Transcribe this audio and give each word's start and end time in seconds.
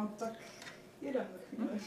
No, 0.00 0.10
tak 0.18 0.32
jeden 1.02 1.22
za 1.32 1.38
chvíli. 1.56 1.80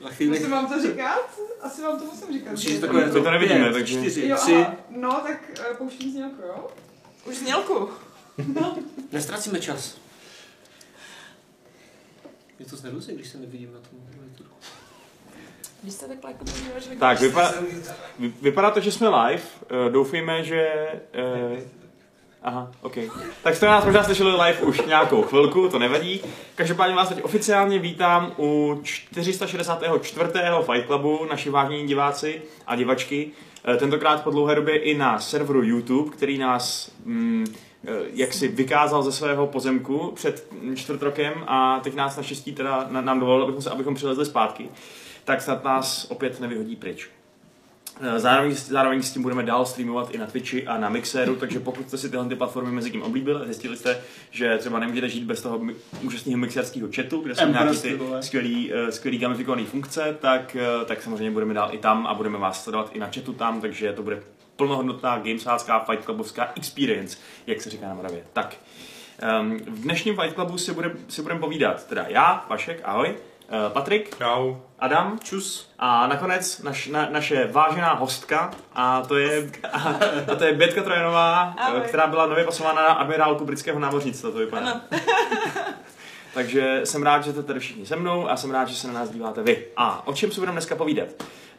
Za 0.00 0.08
chvíli. 0.10 0.30
Musím 0.38 0.50
vám 0.50 0.66
to 0.68 0.82
říkat? 0.82 1.40
Asi 1.60 1.82
vám 1.82 1.98
to 1.98 2.04
musím 2.04 2.32
říkat. 2.32 2.50
Musíš 2.50 2.72
že? 2.74 2.80
takové 2.80 3.06
My 3.06 3.12
to 3.12 3.30
nevidíme, 3.30 3.72
takže- 3.72 3.98
čtyři, 3.98 4.28
Jo, 4.28 4.36
tři. 4.36 4.54
aha, 4.54 4.74
no, 4.90 5.10
tak 5.26 5.50
uh, 5.70 5.76
pouštím 5.76 6.12
znělku, 6.12 6.42
jo? 6.42 6.68
Už 7.24 7.36
znělku. 7.36 7.90
Nestracíme 9.12 9.60
čas. 9.60 9.98
Je 12.58 12.66
to 12.66 12.76
znervozí, 12.76 13.14
když 13.14 13.28
se 13.28 13.38
nevidím 13.38 13.72
na 13.72 13.78
tom 13.80 13.98
monitoru. 14.16 14.48
Když 15.82 15.94
se 15.94 16.08
takhle 16.08 16.30
jako 16.30 16.44
Tak, 16.98 17.20
vypadá, 17.20 17.54
vy- 18.18 18.34
vypadá 18.42 18.70
to, 18.70 18.80
že 18.80 18.92
jsme 18.92 19.08
live. 19.08 19.42
Uh, 19.86 19.92
doufejme, 19.92 20.44
že... 20.44 20.70
Uh, 21.52 21.81
aha, 22.42 22.70
OK. 22.82 22.96
Tak 23.42 23.54
jste 23.54 23.66
nás 23.66 23.84
možná 23.84 24.04
slyšeli 24.04 24.30
live 24.30 24.60
už 24.60 24.80
nějakou 24.80 25.22
chvilku, 25.22 25.68
to 25.68 25.78
nevadí. 25.78 26.20
Každopádně 26.54 26.96
vás 26.96 27.08
teď 27.08 27.24
oficiálně 27.24 27.78
vítám 27.78 28.32
u 28.38 28.80
464. 28.82 29.88
Fight 30.62 30.86
Clubu, 30.86 31.26
naši 31.30 31.50
vážní 31.50 31.86
diváci 31.86 32.42
a 32.66 32.76
divačky. 32.76 33.30
Eh, 33.64 33.76
Tentokrát 33.76 34.24
po 34.24 34.30
dlouhé 34.30 34.54
době 34.54 34.76
i 34.76 34.98
na 34.98 35.18
serveru 35.18 35.62
YouTube, 35.62 36.10
který 36.10 36.38
nás 36.38 36.90
mm, 37.04 37.46
eh, 37.86 37.90
jak 38.14 38.32
si 38.32 38.48
vykázal 38.48 39.02
ze 39.02 39.12
svého 39.12 39.46
pozemku 39.46 40.12
před 40.14 40.52
mm, 40.52 40.76
čtvrt 40.76 41.02
rokem 41.02 41.32
a 41.46 41.80
teď 41.80 41.94
nás 41.94 42.16
naštěstí 42.16 42.52
teda 42.52 42.86
nám 42.90 43.20
dovolil, 43.20 43.42
abychom, 43.42 43.62
se, 43.62 43.70
abychom 43.70 43.94
přilezli 43.94 44.26
zpátky 44.26 44.68
tak 45.24 45.42
snad 45.42 45.64
nás 45.64 46.06
opět 46.10 46.40
nevyhodí 46.40 46.76
pryč. 46.76 47.10
Eh, 48.00 48.18
Zároveň, 48.20 48.54
zároveň 48.54 49.02
s 49.02 49.12
tím 49.12 49.22
budeme 49.22 49.42
dál 49.42 49.66
streamovat 49.66 50.10
i 50.10 50.18
na 50.18 50.26
Twitchi 50.26 50.66
a 50.66 50.78
na 50.78 50.88
Mixeru, 50.88 51.36
takže 51.36 51.60
pokud 51.60 51.88
jste 51.88 51.98
si 51.98 52.10
tyhle 52.10 52.28
ty 52.28 52.36
platformy 52.36 52.72
mezi 52.72 52.90
tím 52.90 53.02
oblíbili 53.02 53.40
a 53.40 53.44
zjistili 53.44 53.76
jste, 53.76 54.00
že 54.30 54.58
třeba 54.58 54.78
nemůžete 54.78 55.08
žít 55.08 55.24
bez 55.24 55.42
toho 55.42 55.60
úžasného 56.02 56.38
mixerského 56.38 56.88
chatu, 56.96 57.20
kde 57.20 57.34
jsou 57.34 57.48
nějaké 57.48 57.74
ty 57.74 57.98
skvělý, 58.20 58.72
eh, 58.74 58.92
skvělý 58.92 59.18
gamifikované 59.18 59.64
funkce, 59.64 60.16
tak, 60.20 60.56
eh, 60.56 60.84
tak 60.84 61.02
samozřejmě 61.02 61.30
budeme 61.30 61.54
dál 61.54 61.68
i 61.72 61.78
tam 61.78 62.06
a 62.06 62.14
budeme 62.14 62.38
vás 62.38 62.64
sledovat 62.64 62.90
i 62.94 62.98
na 62.98 63.06
chatu 63.06 63.32
tam, 63.32 63.60
takže 63.60 63.92
to 63.92 64.02
bude 64.02 64.22
plnohodnotná 64.56 65.18
gamesácká 65.18 65.78
Fight 65.78 66.04
Clubovská 66.04 66.52
experience, 66.56 67.18
jak 67.46 67.60
se 67.60 67.70
říká 67.70 67.88
na 67.88 67.94
Moravě. 67.94 68.24
Tak, 68.32 68.56
um, 69.40 69.58
v 69.58 69.80
dnešním 69.80 70.16
Fight 70.16 70.34
Clubu 70.34 70.58
si 70.58 70.72
budeme 70.72 70.94
si 71.08 71.22
budem 71.22 71.38
povídat 71.38 71.86
teda 71.86 72.04
já, 72.08 72.46
Vašek, 72.50 72.80
ahoj, 72.84 73.14
Patrik, 73.72 74.16
Čau. 74.18 74.54
Adam, 74.78 75.18
Čus. 75.24 75.70
a 75.78 76.06
nakonec 76.06 76.62
naš, 76.62 76.86
na, 76.86 77.08
naše 77.10 77.46
vážená 77.46 77.92
hostka, 77.94 78.50
a 78.72 79.02
to 79.02 79.16
je, 79.16 79.50
a, 79.72 79.78
a 80.32 80.34
to 80.34 80.44
je 80.44 80.52
Bětka 80.52 80.82
Trojanová, 80.82 81.54
Ahoj. 81.58 81.80
která 81.80 82.06
byla 82.06 82.26
nově 82.26 82.44
pasována 82.44 82.82
na 82.82 82.88
admirálku 82.88 83.44
britského 83.44 83.78
námořnictva, 83.78 84.30
to 84.30 84.38
vypadá. 84.38 84.66
Ano. 84.70 84.80
Takže 86.34 86.80
jsem 86.84 87.02
rád, 87.02 87.24
že 87.24 87.32
jste 87.32 87.42
tady 87.42 87.60
všichni 87.60 87.86
se 87.86 87.96
mnou 87.96 88.30
a 88.30 88.36
jsem 88.36 88.50
rád, 88.50 88.68
že 88.68 88.74
se 88.76 88.86
na 88.86 88.92
nás 88.92 89.10
díváte 89.10 89.42
vy. 89.42 89.66
A 89.76 90.06
o 90.06 90.12
čem 90.14 90.30
se 90.32 90.40
budeme 90.40 90.54
dneska 90.54 90.76
povídat? 90.76 91.08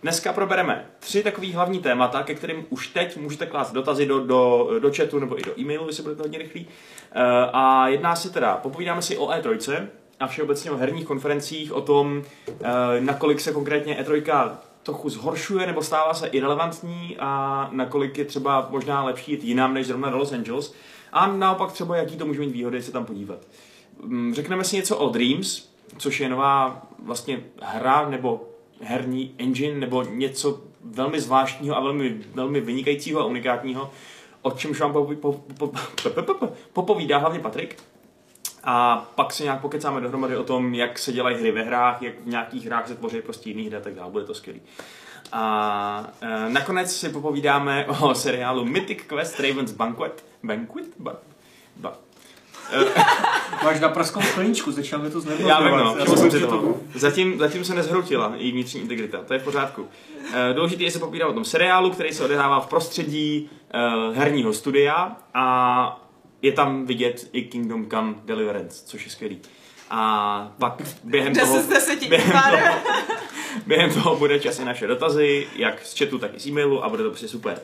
Dneska 0.02 0.34
probereme 0.34 0.86
tři 1.00 1.24
takový 1.24 1.54
hlavní 1.54 1.80
témata, 1.80 2.24
ke 2.24 2.36
kterým 2.36 2.66
už 2.70 2.88
teď 2.88 3.18
můžete 3.18 3.46
klást 3.46 3.72
dotazy 3.72 4.06
do, 4.06 4.20
do, 4.20 4.70
do 4.80 4.92
chatu 4.98 5.20
nebo 5.20 5.40
i 5.40 5.42
do 5.42 5.60
e-mailu, 5.60 5.88
jestli 5.88 6.04
budete 6.04 6.22
hodně 6.22 6.38
rychlí. 6.38 6.68
Eh, 7.12 7.22
A 7.54 7.88
jedná 7.88 8.16
se 8.16 8.30
teda, 8.30 8.58
popovídáme 8.58 9.02
si 9.02 9.18
o 9.18 9.28
E3 9.28 9.88
a 10.24 10.28
všeobecně 10.28 10.72
o 10.72 10.78
herních 10.78 11.06
konferencích, 11.06 11.74
o 11.74 11.82
tom, 11.82 12.24
eh, 12.50 12.54
nakolik 13.00 13.40
se 13.40 13.52
konkrétně 13.52 13.96
E3 13.96 14.58
trochu 14.84 15.10
zhoršuje 15.10 15.68
nebo 15.68 15.84
stává 15.84 16.14
se 16.14 16.28
irrelevantní 16.28 17.18
a 17.20 17.70
nakolik 17.72 18.18
je 18.18 18.26
třeba 18.26 18.68
možná 18.72 19.04
lepší 19.04 19.32
jít 19.32 19.44
jinam 19.44 19.74
než 19.74 19.88
zrovna 19.88 20.10
do 20.10 20.18
Los 20.18 20.32
Angeles. 20.32 20.74
A 21.12 21.28
naopak 21.28 21.72
třeba, 21.72 21.98
jaký 21.98 22.18
to 22.18 22.26
může 22.26 22.40
mít 22.40 22.52
výhody 22.52 22.84
se 22.84 22.92
tam 22.92 23.06
podívat. 23.06 23.40
Mm, 24.04 24.34
Řekneme 24.34 24.64
si 24.64 24.76
něco 24.76 24.98
o 24.98 25.10
Dreams, 25.10 25.70
což 25.98 26.20
je 26.20 26.30
nová 26.30 26.82
vlastně 27.00 27.40
hra 27.62 28.10
nebo 28.10 28.50
herní 28.82 29.36
engine 29.38 29.80
nebo 29.80 30.04
něco 30.04 30.62
velmi 30.84 31.22
zvláštního 31.22 31.78
a 31.78 31.80
velmi, 31.80 32.18
velmi 32.34 32.62
vynikajícího 32.62 33.20
a 33.22 33.26
unikátního, 33.26 33.92
o 34.42 34.52
čemž 34.52 34.80
vám 34.80 34.94
poví- 34.94 35.16
po, 35.16 35.34
po, 35.58 35.68
po, 35.68 36.10
po, 36.22 36.34
po, 36.34 36.54
popovídá 36.74 37.18
hlavně 37.18 37.40
Patrik. 37.40 37.76
A 38.64 39.06
pak 39.16 39.34
se 39.34 39.44
nějak 39.44 39.62
pokecáme 39.62 40.02
dohromady 40.02 40.38
o 40.38 40.44
tom, 40.44 40.74
jak 40.74 41.00
se 41.00 41.12
dělají 41.12 41.38
hry 41.38 41.52
ve 41.52 41.64
hrách, 41.64 42.02
jak 42.02 42.14
v 42.20 42.28
nějakých 42.28 42.66
hrách 42.66 42.88
se 42.88 42.96
tvoří 42.96 43.22
prostě 43.22 43.50
jiný 43.50 43.68
hry 43.68 43.76
a 43.78 43.80
tak 43.80 43.96
dále. 43.96 44.12
Bude 44.12 44.26
to 44.26 44.34
skvělý. 44.34 44.62
A 45.32 46.08
e, 46.22 46.50
nakonec 46.50 46.96
si 46.96 47.10
popovídáme 47.10 47.86
o 47.86 48.16
seriálu 48.16 48.66
Mythic 48.66 49.02
Quest 49.08 49.40
Raven's 49.40 49.72
Banquet. 49.72 50.26
Banquet? 50.44 50.86
Ba, 51.00 51.16
ba. 51.76 51.94
Máš 53.64 53.80
na 53.80 53.90
praskou 53.90 54.22
skleničku, 54.22 54.72
začal 54.72 55.00
mi 55.00 55.10
to 55.10 55.22
znervozňovat. 55.22 55.62
Já 55.62 55.70
vím, 55.70 55.78
no, 55.78 55.96
Já 55.98 56.06
jsem 56.06 56.32
si 56.32 56.40
toho. 56.40 56.76
Zatím, 56.96 57.40
zatím 57.40 57.66
se 57.66 57.76
nezhroutila 57.76 58.34
její 58.36 58.52
vnitřní 58.52 58.82
integrita, 58.82 59.18
to 59.28 59.34
je 59.34 59.40
v 59.40 59.44
pořádku. 59.44 59.88
Eh, 60.34 60.54
Důležité 60.54 60.84
je 60.84 60.92
se 60.92 61.00
popírat 61.00 61.30
o 61.30 61.34
tom 61.34 61.46
seriálu, 61.46 61.92
který 61.92 62.14
se 62.14 62.24
odehrává 62.24 62.60
v 62.60 62.68
prostředí 62.68 63.50
uh, 64.10 64.16
herního 64.16 64.54
studia 64.54 65.16
a 65.34 66.03
je 66.44 66.52
tam 66.52 66.86
vidět 66.86 67.30
i 67.34 67.42
Kingdom 67.42 67.90
Come 67.90 68.16
Deliverance, 68.26 68.86
což 68.86 69.06
je 69.06 69.12
skvělý. 69.12 69.40
A 69.90 70.56
pak 70.60 70.82
během 71.04 71.36
toho, 71.36 71.56
10 71.56 71.66
z 71.66 71.70
10 71.70 72.10
během 72.10 72.32
toho, 72.32 72.76
během 73.68 73.94
toho 73.94 74.16
bude 74.16 74.40
čas 74.40 74.60
i 74.60 74.66
naše 74.66 74.88
dotazy, 74.88 75.48
jak 75.56 75.86
z 75.86 76.00
chatu, 76.00 76.20
tak 76.20 76.32
i 76.36 76.40
z 76.40 76.48
e-mailu 76.48 76.84
a 76.84 76.90
bude 76.90 77.04
to 77.04 77.10
prostě 77.10 77.28
super. 77.28 77.62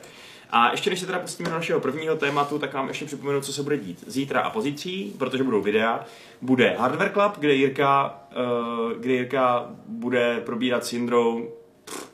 A 0.50 0.70
ještě 0.70 0.90
než 0.90 1.00
se 1.00 1.06
teda 1.06 1.18
pustíme 1.18 1.48
do 1.48 1.54
našeho 1.54 1.80
prvního 1.80 2.16
tématu, 2.16 2.58
tak 2.58 2.74
vám 2.74 2.88
ještě 2.88 3.04
připomenu, 3.04 3.40
co 3.40 3.52
se 3.52 3.62
bude 3.62 3.78
dít 3.78 4.04
zítra 4.06 4.40
a 4.40 4.50
pozítří, 4.50 5.14
protože 5.18 5.42
budou 5.42 5.60
videa. 5.60 6.04
Bude 6.42 6.76
Hardware 6.78 7.12
Club, 7.12 7.32
kde 7.38 7.54
Jirka, 7.54 8.20
uh, 8.36 8.92
kde 8.92 9.12
Jirka 9.12 9.66
bude 9.86 10.40
probírat 10.40 10.84
s 10.84 10.92
Jindrou 10.92 11.52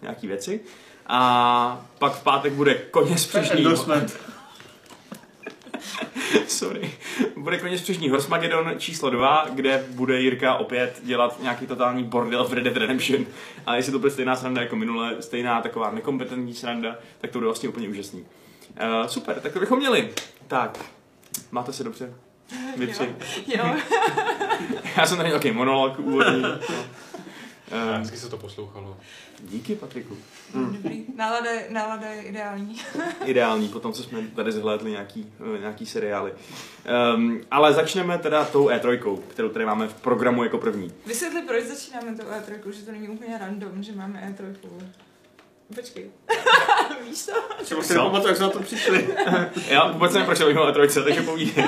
nějaký 0.02 0.26
věci. 0.26 0.60
A 1.06 1.86
pak 1.98 2.12
v 2.12 2.22
pátek 2.22 2.52
bude 2.52 2.74
koně 2.74 3.18
spřežný. 3.18 3.58
Endorsement. 3.58 4.35
Sorry. 6.48 6.90
Bude 7.36 7.58
konec 7.58 7.82
příští 7.82 8.08
Horsemagedon 8.08 8.72
číslo 8.78 9.10
2, 9.10 9.46
kde 9.54 9.84
bude 9.90 10.20
Jirka 10.20 10.54
opět 10.54 11.00
dělat 11.02 11.42
nějaký 11.42 11.66
totální 11.66 12.04
bordel 12.04 12.44
v 12.44 12.52
Red 12.52 12.64
Dead 12.64 12.76
Redemption. 12.76 13.26
A 13.66 13.76
jestli 13.76 13.92
to 13.92 13.98
bude 13.98 14.10
stejná 14.10 14.36
sranda 14.36 14.62
jako 14.62 14.76
minule, 14.76 15.16
stejná 15.20 15.62
taková 15.62 15.90
nekompetentní 15.90 16.54
sranda, 16.54 16.96
tak 17.20 17.30
to 17.30 17.38
bude 17.38 17.46
vlastně 17.46 17.68
úplně 17.68 17.88
úžasný. 17.88 18.20
Uh, 18.20 19.06
super, 19.06 19.40
tak 19.40 19.52
to 19.52 19.60
bychom 19.60 19.78
měli. 19.78 20.10
Tak, 20.48 20.84
máte 21.50 21.72
se 21.72 21.84
dobře? 21.84 22.14
Vy 22.76 22.86
tři. 22.86 23.14
Jo. 23.46 23.74
Já 24.96 25.06
jsem 25.06 25.16
tady 25.16 25.28
nějaký 25.28 25.50
monolog 25.50 25.98
úvodní. 25.98 26.42
No. 26.42 26.48
Uh, 27.72 27.98
Hezky 27.98 28.16
se 28.16 28.28
to 28.28 28.36
poslouchalo. 28.36 28.96
díky, 29.40 29.76
Patriku. 29.76 30.16
Dobrý. 30.54 31.04
Nálada, 31.16 31.50
je- 31.50 31.66
nálada 31.70 32.06
je 32.08 32.22
ideální. 32.22 32.80
Ideální, 33.24 33.68
potom 33.68 33.92
co 33.92 34.02
jsme 34.02 34.22
tady 34.22 34.52
zhlédli 34.52 34.90
nějaký, 34.90 35.32
eh, 35.56 35.58
nějaký 35.60 35.86
seriály. 35.86 36.32
Um, 37.16 37.40
ale 37.50 37.72
začneme 37.72 38.18
teda 38.18 38.44
tou 38.44 38.68
E3, 38.68 39.18
kterou 39.28 39.48
tady 39.48 39.64
máme 39.66 39.88
v 39.88 39.94
programu 39.94 40.44
jako 40.44 40.58
první. 40.58 40.92
Vysvětli, 41.06 41.42
proč 41.42 41.64
začínáme 41.64 42.16
to 42.16 42.22
E3, 42.22 42.70
že 42.72 42.82
to 42.82 42.92
není 42.92 43.08
úplně 43.08 43.38
random, 43.38 43.82
že 43.82 43.92
máme 43.92 44.34
E3. 44.38 44.54
Počkej. 45.74 46.10
Víš 47.08 47.26
to? 47.26 47.64
Třeba 47.64 47.82
si 47.82 47.92
nepamatuju, 47.94 48.28
jak 48.28 48.36
jsme 48.36 48.46
na 48.46 48.52
to 48.52 48.60
přišli. 48.62 49.08
Já 49.68 49.92
vůbec 49.92 50.12
nevím, 50.12 50.26
proč 50.26 50.38
se 50.38 50.44
bavíme 50.44 50.60
o 50.60 50.72
E3, 50.72 51.04
takže 51.04 51.22
povídej. 51.22 51.64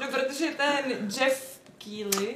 No, 0.00 0.06
protože 0.10 0.46
ten 0.56 1.10
Jeff 1.20 1.60
Keely 1.84 2.34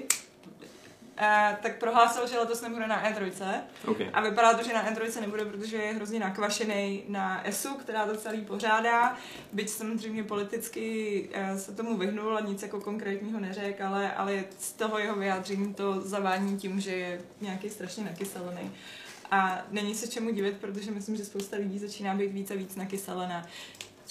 eh, 1.16 1.56
tak 1.62 1.78
prohlásil, 1.78 2.28
že 2.28 2.38
letos 2.38 2.60
nebude 2.60 2.86
na 2.86 3.10
E3. 3.10 3.60
Okay. 3.86 4.10
A 4.12 4.20
vypadá 4.20 4.54
to, 4.54 4.62
že 4.62 4.72
na 4.72 4.90
E3 4.90 5.20
nebude, 5.20 5.44
protože 5.44 5.76
je 5.76 5.94
hrozně 5.94 6.20
nakvašený 6.20 7.04
na 7.08 7.46
ESU, 7.46 7.74
která 7.74 8.06
to 8.06 8.16
celý 8.16 8.40
pořádá. 8.40 9.16
Byť 9.52 9.68
samozřejmě 9.68 10.24
politicky 10.24 11.28
eh, 11.32 11.58
se 11.58 11.72
tomu 11.72 11.96
vyhnul 11.96 12.36
a 12.36 12.40
nic 12.40 12.62
jako 12.62 12.80
konkrétního 12.80 13.40
neřekl, 13.40 13.84
ale, 13.84 14.12
ale 14.12 14.44
z 14.58 14.72
toho 14.72 14.98
jeho 14.98 15.16
vyjádření 15.16 15.74
to 15.74 16.00
zavání 16.00 16.58
tím, 16.58 16.80
že 16.80 16.94
je 16.94 17.20
nějaký 17.40 17.70
strašně 17.70 18.04
nakyselený. 18.04 18.70
A 19.30 19.62
není 19.70 19.94
se 19.94 20.08
čemu 20.08 20.30
divit, 20.30 20.56
protože 20.56 20.90
myslím, 20.90 21.16
že 21.16 21.24
spousta 21.24 21.56
lidí 21.56 21.78
začíná 21.78 22.14
být 22.14 22.32
víc 22.32 22.50
a 22.50 22.54
víc 22.54 22.76
nakyselená. 22.76 23.46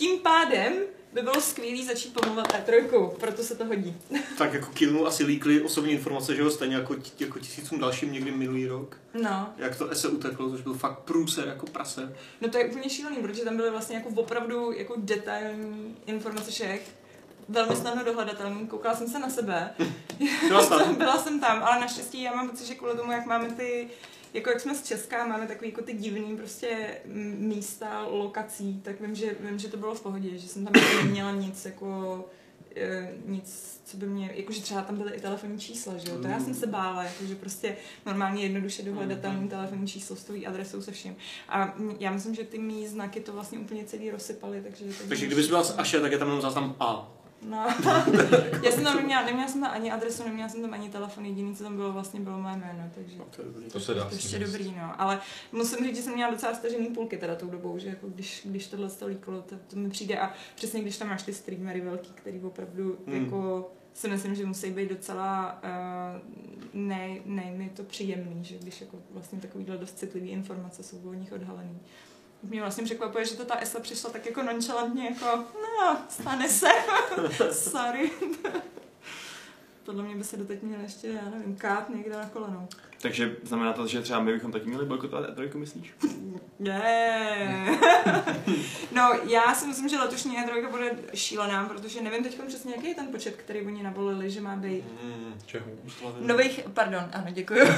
Tím 0.01 0.19
pádem 0.19 0.74
by 1.13 1.21
bylo 1.21 1.42
skvělé 1.42 1.86
začít 1.86 2.13
pomluvat 2.13 2.48
E3, 2.48 3.09
proto 3.09 3.44
se 3.44 3.56
to 3.56 3.65
hodí. 3.65 3.98
tak 4.38 4.53
jako 4.53 4.71
Kilnu 4.71 5.07
asi 5.07 5.24
líkly 5.24 5.62
osobní 5.62 5.92
informace, 5.92 6.36
že 6.36 6.42
jo, 6.42 6.50
stejně 6.50 6.75
jako, 6.75 6.95
jako 7.19 7.39
tisícům 7.39 7.80
dalším 7.80 8.13
někdy 8.13 8.31
minulý 8.31 8.68
rok. 8.68 8.98
No, 9.13 9.53
Jak 9.57 9.75
to 9.75 9.95
se 9.95 10.07
uteklo, 10.07 10.50
což 10.50 10.62
byl 10.62 10.74
fakt 10.74 11.00
průser 11.00 11.48
jako 11.48 11.65
prase. 11.65 12.15
No 12.42 12.50
to 12.50 12.57
je 12.57 12.65
úplně 12.65 12.89
šílený, 12.89 13.18
protože 13.18 13.44
tam 13.44 13.56
byly 13.57 13.69
vlastně 13.69 13.95
jako 13.95 14.09
opravdu 14.09 14.71
jako 14.71 14.94
detailní 14.98 15.98
informace 16.06 16.51
všech. 16.51 16.95
Velmi 17.50 17.75
snadno 17.75 18.03
dohledatelný, 18.03 18.68
koukala 18.68 18.95
jsem 18.95 19.07
se 19.07 19.19
na 19.19 19.30
sebe. 19.30 19.74
Byla 20.48 20.63
jsi 20.63 20.69
tam? 20.69 20.95
Byla 20.98 21.18
jsem 21.18 21.39
tam, 21.39 21.63
ale 21.63 21.80
naštěstí 21.80 22.21
já 22.21 22.36
mám 22.36 22.50
pocit, 22.50 22.65
že 22.68 22.75
kvůli 22.75 22.98
tomu, 22.98 23.12
jak 23.12 23.25
máme 23.25 23.50
ty, 23.50 23.89
jako 24.33 24.50
jak 24.50 24.60
jsme 24.60 24.75
z 24.75 24.83
Česka, 24.83 25.28
máme 25.28 25.48
takový 25.48 25.69
jako 25.69 25.81
ty 25.81 25.94
divný 25.94 26.38
prostě 26.38 26.98
místa, 27.38 28.06
lokací, 28.07 28.81
tak 28.83 29.01
vím, 29.01 29.16
že, 29.16 29.36
vím, 29.39 29.60
že 29.60 29.68
to 29.68 29.78
bylo 29.78 29.95
v 29.95 30.01
pohodě, 30.01 30.38
že 30.38 30.48
jsem 30.48 30.66
tam 30.66 30.83
neměla 31.04 31.31
nic 31.31 31.66
jako 31.66 32.25
eh, 32.75 33.13
nic, 33.25 33.81
co 33.86 33.98
by 33.98 34.06
mě, 34.06 34.31
jakože 34.36 34.62
třeba 34.62 34.81
tam 34.81 34.98
byly 34.98 35.13
i 35.13 35.22
telefonní 35.22 35.60
čísla, 35.60 35.98
že 35.98 36.12
jo, 36.12 36.22
to 36.22 36.28
já 36.28 36.39
jsem 36.39 36.54
se 36.54 36.68
bála, 36.68 37.04
jakože 37.04 37.36
prostě 37.36 37.78
normálně 38.06 38.44
jednoduše 38.44 38.83
dohledatelný 38.83 39.50
telefonní 39.50 39.88
číslo 39.88 40.16
s 40.16 40.24
tou 40.24 40.34
adresou 40.48 40.81
se 40.81 40.92
vším. 40.92 41.16
A 41.50 41.75
já 42.00 42.12
myslím, 42.12 42.36
že 42.36 42.44
ty 42.44 42.60
mý 42.60 42.88
znaky 42.88 43.19
to 43.19 43.34
vlastně 43.34 43.60
úplně 43.60 43.86
celý 43.86 44.12
rozsypaly, 44.12 44.62
takže... 44.62 44.86
Takže 45.07 45.25
kdybys 45.25 45.48
byla 45.48 45.63
z 45.63 45.77
Aše, 45.77 46.00
tak 46.00 46.12
je 46.12 46.18
tam 46.18 46.27
jenom 46.27 46.42
záznam 46.42 46.75
A. 46.80 47.21
No, 47.50 47.58
já 48.64 48.72
jsem 48.72 48.84
tam 48.84 48.96
neměla, 48.98 49.26
neměla 49.26 49.48
jsem 49.48 49.62
tam 49.62 49.72
ani 49.72 49.92
adresu, 49.92 50.24
neměla 50.24 50.50
jsem 50.50 50.62
tam 50.62 50.74
ani 50.74 50.90
telefon, 50.90 51.26
jediný, 51.26 51.56
co 51.56 51.64
tam 51.64 51.76
bylo 51.76 51.92
vlastně 51.92 52.20
bylo 52.20 52.40
moje 52.40 52.56
jméno, 52.56 52.92
takže... 52.96 53.18
No, 53.18 53.26
to 53.36 53.42
je 53.42 53.46
dobrý. 53.46 53.66
To 53.70 53.80
se 53.80 53.94
dá. 53.94 54.06
To 54.06 54.16
ještě 54.16 54.40
říct. 54.40 54.52
dobrý, 54.52 54.74
no. 54.78 55.02
Ale 55.02 55.20
musím 55.52 55.86
říct, 55.86 55.96
že 55.96 56.02
jsem 56.02 56.14
měla 56.14 56.32
docela 56.32 56.54
stažený 56.54 56.88
půlky 56.88 57.18
teda 57.18 57.36
tou 57.36 57.48
dobou, 57.48 57.80
že 57.80 57.88
jako 57.90 58.08
když, 58.08 58.42
když 58.46 58.68
tohle 58.68 58.90
to 58.90 59.08
líklo, 59.08 59.42
to, 59.42 59.56
to 59.68 59.76
mi 59.76 59.90
přijde 59.90 60.20
a 60.20 60.34
přesně 60.56 60.82
když 60.82 60.98
tam 60.98 61.10
máš 61.10 61.24
ty 61.24 61.34
streamery 61.34 61.82
velký, 61.82 62.14
který 62.14 62.40
opravdu 62.40 62.98
Hmm. 63.08 63.24
jako 63.24 63.72
si 63.94 64.08
myslím, 64.10 64.36
že 64.36 64.46
musí 64.46 64.72
být 64.72 64.90
docela 64.90 65.62
uh, 65.64 66.22
ne, 66.74 67.16
ne 67.26 67.52
mi 67.52 67.70
to 67.70 67.84
příjemný, 67.84 68.44
že 68.44 68.58
když 68.58 68.82
jako 68.82 68.98
vlastně 69.12 69.40
takovýhle 69.40 69.78
dost 69.78 69.98
citlivý 69.98 70.30
informace 70.30 70.84
jsou 70.84 70.98
o 71.10 71.14
nich 71.14 71.32
odhalený. 71.32 71.80
Mě 72.44 72.62
vlastně 72.62 72.84
překvapuje, 72.84 73.26
že 73.26 73.36
to 73.36 73.46
ta 73.46 73.56
Esla 73.56 73.80
přišla 73.80 74.10
tak 74.10 74.26
jako 74.26 74.44
nonchalantně, 74.44 75.06
jako 75.06 75.46
no, 75.82 75.98
stane 76.10 76.50
se, 76.50 76.70
sorry. 77.52 78.12
Podle 79.86 80.04
mě 80.04 80.16
by 80.16 80.24
se 80.24 80.38
doteď 80.38 80.62
měl 80.62 80.80
ještě, 80.80 81.08
já 81.08 81.30
nevím, 81.30 81.56
kát 81.56 81.90
někde 81.90 82.18
na 82.18 82.30
kolenou. 82.30 82.68
Takže 83.01 83.36
znamená 83.44 83.74
to, 83.74 83.88
že 83.88 84.01
třeba 84.01 84.19
my 84.19 84.33
bychom 84.33 84.51
taky 84.51 84.68
měli 84.68 84.86
bojkotovat 84.86 85.38
E3, 85.38 85.57
myslíš? 85.57 85.94
Ne. 86.59 87.68
no, 88.92 89.13
já 89.24 89.56
si 89.56 89.68
myslím, 89.68 89.89
že 89.89 90.00
letošní 90.00 90.38
E3 90.38 90.69
bude 90.69 90.92
šílená, 91.13 91.65
protože 91.65 92.01
nevím 92.01 92.24
teď 92.24 92.42
přesně, 92.48 92.74
jaký 92.75 92.88
je 92.88 92.95
ten 92.95 93.07
počet, 93.07 93.36
který 93.36 93.62
oni 93.62 93.83
navolili, 93.83 94.31
že 94.31 94.42
má 94.42 94.56
být. 94.56 94.83
Hmm. 95.03 95.33
Čeho? 95.45 95.65
Nových, 96.19 96.59
pardon, 96.74 97.09
ano, 97.13 97.27
děkuju. 97.31 97.59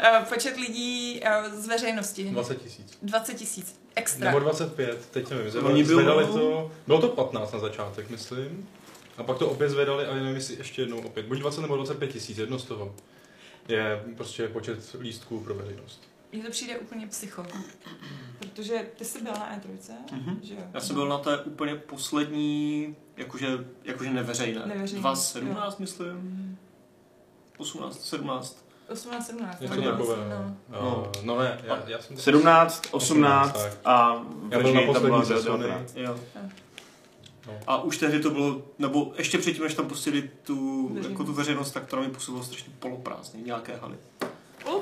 Eh, 0.00 0.24
počet 0.28 0.56
lidí 0.56 1.20
eh, 1.24 1.50
z 1.50 1.66
veřejnosti. 1.66 2.24
20 2.30 2.62
tisíc. 2.62 2.98
20 3.02 3.34
tisíc. 3.34 3.80
Extra. 3.94 4.26
Nebo 4.26 4.38
25, 4.38 5.08
teď 5.10 5.30
nevím. 5.30 5.66
Oni 5.66 5.84
Zvedali, 5.84 6.04
bylo- 6.24 6.32
zvedali 6.32 6.52
to, 6.52 6.70
bylo 6.86 7.00
to 7.00 7.08
15 7.08 7.52
na 7.52 7.58
začátek, 7.58 8.10
myslím. 8.10 8.68
A 9.18 9.22
pak 9.22 9.38
to 9.38 9.50
opět 9.50 9.68
zvedali 9.68 10.06
a 10.06 10.14
nevím, 10.14 10.34
jestli 10.34 10.54
ještě 10.56 10.82
jednou 10.82 10.98
opět. 11.00 11.26
Buď 11.26 11.38
20 11.38 11.60
nebo 11.60 11.76
25 11.76 12.12
tisíc, 12.12 12.38
jedno 12.38 12.58
z 12.58 12.64
toho. 12.64 12.94
Je 13.68 14.04
prostě 14.16 14.48
počet 14.48 14.96
lístků 15.00 15.40
pro 15.40 15.54
veřejnost. 15.54 16.02
Mně 16.32 16.42
to 16.42 16.50
přijde 16.50 16.78
úplně 16.78 17.06
psycho. 17.06 17.46
Protože 18.38 18.86
ty 18.98 19.04
jsi 19.04 19.22
byl 19.22 19.32
na 19.32 19.56
E3, 19.56 19.92
Mhm. 20.12 20.40
že 20.42 20.54
jo? 20.54 20.60
Já 20.74 20.80
jsem 20.80 20.94
byl 20.96 21.08
na 21.08 21.18
té 21.18 21.38
úplně 21.38 21.74
poslední, 21.74 22.96
jakože, 23.16 23.46
jakože 23.84 24.10
neveřejné. 24.10 24.66
Neveřejné, 24.66 25.00
2017, 25.00 25.78
myslím. 25.78 26.58
18, 27.58 28.04
17. 28.04 28.64
18, 28.88 29.26
17. 29.26 29.60
Něco 29.60 29.82
takové. 29.82 30.16
No. 30.16 30.56
No. 30.70 30.80
no. 30.80 31.12
no 31.22 31.38
ne, 31.42 31.60
já, 31.64 31.82
já 31.86 31.98
jsem... 31.98 32.16
17, 32.16 32.88
18 32.90 33.52
tak. 33.62 33.72
a 33.84 34.24
Já 34.50 34.60
byl 34.60 34.74
na 34.74 34.80
poslední 34.86 35.24
ze 35.24 35.42
Sony. 35.42 35.62
19. 35.62 35.96
Jo. 35.96 36.20
No. 37.46 37.52
A 37.66 37.82
už 37.82 37.98
tehdy 37.98 38.20
to 38.20 38.30
bylo, 38.30 38.62
nebo 38.78 39.12
ještě 39.18 39.38
předtím, 39.38 39.64
než 39.64 39.74
tam 39.74 39.88
pustili 39.88 40.30
tu, 40.42 40.82
Veřejnost. 40.88 41.10
jako 41.10 41.24
tu 41.24 41.32
veřejnost, 41.32 41.70
tak 41.70 41.86
to 41.86 41.96
na 41.96 42.02
mě 42.02 42.10
působilo 42.10 42.44
strašně 42.44 42.72
poloprázdně, 42.78 43.42
nějaké 43.42 43.76
haly. 43.76 43.96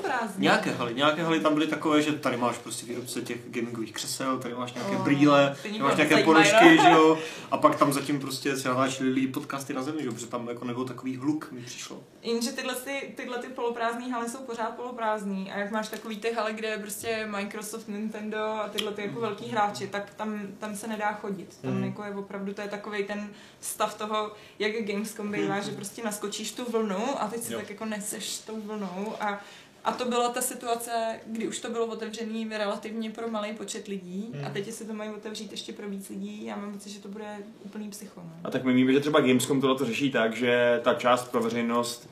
Poloprázdný. 0.02 0.43
Nějaké 0.43 0.70
haly, 0.70 0.94
nějaké 0.94 1.22
haly 1.22 1.40
tam 1.40 1.54
byly 1.54 1.66
takové, 1.66 2.02
že 2.02 2.12
tady 2.12 2.37
máš 2.37 2.58
prostě 2.58 2.87
výrobce 2.87 3.20
těch 3.22 3.50
gamingových 3.50 3.93
křesel, 3.93 4.38
tady 4.38 4.54
máš 4.54 4.72
nějaké 4.72 4.96
Oh, 4.96 5.02
brýle, 5.04 5.56
tady 5.62 5.78
máš 5.78 5.96
nějaké 5.96 6.25
ponožky, 6.25 6.76
no. 6.76 6.82
že 6.82 6.90
jo, 6.90 7.19
a 7.50 7.56
pak 7.56 7.76
tam 7.78 7.93
zatím 7.93 8.20
prostě 8.20 8.56
se 8.56 8.69
natáčeli 8.69 9.10
lidi 9.10 9.26
podcasty 9.26 9.75
na 9.75 9.82
zemi, 9.82 9.99
že 10.00 10.06
jo, 10.06 10.12
protože 10.12 10.26
tam 10.26 10.49
jako 10.49 10.64
nebyl 10.64 10.84
takový 10.84 11.16
hluk, 11.16 11.49
mi 11.52 11.60
přišlo. 11.60 12.02
Jenže 12.22 12.52
tyhle, 12.52 12.75
ty, 12.75 13.12
tyhle 13.16 13.38
ty 13.38 13.46
poloprázdné 13.49 14.12
haly 14.12 14.28
jsou 14.28 14.38
pořád 14.38 14.70
poloprázdný 14.76 15.52
a 15.52 15.58
jak 15.58 15.70
máš 15.70 15.88
takový 15.88 16.16
ty 16.19 16.32
haly, 16.32 16.52
kde 16.52 16.69
je 16.69 16.78
prostě 16.78 17.26
Microsoft, 17.31 17.88
Nintendo 17.88 18.38
a 18.44 18.69
tyhle 18.69 18.93
ty 18.93 19.02
jako 19.02 19.20
velký 19.20 19.49
hráči, 19.49 19.87
tak 19.87 20.14
tam, 20.14 20.40
tam 20.58 20.76
se 20.76 20.87
nedá 20.87 21.12
chodit. 21.12 21.58
Tam 21.62 21.72
Mhm. 21.75 21.84
jako 21.84 22.04
je 22.04 22.10
opravdu, 22.14 22.54
to 22.54 22.60
je 22.60 22.69
takový 22.69 23.04
ten 23.04 23.31
stav 23.60 23.94
toho, 23.94 24.32
jak 24.58 24.72
Gamescom 24.87 25.32
bývá, 25.32 25.60
že 25.60 25.70
prostě 25.70 26.04
naskočíš 26.04 26.52
tu 26.52 26.64
vlnu 26.70 27.22
a 27.22 27.28
teď 27.28 27.43
si 27.43 27.52
Jo. 27.52 27.58
tak 27.58 27.70
jako 27.70 27.84
neseš 27.84 28.38
tou 28.38 28.60
vlnou 28.60 29.14
a 29.20 29.40
a 29.84 29.93
to 29.93 30.05
byla 30.05 30.29
ta 30.29 30.40
situace, 30.40 30.90
kdy 31.26 31.49
už 31.49 31.58
to 31.61 31.70
bylo 31.70 31.87
otevřený 31.87 32.49
relativně 32.50 33.11
pro 33.11 33.29
malý 33.29 33.52
počet 33.52 33.88
lidí 33.88 34.31
a 34.34 34.37
Mhm. 34.44 34.52
teď 34.52 34.67
jestli 34.67 34.87
to 34.87 34.93
mají 34.94 35.11
otevřít 35.11 35.50
ještě 35.50 35.73
pro 35.73 35.88
víc 35.88 36.08
lidí, 36.08 36.44
já 36.46 36.56
mám 36.56 36.73
pocit, 36.73 36.90
že 36.90 37.00
to 37.00 37.08
bude 37.08 37.25
úplný 37.64 37.90
psycho. 37.90 38.20
No. 38.25 38.32
A 38.44 38.50
tak 38.50 38.64
my 38.64 38.73
víme, 38.73 38.93
že 38.93 39.00
třeba 39.00 39.20
Gamescom 39.20 39.61
tohle 39.61 39.76
to 39.79 39.84
řeší 39.84 40.11
tak, 40.11 40.37
že 40.37 40.81
ta 40.84 40.94
část 40.94 41.31
pro 41.31 41.40
veřejnost 41.43 42.11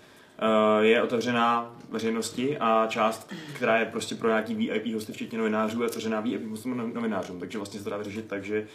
eh, 0.81 0.85
je 0.85 1.03
otevřená 1.03 1.77
veřejnosti 1.91 2.59
a 2.59 2.87
část, 2.87 3.33
která 3.55 3.79
je 3.79 3.85
prostě 3.87 4.15
pro 4.15 4.29
nějaký 4.29 4.55
VIP 4.55 4.95
hosty, 4.95 5.13
včetně 5.13 5.39
novinářů, 5.39 5.83
je 5.83 5.89
otevřená 5.89 6.21
VIP 6.21 6.51
hostům 6.51 6.77
no- 6.77 6.89
novinářům. 6.95 7.41
Takže 7.41 7.59
vlastně 7.59 7.79
se 7.79 7.85
to 7.85 7.91
dá 7.91 7.97
vyřešit 7.97 8.25
tak, 8.27 8.45
že 8.45 8.67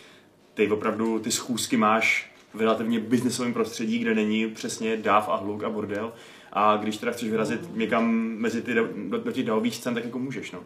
ty 0.53 0.71
opravdu 0.71 1.19
ty 1.19 1.31
schůzky 1.31 1.77
máš 1.77 2.31
v 2.53 2.61
relativně 2.61 2.99
biznesovém 2.99 3.53
prostředí, 3.53 3.99
kde 3.99 4.15
není 4.15 4.47
přesně 4.47 4.97
dáv 4.97 5.29
a 5.29 5.35
hluk 5.35 5.63
a 5.63 5.69
bordel. 5.69 6.13
A 6.57 6.77
když 6.77 6.97
teda 6.97 7.11
chceš 7.11 7.29
vyrazit 7.29 7.75
někam 7.75 8.11
mezi 8.15 8.61
ty, 8.61 8.73
do, 8.73 8.87
do 9.17 9.31
těch 9.31 9.45
davových 9.45 9.75
scén, 9.75 9.93
tak 9.93 10.05
jako 10.05 10.19
můžeš, 10.19 10.51
no. 10.51 10.63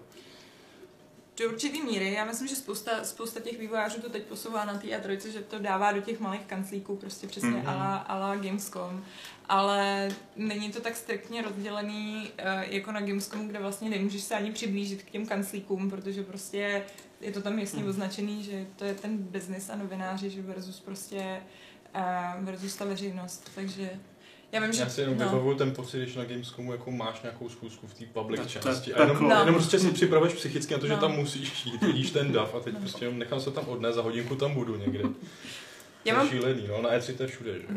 Do 1.39 1.49
určitý 1.49 1.81
míry. 1.83 2.13
Já 2.13 2.25
myslím, 2.25 2.47
že 2.47 2.55
spousta, 2.55 3.03
spousta 3.03 3.39
těch 3.39 3.59
vývojářů 3.59 4.01
to 4.01 4.09
teď 4.09 4.23
posouvá 4.23 4.65
na 4.65 4.73
té 4.77 4.87
A3, 4.87 5.29
že 5.31 5.39
to 5.41 5.59
dává 5.59 5.91
do 5.91 6.01
těch 6.01 6.19
malých 6.19 6.41
kanclíků, 6.47 6.95
prostě 6.95 7.27
přesně 7.27 7.49
Mhm. 7.49 7.59
mm-hmm. 7.61 7.69
ala, 7.69 7.95
ala 7.97 8.35
Gamescom. 8.35 9.03
Ale 9.49 10.09
není 10.35 10.71
to 10.71 10.81
tak 10.81 10.95
striktně 10.95 11.41
rozdělený 11.41 12.29
uh, 12.39 12.73
jako 12.73 12.91
na 12.91 13.01
Gamescom, 13.01 13.47
kde 13.47 13.59
vlastně 13.59 13.89
nemůžeš 13.89 14.23
se 14.23 14.35
ani 14.35 14.51
přiblížit 14.51 15.03
k 15.03 15.09
těm 15.09 15.25
kanclíkům, 15.25 15.89
protože 15.89 16.23
prostě 16.23 16.83
je 17.21 17.31
to 17.31 17.41
tam 17.41 17.59
jasně 17.59 17.79
Mhm. 17.79 17.89
označený, 17.89 18.43
že 18.43 18.65
to 18.75 18.85
je 18.85 18.93
ten 18.93 19.17
business 19.17 19.69
a 19.69 19.75
novináři, 19.75 20.29
že 20.29 20.41
versus 20.41 20.79
prostě 20.79 21.41
uh, 21.95 22.45
versus 22.45 22.75
ta 22.75 22.85
veřejnost. 22.85 23.51
Takže 23.55 23.89
já 24.51 24.61
vím, 24.61 24.73
že... 24.73 24.81
Já 24.81 24.89
si 24.89 25.01
jenom 25.01 25.17
no. 25.17 25.25
vybavuju 25.25 25.57
ten 25.57 25.71
pocit, 25.71 25.97
když 25.97 26.15
na 26.15 26.25
Gamescomu 26.25 26.71
jako 26.71 26.91
máš 26.91 27.21
nějakou 27.21 27.49
schůzku 27.49 27.87
v 27.87 27.93
té 27.93 28.05
public 28.05 28.41
Tak 28.41 28.49
části. 28.63 28.93
A 28.93 29.01
jenom. 29.01 29.29
No. 29.29 29.35
jenom 29.39 29.55
prostě 29.55 29.79
si 29.79 29.91
připravuješ 29.91 30.33
psychicky 30.33 30.73
na 30.73 30.79
to, 30.79 30.87
že 30.87 30.93
No. 30.93 30.99
tam 30.99 31.11
musíš 31.15 31.65
jít, 31.65 31.81
vidíš 31.83 32.11
ten 32.11 32.31
dav 32.31 32.55
a 32.55 32.59
teď 32.59 32.73
No. 32.73 32.79
prostě 32.79 33.05
jenom 33.05 33.19
nechám 33.19 33.39
se 33.41 33.51
tam 33.51 33.65
odnést, 33.67 33.95
za 33.95 34.01
hodinku 34.01 34.35
tam 34.35 34.53
budu 34.53 34.75
někde. 34.75 34.99
Já 36.05 36.13
to 36.13 36.19
mám 36.19 36.29
šílený, 36.29 36.67
no, 36.67 36.81
na 36.81 36.89
E3 36.89 37.13
to 37.17 37.23
je 37.23 37.29
všude, 37.29 37.53
že? 37.53 37.67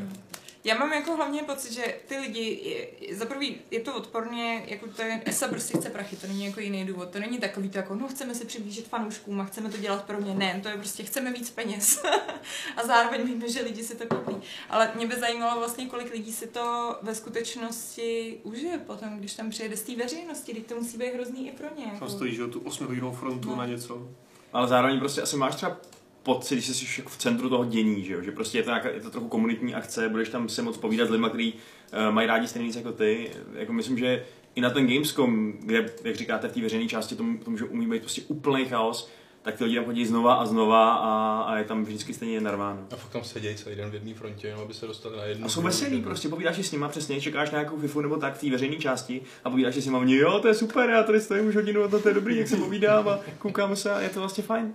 Já 0.65 0.79
mám 0.79 0.93
jako 0.93 1.17
hlavně 1.17 1.43
pocit, 1.43 1.73
že 1.73 1.95
ty 2.07 2.17
lidi, 2.19 2.61
je- 3.01 3.17
za 3.17 3.27
prvý 3.27 3.57
je 3.71 3.81
to 3.81 3.95
odporně, 3.95 4.65
jako 4.67 4.87
to 4.89 5.03
je, 5.03 5.23
ESA 5.27 5.49
prostě 5.49 5.79
chce 5.79 5.91
prachy, 5.91 6.17
to 6.17 6.27
není 6.27 6.45
jako 6.47 6.61
jiný 6.61 6.85
důvod, 6.85 7.09
to 7.11 7.19
není 7.19 7.39
takový 7.39 7.69
to 7.69 7.79
jako, 7.79 7.95
no 7.95 8.09
chceme 8.09 8.35
se 8.35 8.45
přiblížit 8.45 8.89
fanouškům 8.89 9.41
a 9.41 9.45
chceme 9.45 9.71
to 9.71 9.77
dělat 9.77 10.05
pro 10.05 10.21
ně, 10.21 10.35
ne, 10.35 10.61
to 10.63 10.69
je 10.69 10.77
prostě 10.77 11.03
chceme 11.03 11.33
víc 11.33 11.51
peněz 11.51 12.03
a 12.77 12.87
zároveň 12.87 13.23
víme, 13.27 13.49
že 13.49 13.63
lidi 13.63 13.85
si 13.85 13.95
to 13.97 14.07
koupí. 14.17 14.37
Ale 14.71 14.91
mě 14.95 15.07
by 15.07 15.15
zajímalo 15.21 15.59
vlastně, 15.59 15.87
kolik 15.87 16.13
lidí 16.13 16.33
si 16.33 16.47
to 16.47 16.97
ve 17.03 17.15
skutečnosti 17.15 18.39
užije 18.43 18.79
potom, 18.79 19.19
když 19.19 19.35
tam 19.35 19.51
přijede 19.51 19.77
z 19.77 19.83
té 19.83 19.97
veřejnosti, 19.97 20.55
teď 20.55 20.67
to 20.67 20.75
musí 20.75 20.99
být 20.99 21.15
hrozný 21.15 21.49
i 21.49 21.53
pro 21.53 21.67
ně. 21.77 21.85
Tam 21.85 21.95
Jako. 21.95 22.09
stojí, 22.09 22.35
že 22.35 22.41
jo, 22.43 22.49
tu 22.49 22.61
8 22.61 22.87
hodinovou 22.87 23.17
frontu 23.17 23.49
No. 23.51 23.57
na 23.57 23.67
něco. 23.67 24.09
Ale 24.53 24.69
zároveň 24.69 24.99
prostě 24.99 25.23
asi 25.23 25.37
máš 25.37 25.55
třeba 25.55 25.77
pocit, 26.23 26.55
když 26.55 26.67
jsi 26.67 27.01
jako 27.01 27.11
v 27.11 27.17
centru 27.17 27.49
toho 27.49 27.65
dění, 27.65 28.05
že, 28.05 28.13
jo? 28.13 28.23
že 28.23 28.33
prostě 28.33 28.59
je 28.59 28.63
to, 28.63 28.71
nějaká, 28.71 28.89
je 28.89 29.01
to 29.01 29.11
trochu 29.11 29.29
komunitní 29.29 29.75
akce, 29.75 30.09
budeš 30.09 30.29
tam 30.29 30.49
se 30.49 30.63
moc 30.63 30.77
povídat 30.77 31.09
s 31.09 31.11
lidmi, 31.11 31.27
kteří 31.29 31.53
uh, 31.53 32.15
mají 32.15 32.27
rádi 32.27 32.49
stejný 32.49 32.71
jako 32.77 32.93
ty. 32.93 33.31
Jako 33.55 33.73
myslím, 33.73 33.99
že 33.99 34.25
i 34.55 34.61
na 34.61 34.71
ten 34.71 34.87
Gamescom, 34.87 35.53
kde, 35.53 35.91
jak 36.05 36.17
říkáte, 36.17 36.49
v 36.49 36.53
té 36.53 36.61
veřejné 36.61 36.89
části 36.89 37.17
to, 37.17 37.25
to 37.45 37.51
může 37.51 37.65
umí 37.65 37.87
být 37.87 38.01
prostě 38.01 38.23
úplný 38.29 38.65
chaos, 38.65 39.11
tak 39.43 39.57
ty 39.57 39.65
lidi 39.65 39.77
tam 39.77 39.85
chodí 39.85 40.07
znova 40.07 40.35
a 40.35 40.47
znova 40.47 40.95
a, 40.95 41.43
a 41.43 41.59
je 41.59 41.65
tam 41.65 41.85
vždycky 41.85 42.15
stejně 42.15 42.41
narváno. 42.41 42.87
A 42.93 42.97
fakt 42.97 43.13
tam 43.13 43.25
sedějí 43.25 43.57
celý 43.57 43.77
den 43.77 43.91
v 43.91 43.95
jedné 43.95 44.15
frontě, 44.15 44.47
jenom 44.47 44.63
aby 44.63 44.75
se 44.75 44.87
dostali 44.87 45.17
na 45.17 45.25
jednu. 45.25 45.47
A 45.47 45.49
jsou 45.49 45.71
že? 45.71 45.99
prostě, 46.03 46.29
povídáš 46.29 46.57
si 46.57 46.63
s 46.63 46.73
nima 46.73 46.89
přesně, 46.89 47.21
čekáš 47.21 47.51
na 47.51 47.59
nějakou 47.59 47.79
FIFU 47.79 48.01
nebo 48.01 48.17
tak 48.17 48.35
v 48.35 48.41
té 48.41 48.51
veřejné 48.51 48.77
části 48.77 49.23
a 49.45 49.51
povídáš 49.51 49.75
si 49.75 49.83
s 49.83 49.87
nima, 49.87 50.03
jo, 50.05 50.39
to 50.39 50.49
je 50.49 50.55
super, 50.55 50.91
já 50.91 51.03
tady 51.03 51.21
stojím 51.21 51.47
už 51.47 51.55
hodinu, 51.55 51.89
to, 51.89 52.01
to 52.01 52.09
je 52.09 52.15
dobrý, 52.15 52.37
jak 52.37 52.49
se 52.49 52.57
povídám 52.57 53.09
a 53.09 53.19
koukáme 53.39 53.77
se 53.77 53.91
a 53.91 54.01
je 54.01 54.09
to 54.09 54.21
vlastně 54.21 54.45
fajn. 54.45 54.75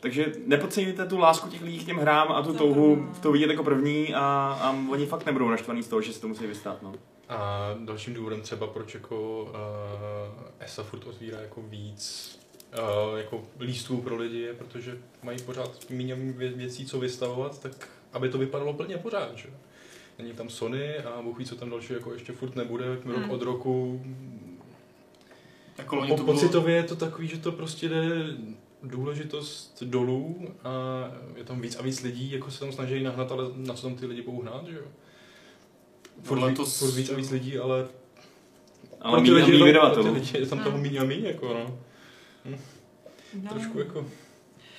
Takže 0.00 0.32
nepodceňujte 0.46 1.06
tu 1.06 1.18
lásku 1.18 1.48
těch 1.48 1.62
lidí 1.62 1.78
k 1.78 1.86
těm 1.86 1.96
hrám 1.96 2.32
a 2.32 2.42
tu 2.42 2.52
To 2.52 2.58
touhu 2.58 3.12
to 3.22 3.32
vidět 3.32 3.50
jako 3.50 3.64
první 3.64 4.14
a, 4.14 4.20
a 4.62 4.76
oni 4.90 5.06
fakt 5.06 5.26
nebudou 5.26 5.50
naštvaný 5.50 5.82
z 5.82 5.88
toho, 5.88 6.02
že 6.02 6.12
se 6.12 6.20
to 6.20 6.28
musí 6.28 6.46
vystát. 6.46 6.82
No. 6.82 6.94
A 7.28 7.68
dalším 7.84 8.14
důvodem 8.14 8.40
třeba, 8.40 8.66
proč 8.66 8.94
jako 8.94 9.42
uh, 9.42 10.42
ESA 10.60 10.82
furt 10.82 11.06
otvírá 11.06 11.40
jako 11.40 11.62
víc 11.62 12.38
uh, 13.12 13.18
jako 13.18 13.42
lístků 13.60 13.96
pro 14.02 14.16
lidi, 14.16 14.38
je 14.38 14.54
protože 14.54 14.98
mají 15.22 15.38
pořád 15.42 15.90
méně 15.90 16.16
vě- 16.16 16.56
věcí, 16.56 16.86
co 16.86 16.98
vystavovat, 16.98 17.62
tak 17.62 17.88
aby 18.12 18.28
to 18.28 18.38
vypadalo 18.38 18.72
plně 18.74 18.96
pořád, 18.96 19.36
že? 19.36 19.48
Není 20.18 20.32
tam 20.32 20.48
Sony 20.50 20.96
a 20.98 21.22
Bůh 21.22 21.38
ví, 21.38 21.44
co 21.44 21.56
tam 21.56 21.70
další 21.70 21.92
jako 21.92 22.12
ještě 22.12 22.32
furt 22.32 22.56
nebude, 22.56 22.84
rok 23.04 23.04
Hmm. 23.16 23.30
od 23.30 23.42
roku. 23.42 24.02
Jako 25.78 25.96
Po, 25.96 26.06
to 26.06 26.14
bylo, 26.24 26.26
pocitově 26.26 26.76
je 26.76 26.82
to 26.82 26.96
takový, 26.96 27.28
že 27.28 27.38
to 27.38 27.52
prostě 27.52 27.88
jde 27.88 28.02
důležitost 28.82 29.82
dolů 29.82 30.48
a 30.64 30.70
je 31.36 31.44
tam 31.44 31.60
víc 31.60 31.76
a 31.76 31.82
víc 31.82 32.02
lidí, 32.02 32.30
jako 32.30 32.50
se 32.50 32.60
tam 32.60 32.72
snaží 32.72 33.02
nahnat, 33.02 33.32
ale 33.32 33.44
na 33.56 33.74
co 33.74 33.82
tam 33.82 33.96
ty 33.96 34.06
lidi 34.06 34.22
budou 34.22 34.40
hnát, 34.42 34.66
že 34.68 34.76
jo? 34.76 34.82
Furt, 36.22 36.40
No, 36.40 36.46
letos- 36.46 36.78
furt 36.78 36.94
víc 36.94 37.10
a 37.10 37.14
víc 37.16 37.30
lidí, 37.30 37.58
ale 37.58 37.88
Ale 39.00 39.22
míň 39.22 39.42
a 39.42 39.46
míň 39.46 39.64
vydavatelů. 39.64 40.16
je 40.38 40.46
tam 40.46 40.58
toho 40.64 40.78
míň 40.78 40.96
a 41.00 41.04
míň, 41.04 41.24
jako 41.24 41.54
no. 41.54 41.78
No. 42.44 42.58
Trošku 43.48 43.78
jako, 43.78 44.06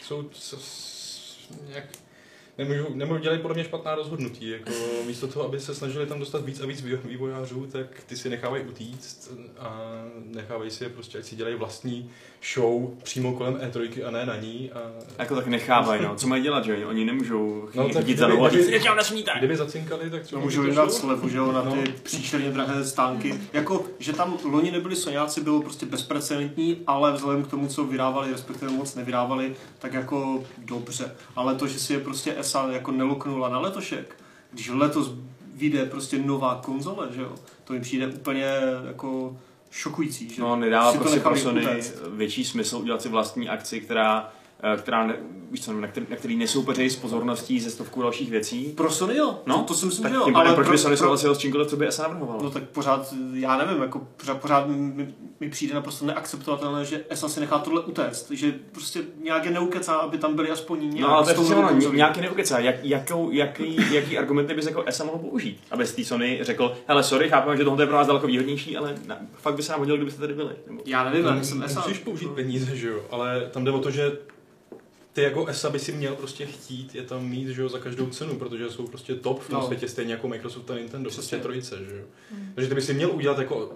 jsou 0.04 0.30
s, 0.34 0.54
s, 0.54 1.38
nějak, 1.68 1.86
nemůžu, 2.60 2.86
nemůžu 2.96 3.20
dělat 3.20 3.42
podle 3.42 3.56
mě 3.56 3.64
špatná 3.64 3.96
rozhodnutí, 3.96 4.50
jako 4.50 4.72
místo 5.08 5.28
toho, 5.28 5.46
aby 5.46 5.60
se 5.60 5.76
snažili 5.76 6.06
tam 6.06 6.20
dostat 6.20 6.46
víc 6.46 6.62
a 6.62 6.66
víc 6.66 6.82
vývo- 6.82 7.00
vývojářů, 7.04 7.68
tak 7.72 7.86
ty 8.06 8.18
si 8.18 8.30
nechávají 8.30 8.64
utíct 8.64 9.32
a 9.60 9.82
nechávají 10.26 10.72
si 10.72 10.84
je 10.84 10.90
prostě, 10.90 11.18
ať 11.18 11.26
si 11.26 11.36
dělají 11.36 11.56
vlastní 11.56 12.10
show 12.54 12.90
přímo 13.04 13.34
kolem 13.34 13.54
E3 13.56 14.08
a 14.08 14.12
ne 14.12 14.26
na 14.26 14.36
ní 14.36 14.72
a 14.72 14.80
Jako 15.18 15.36
tak 15.36 15.48
nechávají, 15.48 16.02
no. 16.04 16.16
Co 16.16 16.28
mají 16.28 16.44
dělat, 16.44 16.66
že? 16.66 16.86
Oni 16.86 17.06
nemůžou 17.06 17.70
No, 17.76 17.84
no, 17.84 17.84
tak 17.84 17.88
chytit 17.88 18.04
kdyby- 18.04 18.18
za 18.20 18.28
nohu 18.28 18.46
a 18.46 18.50
říct, 18.50 18.68
kdyby- 18.68 18.86
jak 18.86 18.96
nesmíte. 18.98 19.32
kdyby 19.38 19.56
zacinkali, 19.58 20.10
tak 20.10 20.22
třeba 20.24 20.40
No, 20.40 20.46
můžou 20.46 20.64
jim 20.64 20.76
dát 20.76 20.94
slevu, 20.94 21.30
že 21.30 21.38
jo, 21.38 21.52
na 21.52 21.64
No. 21.64 21.72
ty 21.72 21.94
příšerně 22.04 22.52
drahé 22.52 22.86
stánky. 22.86 23.34
Jako, 23.54 23.86
že 24.00 24.14
tam 24.14 24.38
loni 24.44 24.72
nebyli 24.72 24.96
Soňáci, 24.96 25.42
bylo 25.42 25.62
prostě 25.62 25.86
bezprecedentní, 25.86 26.78
ale 26.88 27.12
vzhledem 27.14 27.44
k 27.44 27.48
tomu, 27.48 27.68
co 27.68 27.84
vydávali, 27.84 28.32
respektive 28.32 28.72
moc 28.72 28.96
nevydávali, 28.96 29.56
tak 29.80 29.94
jako 29.94 30.44
dobře. 30.58 31.16
Ale 31.36 31.56
to, 31.56 31.68
že 31.68 31.80
si 31.80 31.94
je 31.94 32.00
prostě 32.00 32.34
ESA 32.50 32.68
jako 32.72 32.92
neloknula 32.92 33.50
na 33.50 33.60
letošek, 33.60 34.16
když 34.52 34.70
letos 34.70 35.12
vyjde 35.56 35.86
prostě 35.86 36.18
nová 36.20 36.62
konzole, 36.66 37.08
že 37.16 37.22
jo, 37.22 37.36
to 37.64 37.74
mi 37.74 37.80
přijde 37.80 38.08
úplně 38.08 38.46
jako 38.88 39.38
šokující, 39.72 40.30
že 40.30 40.42
No, 40.42 40.56
nedává 40.56 40.94
prostě 40.94 41.20
pro 41.20 41.38
Sony 41.38 41.68
větší 42.14 42.46
smysl 42.46 42.78
udělat 42.78 43.02
si 43.02 43.10
vlastní 43.10 43.50
akci, 43.50 43.82
která, 43.82 44.32
která 44.78 45.08
ne, 45.08 45.16
víš 45.52 45.66
co, 45.66 45.74
na, 45.74 45.88
který, 45.88 46.06
na 46.10 46.16
který 46.16 46.36
nesoupeřejí 46.38 46.90
s 46.90 46.96
pozorností 46.96 47.60
ze 47.60 47.70
stovkou 47.72 48.02
dalších 48.02 48.30
věcí. 48.32 48.74
Pro 48.78 48.92
Sony 48.92 49.18
jo, 49.18 49.40
No, 49.46 49.58
to, 49.58 49.64
to 49.64 49.74
si 49.74 49.86
myslím, 49.86 50.04
tak 50.04 50.12
že 50.12 50.16
jo. 50.18 50.24
tím 50.26 50.34
pádem, 50.34 50.56
proč 50.56 50.66
pro- 50.68 50.72
by 50.72 50.78
Sony 50.78 50.96
pro- 50.96 50.98
souhlasilo 51.06 51.36
s 51.36 51.38
čímkoliv, 51.38 51.68
co 51.68 51.76
by 51.78 51.92
se 51.92 52.02
navrhovalo? 52.02 52.44
No 52.44 52.50
tak 52.52 52.64
pořád, 52.64 53.14
já 53.34 53.58
nevím, 53.58 53.82
jako 53.82 54.08
pořád, 54.18 54.42
pořád 54.42 54.68
mi, 54.68 55.08
mi 55.40 55.50
přijde 55.50 55.74
naprosto 55.74 56.06
neakceptovatelné, 56.06 56.86
že 56.86 57.04
ESA 57.10 57.30
si 57.30 57.40
nechá 57.40 57.60
tohle 57.60 57.82
utéct, 57.82 58.32
že 58.32 58.54
prostě 58.72 59.02
nějak 59.24 59.46
je 59.46 59.52
neukecá, 59.52 59.94
aby 59.94 60.18
tam 60.18 60.36
byli 60.36 60.50
aspoň 60.50 60.80
nějak 60.94 61.10
No 61.10 61.16
ale 61.16 61.34
to 61.34 61.44
je 61.44 61.56
ono, 61.56 61.68
konzolí. 61.70 61.98
nějaký 61.98 62.22
neukecá. 62.22 62.60
Jak, 62.60 62.76
jakou, 62.86 63.32
jaký, 63.32 63.94
jaký 63.96 64.18
argumenty 64.18 64.54
bys 64.54 64.66
jako 64.66 64.84
ESA 64.86 65.04
mohl 65.04 65.18
použít? 65.18 65.60
Aby 65.72 65.86
z 65.86 65.94
té 65.96 66.04
Sony 66.06 66.40
řekl, 66.42 66.74
hele 66.88 67.04
sorry, 67.04 67.30
chápeme, 67.30 67.58
že 67.58 67.64
tohle 67.64 67.84
je 67.84 67.88
pro 67.88 67.96
nás 67.98 68.08
daleko 68.08 68.28
výhodnější, 68.28 68.78
ale 68.78 68.96
na, 69.08 69.18
fakt 69.38 69.56
by 69.56 69.64
se 69.64 69.72
nám 69.72 69.80
hodilo, 69.80 69.98
kdybyste 69.98 70.22
tady 70.22 70.34
byli. 70.34 70.50
Nebo... 70.68 70.82
Já 70.86 71.04
nevím, 71.04 71.24
já 71.26 71.30
No, 71.30 71.36
nejsem 71.36 71.64
ESA. 71.64 71.80
Musíš 71.80 71.98
použít 72.00 72.30
peníze, 72.32 72.76
že 72.76 72.88
jo, 72.88 73.00
ale 73.12 73.48
tam 73.52 73.66
jde 73.66 73.72
o 73.72 73.80
to, 73.80 73.92
že 73.92 74.12
ty 75.14 75.22
jako 75.22 75.46
ESA 75.46 75.70
by 75.70 75.80
si 75.80 75.92
měl 75.92 76.16
prostě 76.16 76.46
chtít 76.46 76.96
je 76.96 77.04
tam 77.04 77.26
mít, 77.30 77.48
že 77.48 77.62
jo, 77.62 77.70
za 77.70 77.80
každou 77.80 78.06
cenu, 78.10 78.36
protože 78.40 78.70
jsou 78.70 78.88
prostě 78.88 79.16
top 79.16 79.42
v 79.44 79.50
tom 79.50 79.60
No. 79.60 79.66
světě, 79.66 79.88
stejně 79.88 80.14
jako 80.14 80.28
Microsoft 80.28 80.72
a 80.72 80.76
Nintendo, 80.78 81.10
Přesně. 81.10 81.22
prostě 81.22 81.38
trojice, 81.38 81.78
že 81.90 81.96
jo. 81.98 82.04
Takže 82.56 82.70
ty 82.70 82.76
by 82.76 82.82
si 82.82 82.94
měl 82.94 83.12
udělat 83.12 83.38
jako, 83.40 83.72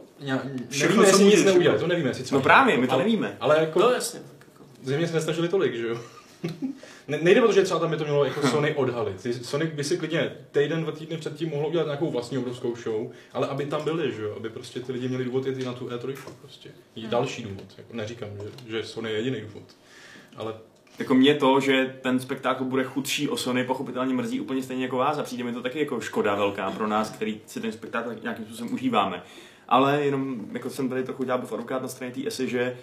Všechno, 0.69 0.95
nevíme, 0.95 1.07
jestli 1.07 1.23
nic 1.25 1.43
neudělat, 1.45 1.79
to 1.79 1.87
nevíme, 1.87 2.09
jestli 2.09 2.23
co 2.23 2.35
No 2.35 2.41
právě, 2.41 2.77
my 2.77 2.87
to 2.87 2.93
ale, 2.93 3.03
nevíme. 3.03 3.37
Ale 3.39 3.59
jako, 3.59 3.79
No 3.79 3.89
jasně. 3.91 4.19
tak 4.19 4.47
jako. 4.53 4.63
zřejmě 4.83 5.07
se 5.07 5.13
nesnažili 5.13 5.47
tolik, 5.47 5.75
že 5.75 5.87
jo. 5.87 6.01
Ne, 7.07 7.19
nejde 7.21 7.41
o 7.43 7.47
to, 7.47 7.53
že 7.53 7.61
třeba 7.63 7.79
tam 7.79 7.89
by 7.91 7.97
to 7.97 8.03
mělo 8.03 8.25
jako 8.25 8.47
Sony 8.47 8.75
odhalit. 8.75 9.27
Sony 9.45 9.65
by 9.65 9.83
si 9.83 9.97
klidně 9.97 10.31
týden, 10.51 10.81
dva 10.83 10.91
týdny 10.91 11.17
předtím 11.17 11.49
mohlo 11.49 11.67
udělat 11.69 11.83
nějakou 11.85 12.11
vlastní 12.11 12.37
obrovskou 12.37 12.75
show, 12.75 13.11
ale 13.33 13.47
aby 13.47 13.65
tam 13.65 13.83
byli, 13.83 14.11
že 14.11 14.21
jo, 14.21 14.33
aby 14.37 14.49
prostě 14.49 14.79
ty 14.79 14.91
lidi 14.91 15.07
měli 15.07 15.25
důvod 15.25 15.45
jít 15.45 15.57
i 15.59 15.65
na 15.65 15.73
tu 15.73 15.85
E3 15.87 16.15
prostě. 16.41 16.69
I 16.95 17.07
další 17.07 17.43
důvod, 17.43 17.63
jako 17.77 17.93
neříkám, 17.95 18.29
že, 18.67 18.71
že 18.77 18.83
Sony 18.85 19.09
je 19.11 19.15
jediný 19.17 19.41
důvod. 19.41 19.63
Ale 20.35 20.53
Jako 20.99 21.13
mě 21.13 21.35
to, 21.35 21.59
že 21.59 21.99
ten 22.01 22.19
spektákl 22.19 22.63
bude 22.63 22.83
chudší 22.83 23.29
o 23.29 23.37
Sony, 23.37 23.63
pochopitelně 23.63 24.13
mrzí 24.13 24.41
úplně 24.41 24.63
stejně 24.63 24.83
jako 24.83 24.97
vás 24.97 25.17
a 25.17 25.23
přijde 25.23 25.43
mi 25.43 25.53
to 25.53 25.61
taky 25.61 25.79
jako 25.79 26.01
škoda 26.01 26.35
velká 26.35 26.71
pro 26.71 26.87
nás, 26.87 27.09
který 27.09 27.41
si 27.45 27.61
ten 27.61 27.71
spektákl 27.71 28.15
nějakým 28.23 28.45
způsobem 28.45 28.73
užíváme. 28.73 29.23
Ale 29.67 30.01
jenom 30.05 30.45
jako 30.51 30.69
jsem 30.69 30.89
tady 30.89 31.03
trochu 31.03 31.23
dělal 31.23 31.41
advokát 31.41 31.81
na 31.81 31.87
straně 31.87 32.13
té 32.13 32.27
ESY, 32.27 32.49
že 32.49 32.77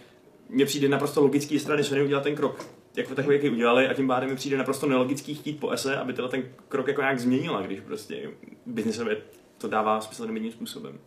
mně 0.49 0.67
přijde 0.67 0.89
naprosto 0.89 1.21
logický 1.21 1.59
strany 1.59 1.85
Sony 1.85 2.03
udělat 2.03 2.23
ten 2.23 2.37
krok. 2.37 2.67
Jako 2.97 3.15
takový, 3.15 3.37
jaký 3.37 3.51
udělali 3.51 3.89
a 3.89 3.95
tím 3.95 4.07
pádem 4.07 4.31
mi 4.31 4.37
přijde 4.37 4.57
naprosto 4.57 4.87
nelogický 4.87 5.35
chtít 5.35 5.61
po 5.61 5.71
ESE, 5.71 5.97
aby 5.97 6.13
tenhle 6.13 6.31
ten 6.31 6.43
krok 6.69 6.89
jako 6.89 7.01
nějak 7.01 7.19
změnila, 7.21 7.63
když 7.63 7.81
prostě 7.81 8.31
biznesově 8.67 9.17
to 9.59 9.69
dává 9.69 10.01
smysl 10.01 10.31
jiným 10.33 10.53
způsobem. 10.53 10.99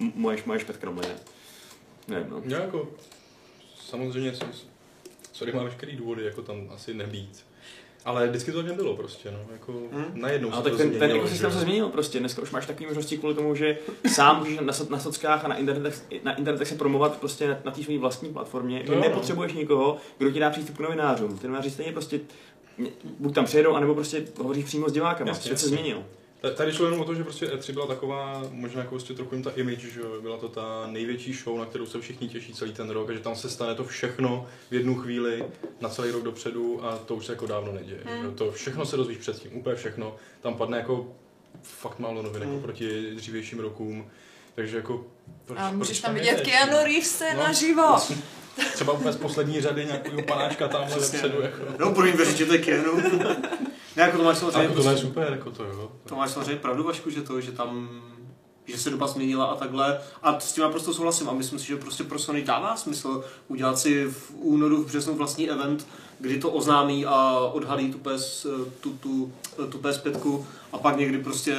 M- 0.00 0.12
moje, 0.14 0.38
moje 0.46 0.60
špetkrom, 0.60 0.96
ne? 0.96 1.16
Ne, 2.08 2.26
no. 2.30 2.42
já 2.44 2.60
jako, 2.60 2.88
samozřejmě, 3.76 4.32
Sony 5.34 5.52
má 5.52 5.62
veškerý 5.62 5.96
důvody, 5.96 6.24
jako 6.24 6.42
tam 6.42 6.70
asi 6.74 6.94
nebýt. 6.94 7.44
Ale 8.04 8.28
vždycky 8.28 8.52
to 8.52 8.58
tak 8.58 8.66
nebylo 8.66 8.96
prostě, 8.96 9.30
no, 9.30 9.38
jako 9.52 9.72
Hmm. 9.72 10.04
najednou 10.14 10.50
No, 10.50 10.56
se 10.56 10.62
tak 10.62 10.72
to 10.72 10.78
ten, 10.78 10.88
ten 10.88 10.98
změnilo, 10.98 11.18
ekosystém 11.18 11.50
že 11.50 11.56
se 11.56 11.62
změnil 11.62 11.88
prostě. 11.88 12.20
Dneska 12.20 12.42
už 12.42 12.50
máš 12.50 12.66
takový 12.66 12.86
možnosti 12.86 13.18
kvůli 13.18 13.34
tomu, 13.34 13.54
že 13.54 13.78
sám 14.14 14.38
můžeš 14.38 14.58
na, 14.60 14.74
na 14.90 14.98
sockách 14.98 15.44
a 15.44 15.48
na 15.48 15.56
internetech, 15.56 16.02
na 16.22 16.36
internetech 16.36 16.68
se 16.68 16.74
promovat 16.74 17.18
prostě 17.20 17.48
na, 17.48 17.58
na 17.64 17.70
té 17.70 17.82
své 17.82 17.98
vlastní 17.98 18.32
platformě. 18.32 18.82
To 18.86 18.94
no. 18.94 19.00
nepotřebuješ 19.00 19.52
nikoho, 19.52 19.96
kdo 20.18 20.30
ti 20.30 20.38
dá 20.40 20.50
přístup 20.50 20.76
k 20.76 20.80
novinářům. 20.80 21.38
Ty 21.38 21.46
novináři 21.46 21.70
stejně 21.70 21.92
prostě 21.92 22.20
buď 23.18 23.34
tam 23.34 23.44
přijedou, 23.44 23.74
anebo 23.74 23.94
prostě 23.94 24.24
hovoří 24.38 24.62
přímo 24.62 24.88
s 24.88 24.92
divákama. 24.92 25.28
Jasně, 25.28 25.42
Svět 25.42 25.60
se 25.60 25.68
změnil. 25.68 26.04
Ta- 26.44 26.50
Tady 26.50 26.72
šlo 26.72 26.84
jenom 26.86 27.00
o 27.00 27.04
to, 27.04 27.14
že 27.14 27.24
prostě 27.24 27.46
E3 27.46 27.72
byla 27.72 27.86
taková, 27.86 28.42
možná 28.50 28.80
jako 28.80 28.90
prostě 28.90 29.14
trochu 29.14 29.34
jim 29.34 29.44
ta 29.44 29.50
image, 29.50 29.78
že 29.80 30.00
byla 30.22 30.36
to 30.36 30.48
ta 30.48 30.86
největší 30.86 31.32
show, 31.32 31.58
na 31.58 31.64
kterou 31.66 31.86
se 31.86 32.00
všichni 32.00 32.28
těší 32.28 32.52
celý 32.54 32.72
ten 32.72 32.90
rok, 32.90 33.10
a 33.10 33.12
že 33.12 33.18
tam 33.18 33.36
se 33.36 33.50
stane 33.50 33.74
to 33.74 33.84
všechno 33.84 34.46
v 34.70 34.74
jednu 34.74 34.94
chvíli, 34.94 35.44
na 35.80 35.88
celý 35.88 36.10
rok 36.10 36.22
dopředu 36.22 36.84
a 36.84 36.96
to 36.98 37.14
už 37.14 37.26
se 37.26 37.32
jako 37.32 37.46
dávno 37.46 37.72
neděje. 37.72 38.00
Hmm. 38.04 38.34
To 38.34 38.52
všechno 38.52 38.86
se 38.86 38.96
dozvíš 38.96 39.18
předtím, 39.18 39.56
úplně 39.56 39.76
všechno. 39.76 40.16
Tam 40.40 40.54
padne 40.54 40.78
jako 40.78 41.12
fakt 41.62 41.98
málo 41.98 42.22
novin, 42.22 42.42
jako 42.42 42.52
Hmm. 42.54 42.62
proti 42.62 43.10
dřívějším 43.14 43.58
rokům. 43.60 44.10
Takže 44.54 44.76
jako... 44.76 45.06
Proč, 45.44 45.58
A 45.60 45.70
můžeš 45.72 46.00
proč 46.00 46.06
tam 46.06 46.14
vidět 46.14 46.36
no? 46.38 46.44
Keanu 46.44 46.76
Reevese 46.84 47.34
No. 47.34 47.42
naživo. 47.42 47.96
Třeba 48.74 48.92
úplně 48.92 49.12
z 49.12 49.16
poslední 49.16 49.60
řady 49.60 49.84
nějakého 49.84 50.22
panáčka 50.22 50.68
tamhle 50.68 50.98
vepředu. 50.98 51.40
Jako. 51.42 51.62
No, 51.78 52.04
jim 52.04 52.16
věřit, 52.16 52.36
že 52.36 52.46
to 52.46 52.52
je 52.52 52.58
Keanu. 52.58 53.02
Ne, 53.96 54.02
jako 54.02 54.16
to 54.18 54.24
máš 54.24 54.38
samozřejmě, 54.38 54.68
Tak 54.68 54.76
tohle 54.76 54.92
je 54.92 54.96
prostě, 54.96 55.06
super, 55.06 55.32
jako 55.32 55.50
to 55.50 55.64
jo. 55.64 55.92
to 56.08 56.16
máš 56.16 56.30
samozřejmě 56.30 56.56
pravdu, 56.56 56.82
Vašku, 56.84 57.10
že 57.10 57.22
to, 57.22 57.40
že 57.40 57.52
tam 57.52 57.88
že 58.66 58.78
se 58.78 58.90
doba 58.90 59.06
změnila 59.06 59.44
a 59.44 59.56
takhle. 59.56 60.00
A 60.22 60.40
s 60.40 60.52
tím 60.52 60.62
naprosto 60.62 60.94
souhlasím 60.94 61.28
a 61.28 61.32
myslím 61.32 61.58
si, 61.58 61.66
že 61.66 61.76
prostě 61.76 62.04
pro 62.04 62.18
Sony 62.18 62.42
dává 62.42 62.76
smysl 62.76 63.24
udělat 63.48 63.78
si 63.78 64.06
v 64.06 64.32
únoru, 64.34 64.82
v 64.82 64.86
březnu 64.86 65.14
vlastní 65.14 65.50
event, 65.50 65.86
kdy 66.20 66.38
to 66.40 66.50
oznámí 66.50 67.06
a 67.06 67.38
odhalí 67.38 67.92
tu 67.92 67.98
PS, 67.98 68.46
tu, 68.80 68.92
tu, 68.92 69.32
tu 69.70 69.78
PS5 69.78 70.44
a 70.72 70.78
pak 70.78 70.96
někdy 70.96 71.18
prostě 71.18 71.56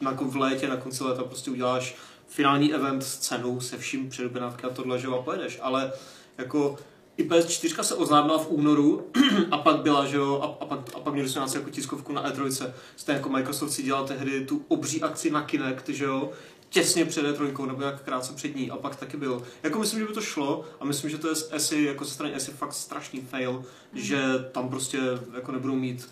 na, 0.00 0.12
v 0.12 0.36
létě, 0.36 0.68
na 0.68 0.76
konci 0.76 1.04
léta 1.04 1.24
prostě 1.24 1.50
uděláš 1.50 1.96
finální 2.28 2.74
event 2.74 3.04
s 3.04 3.18
cenou, 3.18 3.60
se 3.60 3.78
vším 3.78 4.10
předoběnávky 4.10 4.66
a 4.66 4.70
tohle, 4.70 4.98
že 4.98 5.08
a 5.08 5.22
pojedeš. 5.22 5.58
Ale 5.62 5.92
jako 6.38 6.76
i 7.18 7.24
PS4 7.24 7.82
se 7.82 7.94
oznámila 7.94 8.38
v 8.38 8.50
únoru 8.50 9.10
a 9.50 9.58
pak 9.58 9.76
byla, 9.76 10.06
že 10.06 10.16
jo, 10.16 10.40
a, 10.42 10.64
a, 10.64 10.66
pak, 10.66 10.80
a 10.94 11.00
pak 11.00 11.14
měli 11.14 11.28
jsme 11.28 11.40
nás 11.40 11.54
jako 11.54 11.70
tiskovku 11.70 12.12
na 12.12 12.30
E3. 12.30 12.72
Stejně 12.96 13.16
jako 13.16 13.28
Microsoft 13.28 13.72
si 13.72 13.82
dělal 13.82 14.06
tehdy 14.06 14.46
tu 14.46 14.64
obří 14.68 15.02
akci 15.02 15.30
na 15.30 15.42
Kinect, 15.42 15.88
že 15.88 16.04
jo, 16.04 16.30
těsně 16.68 17.04
před 17.04 17.24
E3, 17.24 17.66
nebo 17.66 17.80
nějak 17.80 18.02
krátce 18.02 18.32
před 18.32 18.56
ní 18.56 18.70
a 18.70 18.76
pak 18.76 18.96
taky 18.96 19.16
byl. 19.16 19.42
Jako 19.62 19.78
myslím, 19.78 20.00
že 20.00 20.06
by 20.06 20.12
to 20.12 20.20
šlo 20.20 20.64
a 20.80 20.84
myslím, 20.84 21.10
že 21.10 21.18
to 21.18 21.28
je 21.28 21.34
z 21.34 21.48
ESI, 21.52 21.82
jako 21.82 22.04
ze 22.04 22.10
strany 22.10 22.34
ESI 22.34 22.50
fakt 22.50 22.72
strašný 22.72 23.20
fail, 23.20 23.64
že 23.94 24.22
tam 24.52 24.68
prostě 24.68 24.98
jako 25.34 25.52
nebudou 25.52 25.74
mít 25.74 26.08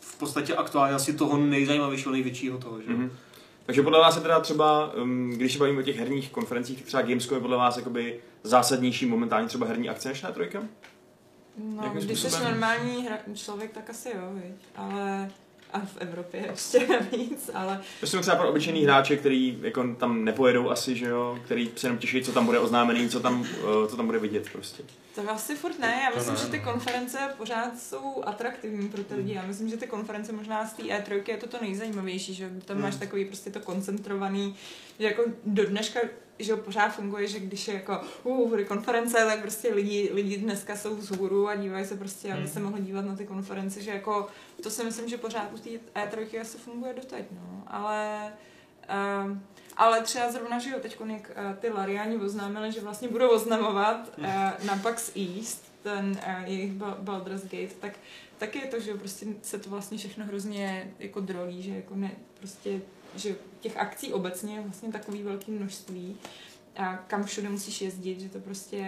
v 0.00 0.18
podstatě 0.18 0.54
aktuálně 0.54 0.94
asi 0.94 1.12
toho 1.12 1.36
nejzajímavějšího, 1.36 2.12
největšího 2.12 2.58
toho, 2.58 2.80
že 2.82 2.92
jo. 2.92 2.96
Mhm. 2.96 3.10
Takže 3.66 3.82
podle 3.82 4.00
vás 4.00 4.16
je 4.16 4.22
teda 4.22 4.40
třeba, 4.40 4.92
um, 4.94 5.30
když 5.30 5.52
se 5.52 5.58
bavíme 5.58 5.80
o 5.80 5.82
těch 5.82 5.98
herních 5.98 6.30
konferencích, 6.30 6.78
tak 6.78 6.86
třeba 6.86 7.02
Gamescom 7.02 7.36
je 7.36 7.40
podle 7.40 7.56
vás 7.56 7.76
jakoby 7.76 8.20
zásadnější 8.42 9.06
momentálně 9.06 9.48
třeba 9.48 9.66
herní 9.66 9.88
akce 9.88 10.08
než 10.08 10.22
na 10.22 10.32
trojka? 10.32 10.62
No, 11.56 11.84
Jakým 11.84 12.00
když 12.00 12.20
jsi 12.20 12.44
normální 12.44 13.06
hra, 13.06 13.18
člověk, 13.34 13.72
tak 13.72 13.90
asi 13.90 14.08
jo, 14.08 14.30
viď? 14.32 14.54
Ale 14.76 15.30
a 15.72 15.80
v 15.80 15.96
Evropě 15.98 16.46
ještě 16.50 16.86
víc, 17.16 17.50
ale 17.54 17.80
To 18.00 18.06
jsou 18.06 18.20
třeba 18.20 18.36
pro 18.36 18.50
obyčejný 18.50 18.84
hráče, 18.84 19.16
který 19.16 19.58
jako 19.62 19.94
tam 19.94 20.24
nepojedou 20.24 20.70
asi, 20.70 20.96
že 20.96 21.06
jo, 21.06 21.38
který 21.44 21.70
se 21.76 21.86
jenom 21.86 21.98
těší, 21.98 22.22
co 22.22 22.32
tam 22.32 22.46
bude 22.46 22.58
oznámený, 22.58 23.08
co 23.08 23.20
tam, 23.20 23.40
uh, 23.40 23.46
co 23.88 23.96
tam 23.96 24.06
bude 24.06 24.18
vidět 24.18 24.50
prostě. 24.52 24.82
to 25.14 25.30
asi 25.30 25.56
furt 25.56 25.78
ne. 25.78 26.00
Já 26.04 26.16
myslím, 26.16 26.34
ne, 26.34 26.40
že 26.40 26.46
ty 26.46 26.58
no. 26.58 26.72
konference 26.72 27.18
pořád 27.38 27.78
jsou 27.78 28.22
atraktivní 28.26 28.88
pro 28.88 29.04
ty 29.04 29.14
lidi. 29.14 29.32
Já 29.34 29.42
myslím, 29.46 29.68
že 29.68 29.76
ty 29.76 29.86
konference 29.86 30.32
možná 30.32 30.66
z 30.66 30.72
té 30.72 30.82
E3 30.82 31.22
je 31.28 31.36
to 31.36 31.46
to 31.46 31.58
nejzajímavější, 31.60 32.34
že 32.34 32.50
tam 32.64 32.76
Hmm. 32.76 32.84
máš 32.84 32.96
takový 32.96 33.24
prostě 33.24 33.50
to 33.50 33.60
koncentrovaný, 33.60 34.54
že 34.98 35.06
jako 35.06 35.22
do 35.44 35.64
dneška 35.64 36.00
že 36.38 36.56
pořád 36.56 36.88
funguje, 36.88 37.26
že 37.28 37.40
když 37.40 37.68
je 37.68 37.74
jako 37.74 38.00
uh, 38.24 38.62
konference, 38.62 39.24
tak 39.26 39.40
prostě 39.40 39.74
lidi, 39.74 40.10
lidi 40.12 40.36
dneska 40.36 40.76
jsou 40.76 40.96
vzhůru 40.96 41.48
a 41.48 41.54
dívají 41.56 41.86
se 41.86 41.96
prostě, 41.96 42.32
aby 42.32 42.42
Hmm. 42.42 42.50
se 42.50 42.60
mohli 42.60 42.80
dívat 42.80 43.04
na 43.04 43.16
ty 43.16 43.26
konference, 43.26 43.82
že 43.82 43.90
jako 43.90 44.26
to 44.62 44.70
si 44.70 44.84
myslím, 44.84 45.08
že 45.08 45.18
pořád 45.18 45.52
u 45.52 45.58
té 45.58 45.70
E3 45.94 46.40
asi 46.40 46.58
funguje 46.58 46.94
doteď, 46.94 47.24
no. 47.30 47.62
Ale 47.66 48.32
Uh, 49.26 49.36
ale 49.76 50.02
třeba 50.02 50.32
zrovna, 50.32 50.58
že 50.58 50.70
jo, 50.70 50.76
teď 50.82 50.96
jak 51.06 51.30
uh, 51.50 51.56
ty 51.58 51.68
Lariani 51.70 52.16
oznámili, 52.16 52.72
že 52.72 52.80
vlastně 52.80 53.08
budou 53.08 53.28
oznamovat 53.30 54.10
uh, 54.18 54.24
na 54.66 54.76
PAX 54.82 55.12
East, 55.16 55.72
ten 55.82 56.10
uh, 56.10 56.48
jejich 56.50 56.72
Ba- 56.72 56.96
Baldur's 57.00 57.42
Gate, 57.42 57.74
tak 57.80 57.92
taky 58.38 58.58
je 58.58 58.66
to, 58.66 58.80
že 58.80 58.90
jo, 58.90 58.96
prostě 58.98 59.26
se 59.42 59.58
to 59.58 59.70
vlastně 59.70 59.98
všechno 59.98 60.24
hrozně 60.26 60.92
jako 60.98 61.20
drolí, 61.20 61.62
že 61.62 61.70
jako 61.74 61.94
ne, 61.94 62.10
prostě, 62.38 62.80
že 63.16 63.36
těch 63.60 63.76
akcí 63.76 64.12
obecně 64.12 64.54
je 64.54 64.60
vlastně 64.62 64.92
takový 64.92 65.22
velký 65.22 65.50
množství 65.50 66.16
a 66.76 66.96
kam 66.96 67.24
všude 67.24 67.48
musíš 67.48 67.80
jezdit, 67.80 68.20
že 68.20 68.28
to 68.28 68.40
prostě, 68.40 68.78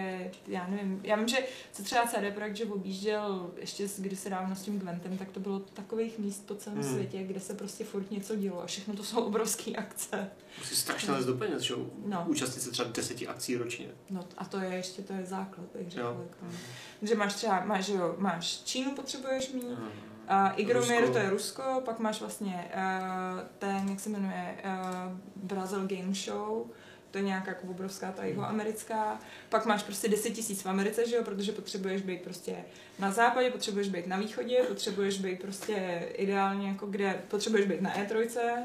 já 0.47 0.67
nevím, 0.67 0.99
já 1.03 1.15
vím, 1.15 1.27
že 1.27 1.37
co 1.71 1.83
třeba 1.83 2.05
CD 2.07 2.33
Projekt, 2.35 2.55
že 2.55 2.65
objížděl 2.65 3.51
ještě 3.57 3.87
s- 3.87 3.99
kdysi 3.99 4.29
dávno 4.29 4.55
s 4.55 4.61
tím 4.61 4.79
Gwentem, 4.79 5.17
tak 5.17 5.31
to 5.31 5.39
bylo 5.39 5.59
takových 5.59 6.19
míst 6.19 6.47
po 6.47 6.55
celém 6.55 6.79
Hmm. 6.81 6.93
světě, 6.93 7.23
kde 7.23 7.39
se 7.39 7.53
prostě 7.53 7.83
furt 7.85 8.11
něco 8.11 8.35
dělo 8.35 8.61
a 8.63 8.65
všechno 8.65 8.95
to 8.95 9.03
jsou 9.03 9.19
obrovské 9.23 9.71
akce. 9.71 10.29
Musí 10.59 10.75
strašně 10.75 11.11
les 11.11 11.25
do 11.25 11.33
peněz, 11.33 11.61
že? 11.61 11.73
No. 12.05 12.25
Účastnit 12.27 12.61
se 12.61 12.71
třeba 12.71 12.89
deseti 12.91 13.27
akcí 13.27 13.55
ročně. 13.57 13.87
No 14.09 14.27
a 14.37 14.45
to 14.45 14.57
je 14.59 14.75
ještě, 14.75 15.01
to 15.01 15.13
je 15.13 15.25
základ, 15.25 15.67
bych 15.75 15.89
řekla. 15.91 16.09
Jo. 16.09 16.17
Jako. 16.29 16.55
Že 17.01 17.15
máš 17.15 17.33
třeba, 17.33 17.65
máš, 17.65 17.85
že 17.85 17.93
jo, 17.93 18.15
máš 18.17 18.57
Čínu 18.63 18.95
potřebuješ 18.95 19.51
mít, 19.51 19.63
Hmm. 19.63 19.89
A 20.27 20.49
Igromir 20.49 20.99
Rusko. 20.99 21.13
to 21.13 21.19
je 21.19 21.29
Rusko, 21.29 21.81
pak 21.85 21.99
máš 21.99 22.19
vlastně 22.19 22.71
uh, 22.73 23.39
ten, 23.59 23.89
jak 23.89 23.99
se 23.99 24.09
jmenuje, 24.09 24.55
uh, 24.65 25.17
Brazil 25.35 25.87
Game 25.87 26.13
Show, 26.13 26.65
to 27.11 27.17
je 27.19 27.23
nějaká 27.23 27.51
jako 27.51 27.67
obrovská 27.67 28.11
ta 28.11 28.25
jihoamerická. 28.25 29.19
Pak 29.49 29.65
máš 29.65 29.83
prostě 29.83 30.07
10 30.09 30.29
tisíc 30.29 30.61
v 30.61 30.69
Americe, 30.69 31.09
že 31.09 31.15
jo, 31.15 31.23
protože 31.23 31.51
potřebuješ 31.51 32.01
být 32.01 32.21
prostě 32.21 32.55
na 32.99 33.11
západě, 33.11 33.51
potřebuješ 33.51 33.89
být 33.89 34.07
na 34.07 34.17
východě, 34.17 34.57
potřebuješ 34.67 35.17
být 35.21 35.41
prostě 35.41 36.07
ideálně 36.13 36.67
jako 36.67 36.85
kde, 36.85 37.21
potřebuješ 37.27 37.67
být 37.67 37.81
na 37.81 37.95
E3. 37.95 38.63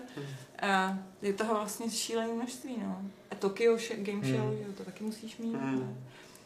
A 0.62 0.98
je 1.22 1.32
toho 1.32 1.54
vlastně 1.54 1.90
šílené 1.90 2.32
množství, 2.32 2.76
no. 2.82 3.02
A 3.30 3.34
Tokyo 3.34 3.76
Game 3.96 4.24
Show, 4.28 4.40
Hmm. 4.40 4.58
jo, 4.66 4.72
to 4.76 4.84
taky 4.84 5.04
musíš 5.04 5.36
mít. 5.38 5.54
Hmm. 5.54 5.96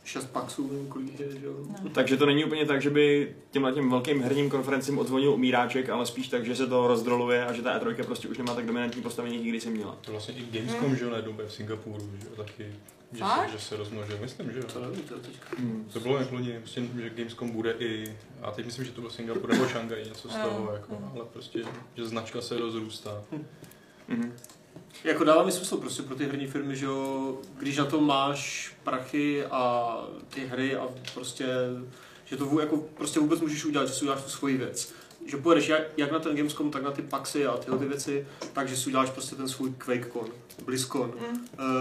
Šest 0.04 0.26
paxů, 0.26 0.70
nevím 0.72 0.88
kolik 0.88 1.20
je, 1.20 1.32
že 1.40 1.46
jo? 1.46 1.54
No. 1.82 1.90
Takže 1.90 2.16
to 2.16 2.26
není 2.26 2.44
úplně 2.44 2.66
tak, 2.66 2.82
že 2.82 2.90
by 2.90 3.34
těmhle 3.50 3.72
těm 3.72 3.90
velkým 3.90 4.22
herním 4.22 4.50
konferencím 4.50 4.98
odzvonil 4.98 5.32
umíráček, 5.32 5.88
ale 5.88 6.06
spíš 6.06 6.28
tak, 6.28 6.46
že 6.46 6.56
se 6.56 6.66
to 6.66 6.86
rozdroluje 6.86 7.46
a 7.46 7.52
že 7.52 7.62
ta 7.62 7.78
E3 7.78 8.04
prostě 8.04 8.28
už 8.28 8.38
nemá 8.38 8.54
tak 8.54 8.66
dominantní 8.66 9.02
postavení, 9.02 9.36
jaký 9.36 9.48
kdysi 9.48 9.70
měla. 9.70 9.96
To 10.00 10.10
vlastně 10.10 10.34
i 10.34 10.58
Gamescom, 10.58 10.96
že 10.96 11.04
jo, 11.04 11.10
najednou 11.10 11.32
v 11.32 11.52
Singapuru, 11.52 12.10
že 12.20 12.26
jo, 12.26 12.36
taky. 12.36 12.66
Že 13.12 13.24
se, 13.24 13.52
že 13.52 13.58
se 13.58 13.76
rozmnožil, 13.76 14.18
myslím, 14.20 14.52
že 14.52 14.58
jo. 14.58 14.64
To 14.72 14.80
nevím, 14.80 15.00
to 15.02 15.18
teďka. 15.18 15.56
Hmm. 15.58 15.88
To 15.92 16.00
bylo 16.00 16.18
jak 16.18 16.32
loni, 16.32 16.58
prostě, 16.58 16.82
že 17.02 17.10
Gamescom 17.10 17.50
bude 17.50 17.74
i, 17.78 18.16
a 18.42 18.50
teď 18.50 18.66
myslím, 18.66 18.84
že 18.84 18.92
to 18.92 19.00
byl 19.00 19.10
Singapur 19.10 19.50
nebo 19.50 19.66
Šangaj, 19.66 20.04
něco 20.04 20.28
z 20.28 20.34
toho, 20.34 20.72
jako, 20.72 20.98
ale 21.14 21.24
prostě, 21.32 21.64
že 21.94 22.06
značka 22.06 22.40
se 22.40 22.58
rozrůstá. 22.58 23.24
Mhm. 24.08 24.32
Jako 25.04 25.24
dává 25.24 25.42
mi 25.44 25.52
smysl 25.52 25.76
prostě 25.76 26.02
pro 26.02 26.14
ty 26.16 26.24
herní 26.26 26.46
firmy, 26.46 26.76
že 26.76 26.86
jo, 26.86 27.38
když 27.58 27.76
na 27.76 27.84
to 27.84 28.00
máš 28.00 28.72
prachy 28.84 29.46
a 29.46 29.94
ty 30.28 30.46
hry 30.46 30.76
a 30.76 30.88
prostě, 31.14 31.46
že 32.24 32.36
to 32.36 32.46
vů- 32.46 32.60
jako 32.60 32.76
prostě 32.76 33.20
vůbec 33.20 33.40
můžeš 33.40 33.64
udělat, 33.64 33.88
že 33.88 33.94
si 33.94 34.00
uděláš 34.02 34.22
tu 34.22 34.30
svoji 34.30 34.56
věc. 34.56 34.92
Že 35.26 35.36
pojedeš 35.36 35.68
jak, 35.68 35.82
jak 35.96 36.12
na 36.12 36.18
ten 36.18 36.36
Gamescom, 36.36 36.70
tak 36.70 36.82
na 36.82 36.90
ty 36.90 37.02
Paxy 37.02 37.46
a 37.46 37.56
tyhle 37.56 37.78
ty 37.78 37.84
věci, 37.84 38.26
takže 38.52 38.76
si 38.76 38.86
uděláš 38.86 39.10
prostě 39.10 39.36
ten 39.36 39.48
svůj 39.48 39.72
QuakeCon, 39.78 40.26
BlizzCon, 40.64 41.12
Mm. 41.30 41.38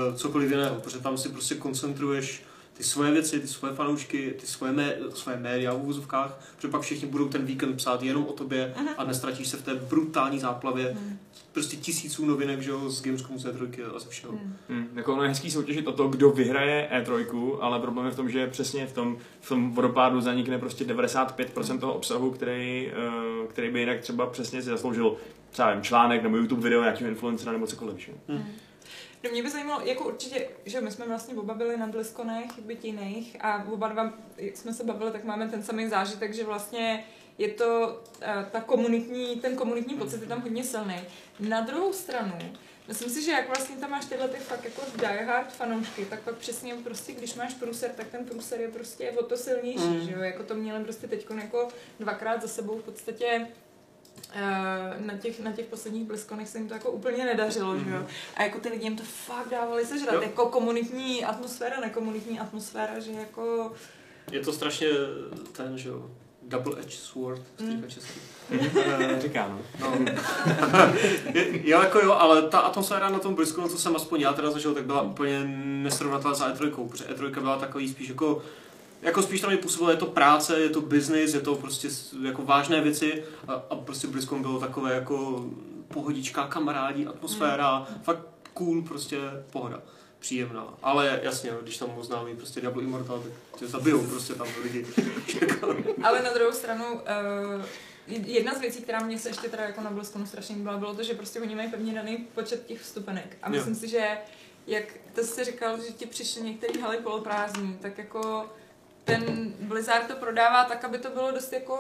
uh, 0.10 0.16
cokoliv 0.16 0.52
jiného, 0.52 0.76
protože 0.76 1.00
tam 1.00 1.18
si 1.18 1.30
prostě 1.30 1.56
koncentruješ 1.56 2.44
ty 2.74 2.84
svoje 2.84 3.12
věci, 3.12 3.40
ty 3.40 3.48
svoje 3.48 3.74
fanoušky, 3.74 4.36
ty 4.42 4.48
svoje, 4.48 4.72
mé, 4.74 4.96
svoje 5.14 5.38
média 5.38 5.74
v 5.74 5.82
úvozovkách, 5.84 6.40
protože 6.56 6.68
pak 6.68 6.82
všichni 6.82 7.08
budou 7.08 7.28
ten 7.30 7.46
víkend 7.46 7.76
psát 7.76 8.04
jenom 8.04 8.26
o 8.28 8.34
tobě 8.34 8.74
Mhm. 8.78 8.88
a 8.98 9.04
nestratíš 9.04 9.48
se 9.48 9.58
v 9.58 9.62
té 9.64 9.76
brutální 9.76 10.40
záplavě 10.40 10.98
Mm. 11.00 11.20
Prostě 11.54 11.78
tisíců 11.78 12.26
novinek, 12.26 12.62
že 12.62 12.70
jo, 12.70 12.90
z 12.90 13.02
Gamescomu, 13.02 13.40
z 13.40 13.46
E3 13.46 13.96
a 13.96 14.00
ze 14.00 14.10
všeho. 14.10 14.34
Mm. 14.34 14.56
Hmm. 14.70 14.90
Jako 14.96 15.14
ono 15.14 15.24
je 15.24 15.30
hezký 15.30 15.52
soutěžit 15.52 15.88
o 15.88 15.92
to, 15.92 16.08
kdo 16.08 16.30
vyhraje 16.30 16.90
E3, 16.94 17.58
ale 17.62 17.80
problém 17.80 18.06
je 18.06 18.12
v 18.12 18.16
tom, 18.16 18.30
že 18.30 18.48
přesně 18.48 18.88
v 18.88 18.94
tom, 18.94 19.18
v 19.42 19.50
tom 19.50 19.72
vodopádu 19.72 20.22
zanikne 20.22 20.58
prostě 20.58 20.86
95% 20.86 21.80
toho 21.80 21.94
obsahu, 21.94 22.32
který, 22.32 22.92
eh, 22.92 23.48
který 23.48 23.70
by 23.70 23.80
jinak 23.80 24.00
třeba 24.00 24.26
přesně 24.26 24.62
si 24.62 24.70
zasloužil 24.70 25.18
třeba 25.50 25.68
nevím, 25.68 25.84
článek 25.84 26.24
nebo 26.24 26.38
YouTube 26.38 26.62
video 26.62 26.82
nějakého 26.82 27.10
influencera 27.10 27.52
nebo 27.52 27.68
cokoliv. 27.68 27.98
Že? 27.98 28.12
Hmm. 28.28 28.46
No 29.24 29.30
mě 29.32 29.44
by 29.44 29.50
zajímalo, 29.50 29.82
jako 29.86 30.06
určitě, 30.08 30.48
že 30.66 30.82
my 30.82 30.92
jsme 30.92 31.08
vlastně 31.08 31.36
oba 31.36 31.54
byli 31.54 31.78
na 31.78 31.88
BlizzConech, 31.88 32.60
byť 32.66 32.86
jiných 32.86 33.38
a 33.42 33.66
oba 33.72 33.88
dva, 33.88 34.14
jak 34.38 34.58
jsme 34.58 34.74
se 34.74 34.84
bavili, 34.84 35.12
tak 35.12 35.24
máme 35.24 35.50
ten 35.50 35.64
samý 35.64 35.88
zážitek, 35.88 36.34
že 36.34 36.44
vlastně 36.44 37.04
je 37.38 37.48
to 37.50 38.02
eh, 38.22 38.46
ta 38.52 38.62
komunitní, 38.62 39.36
ten 39.36 39.56
komunitní 39.56 39.96
pocit 39.96 40.22
je 40.22 40.28
tam 40.28 40.42
hodně 40.42 40.64
silný. 40.64 40.96
Na 41.40 41.62
druhou 41.62 41.94
stranu, 41.94 42.34
myslím 42.88 43.10
si, 43.10 43.22
že 43.24 43.32
jak 43.32 43.48
vlastně 43.48 43.76
tam 43.76 43.92
máš 43.92 44.06
tyhle 44.06 44.28
ty 44.28 44.38
fakt 44.38 44.64
jako 44.66 44.82
diehard 44.98 45.52
fanoušky, 45.54 46.06
tak 46.06 46.20
pak 46.22 46.36
přesně 46.36 46.76
prostě, 46.76 47.12
když 47.14 47.36
máš 47.36 47.54
průser, 47.54 47.92
tak 47.98 48.08
ten 48.08 48.26
průser 48.26 48.62
je 48.62 48.68
prostě 48.68 49.12
o 49.12 49.24
to 49.24 49.38
silnější, 49.38 49.88
Mm. 49.88 50.02
že 50.06 50.12
jo, 50.12 50.20
jako 50.22 50.44
to 50.44 50.56
měli 50.56 50.84
prostě 50.84 51.08
teď 51.08 51.26
jako 51.42 51.68
dvakrát 52.00 52.42
za 52.42 52.48
sebou 52.48 52.78
v 52.78 52.84
podstatě 52.84 53.48
eh, 54.34 54.42
na 55.00 55.18
těch, 55.18 55.40
na 55.40 55.52
těch 55.52 55.66
posledních 55.66 56.08
bleskonech 56.08 56.50
se 56.50 56.58
jim 56.58 56.68
to 56.68 56.74
jako 56.74 56.92
úplně 56.92 57.26
nedařilo, 57.26 57.80
že 57.80 57.90
jo. 57.90 58.06
A 58.36 58.44
jako 58.44 58.60
ty 58.60 58.70
lidi 58.70 58.84
jim 58.84 58.98
to 58.98 59.04
fakt 59.04 59.50
dávali 59.50 59.86
sežrat, 59.86 60.16
Jo. 60.16 60.22
jako 60.22 60.46
komunitní 60.50 61.26
atmosféra, 61.26 61.80
nekomunitní 61.80 62.40
atmosféra, 62.40 63.00
že 63.00 63.12
jako... 63.12 63.74
Je 64.32 64.40
to 64.40 64.54
strašně 64.54 64.88
ten, 65.52 65.78
že 65.78 65.90
jo, 65.90 66.10
double 66.48 66.74
edge 66.80 66.96
sword, 66.98 67.42
Mm. 67.60 67.70
mm. 67.70 67.84
český. 67.88 68.20
Eh, 68.52 69.22
Říká, 69.22 69.48
no. 69.48 69.60
No. 69.80 69.94
Jo, 71.64 71.82
jako 71.82 72.00
jo, 72.00 72.12
ale 72.14 72.42
ta 72.42 72.60
atmosféra 72.60 73.10
na 73.10 73.20
tom 73.20 73.36
BlizzConu, 73.36 73.70
co 73.70 73.78
jsem 73.78 73.96
aspoň 73.96 74.22
já 74.22 74.34
teda 74.34 74.52
zažil, 74.52 74.74
tak 74.74 74.86
byla 74.86 75.02
úplně 75.02 75.44
nesrovnatelná 75.66 76.36
za 76.36 76.54
E3, 76.54 76.88
protože 76.88 77.06
E3 77.06 77.42
byla 77.42 77.58
takový 77.58 77.90
spíš 77.90 78.10
jako 78.10 78.42
jako 79.02 79.22
spíš 79.22 79.42
tam 79.42 79.50
mi 79.52 79.58
působilo, 79.58 79.92
je 79.92 79.98
to 79.98 80.06
práce, 80.06 80.60
je 80.60 80.70
to 80.70 80.82
business, 80.82 81.34
je 81.34 81.42
to 81.42 81.56
prostě 81.56 81.88
jako 82.24 82.42
vážné 82.42 82.82
věci 82.82 83.24
a, 83.48 83.54
a 83.70 83.76
prostě 83.76 84.08
BlizzCon 84.08 84.42
bylo 84.42 84.60
takové 84.60 84.94
jako 84.96 85.46
pohodička, 85.88 86.48
kamarádi, 86.48 87.06
atmosféra, 87.08 87.80
mm. 87.80 88.04
fakt 88.04 88.20
cool, 88.54 88.82
prostě 88.82 89.18
pohoda 89.52 89.82
příjemná. 90.24 90.74
Ale 90.84 91.20
jasně, 91.24 91.52
no, 91.52 91.58
když 91.62 91.78
tam 91.78 91.98
oznámí 91.98 92.36
prostě 92.36 92.62
Diablo 92.62 92.82
Immortal, 92.82 93.20
tak 93.20 93.60
tě 93.60 93.68
zabijou 93.68 94.08
prostě 94.08 94.34
tam 94.34 94.48
lidi. 94.64 94.86
Ale 96.04 96.22
na 96.24 96.34
druhou 96.34 96.52
stranu, 96.52 96.86
uh, 96.94 97.66
jedna 98.08 98.54
z 98.54 98.60
věcí, 98.60 98.82
která 98.82 99.00
mě 99.00 99.20
se 99.20 99.30
ještě 99.30 99.50
teda 99.50 99.64
jako 99.64 99.82
na 99.82 99.92
BlizzConu 99.92 100.26
strašně 100.26 100.56
líbila, 100.56 100.78
bylo 100.78 100.96
to, 100.96 101.04
že 101.04 101.14
prostě 101.14 101.42
oni 101.42 101.56
mají 101.56 101.72
pevně 101.72 101.94
daný 101.94 102.18
počet 102.18 102.66
těch 102.66 102.82
vstupenek. 102.82 103.38
A 103.42 103.50
Jo. 103.50 103.56
myslím 103.56 103.76
si, 103.76 103.88
že 103.88 104.18
jak 104.68 104.84
to 105.16 105.24
jsi 105.24 105.44
říkal, 105.44 105.78
že 105.78 105.92
ti 105.92 106.06
přišly 106.06 106.42
některé 106.42 106.82
haly 106.82 106.98
poloprázdní, 106.98 107.78
tak 107.82 107.98
jako 107.98 108.50
ten 109.04 109.54
Blizzard 109.60 110.08
to 110.08 110.16
prodává 110.16 110.64
tak, 110.64 110.84
aby 110.84 110.98
to 110.98 111.10
bylo 111.10 111.32
dost 111.32 111.54
jako 111.54 111.80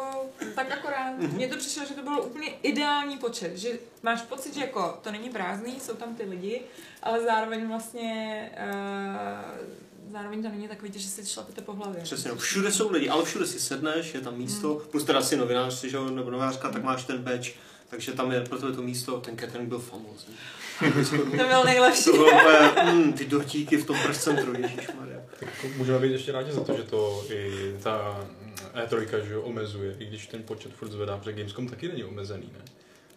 tak 0.55 0.71
akorát. 0.71 1.17
Mně 1.17 1.47
to 1.47 1.57
přišlo, 1.57 1.85
že 1.85 1.93
to 1.93 2.01
bylo 2.01 2.23
úplně 2.23 2.49
ideální 2.49 3.17
počet, 3.17 3.57
že 3.57 3.69
máš 4.03 4.21
pocit, 4.21 4.53
že 4.53 4.61
jako 4.61 4.99
to 5.03 5.11
není 5.11 5.29
prázdný, 5.29 5.79
jsou 5.79 5.93
tam 5.93 6.15
ty 6.15 6.23
lidi, 6.23 6.61
ale 7.03 7.23
zároveň 7.23 7.67
vlastně 7.67 8.51
uh, 8.69 10.11
zároveň 10.11 10.43
to 10.43 10.49
není 10.49 10.67
takový, 10.67 10.91
že 10.95 11.09
si 11.09 11.25
šlapete 11.25 11.61
po 11.61 11.73
hlavě. 11.73 12.01
Přesně, 12.03 12.29
no, 12.29 12.35
všude 12.35 12.71
jsou 12.71 12.91
lidi, 12.91 13.09
ale 13.09 13.25
všude 13.25 13.47
si 13.47 13.59
sedneš, 13.59 14.13
je 14.13 14.21
tam 14.21 14.37
místo, 14.37 14.81
plus 14.91 15.03
teda 15.03 15.21
si 15.21 15.37
novinář, 15.37 15.83
že 15.83 15.97
jo, 15.97 16.09
nebo 16.09 16.31
novinářka, 16.31 16.69
tak 16.69 16.83
máš 16.83 17.03
ten 17.03 17.17
badge, 17.17 17.51
takže 17.89 18.11
tam 18.11 18.31
je 18.31 18.41
pro 18.41 18.59
tebe 18.59 18.71
to 18.71 18.81
místo, 18.81 19.19
ten 19.19 19.37
catering 19.37 19.69
byl 19.69 19.79
famózní. 19.79 20.35
To 21.37 21.47
byl 21.47 21.63
nejlepší. 21.63 22.03
To 22.03 22.11
bylo 22.11 22.25
úplně, 22.25 22.91
mm, 22.91 23.13
ty 23.13 23.25
dortíky 23.25 23.77
v 23.77 23.85
tom 23.85 23.97
press 24.03 24.23
centru, 24.23 24.53
ježišmarja. 24.61 25.19
Můžeme 25.77 25.99
být 25.99 26.11
ještě 26.11 26.31
rádi 26.31 26.51
za 26.51 26.63
to, 26.63 26.77
že 26.77 26.83
to 26.83 27.25
i 27.29 27.73
ta 27.83 28.27
E3 28.73 29.23
že 29.27 29.33
jo, 29.33 29.41
omezuje, 29.41 29.95
i 29.99 30.05
když 30.05 30.27
ten 30.27 30.43
počet 30.43 30.73
furt 30.73 30.91
zvedá, 30.91 31.17
protože 31.17 31.33
Gamescom 31.33 31.67
taky 31.67 31.87
není 31.87 32.03
omezený, 32.03 32.49
ne? 32.53 32.65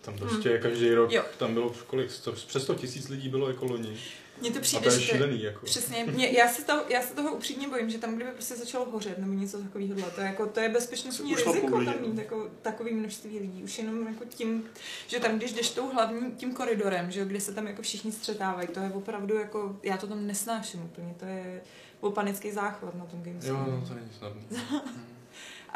Tam 0.01 0.19
prostě 0.19 0.51
hmm. 0.51 0.63
každý 0.63 0.95
rok, 0.95 1.13
Jo. 1.13 1.23
tam 1.39 1.55
bylo 1.55 1.73
kolik, 1.87 2.11
sto, 2.11 2.33
přes 2.33 2.63
100 2.63 2.75
tisíc 2.75 3.09
lidí 3.09 3.29
bylo 3.29 3.49
jako 3.49 3.65
loni. 3.65 3.99
Mně 4.41 4.51
to 4.51 4.59
A 4.59 4.63
přijde, 4.63 4.83
to 4.83 4.95
je 4.95 5.01
že 5.01 5.07
to, 5.07 5.17
šílený, 5.17 5.43
jako. 5.43 5.67
Přesně, 5.67 6.05
mě, 6.05 6.31
já, 6.31 6.49
se 6.49 6.65
toho, 6.65 6.83
já 6.89 7.03
se 7.03 7.15
toho 7.15 7.33
upřímně 7.33 7.69
bojím, 7.69 7.91
že 7.91 7.99
tam, 7.99 8.15
kdyby 8.15 8.31
prostě 8.31 8.57
začalo 8.57 8.91
hořet 8.91 9.19
nebo 9.19 9.33
něco 9.33 9.59
takového, 9.59 10.11
to 10.11 10.21
je, 10.21 10.27
jako, 10.27 10.47
to 10.47 10.61
je 10.61 10.69
bezpečnostní 10.69 11.33
Už 11.33 11.47
riziko 11.47 11.85
tam 11.85 11.95
mít 12.01 12.19
jako, 12.19 12.51
takový 12.63 12.95
množství 12.95 13.39
lidí. 13.39 13.65
Už 13.65 13.79
jenom 13.79 14.07
jako 14.07 14.25
tím, 14.25 14.65
že 15.07 15.21
tam, 15.21 15.39
když 15.39 15.53
jdeš 15.53 15.71
tou 15.71 15.89
hlavní, 15.89 16.33
tím 16.33 16.55
koridorem, 16.55 17.11
že 17.11 17.21
jo, 17.21 17.27
kde 17.27 17.41
se 17.41 17.55
tam 17.55 17.67
jako 17.67 17.83
všichni 17.83 18.13
střetávají, 18.13 18.69
to 18.69 18.81
je 18.81 18.91
opravdu 18.91 19.35
jako, 19.35 19.77
já 19.83 19.97
to 19.97 20.07
tam 20.07 20.27
nesnáším 20.27 20.83
úplně, 20.83 21.15
to 21.19 21.25
je 21.25 21.63
byl 22.01 22.11
panický 22.11 22.53
záchvat 22.53 22.95
na 22.95 23.07
tom 23.07 23.23
Gamescomu. 23.23 23.59
Jo, 23.59 23.67
no 23.81 23.87
to 23.89 23.95
není 23.95 24.11
snadné. 24.19 24.43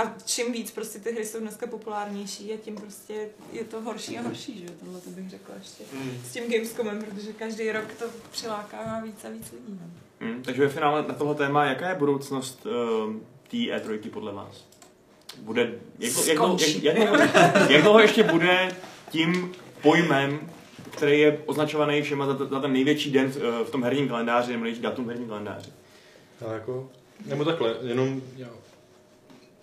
A 0.01 0.15
čím 0.25 0.53
víc 0.53 0.71
prostě 0.71 0.99
ty 0.99 1.13
hry 1.13 1.27
jsou 1.27 1.41
dneska 1.41 1.67
populárnější 1.67 2.53
a 2.53 2.57
tím 2.57 2.77
prostě 2.77 3.29
je 3.53 3.65
to 3.65 3.81
horší 3.81 4.19
a 4.19 4.23
horší, 4.23 4.59
že 4.59 4.65
jo, 4.65 4.71
tohle 4.85 5.01
to 5.01 5.11
bych 5.11 5.31
řekla 5.31 5.55
ještě. 5.59 5.85
Mm. 5.93 6.21
S 6.25 6.33
tím 6.33 6.53
Gamescomem, 6.53 7.03
protože 7.03 7.33
každý 7.33 7.73
rok 7.73 7.85
to 7.99 8.05
přilákává 8.31 9.01
víc 9.01 9.25
a 9.25 9.29
víc 9.29 9.53
lidí. 9.53 9.81
Hmm, 10.21 10.43
takže 10.43 10.63
ve 10.63 10.69
finále 10.69 11.05
na 11.09 11.15
tohle 11.15 11.35
téma, 11.35 11.65
jaká 11.65 11.89
je 11.89 11.95
budoucnost 11.95 12.67
uh, 12.67 13.15
té 13.51 13.57
E3 13.57 14.11
podle 14.11 14.33
vás? 14.33 14.65
Bude, 15.39 15.73
jak, 15.99 16.13
jak, 16.27 16.39
dlouho- 16.39 16.59
jak, 16.83 16.97
jak, 16.97 17.09
dlouho, 17.09 17.23
jak 17.69 17.83
dlouho 17.83 18.01
ještě 18.01 18.23
bude 18.23 18.77
tím 19.11 19.53
pojmem, 19.83 20.51
který 20.91 21.21
je 21.21 21.43
označovaný 21.47 22.03
všema 22.03 22.27
za, 22.27 22.37
za 22.47 22.61
ten 22.61 22.73
největší 22.73 23.11
den 23.11 23.27
v, 23.29 23.65
v 23.65 23.71
tom 23.71 23.83
herním 23.83 24.09
kalendáři, 24.09 24.53
nebo 24.53 24.65
největší 24.65 24.83
datum 24.83 25.05
v 25.05 25.09
herním 25.09 25.29
kalendáři. 25.29 25.71
Ale 26.45 26.55
jako, 26.55 26.91
nebo 27.27 27.45
takhle, 27.45 27.77
jenom 27.83 28.23
já, 28.37 28.49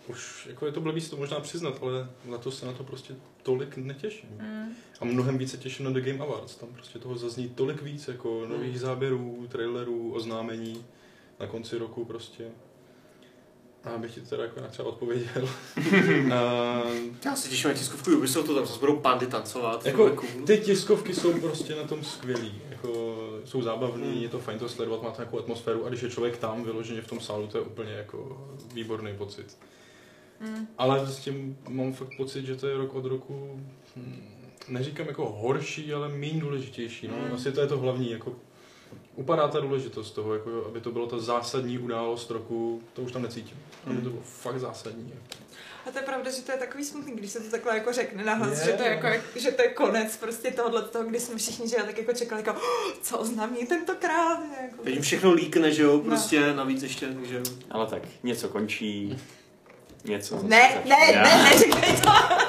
už 0.09 0.47
jako 0.49 0.65
je 0.65 0.71
to 0.71 0.81
blbý 0.81 1.01
si 1.01 1.09
to 1.09 1.17
možná 1.17 1.39
přiznat, 1.39 1.79
ale 1.81 2.09
letos 2.27 2.59
se 2.59 2.65
na 2.65 2.73
to 2.73 2.83
prostě 2.83 3.13
tolik 3.43 3.77
netěším. 3.77 4.29
Mm. 4.29 4.69
A 4.99 5.05
mnohem 5.05 5.37
více 5.37 5.57
těším 5.57 5.85
na 5.85 5.91
The 5.91 6.01
Game 6.01 6.19
Awards. 6.25 6.55
Tam 6.55 6.69
prostě 6.69 6.99
toho 6.99 7.17
zazní 7.17 7.49
tolik 7.49 7.81
víc, 7.81 8.07
jako 8.07 8.45
nových 8.47 8.79
záběrů, 8.79 9.47
trailerů, 9.51 10.13
oznámení 10.13 10.85
na 11.39 11.47
konci 11.47 11.77
roku 11.77 12.05
prostě. 12.05 12.43
A 13.83 13.89
abych 13.89 14.13
ti 14.13 14.21
to 14.21 14.29
teda 14.29 14.43
jako 14.43 14.61
třeba 14.69 14.87
odpověděl. 14.89 15.49
a, 16.33 16.81
Já 17.25 17.35
se 17.35 17.49
těším 17.49 17.67
na 17.69 17.73
tiskovku 17.73 18.11
Ubisoftu, 18.17 18.55
tam 18.55 18.65
zase 18.65 18.79
budou 18.79 18.95
pandy 18.99 19.27
tancovat. 19.27 19.85
jako, 19.85 20.09
cool. 20.09 20.45
ty 20.45 20.57
tiskovky 20.57 21.13
jsou 21.13 21.39
prostě 21.39 21.75
na 21.75 21.83
tom 21.83 22.03
skvělý. 22.03 22.61
Jako, 22.69 23.17
jsou 23.45 23.61
zábavný, 23.61 24.07
Hmm. 24.11 24.21
je 24.21 24.29
to 24.29 24.39
fajn 24.39 24.59
to 24.59 24.69
sledovat, 24.69 25.03
má 25.03 25.11
to 25.11 25.21
nějakou 25.21 25.39
atmosféru 25.39 25.85
a 25.85 25.89
když 25.89 26.01
je 26.01 26.09
člověk 26.09 26.37
tam 26.37 26.63
vyloženě 26.63 27.01
v 27.01 27.07
tom 27.07 27.19
sálu, 27.19 27.47
to 27.47 27.57
je 27.57 27.63
úplně 27.63 27.91
jako 27.91 28.47
výborný 28.73 29.13
pocit. 29.17 29.57
Mm. 30.41 30.67
Ale 30.77 31.07
s 31.07 31.17
tím 31.19 31.57
mám 31.69 31.93
fakt 31.93 32.17
pocit, 32.17 32.45
že 32.45 32.55
to 32.55 32.67
je 32.67 32.77
rok 32.77 32.93
od 32.95 33.05
roku, 33.05 33.61
hm, 33.95 34.23
neříkám 34.67 35.07
jako 35.07 35.29
horší, 35.29 35.93
ale 35.93 36.07
méně 36.09 36.41
důležitější. 36.41 37.07
No. 37.07 37.13
Mm. 37.27 37.33
Asi 37.35 37.51
to 37.51 37.61
je 37.61 37.67
to 37.67 37.77
hlavní, 37.77 38.11
jako 38.11 38.35
upadá 39.15 39.47
ta 39.47 39.59
důležitost 39.59 40.11
toho, 40.11 40.33
jako, 40.33 40.65
aby 40.65 40.81
to 40.81 40.91
bylo 40.91 41.07
ta 41.07 41.19
zásadní 41.19 41.77
událost 41.79 42.31
roku, 42.31 42.81
to 42.93 43.01
už 43.01 43.11
tam 43.11 43.21
necítím. 43.21 43.57
Aby 43.85 43.95
Mm. 43.95 44.01
to 44.01 44.09
bylo 44.09 44.21
fakt 44.23 44.59
zásadní. 44.59 45.09
Jako. 45.09 45.43
A 45.87 45.91
to 45.91 45.97
je 45.99 46.03
pravda, 46.05 46.31
že 46.31 46.41
to 46.41 46.51
je 46.51 46.57
takový 46.57 46.83
smutný, 46.83 47.15
když 47.15 47.31
se 47.31 47.39
to 47.39 47.51
takhle 47.51 47.77
jako 47.77 47.93
řekne 47.93 48.23
nahlas, 48.25 48.65
že 48.65 48.71
to 48.71 48.83
je 48.83 48.99
no. 49.03 49.07
jako, 49.09 49.23
že 49.39 49.51
to 49.51 49.61
je 49.61 49.67
konec 49.69 50.17
prostě 50.17 50.51
tohohle 50.51 50.81
toho, 50.81 51.05
kdy 51.05 51.19
jsme 51.19 51.37
všichni, 51.37 51.69
že 51.69 51.75
tak 51.75 51.97
jako 51.97 52.13
čekali, 52.13 52.43
jako, 52.45 52.59
"Oh, 52.59 52.93
co 53.01 53.17
oznámí 53.19 53.65
tentokrát. 53.65 54.39
Jako, 54.61 54.83
Teď 54.83 54.93
jim 54.93 55.01
všechno 55.03 55.33
líkne, 55.33 55.71
že 55.71 55.83
jo, 55.83 55.93
No. 55.93 55.99
prostě 55.99 56.53
navíc 56.53 56.83
ještě, 56.83 57.07
takže... 57.07 57.41
Ale 57.69 57.85
tak, 57.87 58.01
něco 58.23 58.49
končí, 58.49 59.17
něco 60.07 60.39
ne, 60.43 60.61
začíná. 60.75 60.95
ne, 60.97 61.11
ne, 61.23 61.43
neříkej 61.43 61.95
to. 62.01 62.11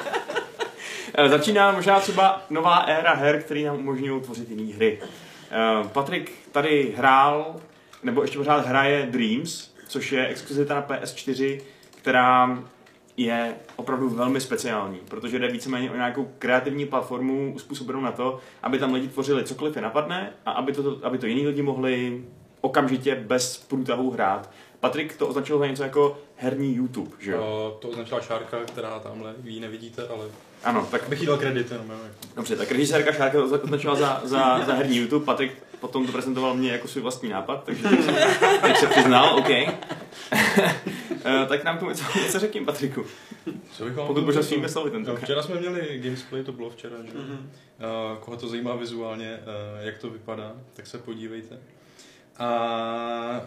Eh, 1.13 1.29
Začíná 1.29 1.71
možná 1.71 1.99
třeba 1.99 2.41
nová 2.49 2.77
éra 2.77 3.13
her, 3.13 3.41
které 3.43 3.61
nám 3.63 3.77
umožňují 3.77 4.21
tvořit 4.21 4.49
jiné 4.49 4.73
hry. 4.75 4.99
Eh, 5.51 5.87
Patrik 5.87 6.31
tady 6.51 6.93
hrál, 6.97 7.55
nebo 8.03 8.21
ještě 8.21 8.37
pořád 8.37 8.65
hraje 8.65 9.07
Dreams, 9.11 9.71
což 9.87 10.11
je 10.11 10.27
exkluzivita 10.27 10.75
na 10.75 10.81
PS4, 10.81 11.61
která 12.01 12.59
je 13.17 13.55
opravdu 13.75 14.09
velmi 14.09 14.41
speciální, 14.41 14.97
protože 15.07 15.39
jde 15.39 15.47
víceméně 15.47 15.91
o 15.91 15.95
nějakou 15.95 16.31
kreativní 16.39 16.85
platformu 16.85 17.53
uspůsobenou 17.55 18.01
na 18.01 18.11
to, 18.11 18.39
aby 18.63 18.79
tam 18.79 18.93
lidi 18.93 19.07
tvořili 19.07 19.43
cokoliv 19.43 19.75
je 19.75 19.81
napadne 19.81 20.33
a 20.45 20.51
aby 20.51 20.73
to, 20.73 20.97
aby 21.03 21.17
to 21.17 21.25
jiní 21.27 21.47
lidi 21.47 21.61
mohli 21.61 22.23
okamžitě 22.61 23.15
bez 23.15 23.57
průtahu 23.57 24.11
hrát. 24.11 24.49
Patrik 24.79 25.15
to 25.17 25.27
označil 25.27 25.59
za 25.59 25.67
něco 25.67 25.83
jako 25.83 26.17
herní 26.35 26.75
YouTube, 26.75 27.11
že 27.19 27.31
jo? 27.31 27.73
A 27.77 27.81
to 27.81 27.89
označila 27.89 28.21
Šárka, 28.21 28.57
která 28.59 28.99
tamhle, 28.99 29.33
vy 29.37 29.51
ji 29.51 29.59
nevidíte, 29.59 30.07
ale 30.07 30.25
Ano, 30.63 30.87
tak 30.91 31.03
abych 31.05 31.21
jí 31.21 31.27
dal 31.27 31.37
kredit 31.37 31.71
jenom. 31.71 31.89
jo, 31.89 31.95
Jako. 32.03 32.15
Dobře, 32.35 32.55
tak 32.55 32.71
režisérka 32.71 33.11
Šárka 33.11 33.37
to 33.37 33.45
označila 33.45 33.95
za, 33.95 34.21
za, 34.23 34.59
za 34.65 34.73
herní 34.73 34.97
YouTube, 34.97 35.25
Patrik 35.25 35.51
potom 35.79 36.05
to 36.05 36.11
prezentoval 36.11 36.53
mě 36.55 36.71
jako 36.71 36.87
svůj 36.87 37.01
vlastní 37.01 37.29
nápad, 37.29 37.63
takže 37.63 37.83
teď 37.89 38.03
se, 38.05 38.11
teď 38.61 38.77
se 38.77 38.87
přiznal, 38.87 39.35
OK. 39.37 39.49
Eh, 41.25 41.45
tak 41.49 41.63
nám 41.63 41.77
tomu 41.77 41.91
něco, 41.91 42.03
něco 42.25 42.39
řekni, 42.39 42.61
Patriku. 42.65 43.05
Co 43.71 43.83
bych 43.85 43.95
vám 43.95 44.07
Pokud 44.07 44.19
to 44.19 44.25
možná 44.25 44.41
řekl? 44.41 44.53
svými 44.53 44.69
slovy 44.69 44.89
No, 44.89 44.95
tentokrát. 44.95 45.23
včera 45.23 45.43
jsme 45.43 45.55
měli 45.59 45.99
Gamesplay, 46.03 46.43
to 46.43 46.51
bylo 46.51 46.69
včera, 46.69 46.95
že? 47.05 47.17
Mhm. 47.19 47.51
A 47.79 48.15
koho 48.19 48.37
to 48.37 48.47
zajímá 48.47 48.75
vizuálně, 48.75 49.39
eh, 49.41 49.85
jak 49.85 49.97
to 49.97 50.09
vypadá, 50.09 50.51
tak 50.73 50.87
se 50.87 50.97
podívejte. 50.97 51.57
A 52.39 53.41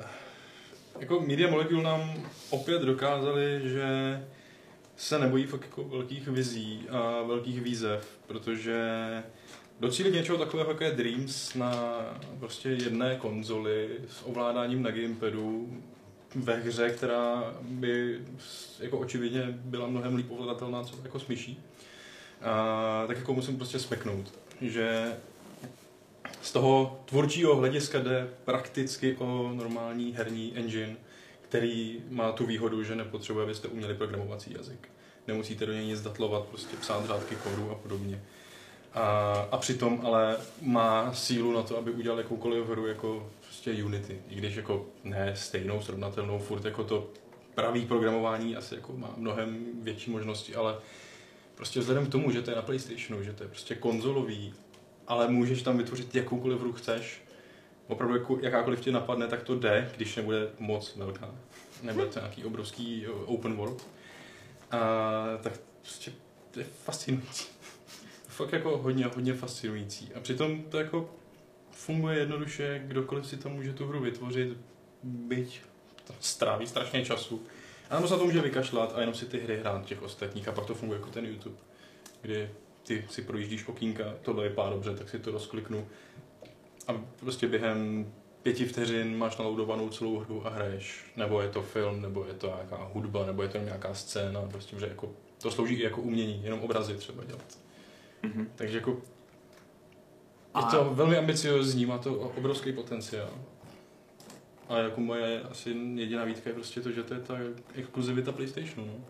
jako 1.01 1.21
Media 1.21 1.51
Molecule 1.51 1.83
nám 1.83 2.23
opět 2.51 2.83
dokázali, 2.83 3.61
že 3.65 3.87
se 4.97 5.19
nebojí 5.19 5.47
fakt 5.47 5.63
jako 5.63 5.85
velkých 5.85 6.29
vizí 6.29 6.87
a 6.91 7.23
velkých 7.23 7.61
výzev, 7.61 8.19
protože 8.27 8.99
docílit 9.81 10.15
něčeho 10.15 10.39
takového, 10.39 10.71
jako 10.71 10.85
je 10.85 10.91
Dreams 10.91 11.55
na 11.55 11.73
prostě 12.39 12.69
jedné 12.69 13.17
konzoli 13.17 13.89
s 14.09 14.23
ovládáním 14.27 14.83
na 14.83 14.91
gamepadu 14.91 15.83
ve 16.35 16.57
hře, 16.57 16.91
která 16.91 17.55
by 17.61 18.21
jako 18.81 18.99
očividně 18.99 19.43
byla 19.49 19.87
mnohem 19.87 20.17
líp 20.17 20.31
ovladatelná 20.31 20.85
co 20.85 20.97
jako 21.03 21.19
s 21.19 21.27
myší, 21.27 21.61
a, 22.43 23.05
tak 23.07 23.17
jako 23.17 23.35
musím 23.35 23.57
prostě 23.57 23.79
smeknout, 23.79 24.35
že 24.61 25.17
z 26.43 26.53
toho 26.53 27.01
tvůrčího 27.05 27.57
hlediska 27.57 27.99
jde 27.99 28.29
prakticky 28.45 29.17
o 29.17 29.53
normální 29.55 30.13
herní 30.13 30.53
engine, 30.55 30.97
který 31.43 32.01
má 32.11 32.33
tu 32.33 32.47
výhodu, 32.47 32.85
že 32.85 32.97
nepotřebuje, 32.97 33.45
abyste 33.45 33.69
uměli 33.69 33.95
programovací 33.95 34.53
jazyk. 34.53 34.89
Nemusíte 35.27 35.67
do 35.67 35.73
něj 35.73 35.87
nic 35.87 36.03
datlovat, 36.03 36.45
prostě 36.45 36.77
psát 36.77 37.07
řádky 37.07 37.37
kódu 37.37 37.71
a 37.71 37.75
podobně. 37.75 38.23
A, 38.95 39.03
a 39.51 39.57
přitom 39.57 40.01
ale 40.05 40.37
má 40.63 41.15
sílu 41.15 41.53
na 41.53 41.63
to, 41.63 41.79
aby 41.79 41.91
udělal 41.91 42.19
jakoukoliv 42.19 42.69
hru 42.69 42.87
jako 42.87 43.31
prostě 43.41 43.85
Unity. 43.85 44.21
I 44.29 44.35
když 44.35 44.55
jako 44.55 44.87
ne 45.05 45.33
stejnou, 45.37 45.81
srovnatelnou, 45.81 46.39
furt 46.39 46.65
jako 46.65 46.85
to 46.85 47.11
pravý 47.55 47.87
programování 47.87 48.57
asi 48.57 48.75
jako 48.75 48.93
má 48.93 49.15
mnohem 49.17 49.67
větší 49.83 50.11
možnosti, 50.11 50.55
ale 50.55 50.77
prostě 51.55 51.81
vzhledem 51.81 52.07
k 52.07 52.13
tomu, 52.13 52.31
že 52.31 52.43
to 52.43 52.51
je 52.51 52.57
na 52.57 52.63
Playstationu, 52.63 53.23
že 53.23 53.33
to 53.33 53.43
je 53.43 53.49
prostě 53.49 53.75
konzolový, 53.75 54.55
ale 55.07 55.29
můžeš 55.29 55.63
tam 55.63 55.79
vytvořit 55.79 56.15
jakoukoliv 56.15 56.61
hru 56.61 56.73
chceš, 56.73 57.23
opravdu 57.89 58.17
jako, 58.17 58.39
jakákoliv 58.43 58.81
tě 58.81 58.93
napadne, 58.93 59.29
tak 59.29 59.43
to 59.43 59.55
jde, 59.55 59.93
když 59.97 60.17
nebude 60.17 60.49
moc 60.59 60.97
velká. 60.97 61.35
Nebude 61.83 62.07
to 62.07 62.19
nějaký 62.19 62.45
obrovský 62.45 63.07
uh, 63.07 63.35
open 63.35 63.57
world. 63.57 63.87
A, 64.71 64.79
tak 65.43 65.53
prostě 65.81 66.13
to 66.51 66.61
je 66.61 66.67
fascinující. 66.85 67.49
Fakt 68.29 68.53
jako 68.53 68.79
hodně, 68.79 69.07
hodně 69.07 69.35
fascinující. 69.35 70.15
A 70.15 70.21
přitom 70.21 70.63
to 70.63 70.79
jako 70.79 71.11
funguje 71.71 72.19
jednoduše, 72.19 72.83
kdokoliv 72.87 73.27
si 73.27 73.37
tam 73.37 73.53
může 73.53 73.73
tu 73.73 73.87
hru 73.87 74.01
vytvořit, 74.01 74.57
byť 75.03 75.61
stráví 76.21 76.67
strašně 76.67 77.05
času. 77.05 77.43
A 77.91 77.95
nebo 77.95 78.09
se 78.09 78.17
to 78.17 78.25
může 78.25 78.41
vykašlat 78.41 78.93
a 78.97 79.01
jenom 79.01 79.15
si 79.15 79.27
ty 79.27 79.41
hry 79.41 79.59
hrát 79.61 79.85
těch 79.85 80.03
ostatních 80.03 80.49
a 80.49 80.53
pak 80.53 80.67
to 80.67 80.75
funguje 80.75 81.01
jako 81.01 81.11
ten 81.11 81.27
YouTube, 81.27 81.57
kdy 82.23 82.51
ty 82.83 83.05
si 83.11 83.23
projíždíš 83.23 83.69
okýnka, 83.69 84.05
tohle 84.23 84.49
vypadá 84.49 84.71
dobře, 84.71 84.97
tak 84.97 85.09
si 85.09 85.19
to 85.19 85.31
rozkliknu 85.31 85.87
a 86.89 86.93
prostě 87.21 87.49
během 87.49 88.13
pěti 88.43 88.65
vteřin 88.65 89.19
máš 89.19 89.37
naloudovanou 89.37 89.89
celou 89.89 90.19
hru 90.19 90.47
a 90.47 90.51
hraješ. 90.51 91.05
Nebo 91.17 91.41
je 91.41 91.49
to 91.49 91.63
film, 91.63 92.03
nebo 92.03 92.25
je 92.25 92.35
to 92.35 92.47
nějaká 92.47 92.91
hudba, 92.93 93.27
nebo 93.27 93.43
je 93.43 93.49
to 93.49 93.59
nějaká 93.59 93.95
scéna, 93.95 94.41
prostě, 94.51 94.79
že 94.79 94.87
jako, 94.87 95.11
to 95.43 95.51
slouží 95.51 95.75
i 95.75 95.83
jako 95.83 96.01
umění, 96.01 96.45
jenom 96.45 96.61
obrazy 96.61 96.95
třeba 96.97 97.25
dělat. 97.25 97.59
Mhm. 98.23 98.49
Takže 98.55 98.79
jako 98.79 99.03
A- 100.55 100.61
je 100.61 100.67
to 100.67 100.95
velmi 100.95 101.17
ambiciozní, 101.17 101.87
má 101.87 101.99
to 101.99 102.15
obrovský 102.15 102.73
potenciál. 102.73 103.31
A 104.69 104.79
jako 104.79 105.01
moje 105.01 105.43
asi 105.43 105.77
jediná 105.95 106.25
výtka 106.25 106.51
je 106.51 106.55
prostě 106.55 106.81
to, 106.81 106.91
že 106.91 107.03
to 107.03 107.15
je 107.15 107.21
ta 107.21 107.35
exkluzivita 107.75 108.33
PlayStationu, 108.33 108.87
no. 108.87 109.05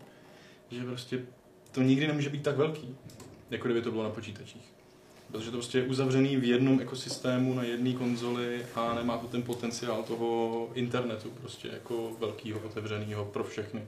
Že 0.71 0.83
prostě 0.83 1.25
to 1.71 1.81
nikdy 1.81 2.07
nemůže 2.07 2.29
být 2.29 2.43
tak 2.43 2.57
velký, 2.57 2.95
jako 3.53 3.67
kdyby 3.67 3.81
to 3.81 3.91
bylo 3.91 4.03
na 4.03 4.09
počítačích. 4.09 4.73
Protože 5.31 5.51
to 5.51 5.57
prostě 5.57 5.77
je 5.77 5.83
uzavřený 5.83 6.37
v 6.37 6.43
jednom 6.43 6.79
ekosystému 6.79 7.53
na 7.53 7.63
jedné 7.63 7.93
konzoli 7.93 8.65
a 8.75 8.93
nemá 8.93 9.17
to 9.17 9.27
ten 9.27 9.41
potenciál 9.41 10.03
toho 10.03 10.69
internetu 10.73 11.29
prostě 11.41 11.67
jako 11.67 12.11
velkýho, 12.19 12.59
otevřeného 12.59 13.25
pro 13.25 13.43
všechny. 13.43 13.85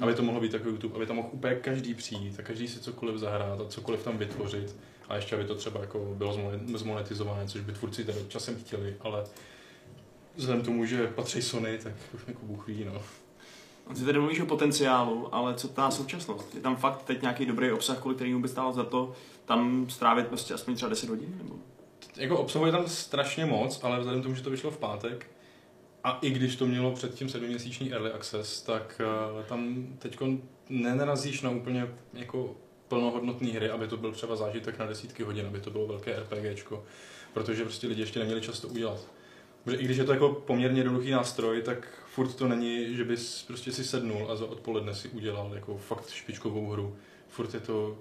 Aby 0.00 0.14
to 0.14 0.22
mohlo 0.22 0.40
být 0.40 0.52
jako 0.52 0.68
YouTube, 0.68 0.96
aby 0.96 1.06
tam 1.06 1.16
mohl 1.16 1.28
úplně 1.32 1.54
každý 1.54 1.94
přijít 1.94 2.38
a 2.38 2.42
každý 2.42 2.68
si 2.68 2.80
cokoliv 2.80 3.16
zahrát 3.16 3.60
a 3.60 3.68
cokoliv 3.68 4.02
tam 4.02 4.18
vytvořit. 4.18 4.76
A 5.08 5.16
ještě, 5.16 5.34
aby 5.34 5.44
to 5.44 5.54
třeba 5.54 5.80
jako 5.80 6.14
bylo 6.18 6.32
zmone- 6.32 6.76
zmonetizované, 6.78 7.48
což 7.48 7.60
by 7.60 7.72
tvůrci 7.72 8.04
teda 8.04 8.18
časem 8.28 8.56
chtěli, 8.56 8.96
ale 9.00 9.24
vzhledem 10.36 10.64
tomu, 10.64 10.86
že 10.86 11.06
patří 11.06 11.42
Sony, 11.42 11.78
tak 11.78 11.92
jako 12.26 12.46
Bůh 12.46 12.68
ví, 12.68 12.84
no. 12.84 13.02
Ty 13.94 14.04
tady 14.04 14.18
mluvíš 14.18 14.40
o 14.40 14.46
potenciálu, 14.46 15.34
ale 15.34 15.54
co 15.54 15.68
ta 15.68 15.90
současnost? 15.90 16.54
Je 16.54 16.60
tam 16.60 16.76
fakt 16.76 17.02
teď 17.02 17.22
nějaký 17.22 17.46
dobrý 17.46 17.72
obsah, 17.72 17.98
kvůli 17.98 18.14
kterému 18.14 18.42
by 18.42 18.48
stálo 18.48 18.72
za 18.72 18.84
to 18.84 19.12
tam 19.44 19.86
strávit 19.90 20.26
prostě 20.26 20.54
aspoň 20.54 20.74
třeba 20.74 20.88
10 20.88 21.08
hodin? 21.08 21.34
Nebo? 21.38 21.54
Jako 22.16 22.38
obsahuje 22.38 22.72
tam 22.72 22.88
strašně 22.88 23.46
moc, 23.46 23.80
ale 23.84 23.98
vzhledem 23.98 24.20
k 24.20 24.24
tomu, 24.24 24.34
že 24.34 24.42
to 24.42 24.50
vyšlo 24.50 24.70
v 24.70 24.78
pátek, 24.78 25.26
a 26.04 26.18
i 26.22 26.30
když 26.30 26.56
to 26.56 26.66
mělo 26.66 26.92
předtím 26.92 27.28
sedmiměsíční 27.28 27.92
early 27.92 28.12
access, 28.12 28.62
tak 28.62 29.00
uh, 29.34 29.42
tam 29.42 29.86
teď 29.98 30.18
nenarazíš 30.68 31.42
na 31.42 31.50
úplně 31.50 31.88
jako 32.12 32.56
plnohodnotné 32.88 33.48
hry, 33.48 33.70
aby 33.70 33.88
to 33.88 33.96
byl 33.96 34.12
třeba 34.12 34.36
zážitek 34.36 34.78
na 34.78 34.86
desítky 34.86 35.22
hodin, 35.22 35.46
aby 35.46 35.60
to 35.60 35.70
bylo 35.70 35.86
velké 35.86 36.16
RPGčko, 36.16 36.84
protože 37.34 37.64
prostě 37.64 37.86
lidi 37.86 38.02
ještě 38.02 38.18
neměli 38.18 38.40
čas 38.40 38.60
to 38.60 38.68
udělat. 38.68 39.00
Protože 39.68 39.80
i 39.80 39.84
když 39.84 39.96
je 39.96 40.04
to 40.04 40.12
jako 40.12 40.28
poměrně 40.28 40.80
jednoduchý 40.80 41.10
nástroj, 41.10 41.62
tak 41.62 41.88
furt 42.06 42.34
to 42.34 42.48
není, 42.48 42.96
že 42.96 43.04
bys 43.04 43.42
prostě 43.42 43.72
si 43.72 43.84
sednul 43.84 44.30
a 44.30 44.36
za 44.36 44.46
odpoledne 44.46 44.94
si 44.94 45.08
udělal 45.08 45.50
jako 45.54 45.78
fakt 45.78 46.10
špičkovou 46.10 46.70
hru. 46.70 46.96
Furt 47.28 47.54
je 47.54 47.60
to 47.60 47.98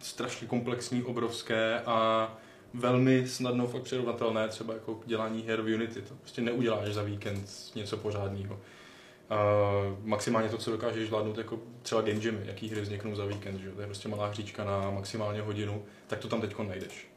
strašně 0.00 0.46
komplexní, 0.46 1.02
obrovské 1.02 1.80
a 1.80 2.28
velmi 2.74 3.28
snadno 3.28 3.66
fakt 3.66 3.82
přirovnatelné, 3.82 4.48
třeba 4.48 4.74
jako 4.74 5.00
dělání 5.06 5.42
her 5.42 5.62
v 5.62 5.74
Unity. 5.74 6.02
To 6.02 6.14
prostě 6.14 6.42
neuděláš 6.42 6.94
za 6.94 7.02
víkend 7.02 7.50
něco 7.74 7.96
pořádného. 7.96 8.54
Uh, 8.54 9.98
maximálně 10.04 10.48
to, 10.48 10.58
co 10.58 10.70
dokážeš 10.70 11.06
zvládnout, 11.06 11.38
jako 11.38 11.60
třeba 11.82 12.00
game 12.00 12.20
jamy, 12.22 12.40
jaký 12.44 12.68
hry 12.68 12.80
vzniknou 12.80 13.14
za 13.14 13.24
víkend, 13.24 13.60
že? 13.60 13.70
to 13.70 13.80
je 13.80 13.86
prostě 13.86 14.08
malá 14.08 14.26
hříčka 14.26 14.64
na 14.64 14.90
maximálně 14.90 15.40
hodinu, 15.40 15.84
tak 16.06 16.18
to 16.18 16.28
tam 16.28 16.40
teď 16.40 16.58
najdeš. 16.58 17.13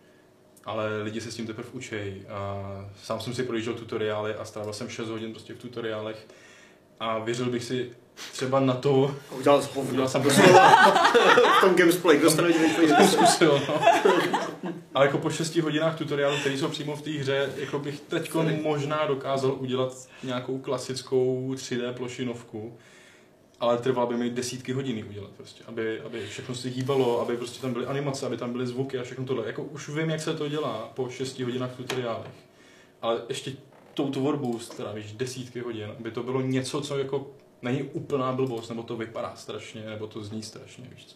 Ale 0.68 1.02
lidi 1.04 1.22
se 1.22 1.32
s 1.32 1.36
tím 1.36 1.48
teprve 1.48 1.70
učej. 1.72 2.22
A 2.30 2.62
sám 3.04 3.20
jsem 3.20 3.34
si 3.34 3.44
projížděl 3.44 3.74
tutoriály 3.74 4.36
a 4.36 4.46
strávil 4.46 4.74
jsem 4.74 4.90
6 4.90 5.10
hodin 5.10 5.32
prostě 5.32 5.54
v 5.54 5.58
tutoriálech 5.58 6.28
a 7.00 7.20
věřil 7.20 7.46
bych 7.46 7.64
si 7.64 7.92
třeba 8.32 8.60
na 8.60 8.74
to, 8.74 9.16
Udělal 9.38 9.62
jsi 9.62 9.70
hovno. 9.76 9.90
udělal 9.92 10.10
jsem 10.10 10.24
To 10.24 10.30
slova 10.30 10.92
v 11.58 11.62
tom 11.62 11.76
gamesplay, 11.76 12.18
kdo 12.18 12.32
stane 12.32 12.54
zkusil, 13.12 13.62
no. 13.68 13.82
Ale 14.94 15.06
jako 15.06 15.18
po 15.18 15.30
6 15.30 15.56
hodinách 15.56 15.98
tutoriálu, 15.98 16.38
který 16.38 16.58
jsou 16.58 16.68
přímo 16.68 16.96
v 16.96 17.02
té 17.02 17.10
hře, 17.12 17.50
jako 17.58 17.80
bych 17.80 18.00
teď 18.00 18.34
možná 18.62 19.06
dokázal 19.06 19.56
udělat 19.60 20.08
nějakou 20.24 20.58
klasickou 20.58 21.54
3D 21.56 21.94
plošinovku, 21.94 22.78
ale 23.60 23.78
trvalo 23.78 24.08
by 24.08 24.18
mi 24.18 24.30
desítky 24.30 24.74
hodin 24.74 25.06
udělat 25.10 25.32
prostě, 25.38 25.64
aby, 25.68 26.02
aby 26.02 26.28
všechno 26.28 26.56
se 26.56 26.68
hýbalo, 26.70 27.22
aby 27.22 27.38
prostě 27.38 27.62
tam 27.62 27.74
byly 27.74 27.86
animace, 27.86 28.26
aby 28.26 28.38
tam 28.38 28.52
byly 28.52 28.68
zvuky 28.68 29.00
a 29.00 29.04
všechno 29.04 29.26
tohle. 29.26 29.48
Jako 29.48 29.64
už 29.64 29.90
vím, 29.90 30.10
jak 30.10 30.22
se 30.22 30.34
to 30.34 30.50
dělá 30.50 30.92
po 30.94 31.10
6 31.10 31.40
hodinách 31.40 31.76
tutoriálech. 31.76 32.32
Ale 33.02 33.22
ještě 33.30 33.54
tou 33.94 34.12
tvorbou 34.12 34.60
strávíš 34.60 35.14
desítky 35.14 35.60
hodin, 35.60 35.94
aby 36.00 36.12
to 36.12 36.24
bylo 36.24 36.42
něco, 36.42 36.82
co 36.82 36.98
jako 36.98 37.32
není 37.62 37.84
úplná 37.84 38.32
blbost, 38.32 38.70
nebo 38.70 38.84
to 38.84 38.98
vypadá 38.98 39.36
strašně, 39.36 39.86
nebo 39.86 40.08
to 40.08 40.24
zní 40.24 40.44
strašně, 40.44 40.88
víš 40.96 41.06
co. 41.06 41.16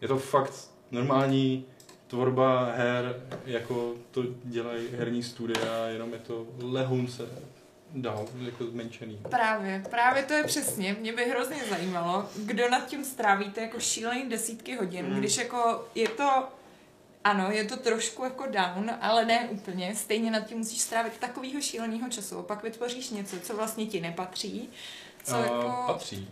Je 0.00 0.08
to 0.08 0.18
fakt 0.18 0.70
normální 0.90 1.64
tvorba 2.06 2.64
her, 2.64 3.22
jako 3.46 3.94
to 4.10 4.22
dělají 4.44 4.88
herní 4.92 5.22
studia, 5.22 5.86
jenom 5.86 6.12
je 6.12 6.18
to 6.18 6.46
lehunce 6.62 7.28
dál, 7.94 8.26
jako 8.44 8.64
zmenšený. 8.66 9.18
Právě, 9.30 9.82
právě 9.90 10.22
to 10.22 10.32
je 10.32 10.44
přesně. 10.44 10.96
Mě 11.00 11.12
by 11.12 11.24
hrozně 11.24 11.56
zajímalo, 11.70 12.28
kdo 12.36 12.70
nad 12.70 12.86
tím 12.86 13.04
strávíte 13.04 13.60
jako 13.60 13.80
šílený 13.80 14.28
desítky 14.28 14.76
hodin, 14.76 15.06
Hmm. 15.06 15.18
když 15.18 15.36
jako 15.36 15.86
je 15.94 16.08
to, 16.08 16.48
ano, 17.24 17.50
je 17.50 17.64
to 17.64 17.76
trošku 17.76 18.24
jako 18.24 18.44
down, 18.46 18.90
ale 19.00 19.24
ne 19.24 19.48
úplně. 19.50 19.94
Stejně 19.94 20.30
nad 20.30 20.40
tím 20.40 20.58
musíš 20.58 20.80
strávit 20.80 21.12
takového 21.18 21.60
šíleného 21.60 22.08
času. 22.08 22.42
Pak 22.42 22.62
vytvoříš 22.62 23.10
něco, 23.10 23.40
co 23.40 23.56
vlastně 23.56 23.86
ti 23.86 24.00
nepatří. 24.00 24.68
Co 25.24 25.34
A 25.36 25.38
jako... 25.40 25.84
patří. 25.86 26.28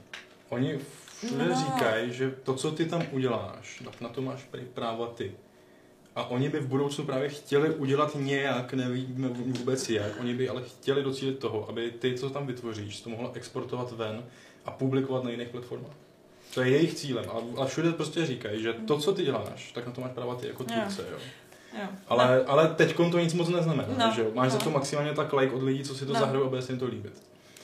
Oni 0.49 0.79
všude 1.27 1.45
No. 1.49 1.55
říkají, 1.55 2.13
že 2.13 2.31
to, 2.31 2.55
co 2.55 2.73
ty 2.73 2.87
tam 2.87 3.03
uděláš, 3.11 3.83
tak 3.85 4.01
na 4.01 4.09
to 4.09 4.23
máš 4.23 4.41
práva 4.75 5.07
ty. 5.07 5.35
A 6.17 6.25
oni 6.31 6.49
by 6.49 6.61
v 6.61 6.67
budoucnu 6.67 7.05
právě 7.05 7.29
chtěli 7.29 7.71
udělat 7.75 8.11
nějak, 8.15 8.73
nevíme 8.75 9.29
vůbec 9.29 9.91
jak, 9.91 10.21
oni 10.21 10.35
by 10.35 10.49
ale 10.49 10.63
chtěli 10.63 11.03
docílit 11.03 11.39
toho, 11.39 11.69
aby 11.69 11.91
ty, 11.91 12.15
co 12.15 12.31
tam 12.31 12.47
vytvoříš, 12.47 13.01
to 13.01 13.11
mohla 13.11 13.31
exportovat 13.35 13.93
ven 13.93 14.23
a 14.65 14.71
publikovat 14.71 15.25
na 15.25 15.31
jiných 15.31 15.49
platformách. 15.49 15.93
To 16.55 16.63
je 16.63 16.71
jejich 16.71 16.95
cílem. 16.95 17.25
A, 17.31 17.63
a 17.63 17.65
všude 17.65 17.93
prostě 17.93 18.27
říkají, 18.27 18.63
že 18.63 18.73
to, 18.73 18.99
co 18.99 19.13
ty 19.13 19.25
děláš, 19.25 19.73
tak 19.73 19.87
na 19.87 19.93
to 19.93 20.01
máš 20.01 20.11
práva 20.13 20.35
ty 20.35 20.47
jako 20.47 20.65
tvůrce. 20.65 21.05
Jo. 21.13 21.19
Jo. 21.81 21.89
Ale, 22.09 22.45
ale 22.45 22.69
teď 22.69 22.97
to 22.97 23.19
nic 23.19 23.35
moc 23.35 23.49
neznamená, 23.49 23.89
No, 24.07 24.13
že 24.15 24.23
jo? 24.23 24.31
Máš 24.35 24.53
za 24.53 24.59
no. 24.59 24.65
to 24.65 24.71
maximálně 24.71 25.13
tak 25.13 25.33
like 25.33 25.55
od 25.55 25.63
lidí, 25.63 25.85
co 25.85 25.95
si 25.95 26.07
to 26.07 26.13
No. 26.13 26.21
zahrajou 26.21 26.45
a 26.45 26.49
bude 26.49 26.63
se 26.63 26.73
jim 26.73 26.79
to 26.79 26.87
líbit. 26.87 27.23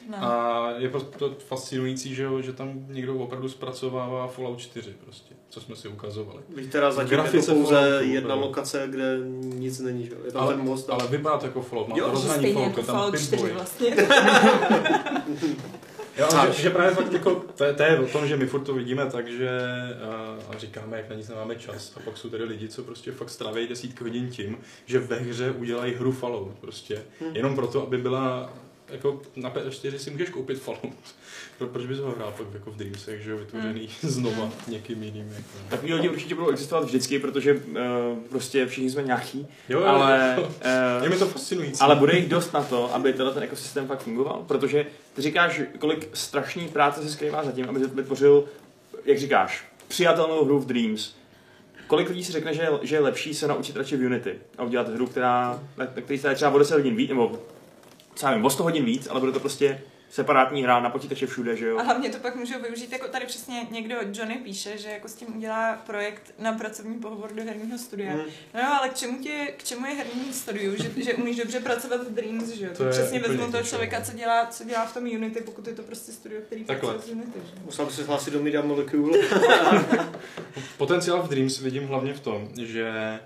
No. 0.08 0.16
A 0.24 0.70
je 0.78 0.88
prostě 0.88 1.16
fascinující, 1.38 2.14
že, 2.14 2.22
jo, 2.22 2.40
že 2.42 2.52
tam 2.52 2.72
někdo 2.88 3.14
opravdu 3.14 3.48
zpracovává 3.48 4.26
Fallout 4.26 4.58
4 4.58 4.94
prostě, 5.04 5.34
co 5.48 5.60
jsme 5.60 5.76
si 5.76 5.88
ukazovali. 5.88 6.40
Víš, 6.56 6.66
teda 6.72 6.90
zatím 6.90 7.08
V 7.08 7.12
je 7.12 7.16
to 7.18 7.22
grafice 7.22 7.52
pouze 7.54 7.74
Falloutu, 7.74 8.04
jedna 8.12 8.34
jo. 8.34 8.40
lokace, 8.40 8.86
kde 8.90 9.18
nic 9.42 9.80
není, 9.80 10.06
že 10.06 10.12
jo? 10.12 10.18
Je 10.24 10.32
tam 10.32 10.42
Ale, 10.42 10.54
ten 10.54 10.64
most. 10.64 10.90
ale 10.90 11.06
vypadá 11.06 11.38
to 11.38 11.46
jako 11.46 11.62
Fallout, 11.62 11.88
má 11.88 11.96
Jo, 11.96 12.04
to 12.04 12.10
rozhraní 12.10 12.52
Fallout, 12.52 12.68
jako 12.68 12.82
tam 12.82 12.96
Fallout 12.96 13.14
4 13.18 13.30
pinboy. 13.30 13.52
vlastně. 13.52 13.96
Jo, 16.18 16.26
Cáč. 16.30 16.56
že, 16.56 16.62
že, 16.62 16.70
právě 16.70 16.94
fakt 16.94 17.12
jako, 17.12 17.44
to, 17.56 17.64
je, 17.64 17.72
to 17.72 17.82
je 17.82 17.98
o 17.98 18.06
tom, 18.06 18.26
že 18.28 18.36
my 18.36 18.46
furt 18.46 18.60
to 18.60 18.74
vidíme 18.74 19.06
tak, 19.06 19.28
že 19.28 19.50
a, 20.10 20.36
a 20.54 20.58
říkáme, 20.58 20.96
jak 20.96 21.08
na 21.10 21.16
nic 21.16 21.28
nemáme 21.28 21.56
čas. 21.56 21.92
A 21.96 22.00
pak 22.00 22.16
jsou 22.16 22.30
tady 22.30 22.44
lidi, 22.44 22.68
co 22.68 22.82
prostě 22.82 23.12
fakt 23.12 23.30
stráví 23.30 23.68
desítky 23.68 24.04
hodin 24.04 24.28
tím, 24.30 24.58
že 24.86 24.98
ve 24.98 25.16
hře 25.16 25.50
udělají 25.50 25.94
hru 25.94 26.12
Fallout 26.12 26.58
prostě. 26.60 27.02
Hm. 27.20 27.30
Jenom 27.36 27.54
proto, 27.54 27.82
aby 27.82 27.98
byla 27.98 28.50
jako 28.90 29.20
na 29.36 29.50
PS4 29.50 29.96
si 29.96 30.10
můžeš 30.10 30.28
koupit 30.30 30.58
Fallout. 30.58 30.82
Pro- 31.58 31.66
Proč 31.66 31.86
bys 31.86 31.98
ho 31.98 32.10
hrál 32.10 32.34
pak 32.38 32.46
jako 32.54 32.70
v 32.70 32.76
Dreamsech, 32.76 33.22
že 33.22 33.30
jo, 33.30 33.38
vytvořený 33.38 33.88
znova 34.02 34.50
někým 34.68 35.02
jiným. 35.02 35.28
Jako. 35.28 35.48
Takový 35.70 35.94
lidi 35.94 36.08
určitě 36.08 36.34
budou 36.34 36.48
existovat 36.50 36.84
vždycky, 36.84 37.18
protože 37.18 37.54
uh, 37.54 37.60
prostě 38.28 38.66
všichni 38.66 38.90
jsme 38.90 39.02
nějaký, 39.02 39.46
Jo, 39.68 39.80
jo, 39.80 39.86
ale, 39.86 40.34
jo. 40.38 40.42
Je 41.02 41.08
uh, 41.08 41.14
mi 41.14 41.18
to 41.18 41.26
fascinující. 41.26 41.80
ale 41.80 41.96
bude 41.96 42.16
jich 42.16 42.28
dost 42.28 42.52
na 42.52 42.62
to, 42.62 42.94
aby 42.94 43.12
tenhle 43.12 43.34
ten 43.34 43.42
ekosystém 43.42 43.86
fakt 43.86 44.02
fungoval, 44.02 44.44
protože 44.48 44.86
ty 45.14 45.22
říkáš, 45.22 45.60
kolik 45.78 46.08
strašný 46.12 46.68
práce 46.68 47.02
se 47.02 47.08
skrývá 47.10 47.44
za 47.44 47.52
tím, 47.52 47.68
aby 47.68 47.80
to 47.80 47.88
vytvořil, 47.88 48.44
jak 49.04 49.18
říkáš, 49.18 49.64
přijatelnou 49.88 50.44
hru 50.44 50.58
v 50.60 50.66
Dreams. 50.66 51.14
Kolik 51.86 52.08
lidí 52.08 52.24
si 52.24 52.32
řekne, 52.32 52.54
že 52.54 52.62
je, 52.62 52.68
že 52.82 52.96
je 52.96 53.00
lepší 53.00 53.34
se 53.34 53.48
naučit 53.48 53.76
radši 53.76 53.96
v 53.96 54.06
Unity 54.06 54.38
a 54.58 54.62
udělat 54.62 54.88
hru, 54.88 55.06
která, 55.06 55.60
na, 55.76 55.84
na 55.84 56.02
který 56.02 56.18
se 56.18 56.34
třeba 56.34 56.50
o 56.50 56.58
10 56.58 56.74
hodin 56.74 56.96
víc, 56.96 57.08
nebo 57.08 57.38
co 58.18 58.26
já 58.26 58.34
vím, 58.34 58.44
o 58.44 58.50
100 58.50 58.62
hodin 58.62 58.84
víc, 58.84 59.08
ale 59.10 59.20
bude 59.20 59.32
to 59.32 59.40
prostě 59.40 59.80
separátní 60.10 60.62
hra 60.62 60.80
na 60.80 60.90
počítače 60.90 61.26
všude, 61.26 61.56
že 61.56 61.66
jo? 61.66 61.78
A 61.78 61.82
hlavně 61.82 62.10
to 62.10 62.18
pak 62.18 62.36
můžou 62.36 62.60
využít, 62.62 62.92
jako 62.92 63.08
tady 63.08 63.26
přesně 63.26 63.66
někdo, 63.70 63.96
Johnny 64.12 64.34
píše, 64.34 64.78
že 64.78 64.88
jako 64.88 65.08
s 65.08 65.14
tím 65.14 65.36
udělá 65.36 65.82
projekt 65.86 66.34
na 66.38 66.52
pracovní 66.52 66.98
pohovor 66.98 67.32
do 67.32 67.44
herního 67.44 67.78
studia. 67.78 68.12
Hm. 68.14 68.22
No 68.54 68.60
jo, 68.60 68.66
ale 68.80 68.88
k 68.88 68.94
čemu, 68.94 69.18
tě, 69.18 69.54
k 69.56 69.64
čemu 69.64 69.86
je 69.86 69.94
herní 69.94 70.32
studiu, 70.32 70.76
že, 70.76 71.02
že 71.02 71.14
umíš 71.14 71.36
dobře 71.36 71.60
pracovat 71.60 72.00
v 72.08 72.14
Dreams, 72.14 72.48
že 72.48 72.64
jo? 72.64 72.70
To 72.76 72.84
To 72.84 72.90
přesně 72.90 73.20
vezmu 73.20 73.52
toho 73.52 73.62
člověka, 73.62 74.00
co 74.00 74.12
dělá, 74.12 74.46
co 74.46 74.64
dělá 74.64 74.86
v 74.86 74.94
tom 74.94 75.04
Unity, 75.04 75.40
pokud 75.40 75.66
je 75.66 75.74
to 75.74 75.82
prostě 75.82 76.12
studio, 76.12 76.40
který 76.46 76.64
Takhle. 76.64 76.92
pracuje 76.92 77.14
s 77.14 77.16
Unity, 77.16 77.38
že? 77.44 77.60
Musel 77.64 77.86
by 77.86 77.92
se 77.92 78.04
hlásit 78.04 78.30
do 78.30 78.42
Media 78.42 78.62
Molecule. 78.62 79.18
Potenciál 80.76 81.22
v 81.22 81.28
Dreams 81.28 81.60
vidím 81.60 81.86
hlavně 81.86 82.14
v 82.14 82.20
tom, 82.20 82.48
že 82.62 83.20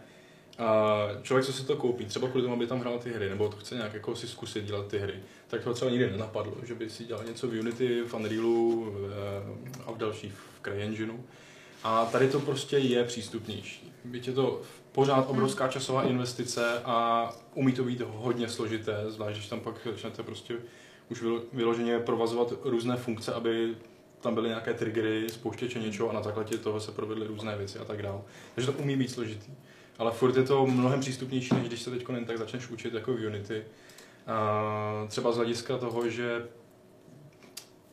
uh, 0.63 1.23
člověk, 1.23 1.47
co 1.47 1.53
si 1.53 1.65
to 1.65 1.77
koupí, 1.77 2.05
třeba 2.05 2.29
kvůli 2.29 2.43
tomu, 2.43 2.55
aby 2.55 2.67
tam 2.67 2.81
hrál 2.81 2.99
ty 2.99 3.13
hry, 3.13 3.29
nebo 3.29 3.49
to 3.49 3.57
chce 3.57 3.75
nějak 3.75 3.95
jako 3.95 4.17
si 4.17 4.29
zkusit 4.29 4.65
dělat 4.65 4.87
ty 4.87 4.99
hry, 4.99 5.15
tak 5.49 5.65
to 5.65 5.75
třeba 5.75 5.91
nikdy 5.91 6.11
nenapadlo, 6.11 6.55
že 6.63 6.75
by 6.75 6.91
si 6.91 7.05
dělal 7.05 7.25
něco 7.25 7.49
v 7.49 7.61
Unity, 7.61 8.03
v 8.03 8.15
Unrealu 8.15 8.81
uh, 8.81 9.87
a 9.87 9.93
v 9.93 9.99
dalších 9.99 10.33
v 10.33 10.63
CryEngineu. 10.65 11.19
A 11.85 12.05
tady 12.05 12.29
to 12.29 12.41
prostě 12.41 12.79
je 12.79 13.05
přístupnější. 13.05 13.93
Byť 14.05 14.27
je 14.27 14.33
to 14.33 14.61
pořád 14.93 15.23
obrovská 15.23 15.69
časová 15.69 16.03
investice 16.03 16.81
a 16.85 17.29
umí 17.55 17.73
to 17.73 17.85
být 17.85 18.01
hodně 18.01 18.49
složité, 18.49 18.97
zvlášť 19.09 19.37
když 19.37 19.49
tam 19.49 19.61
pak 19.61 19.75
začnete 19.85 20.23
prostě 20.23 20.55
už 21.11 21.23
vylo- 21.23 21.43
vyloženě 21.53 21.99
provazovat 21.99 22.53
různé 22.65 22.97
funkce, 22.97 23.33
aby 23.33 23.75
tam 24.21 24.35
byly 24.35 24.49
nějaké 24.49 24.75
triggery, 24.75 25.29
spouštěče 25.29 25.79
něčeho 25.79 26.11
a 26.11 26.13
na 26.13 26.23
základě 26.23 26.59
toho 26.59 26.81
se 26.81 26.93
provedly 26.93 27.27
různé 27.27 27.57
věci 27.57 27.79
a 27.79 27.85
tak 27.85 28.03
dále. 28.03 28.21
Takže 28.55 28.73
to 28.73 28.79
umí 28.79 28.97
být 28.97 29.11
složitý. 29.11 29.53
Ale 30.03 30.13
furt 30.13 30.37
je 30.37 30.43
to 30.43 30.67
mnohem 30.67 31.01
přístupnější, 31.01 31.55
než 31.55 31.69
když 31.69 31.83
se 31.83 31.91
teď 31.91 32.07
tak 32.27 32.39
začneš 32.39 32.69
učit 32.69 32.95
jako 32.95 33.13
v 33.13 33.27
Unity. 33.27 33.65
A 34.27 35.07
třeba 35.09 35.33
z 35.33 35.37
hlediska 35.37 35.79
toho, 35.79 36.11
že 36.11 36.47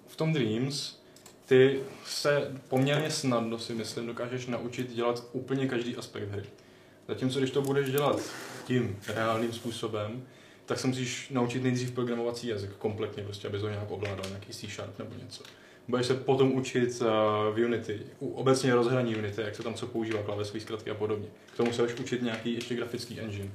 v 0.07 0.15
tom 0.15 0.33
Dreams 0.33 0.99
ty 1.45 1.79
se 2.05 2.51
poměrně 2.67 3.11
snadno 3.11 3.59
si 3.59 3.73
myslím 3.73 4.07
dokážeš 4.07 4.47
naučit 4.47 4.91
dělat 4.91 5.23
úplně 5.31 5.67
každý 5.67 5.95
aspekt 5.95 6.29
hry. 6.29 6.43
Zatímco 7.07 7.39
když 7.39 7.51
to 7.51 7.61
budeš 7.61 7.91
dělat 7.91 8.21
tím 8.65 8.99
reálným 9.07 9.53
způsobem, 9.53 10.23
tak 10.65 10.79
se 10.79 10.87
musíš 10.87 11.29
naučit 11.29 11.63
nejdřív 11.63 11.91
programovací 11.91 12.47
jazyk 12.47 12.71
kompletně, 12.71 13.23
prostě, 13.23 13.47
aby 13.47 13.59
to 13.59 13.69
nějak 13.69 13.91
ovládal, 13.91 14.25
nějaký 14.29 14.53
C 14.53 14.67
Sharp 14.67 14.99
nebo 14.99 15.15
něco. 15.23 15.43
Budeš 15.89 16.05
se 16.05 16.13
potom 16.13 16.51
učit 16.51 17.01
uh, 17.01 17.07
v 17.55 17.65
Unity, 17.65 17.99
obecně 18.19 18.75
rozhraní 18.75 19.15
Unity, 19.15 19.41
jak 19.41 19.55
se 19.55 19.63
tam 19.63 19.73
co 19.73 19.87
používá, 19.87 20.23
klávesové 20.23 20.59
zkratky 20.59 20.89
a 20.89 20.93
podobně. 20.93 21.27
K 21.53 21.57
tomu 21.57 21.73
se 21.73 21.81
budeš 21.81 21.99
učit 21.99 22.21
nějaký 22.21 22.53
ještě 22.53 22.75
grafický 22.75 23.19
engine. 23.19 23.49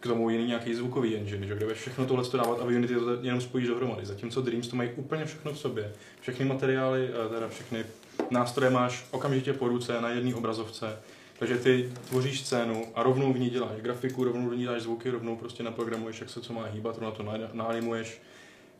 K 0.00 0.06
tomu 0.06 0.30
jiný 0.30 0.46
nějaký 0.46 0.74
zvukový 0.74 1.16
engine, 1.16 1.46
že 1.46 1.54
budeš 1.54 1.78
všechno 1.78 2.06
tohle 2.06 2.24
dávat 2.32 2.60
a 2.60 2.64
v 2.64 2.68
Unity 2.68 2.94
to 2.94 3.18
jenom 3.22 3.40
spojíš 3.40 3.68
dohromady. 3.68 4.06
Zatímco 4.06 4.40
Dreams 4.40 4.68
to 4.68 4.76
mají 4.76 4.90
úplně 4.96 5.24
všechno 5.24 5.52
v 5.52 5.58
sobě. 5.58 5.92
Všechny 6.20 6.44
materiály, 6.44 7.08
eh, 7.08 7.34
teda 7.34 7.48
všechny 7.48 7.84
nástroje 8.30 8.70
máš 8.70 9.06
okamžitě 9.10 9.52
po 9.52 9.68
ruce 9.68 10.00
na 10.00 10.10
jedné 10.10 10.34
obrazovce. 10.34 10.96
Takže 11.38 11.56
ty 11.58 11.92
tvoříš 12.08 12.40
scénu 12.40 12.84
a 12.94 13.02
rovnou 13.02 13.32
v 13.32 13.38
ní 13.38 13.50
děláš 13.50 13.80
grafiku, 13.80 14.24
rovnou 14.24 14.48
v 14.48 14.56
ní 14.56 14.64
dáš 14.64 14.82
zvuky, 14.82 15.10
rovnou 15.10 15.36
prostě 15.36 15.62
naprogramuješ, 15.62 16.20
jak 16.20 16.30
se 16.30 16.40
co 16.40 16.52
má 16.52 16.64
hýbat, 16.64 16.98
rovnou 16.98 17.10
to 17.10 17.22
na- 17.22 17.50
naanimuješ 17.52 18.20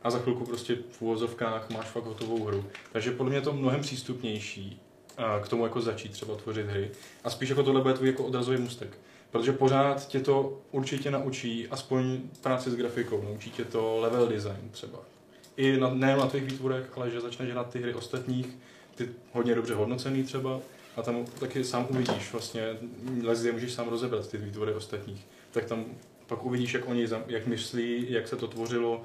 a 0.03 0.11
za 0.11 0.19
chvilku 0.19 0.45
prostě 0.45 0.77
v 0.91 1.03
uvozovkách 1.03 1.71
máš 1.71 1.87
fakt 1.87 2.05
hotovou 2.05 2.45
hru. 2.45 2.65
Takže 2.93 3.11
podle 3.11 3.31
mě 3.31 3.39
je 3.39 3.43
to 3.43 3.53
mnohem 3.53 3.81
přístupnější 3.81 4.81
k 5.43 5.49
tomu 5.49 5.65
jako 5.65 5.81
začít 5.81 6.13
třeba 6.13 6.37
tvořit 6.37 6.67
hry. 6.67 6.91
A 7.25 7.31
spíš 7.31 7.49
jako 7.49 7.63
tohle 7.63 7.81
bude 7.81 7.95
tvůj 7.95 8.09
jako 8.09 8.25
odrazový 8.25 8.59
můstek. 8.59 8.99
Protože 9.31 9.53
pořád 9.53 10.09
tě 10.09 10.21
to 10.21 10.59
určitě 10.71 11.11
naučí 11.11 11.69
aspoň 11.69 12.21
práci 12.41 12.71
s 12.71 12.77
grafikou, 12.77 13.23
naučí 13.23 13.51
tě 13.51 13.65
to 13.65 13.99
level 14.01 14.27
design 14.27 14.69
třeba. 14.71 14.99
I 15.57 15.77
na, 15.77 15.95
ne 15.95 16.17
na 16.17 16.27
tvých 16.27 16.45
výtvorech, 16.45 16.93
ale 16.97 17.11
že 17.11 17.21
začneš 17.21 17.51
hrát 17.51 17.71
ty 17.71 17.83
hry 17.83 17.95
ostatních, 17.95 18.57
ty 18.95 19.09
hodně 19.33 19.55
dobře 19.55 19.75
hodnocený 19.75 20.23
třeba, 20.23 20.61
a 20.97 21.03
tam 21.03 21.25
taky 21.41 21.65
sám 21.65 21.87
uvidíš 21.91 22.33
vlastně, 22.33 22.63
lezdě 23.23 23.53
můžeš 23.53 23.73
sám 23.73 23.89
rozebrat 23.89 24.31
ty 24.31 24.39
výtvory 24.39 24.75
ostatních, 24.75 25.27
tak 25.51 25.65
tam 25.65 25.85
pak 26.27 26.45
uvidíš, 26.45 26.75
jak 26.75 26.89
oni, 26.89 27.07
jak 27.27 27.47
myslí, 27.47 28.07
jak 28.09 28.29
se 28.29 28.37
to 28.37 28.47
tvořilo, 28.47 29.03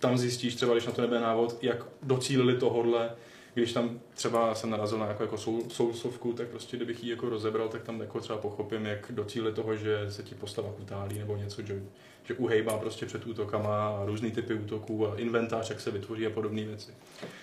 tam 0.00 0.18
zjistíš 0.18 0.54
třeba, 0.54 0.72
když 0.74 0.86
na 0.86 0.92
to 0.92 1.00
nebude 1.00 1.20
návod, 1.20 1.58
jak 1.62 1.86
docílili 2.02 2.56
tohodle, 2.56 3.10
když 3.54 3.72
tam 3.72 4.00
třeba 4.14 4.54
jsem 4.54 4.70
narazil 4.70 4.98
na 4.98 5.06
jako, 5.06 5.22
jako 5.22 5.38
soul, 5.38 5.62
soulsovku, 5.68 6.32
tak 6.32 6.48
prostě 6.48 6.76
kdybych 6.76 7.04
ji 7.04 7.10
jako 7.10 7.28
rozebral, 7.28 7.68
tak 7.68 7.82
tam 7.82 8.00
jako 8.00 8.20
třeba 8.20 8.38
pochopím, 8.38 8.86
jak 8.86 9.06
docílili 9.10 9.52
toho, 9.52 9.76
že 9.76 10.06
se 10.10 10.22
ti 10.22 10.34
postava 10.34 10.72
kutálí 10.72 11.18
nebo 11.18 11.36
něco, 11.36 11.62
že, 11.62 11.82
že 12.24 12.34
uhejbá 12.34 12.78
prostě 12.78 13.06
před 13.06 13.26
útokama 13.26 13.88
a 13.88 14.04
různý 14.04 14.30
typy 14.30 14.54
útoků 14.54 15.08
a 15.08 15.16
inventář, 15.16 15.70
jak 15.70 15.80
se 15.80 15.90
vytvoří 15.90 16.26
a 16.26 16.30
podobné 16.30 16.64
věci. 16.64 16.92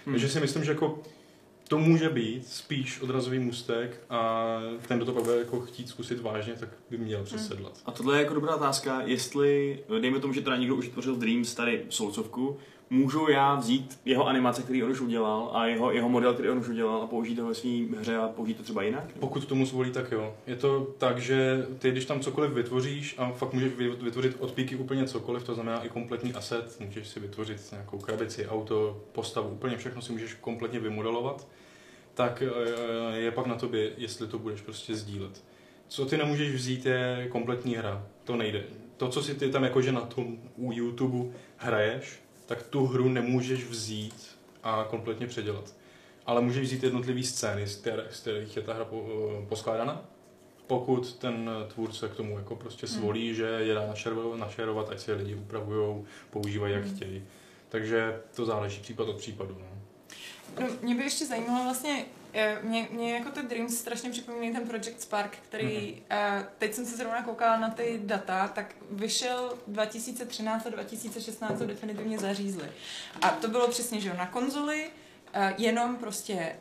Hmm. 0.06 0.14
Takže 0.14 0.30
si 0.30 0.40
myslím, 0.40 0.64
že 0.64 0.72
jako 0.72 1.00
to 1.72 1.78
může 1.78 2.10
být 2.10 2.48
spíš 2.48 3.02
odrazový 3.02 3.40
můstek 3.40 4.02
a 4.10 4.58
ten, 4.88 4.98
kdo 4.98 5.06
to 5.06 5.14
pak 5.14 5.24
bude 5.24 5.38
jako 5.38 5.60
chtít 5.60 5.90
zkusit 5.90 6.22
vážně, 6.22 6.54
tak 6.54 6.70
by 6.90 6.98
měl 6.98 7.24
přesedlat. 7.24 7.74
A 7.86 7.92
tohle 7.92 8.18
je 8.18 8.22
jako 8.22 8.34
dobrá 8.34 8.56
otázka, 8.56 9.02
jestli, 9.06 9.80
dejme 10.02 10.20
tomu, 10.20 10.34
že 10.34 10.42
teda 10.42 10.58
někdo 10.58 10.76
už 10.76 10.88
tvořil 10.88 11.16
Dreams 11.16 11.56
tady 11.56 11.86
Soulsovku, 11.90 12.58
můžu 12.90 13.28
já 13.30 13.56
vzít 13.56 14.00
jeho 14.06 14.28
animace, 14.28 14.64
který 14.64 14.84
on 14.84 14.92
už 14.92 15.02
udělal 15.02 15.52
a 15.54 15.66
jeho, 15.66 15.92
jeho 15.92 16.10
model, 16.10 16.34
který 16.34 16.50
on 16.50 16.58
už 16.58 16.68
udělal 16.70 17.02
a 17.02 17.08
použít 17.08 17.40
ho 17.40 17.48
ve 17.48 17.54
své 17.54 17.70
hře 18.00 18.18
a 18.18 18.28
použít 18.28 18.58
to 18.58 18.64
třeba 18.64 18.84
jinak? 18.84 19.04
Pokud 19.20 19.46
tomu 19.46 19.66
zvolí, 19.66 19.92
tak 19.92 20.12
jo. 20.12 20.36
Je 20.48 20.56
to 20.56 20.88
tak, 20.98 21.20
že 21.20 21.66
ty, 21.80 21.92
když 21.92 22.06
tam 22.06 22.20
cokoliv 22.20 22.52
vytvoříš 22.52 23.16
a 23.18 23.32
fakt 23.32 23.54
můžeš 23.54 23.74
vy- 23.74 23.90
vytvořit 23.90 24.36
od 24.40 24.52
píky 24.52 24.76
úplně 24.76 25.06
cokoliv, 25.06 25.44
to 25.44 25.54
znamená 25.54 25.84
i 25.84 25.90
kompletní 25.90 26.34
asset, 26.34 26.78
můžeš 26.80 27.08
si 27.08 27.20
vytvořit 27.20 27.72
nějakou 27.72 27.98
krabici, 27.98 28.48
auto, 28.48 29.04
postavu, 29.12 29.50
úplně 29.50 29.78
všechno 29.78 30.02
si 30.02 30.12
můžeš 30.12 30.34
kompletně 30.34 30.80
vymodelovat, 30.80 31.48
tak 32.14 32.42
eh, 32.42 33.18
je 33.18 33.32
pak 33.32 33.46
na 33.46 33.56
tobě, 33.56 33.92
jestli 33.98 34.28
to 34.28 34.40
budeš 34.40 34.62
prostě 34.62 34.96
sdílet. 34.96 35.44
Co 35.88 36.06
ty 36.06 36.18
nemůžeš 36.18 36.56
vzít 36.56 36.86
je 36.86 37.28
kompletní 37.32 37.76
hra, 37.76 38.08
to 38.24 38.36
nejde. 38.36 38.64
To, 38.98 39.10
co 39.10 39.24
si 39.24 39.36
ty 39.36 39.50
tam 39.50 39.64
jakože 39.64 39.92
na 39.92 40.02
tom 40.02 40.38
u 40.56 40.72
YouTube 40.72 41.34
hraješ, 41.58 42.20
tak 42.46 42.64
tu 42.64 42.86
hru 42.86 43.10
nemůžeš 43.10 43.64
vzít 43.64 44.28
a 44.64 44.88
kompletně 44.90 45.28
předělat. 45.28 45.76
Ale 46.26 46.42
můžeš 46.42 46.64
vzít 46.64 46.84
jednotlivé 46.84 47.24
scény, 47.24 47.68
z 47.68 47.76
které- 47.76 48.08
z 48.12 48.20
kterých 48.20 48.56
je 48.56 48.62
ta 48.62 48.74
hra 48.74 48.88
eh, 48.92 49.46
poskládána, 49.50 50.06
pokud 50.68 51.14
ten 51.16 51.50
tvůrce 51.68 52.10
k 52.10 52.16
tomu 52.16 52.38
jako 52.38 52.56
prostě 52.56 52.88
svolí, 52.88 53.36
že 53.36 53.44
je 53.46 53.74
dá 53.74 53.88
našerovat, 53.88 54.40
našerovat, 54.40 54.90
ať 54.90 55.00
si 55.00 55.12
je 55.12 55.16
lidi 55.16 55.36
upravují, 55.36 56.04
používají 56.30 56.74
jak 56.74 56.86
chtějí. 56.86 57.24
Takže 57.70 58.22
to 58.36 58.46
záleží 58.46 58.82
případ 58.82 59.08
od 59.08 59.18
případu. 59.18 59.58
No. 59.60 59.81
No, 60.60 60.68
mě 60.82 60.96
by 60.96 61.04
ještě 61.04 61.26
zajímalo 61.26 61.64
vlastně, 61.64 62.06
eh, 62.34 62.60
mě, 62.62 62.88
mě 62.92 63.14
jako 63.14 63.32
ty 63.32 63.44
Dreams 63.44 63.78
strašně 63.78 64.10
připomínají 64.10 64.54
ten 64.54 64.68
Project 64.68 65.02
Spark, 65.02 65.38
který, 65.50 66.04
mm-hmm. 66.10 66.46
teď 66.58 66.74
jsem 66.74 66.86
se 66.86 66.98
zrovna 66.98 67.24
koukala 67.24 67.58
na 67.58 67.70
ty 67.70 68.00
data, 68.04 68.48
tak 68.48 68.76
vyšel 68.92 69.58
2013 69.68 70.66
a 70.66 70.70
2016 70.70 71.60
to 71.60 71.66
definitivně 71.66 72.20
zařízli. 72.20 72.72
A 73.22 73.30
to 73.30 73.48
bylo 73.48 73.68
přesně, 73.68 74.02
že 74.02 74.10
jo, 74.10 74.16
na 74.18 74.26
konzoli, 74.26 74.90
eh, 75.34 75.54
jenom 75.58 75.96
prostě 75.96 76.34
eh, 76.34 76.56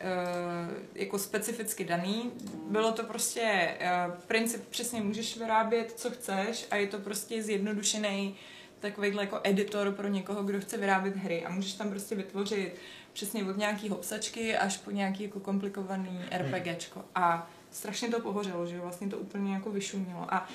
jako 0.95 1.19
specificky 1.19 1.85
daný. 1.85 2.31
Bylo 2.71 2.93
to 2.93 3.05
prostě 3.05 3.77
eh, 3.81 3.91
princip, 4.27 4.69
přesně 4.69 5.01
můžeš 5.01 5.37
vyrábět, 5.37 5.93
co 5.97 6.11
chceš 6.11 6.67
a 6.71 6.77
je 6.77 6.87
to 6.87 6.99
prostě 6.99 7.43
zjednodušený 7.43 8.37
takovýhle 8.81 9.23
jako 9.23 9.41
editor 9.43 9.93
pro 9.93 10.09
někoho, 10.09 10.43
kdo 10.43 10.61
chce 10.61 10.77
vyrábět 10.77 11.17
hry 11.17 11.45
a 11.45 11.51
můžeš 11.51 11.73
tam 11.73 11.91
prostě 11.91 12.15
vytvořit 12.15 12.75
přesně 13.13 13.45
od 13.45 13.57
nějaký 13.57 13.91
obsačky 13.91 14.57
až 14.57 14.77
po 14.77 14.91
nějaký 14.91 15.23
jako 15.23 15.41
komplikovaný 15.41 16.21
RPGčko. 16.31 17.05
A 17.15 17.51
strašně 17.71 18.09
to 18.09 18.21
pohořelo, 18.21 18.67
že 18.67 18.81
vlastně 18.81 19.09
to 19.09 19.19
úplně 19.19 19.55
jako 19.55 19.71
vyšumělo. 19.71 20.35
A 20.35 20.49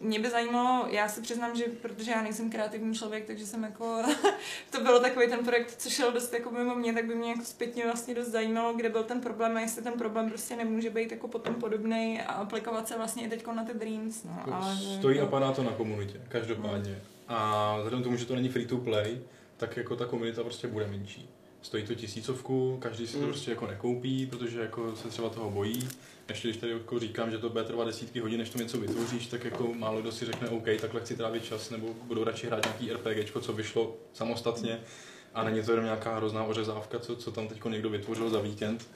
mě 0.00 0.18
by 0.18 0.30
zajímalo, 0.30 0.86
já 0.90 1.08
se 1.08 1.20
přiznám, 1.20 1.56
že 1.56 1.64
protože 1.82 2.10
já 2.10 2.22
nejsem 2.22 2.50
kreativní 2.50 2.94
člověk, 2.94 3.24
takže 3.24 3.46
jsem 3.46 3.62
jako, 3.62 4.02
to 4.70 4.80
bylo 4.80 5.00
takový 5.00 5.28
ten 5.28 5.44
projekt, 5.44 5.74
co 5.78 5.90
šel 5.90 6.12
dost 6.12 6.32
jako 6.32 6.50
mimo 6.50 6.74
mě, 6.74 6.92
tak 6.92 7.04
by 7.04 7.14
mě 7.14 7.30
jako 7.30 7.44
zpětně 7.44 7.84
vlastně 7.84 8.14
dost 8.14 8.28
zajímalo, 8.28 8.74
kde 8.74 8.88
byl 8.88 9.04
ten 9.04 9.20
problém 9.20 9.56
a 9.56 9.60
jestli 9.60 9.82
ten 9.82 9.92
problém 9.92 10.28
prostě 10.28 10.56
nemůže 10.56 10.90
být 10.90 11.12
jako 11.12 11.28
potom 11.28 11.54
podobný 11.54 12.20
a 12.20 12.32
aplikovat 12.32 12.88
se 12.88 12.96
vlastně 12.96 13.24
i 13.24 13.28
teď 13.28 13.46
na 13.46 13.64
ty 13.64 13.74
Dreams, 13.74 14.24
no. 14.24 14.54
Ale, 14.54 14.76
že 14.76 14.96
Stojí 14.98 15.18
a 15.18 15.20
jako, 15.20 15.30
padá 15.30 15.52
to 15.52 15.62
na 15.62 15.72
komunitě, 15.72 16.20
každopádně. 16.28 17.02
A 17.28 17.76
vzhledem 17.76 18.00
k 18.00 18.04
tomu, 18.04 18.16
že 18.16 18.26
to 18.26 18.34
není 18.34 18.48
free 18.48 18.66
to 18.66 18.78
play, 18.78 19.20
tak 19.56 19.76
jako 19.76 19.96
ta 19.96 20.06
komunita 20.06 20.42
prostě 20.42 20.68
bude 20.68 20.86
menší. 20.86 21.28
Stojí 21.62 21.86
to 21.86 21.94
tisícovku, 21.94 22.78
každý 22.82 23.06
si 23.06 23.12
to 23.12 23.18
Mm. 23.18 23.24
prostě 23.28 23.50
jako 23.50 23.66
nekoupí, 23.66 24.26
protože 24.26 24.60
jako 24.60 24.96
se 24.96 25.08
třeba 25.08 25.28
toho 25.28 25.50
bojí. 25.50 25.88
Ještě 26.28 26.48
když 26.48 26.60
tady 26.60 26.72
jako 26.72 26.98
říkám, 26.98 27.30
že 27.30 27.38
to 27.38 27.48
bude 27.48 27.64
trvat 27.64 27.84
desítky 27.84 28.20
hodin, 28.20 28.38
než 28.38 28.50
to 28.50 28.58
něco 28.58 28.78
vytvoříš, 28.78 29.26
tak 29.26 29.44
jako 29.44 29.74
málo 29.74 30.00
kdo 30.00 30.12
si 30.12 30.24
řekne 30.24 30.48
OK, 30.48 30.64
takhle 30.80 31.00
chci 31.00 31.16
trávit 31.16 31.44
čas, 31.44 31.70
nebo 31.70 31.88
budu 32.04 32.24
radši 32.24 32.46
hrát 32.46 32.64
nějaký 32.64 32.92
RPGčko, 32.92 33.40
co 33.40 33.52
vyšlo 33.52 33.96
samostatně 34.12 34.80
a 35.34 35.44
není 35.44 35.62
to 35.62 35.70
jenom 35.70 35.84
nějaká 35.84 36.16
hrozná 36.16 36.44
ořezávka, 36.44 36.98
co, 36.98 37.16
co 37.16 37.32
tam 37.32 37.48
teď 37.48 37.64
někdo 37.64 37.90
vytvořil 37.90 38.30
za 38.30 38.40
víkend. 38.40 38.88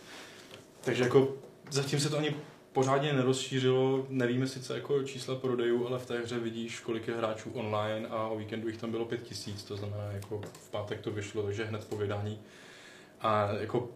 Takže 0.81 1.03
jako 1.03 1.35
zatím 1.71 2.01
se 2.01 2.11
to 2.11 2.19
ani 2.19 2.35
pořádně 2.77 3.12
nerozšířilo, 3.12 4.07
nevíme 4.09 4.47
sice 4.47 4.75
jako 4.75 5.03
čísla 5.03 5.35
prodejů, 5.35 5.87
ale 5.87 5.99
v 5.99 6.07
té 6.07 6.19
hře 6.19 6.39
vidíš, 6.39 6.81
kolik 6.81 7.09
je 7.09 7.15
hráčů 7.15 7.51
online 7.55 8.09
a 8.09 8.27
o 8.27 8.39
víkendu 8.39 8.69
jich 8.69 8.77
tam 8.77 8.91
bylo 8.91 9.05
pět 9.05 9.23
tisíc, 9.23 9.62
to 9.65 9.77
znamená 9.77 10.05
jako 10.12 10.41
v 10.53 10.71
pátek 10.71 11.01
to 11.01 11.11
vyšlo, 11.11 11.43
takže 11.43 11.65
hned 11.65 11.85
po 11.85 11.97
vydání. 11.97 12.39
A 13.21 13.49
jako 13.61 13.89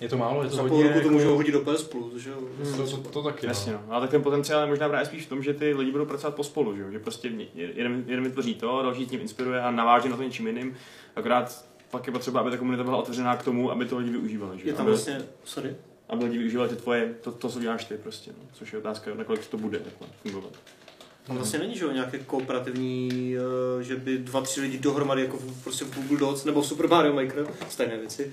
je 0.00 0.08
to 0.08 0.16
málo, 0.16 0.42
je 0.42 0.50
to 0.50 0.56
Za 0.56 0.62
hodně, 0.62 0.76
půl 0.76 0.82
roku 0.82 0.94
to 0.94 1.06
jako, 1.06 1.10
můžou 1.10 1.36
hodit 1.36 1.52
do 1.52 1.60
PS 1.60 1.82
Plus, 1.82 2.14
že 2.16 2.30
jo? 2.30 2.36
to, 2.76 2.96
to, 2.96 2.96
to 2.96 3.22
taky, 3.22 3.46
Jasně, 3.46 3.72
no. 3.72 3.82
no. 3.86 3.92
Ale 3.92 4.00
tak 4.00 4.10
ten 4.10 4.22
potenciál 4.22 4.60
je 4.60 4.66
možná 4.66 4.88
právě 4.88 5.06
spíš 5.06 5.26
v 5.26 5.28
tom, 5.28 5.42
že 5.42 5.54
ty 5.54 5.74
lidi 5.74 5.90
budou 5.90 6.06
pracovat 6.06 6.34
pospolu, 6.34 6.76
že, 6.76 6.82
jo? 6.82 6.90
že 6.90 6.98
prostě 6.98 7.28
jeden, 7.54 8.04
jeden 8.06 8.24
vytvoří 8.24 8.54
to, 8.54 8.82
další 8.82 9.06
s 9.06 9.10
ním 9.10 9.20
inspiruje 9.20 9.60
a 9.60 9.70
naváže 9.70 10.08
na 10.08 10.16
to 10.16 10.22
něčím 10.22 10.46
jiným. 10.46 10.76
Akorát 11.16 11.64
pak 11.90 12.06
je 12.06 12.12
potřeba, 12.12 12.40
aby 12.40 12.50
ta 12.50 12.56
komunita 12.56 12.84
byla 12.84 12.96
otevřená 12.96 13.36
k 13.36 13.44
tomu, 13.44 13.70
aby 13.70 13.84
to 13.84 13.98
lidi 13.98 14.10
využívali. 14.10 14.58
Že? 14.58 14.68
Je 14.68 14.72
tam 14.72 14.86
aby, 14.86 14.90
vlastně, 14.90 15.22
sorry, 15.44 15.76
aby 16.10 16.24
lidi 16.24 16.38
využívali 16.38 16.68
ty 16.68 16.76
tvoje, 16.76 17.14
to, 17.20 17.32
to, 17.32 17.48
co 17.48 17.60
děláš 17.60 17.84
ty 17.84 17.94
prostě. 17.96 18.30
No. 18.30 18.48
Což 18.52 18.72
je 18.72 18.78
otázka, 18.78 19.14
nakolik 19.14 19.46
to 19.46 19.56
bude 19.58 19.78
takhle 19.78 20.08
fungovat. 20.22 20.52
tam 21.26 21.36
vlastně 21.36 21.58
není, 21.58 21.76
že 21.78 21.84
jo, 21.84 21.92
nějaké 21.92 22.18
kooperativní, 22.18 23.36
eh, 23.80 23.82
že 23.84 23.96
by 23.96 24.18
dva, 24.18 24.40
tři 24.40 24.60
lidi 24.60 24.78
dohromady, 24.78 25.22
jako 25.22 25.36
v, 25.36 25.62
prostě 25.64 25.84
v 25.84 25.94
Google 25.94 26.18
Docs 26.18 26.44
nebo 26.44 26.62
v 26.62 26.66
Super 26.66 26.88
Mario 26.88 27.14
Maker, 27.14 27.46
stejné 27.68 27.96
věci, 27.96 28.32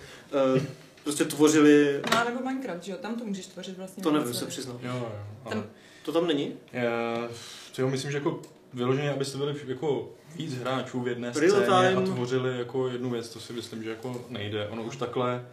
eh, 0.57 0.61
prostě 1.03 1.25
tvořili, 1.25 2.01
No, 2.15 2.23
nebo 2.29 2.39
Minecraft, 2.45 2.83
že 2.83 2.91
jo, 2.91 2.97
tam 3.01 3.15
to 3.19 3.25
můžeš 3.25 3.47
tvořit 3.47 3.77
vlastně. 3.77 4.03
to 4.03 4.11
nevím, 4.11 4.33
se 4.33 4.45
přiznám. 4.45 4.79
Jo, 4.83 4.91
jo, 4.95 5.11
ale... 5.45 5.55
Tam- 5.55 5.65
To 6.05 6.11
tam 6.11 6.27
není? 6.27 6.53
Já, 6.73 7.27
to 7.75 7.81
jo, 7.81 7.89
myslím, 7.89 8.11
že 8.11 8.17
jako 8.17 8.41
vyloženě, 8.73 9.11
abyste 9.11 9.37
byli 9.37 9.55
jako 9.67 10.09
víc 10.35 10.53
hráčů 10.57 11.01
v 11.01 11.07
jedné 11.07 11.31
Real 11.35 11.51
scéně 11.61 11.95
a 11.95 12.01
tvořili 12.01 12.57
jako 12.57 12.87
jednu 12.89 13.09
věc, 13.09 13.29
to 13.29 13.39
si 13.39 13.53
myslím, 13.53 13.83
že 13.83 13.89
jako 13.89 14.25
nejde. 14.29 14.67
Ono 14.67 14.83
už 14.83 14.97
takhle 14.97 15.45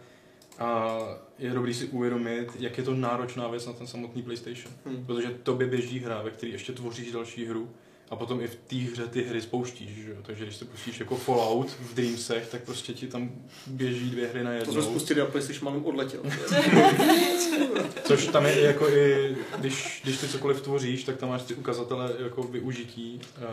a 0.59 0.97
je 1.39 1.49
dobrý 1.49 1.73
si 1.73 1.85
uvědomit, 1.85 2.47
jak 2.59 2.77
je 2.77 2.83
to 2.83 2.93
náročná 2.93 3.47
věc 3.47 3.65
na 3.65 3.73
ten 3.73 3.87
samotný 3.87 4.21
PlayStation. 4.21 4.73
Hm. 4.85 5.05
Protože 5.05 5.27
tobě 5.43 5.67
běží 5.67 5.99
hra, 5.99 6.21
ve 6.21 6.29
které 6.31 6.51
ještě 6.51 6.73
tvoříš 6.73 7.11
další 7.11 7.45
hru 7.45 7.69
a 8.09 8.15
potom 8.15 8.41
i 8.41 8.47
v 8.47 8.55
té 8.55 8.75
hře 8.75 9.07
ty 9.07 9.23
hry 9.23 9.41
spouštíš, 9.41 9.89
že 9.89 10.11
jo? 10.11 10.17
Takže 10.21 10.43
když 10.45 10.55
se 10.55 10.65
pustíš 10.65 10.99
jako 10.99 11.15
Fallout 11.15 11.69
v 11.71 11.93
Dreamsech, 11.93 12.47
tak 12.51 12.63
prostě 12.63 12.93
ti 12.93 13.07
tam 13.07 13.31
běží 13.67 14.09
dvě 14.09 14.27
hry 14.27 14.43
na 14.43 14.49
To 14.51 14.55
jednou. 14.57 14.73
jsme 14.73 14.81
spustili 14.83 15.21
a 15.21 15.25
PlayStation 15.25 15.73
mám 15.73 15.85
odletěl. 15.85 16.21
Což 18.03 18.27
tam 18.27 18.45
je 18.45 18.61
jako 18.61 18.89
i, 18.89 19.35
když, 19.59 19.99
když 20.03 20.17
ty 20.17 20.27
cokoliv 20.27 20.61
tvoříš, 20.61 21.03
tak 21.03 21.17
tam 21.17 21.29
máš 21.29 21.41
ty 21.43 21.53
ukazatele 21.53 22.13
jako 22.23 22.43
využití 22.43 23.21
uh, 23.37 23.43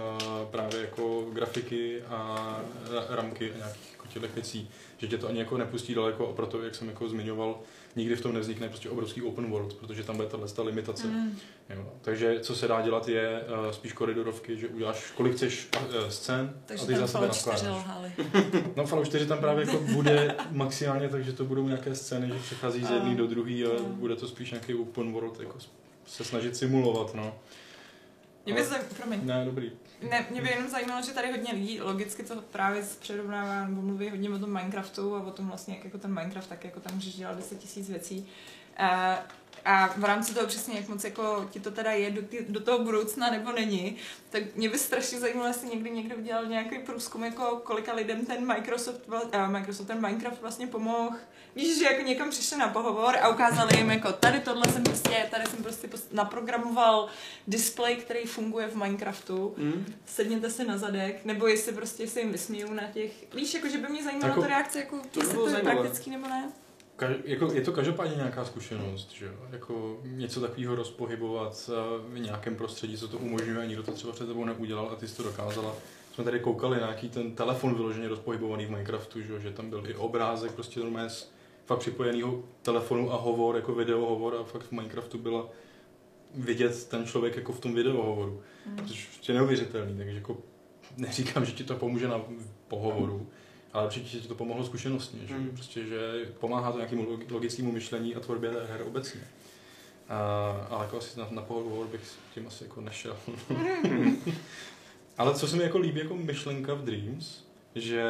právě 0.50 0.80
jako 0.80 1.26
grafiky 1.32 2.02
a 2.02 2.60
ra- 2.90 3.04
ramky 3.08 3.52
a 3.52 3.56
nějakých 3.56 3.96
těchto 4.12 4.28
věcí, 4.34 4.70
že 4.98 5.06
tě 5.08 5.18
to 5.18 5.28
ani 5.28 5.38
jako 5.38 5.58
nepustí 5.58 5.94
daleko 5.94 6.28
a 6.28 6.32
proto, 6.32 6.62
jak 6.62 6.74
jsem 6.74 6.88
jako 6.88 7.08
zmiňoval, 7.08 7.60
nikdy 7.96 8.16
v 8.16 8.20
tom 8.20 8.32
nevznikne 8.34 8.68
prostě 8.68 8.90
obrovský 8.90 9.22
open 9.22 9.50
world, 9.50 9.74
protože 9.74 10.04
tam 10.04 10.16
bude 10.16 10.28
tahle 10.28 10.48
ta 10.48 10.62
limitace. 10.62 11.06
Mm. 11.06 11.38
Jo. 11.70 11.92
Takže 12.02 12.40
co 12.40 12.54
se 12.56 12.68
dá 12.68 12.82
dělat 12.82 13.08
je 13.08 13.40
uh, 13.64 13.70
spíš 13.70 13.92
koridorovky, 13.92 14.58
že 14.58 14.68
uděláš 14.68 15.10
kolik 15.16 15.32
chceš 15.34 15.68
uh, 15.76 16.08
scén 16.08 16.54
Takže 16.66 16.84
a 16.84 16.86
ty 16.86 16.92
tam 16.92 17.00
za 17.00 17.06
sebe 17.06 17.20
Fallout 17.28 17.36
4 17.36 17.50
naskládáš. 17.50 17.84
lhali. 17.84 18.12
No 18.76 18.86
Fallout 18.86 19.06
4 19.06 19.26
tam 19.26 19.38
právě 19.38 19.66
jako 19.66 19.78
bude 19.78 20.34
maximálně, 20.50 21.08
takže 21.08 21.32
to 21.32 21.44
budou 21.44 21.66
nějaké 21.68 21.94
scény, 21.94 22.28
že 22.28 22.34
přechází 22.34 22.84
z 22.84 22.90
jedné 22.90 23.14
do 23.14 23.26
druhé 23.26 23.50
a 23.64 23.68
a- 23.78 23.82
bude 23.82 24.16
to 24.16 24.28
spíš 24.28 24.50
nějaký 24.50 24.74
open 24.74 25.12
world, 25.12 25.40
jako 25.40 25.58
se 26.06 26.24
snažit 26.24 26.56
simulovat, 26.56 27.14
no. 27.14 27.34
Mě 28.46 28.54
by 28.54 28.60
Ale- 28.60 28.68
zaj... 28.68 28.80
Promiň. 28.96 29.20
Ne, 29.22 29.44
dobrý. 29.44 29.70
Ne, 30.10 30.26
mě 30.30 30.42
by 30.42 30.48
jenom 30.48 30.68
zajímalo, 30.68 31.02
že 31.02 31.12
tady 31.12 31.30
hodně 31.30 31.52
lidí 31.52 31.80
logicky 31.80 32.22
to 32.22 32.42
právě 32.42 32.82
předrovnává 33.00 33.64
nebo 33.64 33.82
mluví 33.82 34.10
hodně 34.10 34.30
o 34.30 34.38
tom 34.38 34.52
Minecraftu 34.52 35.16
a 35.16 35.22
o 35.22 35.30
tom 35.30 35.48
vlastně, 35.48 35.74
jak 35.74 35.84
jako 35.84 35.98
ten 35.98 36.14
Minecraft, 36.14 36.48
tak 36.48 36.64
jako 36.64 36.80
tam 36.80 36.94
můžeš 36.94 37.14
dělat 37.14 37.36
10 37.36 37.58
tisíc 37.58 37.88
věcí. 37.88 38.28
Uh, 38.80 38.86
a 39.64 39.94
v 39.96 40.04
rámci 40.04 40.34
toho 40.34 40.46
přesně, 40.46 40.76
jak 40.76 40.88
moc 40.88 41.04
jako 41.04 41.48
ti 41.50 41.60
to 41.60 41.70
teda 41.70 41.90
je 41.90 42.10
do, 42.10 42.22
ty, 42.22 42.46
do 42.48 42.60
toho 42.60 42.78
budoucna 42.78 43.30
nebo 43.30 43.52
není, 43.52 43.96
tak 44.30 44.42
mě 44.54 44.68
by 44.68 44.78
strašně 44.78 45.20
zajímalo, 45.20 45.48
jestli 45.48 45.68
někdy 45.68 45.90
někdo 45.90 46.16
udělal 46.16 46.46
nějaký 46.46 46.78
průzkum, 46.78 47.24
jako 47.24 47.60
kolika 47.64 47.94
lidem 47.94 48.26
ten 48.26 48.46
Microsoft, 48.46 49.00
uh, 49.08 49.48
Microsoft 49.48 49.86
ten 49.86 50.00
Minecraft 50.00 50.40
vlastně 50.40 50.66
pomohl. 50.66 51.16
Víš, 51.56 51.78
že 51.78 51.84
jako 51.84 52.02
někam 52.02 52.30
přišli 52.30 52.58
na 52.58 52.68
pohovor 52.68 53.16
a 53.16 53.28
ukázali 53.28 53.76
jim 53.76 53.90
jako 53.90 54.12
tady 54.12 54.40
tohle 54.40 54.64
jsem 54.72 54.82
prostě, 54.82 55.28
tady 55.30 55.46
jsem 55.46 55.62
prostě 55.62 55.88
naprogramoval 56.12 57.08
display, 57.46 57.96
který 57.96 58.26
funguje 58.26 58.68
v 58.68 58.76
Minecraftu. 58.76 59.54
Hmm? 59.58 59.94
Sedněte 60.06 60.50
si 60.50 60.64
na 60.64 60.78
zadek, 60.78 61.24
nebo 61.24 61.46
jestli 61.46 61.72
prostě 61.72 62.08
se 62.08 62.20
jim 62.20 62.32
vysmíju 62.32 62.74
na 62.74 62.82
těch, 62.82 63.34
víš, 63.34 63.54
jako 63.54 63.68
že 63.68 63.78
by 63.78 63.88
mě 63.88 64.04
zajímala 64.04 64.28
Jako- 64.28 64.40
ta 64.40 64.46
reakce, 64.46 64.78
jako 64.78 65.00
to 65.10 65.20
to 65.20 65.60
praktický 65.62 66.10
nebo 66.10 66.28
ne. 66.28 66.52
Ka- 67.02 67.22
jako, 67.24 67.52
je 67.52 67.60
to 67.60 67.72
každopádně 67.72 68.16
nějaká 68.16 68.44
zkušenost, 68.44 69.12
že 69.12 69.26
jo? 69.26 69.32
Jako 69.50 70.00
něco 70.04 70.40
takového 70.40 70.74
rozpohybovat 70.74 71.70
eh, 71.72 72.12
v 72.14 72.18
nějakém 72.18 72.56
prostředí, 72.56 72.96
co 72.96 73.08
to 73.08 73.18
umožňuje, 73.18 73.58
a 73.58 73.64
nikdo 73.64 73.82
to 73.82 73.92
třeba 73.92 74.12
před 74.12 74.26
tebou 74.26 74.44
neudělal 74.44 74.88
a 74.92 74.96
ty 74.96 75.08
jsi 75.08 75.16
to 75.16 75.22
dokázala. 75.22 75.74
Jsme 76.14 76.24
tady 76.24 76.40
koukali 76.40 76.80
na 76.80 76.86
nějaký 76.86 77.08
ten 77.08 77.34
telefon 77.34 77.74
vyloženě 77.74 78.08
rozpohybovaný 78.08 78.66
v 78.66 78.70
Minecraftu, 78.70 79.20
že, 79.20 79.32
jo? 79.32 79.38
že 79.38 79.50
tam 79.50 79.70
byl 79.70 79.82
i 79.86 79.94
obrázek 79.94 80.52
prostě 80.52 80.80
normálně 80.80 81.10
z 81.10 81.32
fakt 81.66 81.78
připojeného 81.78 82.42
telefonu 82.62 83.12
a 83.12 83.16
hovor, 83.16 83.56
jako 83.56 83.74
videohovor 83.74 84.36
a 84.36 84.44
fakt 84.44 84.62
v 84.62 84.72
Minecraftu 84.72 85.18
byla 85.18 85.48
vidět 86.34 86.88
ten 86.88 87.06
člověk 87.06 87.36
jako 87.36 87.52
v 87.52 87.60
tom 87.60 87.74
videohovoru. 87.74 88.42
Mm. 88.66 88.88
Což 88.88 89.28
je 89.28 89.34
neuvěřitelný, 89.34 89.96
takže 89.96 90.14
jako 90.14 90.36
neříkám, 90.96 91.44
že 91.44 91.52
ti 91.52 91.64
to 91.64 91.76
pomůže 91.76 92.08
na 92.08 92.20
pohovoru, 92.68 93.26
ale 93.72 93.86
určitě 93.86 94.18
ti 94.20 94.28
to 94.28 94.34
pomohlo 94.34 94.64
zkušenostně, 94.64 95.20
že, 95.26 95.34
Hmm. 95.34 95.50
prostě, 95.54 95.84
že 95.86 96.26
pomáhá 96.40 96.72
to 96.72 96.78
nějakému 96.78 97.04
logi- 97.04 97.32
logickému 97.32 97.72
myšlení 97.72 98.14
a 98.14 98.20
tvorbě 98.20 98.50
her 98.68 98.82
obecně. 98.86 99.20
A, 100.08 100.16
ale 100.70 100.84
jako 100.84 100.98
asi 100.98 101.18
na, 101.20 101.28
na 101.30 101.42
pohovor 101.42 101.86
bych 101.86 102.00
s 102.08 102.34
tím 102.34 102.46
asi 102.46 102.64
jako 102.64 102.80
nešel. 102.80 103.16
ale 105.18 105.34
co 105.34 105.48
se 105.48 105.56
mi 105.56 105.62
jako 105.62 105.78
líbí 105.78 106.00
jako 106.00 106.16
myšlenka 106.16 106.74
v 106.74 106.84
Dreams, 106.84 107.44
že 107.74 108.04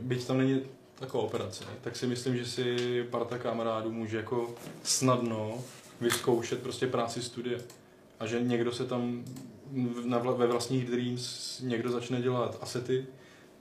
byť 0.00 0.26
tam 0.26 0.38
není 0.38 0.62
taková 0.94 1.24
operace, 1.24 1.64
tak 1.80 1.96
si 1.96 2.06
myslím, 2.06 2.36
že 2.36 2.46
si 2.46 2.76
parta 3.10 3.38
kamarádů 3.38 3.92
může 3.92 4.16
jako 4.16 4.54
snadno 4.82 5.58
vyzkoušet 6.00 6.62
prostě 6.62 6.86
práci 6.86 7.22
studie. 7.22 7.60
A 8.20 8.26
že 8.26 8.40
někdo 8.40 8.72
se 8.72 8.86
tam 8.86 9.24
ve 10.36 10.46
vlastních 10.46 10.84
Dreams 10.90 11.60
někdo 11.60 11.90
začne 11.90 12.22
dělat 12.22 12.58
asety, 12.60 13.06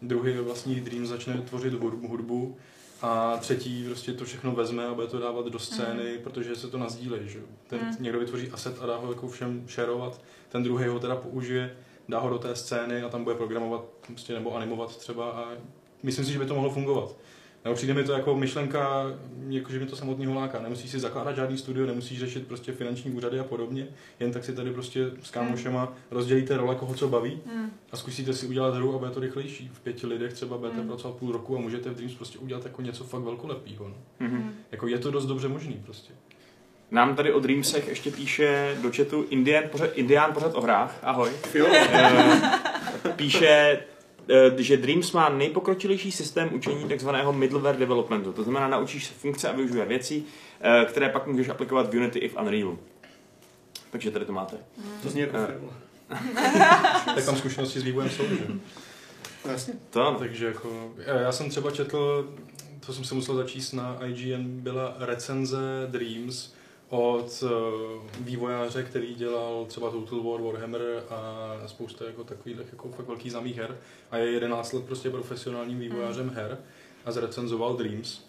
druhý 0.04 0.34
ve 0.34 0.42
vlastních 0.42 0.82
Dreams 0.82 1.10
začne 1.10 1.34
tvořit 1.34 1.74
hudbu, 1.74 2.08
hudbu 2.08 2.58
a 3.02 3.38
třetí 3.38 3.86
prostě 3.86 4.14
to 4.14 4.26
všechno 4.26 4.52
vezme 4.52 4.88
a 4.88 4.94
bude 4.94 5.08
to 5.08 5.20
dávat 5.20 5.46
do 5.46 5.60
scény, 5.60 6.18
protože 6.24 6.56
se 6.56 6.68
to 6.68 6.78
nazdílej, 6.78 7.22
že. 7.26 7.40
Ten 7.68 7.80
Mm. 7.80 7.96
někdo 8.00 8.20
vytvoří 8.20 8.50
aset 8.52 8.78
a 8.82 8.86
dá 8.86 8.98
ho 8.98 9.12
jako 9.12 9.28
všem 9.28 9.64
šerovat, 9.68 10.22
ten 10.50 10.64
druhý 10.64 10.88
ho 10.88 11.00
teda 11.00 11.16
použije, 11.16 11.78
dá 12.10 12.20
ho 12.20 12.30
do 12.30 12.38
té 12.38 12.56
scény 12.56 13.04
a 13.04 13.10
tam 13.10 13.24
bude 13.24 13.36
programovat 13.36 13.86
prostě, 14.08 14.34
nebo 14.34 14.56
animovat 14.56 14.98
třeba 14.98 15.30
a 15.30 15.52
myslím 16.04 16.26
si, 16.26 16.32
že 16.34 16.40
by 16.40 16.46
to 16.46 16.56
mohlo 16.56 16.70
fungovat. 16.70 17.16
Nebo 17.64 17.76
přijde 17.76 17.94
mi 17.94 18.04
to 18.04 18.12
jako 18.14 18.36
myšlenka, 18.36 19.04
jako 19.50 19.72
že 19.72 19.80
mi 19.80 19.86
to 19.86 19.96
samotného 19.96 20.34
láká. 20.34 20.60
Nemusíš 20.62 20.92
si 20.92 21.00
zakládat 21.00 21.36
žádný 21.36 21.58
studio, 21.58 21.86
nemusíš 21.88 22.20
řešit 22.20 22.48
prostě 22.48 22.72
finanční 22.72 23.12
úřady 23.12 23.40
a 23.40 23.44
podobně, 23.44 23.88
jen 24.20 24.32
tak 24.32 24.44
si 24.46 24.56
tady 24.56 24.72
prostě 24.72 25.00
s 25.24 25.32
kámošema 25.32 25.94
rozdělíte 26.12 26.58
role, 26.58 26.76
koho 26.76 26.94
co 26.96 27.08
baví 27.08 27.40
Mm. 27.56 27.72
a 27.92 27.98
zkusíte 27.98 28.34
si 28.34 28.48
udělat 28.48 28.76
hru 28.76 28.96
a 28.96 28.98
bude 28.98 29.12
to 29.12 29.20
rychlejší. 29.20 29.72
V 29.74 29.80
pěti 29.80 30.08
lidech 30.08 30.34
třeba 30.34 30.58
budete 30.58 30.82
Mm. 30.82 30.88
pracovat 30.88 31.16
půl 31.16 31.32
roku 31.32 31.58
a 31.58 31.60
můžete 31.60 31.90
v 31.90 31.96
Dreams 31.96 32.14
prostě 32.16 32.38
udělat 32.40 32.66
jako 32.66 32.82
něco 32.82 33.04
fakt 33.04 33.22
velkolepého. 33.22 33.88
No. 33.88 33.96
Mhm. 34.20 34.54
Jako 34.72 34.88
je 34.88 34.98
to 35.00 35.12
dost 35.12 35.26
dobře 35.26 35.48
možný 35.48 35.74
prostě. 35.86 36.14
Nám 36.92 37.16
tady 37.16 37.34
o 37.34 37.40
Dreamsech 37.40 37.88
ještě 37.88 38.12
píše 38.12 38.78
do 38.82 38.92
chatu 38.98 39.26
Indian 39.30 39.64
pořad, 39.72 39.90
Indián 39.94 40.34
pořad 40.34 40.56
o 40.56 40.62
hrách. 40.62 41.00
Ahoj. 41.04 41.30
Eh, 41.56 42.42
píše, 43.16 43.80
že 44.58 44.78
Dreams 44.78 45.12
má 45.12 45.30
nejpokročilejší 45.30 46.12
systém 46.12 46.50
učení 46.54 46.86
takzvaného 46.90 47.34
middleware 47.34 47.78
developmentu. 47.78 48.34
To 48.34 48.44
znamená, 48.44 48.68
naučíš 48.68 49.06
se 49.06 49.14
funkce 49.14 49.50
a 49.50 49.56
využívat 49.56 49.88
věcí, 49.88 50.26
eh, 50.62 50.86
které 50.86 51.10
pak 51.10 51.28
můžeš 51.28 51.50
aplikovat 51.50 51.94
v 51.94 51.98
Unity 51.98 52.20
i 52.20 52.30
v 52.30 52.38
Unrealu. 52.42 52.80
Takže 53.92 54.12
tady 54.12 54.26
to 54.26 54.34
máte. 54.34 54.58
To 55.04 55.10
zní 55.10 55.22
jako 55.22 55.38
Eh. 55.38 55.46
film. 55.48 55.72
Tak 57.16 57.26
tam 57.26 57.36
zkušenosti 57.36 57.80
s 57.80 57.84
vývojem 57.84 58.10
jsou, 58.10 58.24
že? 58.24 58.48
Jasně. 59.52 59.74
To. 59.90 60.16
Takže 60.20 60.46
jako, 60.46 60.92
já 60.98 61.20
já 61.20 61.32
jsem 61.32 61.50
třeba 61.50 61.72
četl, 61.72 62.30
to 62.86 62.94
jsem 62.94 63.04
se 63.04 63.16
musel 63.16 63.36
začíst 63.36 63.74
na 63.74 63.98
IGN, 64.06 64.44
byla 64.46 64.96
recenze 65.00 65.58
Dreams 65.88 66.54
od 66.94 67.44
eh, 67.44 67.50
vývojáře, 68.20 68.84
který 68.84 69.16
dělal 69.16 69.66
třeba 69.66 69.90
Total 69.90 70.20
War, 70.24 70.42
Warhammer 70.42 70.82
a 71.10 71.68
spousta 71.68 72.06
jako 72.06 72.24
takových 72.24 72.58
jako 72.72 72.90
fakt 72.92 73.08
velkých 73.08 73.32
známých 73.32 73.58
her 73.58 73.78
a 74.12 74.18
je 74.18 74.32
11 74.32 74.74
let 74.74 74.86
prostě 74.86 75.10
profesionálním 75.10 75.80
vývojářem 75.80 76.30
her 76.30 76.58
a 77.06 77.12
zrecenzoval 77.12 77.74
Dreams. 77.78 78.22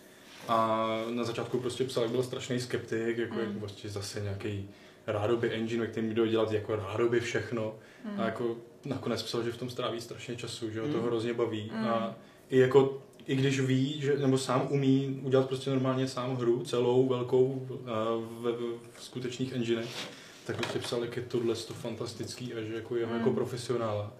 A 0.48 0.86
na 1.10 1.24
začátku 1.24 1.58
prostě 1.58 1.84
psal, 1.84 2.02
jak 2.02 2.12
byl 2.12 2.22
strašný 2.22 2.60
skeptik, 2.60 3.18
jako, 3.18 3.34
Mm. 3.34 3.40
jako 3.40 3.58
prostě 3.58 3.88
zase 3.88 4.20
nějaký 4.20 4.70
rádoby 5.06 5.50
engine, 5.54 5.80
ve 5.80 5.86
kterým 5.90 6.14
bude 6.14 6.28
dělat 6.28 6.52
jako 6.52 6.76
rádoby 6.76 7.20
všechno. 7.20 7.74
Mm. 8.04 8.20
A 8.20 8.24
jako 8.24 8.56
nakonec 8.84 9.22
psal, 9.22 9.42
že 9.42 9.52
v 9.52 9.56
tom 9.56 9.70
stráví 9.70 10.00
strašně 10.00 10.36
času, 10.36 10.70
že 10.70 10.80
ho 10.80 10.88
to 10.88 10.98
Mm. 10.98 11.04
hrozně 11.04 11.34
baví. 11.34 11.70
Mm. 11.74 11.84
A 11.86 12.14
i 12.50 12.58
jako 12.58 13.02
i 13.26 13.36
když 13.36 13.60
ví, 13.60 14.00
že, 14.00 14.18
nebo 14.18 14.38
sám 14.38 14.66
umí 14.70 15.20
udělat 15.22 15.48
prostě 15.48 15.70
normálně 15.70 16.08
sám 16.08 16.36
hru, 16.36 16.62
celou, 16.64 17.08
velkou, 17.08 17.66
a 17.86 18.04
ve, 18.40 18.52
ve, 18.52 18.58
v 18.98 19.04
skutečných 19.04 19.52
enginech, 19.52 20.08
tak 20.46 20.56
prostě 20.56 20.78
psal, 20.78 21.04
jak 21.04 21.16
je 21.16 21.22
tohle 21.22 21.54
to 21.54 21.74
fantastický 21.74 22.54
a 22.54 22.60
že 22.60 22.74
jako 22.74 22.96
jeho 22.96 23.12
Mm. 23.12 23.18
jako 23.18 23.30
profesionála. 23.30 24.12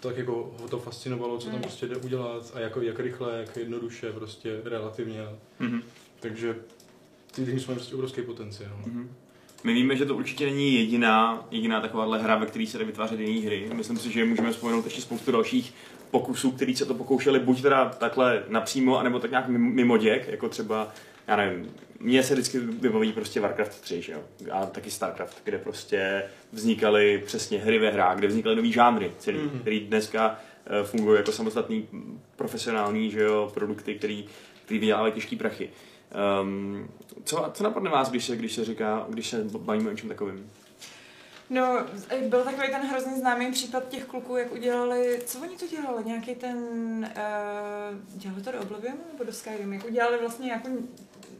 Tak 0.00 0.16
jako 0.16 0.54
ho 0.60 0.68
to 0.68 0.78
fascinovalo, 0.78 1.38
co 1.38 1.46
tam 1.46 1.56
Mm. 1.56 1.62
prostě 1.62 1.86
jde 1.86 1.96
udělat 1.96 2.52
a 2.54 2.60
jako, 2.60 2.80
jak 2.82 3.00
rychle, 3.00 3.38
jak 3.40 3.56
jednoduše, 3.56 4.12
prostě 4.12 4.60
relativně. 4.64 5.20
Mhm. 5.58 5.82
Takže 6.20 6.56
ty 7.34 7.42
Dreams 7.44 7.66
mají 7.66 7.76
prostě 7.78 7.94
obrovský 7.94 8.22
potenciál. 8.22 8.72
no. 8.86 8.92
Mhm. 8.92 9.10
My 9.64 9.74
víme, 9.74 9.96
že 9.96 10.04
to 10.06 10.14
určitě 10.16 10.46
není 10.46 10.74
jediná, 10.74 11.46
jediná 11.50 11.80
takováhle 11.80 12.22
hra, 12.22 12.36
ve 12.36 12.46
které 12.46 12.66
se 12.66 12.78
jde 12.78 12.84
vytvářet 12.84 13.20
jiné 13.20 13.46
hry. 13.46 13.70
Myslím 13.74 13.96
si, 13.98 14.12
že 14.12 14.24
můžeme 14.24 14.52
vzpomenout 14.52 14.84
ještě 14.84 15.00
spoustu 15.02 15.32
dalších 15.32 15.74
pokusů, 16.10 16.50
který 16.50 16.76
se 16.76 16.86
to 16.86 16.94
pokoušeli 16.94 17.38
buď 17.38 17.62
teda 17.62 17.88
takhle 17.88 18.42
napřímo, 18.48 18.98
anebo 18.98 19.18
tak 19.18 19.30
nějak 19.30 19.48
mimo- 19.48 19.98
děk, 19.98 20.28
jako 20.28 20.48
třeba, 20.48 20.88
já 21.26 21.36
nevím, 21.36 21.70
mně 22.00 22.22
se 22.22 22.34
vždycky 22.34 22.58
vybaví 22.58 23.12
prostě 23.12 23.40
Warcraft 23.40 23.80
3, 23.80 24.02
že 24.02 24.12
jo? 24.12 24.20
A 24.52 24.66
taky 24.66 24.90
Starcraft, 24.90 25.40
kde 25.44 25.58
prostě 25.58 26.22
vznikaly 26.52 27.22
přesně 27.26 27.58
hry 27.58 27.78
ve 27.78 27.90
hrách, 27.90 28.18
kde 28.18 28.28
vznikaly 28.28 28.56
nový 28.56 28.72
žánry 28.72 29.12
celý, 29.18 29.38
Mhm. 29.38 29.58
který 29.60 29.80
dneska 29.80 30.38
eh, 30.66 30.84
fungují 30.84 31.16
jako 31.18 31.32
samostatný 31.32 31.88
profesionální 32.36 33.10
že 33.10 33.20
jo, 33.22 33.50
produkty, 33.54 33.94
který, 33.94 34.24
který 34.64 34.80
vydělávají 34.80 35.12
těžký 35.12 35.36
prachy. 35.36 35.70
Um, 36.42 36.88
co, 37.24 37.50
co 37.52 37.64
napadne 37.64 37.90
vás, 37.90 38.10
když 38.10 38.24
se, 38.24 38.36
když 38.36 38.52
se 38.52 38.64
říká, 38.64 39.06
když 39.08 39.26
se 39.28 39.44
bavíme 39.58 39.90
o 39.90 39.94
čem 39.94 40.08
takovým? 40.08 40.50
No, 41.50 41.86
byl 42.28 42.44
takový 42.44 42.68
ten 42.68 42.88
hrozně 42.88 43.16
známý 43.16 43.52
případ 43.52 43.88
těch 43.88 44.04
kluků, 44.04 44.36
jak 44.36 44.52
udělali, 44.52 45.22
co 45.26 45.40
oni 45.40 45.56
to 45.56 45.66
dělali, 45.66 46.04
nějaký 46.04 46.34
ten, 46.34 46.58
uh, 47.16 48.18
dělali 48.18 48.42
to 48.42 48.52
do 48.52 48.60
Oblivionu 48.60 49.00
nebo 49.12 49.24
do 49.24 49.32
Skyrim, 49.32 49.72
jak 49.72 49.84
udělali 49.84 50.18
vlastně 50.18 50.50
jako 50.50 50.68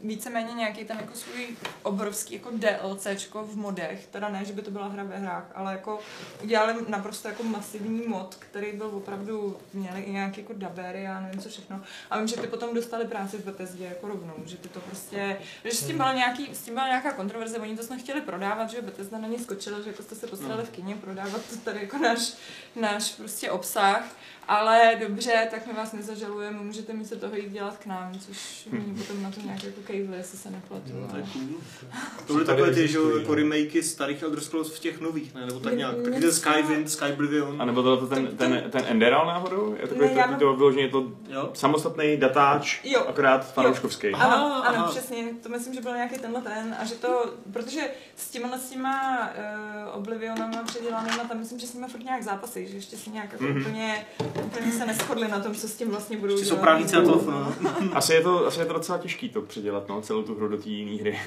víceméně 0.03 0.53
nějaký 0.53 0.85
ten 0.85 0.97
jako 0.97 1.13
svůj 1.13 1.47
obrovský 1.83 2.33
jako 2.33 2.51
DLCčko 2.51 3.43
v 3.43 3.55
modech, 3.55 4.07
teda 4.07 4.29
ne, 4.29 4.45
že 4.45 4.53
by 4.53 4.61
to 4.61 4.71
byla 4.71 4.87
hra 4.87 5.03
ve 5.03 5.17
hrách, 5.17 5.51
ale 5.55 5.71
jako 5.71 5.99
udělali 6.43 6.75
naprosto 6.87 7.27
jako 7.27 7.43
masivní 7.43 8.07
mod, 8.07 8.35
který 8.35 8.71
byl 8.71 8.87
opravdu, 8.87 9.57
měli 9.73 10.01
i 10.01 10.11
nějaký 10.11 10.41
jako 10.41 10.53
dabery 10.53 11.07
a 11.07 11.19
nevím 11.19 11.41
co 11.41 11.49
všechno. 11.49 11.81
A 12.09 12.17
vím, 12.17 12.27
že 12.27 12.35
ty 12.35 12.47
potom 12.47 12.75
dostali 12.75 13.07
práci 13.07 13.37
v 13.37 13.45
Bethesdě 13.45 13.85
jako 13.85 14.07
rovnou, 14.07 14.33
že 14.45 14.57
ty 14.57 14.69
to 14.69 14.79
prostě, 14.79 15.37
že 15.65 15.71
s 15.71 15.85
tím 15.87 15.97
byla, 15.97 16.13
nějaký, 16.13 16.55
s 16.55 16.61
tím 16.61 16.73
byla 16.73 16.87
nějaká 16.87 17.11
kontroverze, 17.11 17.59
oni 17.59 17.77
to 17.77 17.83
snad 17.83 17.99
chtěli 17.99 18.21
prodávat, 18.21 18.69
že 18.69 18.81
Bethesda 18.81 19.17
na 19.17 19.27
ně 19.27 19.39
skočila, 19.39 19.81
že 19.81 19.89
jako 19.89 20.00
jste 20.01 20.15
se 20.15 20.27
postarali 20.27 20.63
v 20.63 20.69
kině 20.69 20.95
prodávat 20.95 21.41
to 21.49 21.55
tady 21.55 21.79
jako 21.79 21.97
náš, 21.97 22.33
náš 22.75 23.11
prostě 23.11 23.51
obsah, 23.51 24.15
ale 24.51 24.95
dobře, 25.07 25.47
tak 25.51 25.67
my 25.67 25.73
vás 25.73 25.93
nezažalujeme, 25.93 26.57
můžete 26.59 26.93
mi 26.93 27.05
se 27.05 27.15
toho 27.15 27.35
jít 27.35 27.49
dělat 27.51 27.77
k 27.77 27.85
nám, 27.85 28.11
což 28.19 28.67
oni 28.73 28.93
potom 28.97 29.23
na 29.23 29.31
to 29.31 29.39
nějak 29.41 29.63
jako 29.63 29.81
kejvli, 29.81 30.17
jestli 30.17 30.37
se 30.37 30.49
nepletu. 30.51 30.91
No, 31.01 31.07
to 31.07 31.17
je 31.17 31.23
cool. 31.33 31.41
To 32.27 32.33
byly 32.33 32.45
takové 32.45 32.73
ty, 32.73 32.87
že 32.87 32.97
jako 33.19 33.35
remakey 33.35 33.83
starých 33.83 34.23
Elder 34.23 34.39
Scrolls 34.39 34.75
v 34.75 34.79
těch 34.79 34.99
nových, 34.99 35.33
ne? 35.33 35.45
Nebo 35.45 35.59
tak 35.59 35.73
nějak. 35.77 35.95
Taky 35.95 36.11
ten 36.11 36.21
to- 36.21 36.31
Skywind, 36.31 36.89
Skyblivion. 36.89 37.61
A 37.61 37.65
nebo 37.65 37.83
tohle 37.83 38.07
ten, 38.15 38.27
To- 38.27 38.35
ten, 38.35 38.63
ten 38.71 38.85
Enderal 38.87 39.25
náhodou? 39.25 39.75
Je 39.81 39.87
takový 39.87 40.15
Ne, 40.15 40.23
to, 40.27 40.33
to, 40.33 40.39
to 40.39 40.55
vyloženě 40.55 40.89
to 40.89 41.11
Jo? 41.29 41.49
samostatný 41.53 42.17
datáč, 42.17 42.79
Jo. 42.83 43.05
akorát 43.07 43.53
fanouškovský. 43.53 44.09
Aha, 44.13 44.35
Ano, 44.35 44.65
ano, 44.67 44.77
aha. 44.77 44.87
přesně, 44.91 45.23
to 45.43 45.49
myslím, 45.49 45.73
že 45.73 45.81
byl 45.81 45.95
nějaký 45.95 46.19
tenhle 46.19 46.41
ten 46.41 46.75
a 46.79 46.85
že 46.85 46.95
to, 46.95 47.33
protože 47.53 47.81
s 48.15 48.29
těma 48.29 48.57
s 48.57 48.69
těma 48.69 49.19
uh, 49.29 49.95
Oblivionama 49.99 50.63
předělanýma, 50.63 51.23
tam 51.23 51.39
myslím, 51.39 51.59
že 51.59 51.67
jsme 51.67 51.87
furt 51.87 52.03
nějak 52.03 52.23
zápasy, 52.23 52.67
že 52.67 52.75
ještě 52.77 52.97
si 52.97 53.09
nějak 53.09 53.31
jako 53.31 53.43
Mhm. 53.43 53.61
úplně, 53.61 54.05
úplně 54.41 54.71
se 54.71 54.85
neschodli 54.85 55.27
na 55.27 55.39
tom, 55.39 55.55
co 55.55 55.67
s 55.67 55.75
tím 55.75 55.89
vlastně 55.89 56.17
budou 56.17 56.33
Ještě 56.33 56.45
jsou 56.45 56.55
dělat. 56.55 56.63
právníci 56.63 56.95
na 56.95 57.01
telefonu. 57.01 57.45
Asi 57.93 58.13
je, 58.13 58.21
to, 58.21 58.47
asi 58.47 58.59
je 58.59 58.65
to 58.65 58.73
docela 58.73 58.97
těžký 58.97 59.29
to 59.29 59.41
předělat, 59.41 59.89
no, 59.89 60.01
celou 60.01 60.23
tu 60.23 60.35
hru 60.35 60.47
do 60.47 60.57
té 60.57 60.69
jiné 60.69 61.01
hry. 61.01 61.19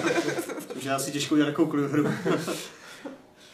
že 0.80 0.88
je 0.88 0.94
asi 0.94 1.12
těžko 1.12 1.34
udělat 1.34 1.48
jakoukoliv 1.48 1.90
hru. 1.90 2.04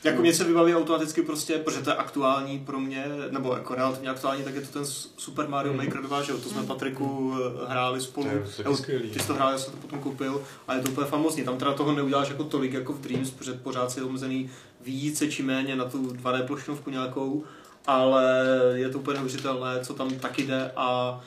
jako 0.05 0.23
mě 0.23 0.35
se 0.35 0.45
vybaví 0.45 0.75
automaticky 0.75 1.23
prostě, 1.23 1.59
protože 1.59 1.81
to 1.83 1.91
je 1.91 1.97
aktuální 1.97 2.59
pro 2.59 2.81
mě, 2.81 3.05
nebo 3.31 3.55
jako 3.55 3.75
relativně 3.75 4.11
aktuální, 4.11 4.43
tak 4.45 4.55
je 4.55 4.61
to 4.61 4.67
ten 4.73 4.85
Super 5.17 5.49
Mario 5.49 5.73
Mm. 5.73 5.79
Maker 5.79 6.03
2, 6.03 6.23
že 6.23 6.33
jo, 6.33 6.39
to 6.39 6.49
jsme 6.49 6.63
Patriku 6.63 7.35
eh, 7.37 7.71
hráli 7.73 8.01
spolu. 8.01 8.27
To 8.65 8.93
je. 8.93 9.01
Ty 9.01 9.21
jsi 9.21 9.27
to 9.27 9.35
hrál, 9.35 9.53
já 9.53 9.59
jsem 9.59 9.73
to 9.73 9.79
potom 9.79 9.99
koupil 9.99 10.43
a 10.69 10.75
je 10.75 10.81
to 10.83 10.91
úplně 10.91 11.07
famózní. 11.07 11.45
Tam 11.45 11.57
teda 11.59 11.73
toho 11.73 11.93
neuděláš 11.93 12.29
jako 12.29 12.45
tolik 12.45 12.73
jako 12.73 12.93
v 12.93 13.01
Dreams, 13.01 13.31
protože 13.31 13.53
pořád 13.53 13.91
si 13.91 14.01
je 14.01 14.05
omezený 14.05 14.51
více 14.81 15.29
či 15.29 15.43
méně 15.43 15.77
na 15.77 15.85
tu 15.85 16.07
2D 16.07 16.47
plošnovku 16.47 16.91
nějakou, 16.91 17.45
ale 17.89 18.47
je 18.75 18.89
to 18.89 18.99
úplně 18.99 19.15
neuvěřitelné, 19.15 19.81
co 19.83 19.95
tam 19.95 20.11
taky 20.11 20.43
jde 20.47 20.73
a 20.77 21.21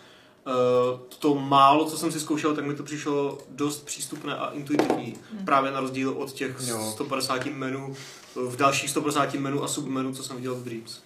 Uh, 0.46 1.00
to 1.20 1.36
málo, 1.36 1.86
co 1.86 1.98
jsem 1.98 2.12
si 2.12 2.20
zkoušel, 2.20 2.56
tak 2.56 2.66
mi 2.66 2.76
to 2.76 2.84
přišlo 2.84 3.38
dost 3.50 3.86
přístupné 3.86 4.36
a 4.36 4.50
intuitivní. 4.50 5.16
Hmm. 5.34 5.46
Právě 5.46 5.72
na 5.72 5.80
rozdíl 5.80 6.10
od 6.10 6.32
těch 6.32 6.56
Jo. 6.68 6.92
150 6.92 7.46
menů, 7.46 7.96
v 8.36 8.56
dalších 8.56 8.90
150 8.90 9.34
menů 9.34 9.64
a 9.64 9.68
submenů, 9.68 10.14
co 10.14 10.24
jsem 10.24 10.36
viděl 10.36 10.56
v 10.56 10.64
Dreams. 10.64 11.00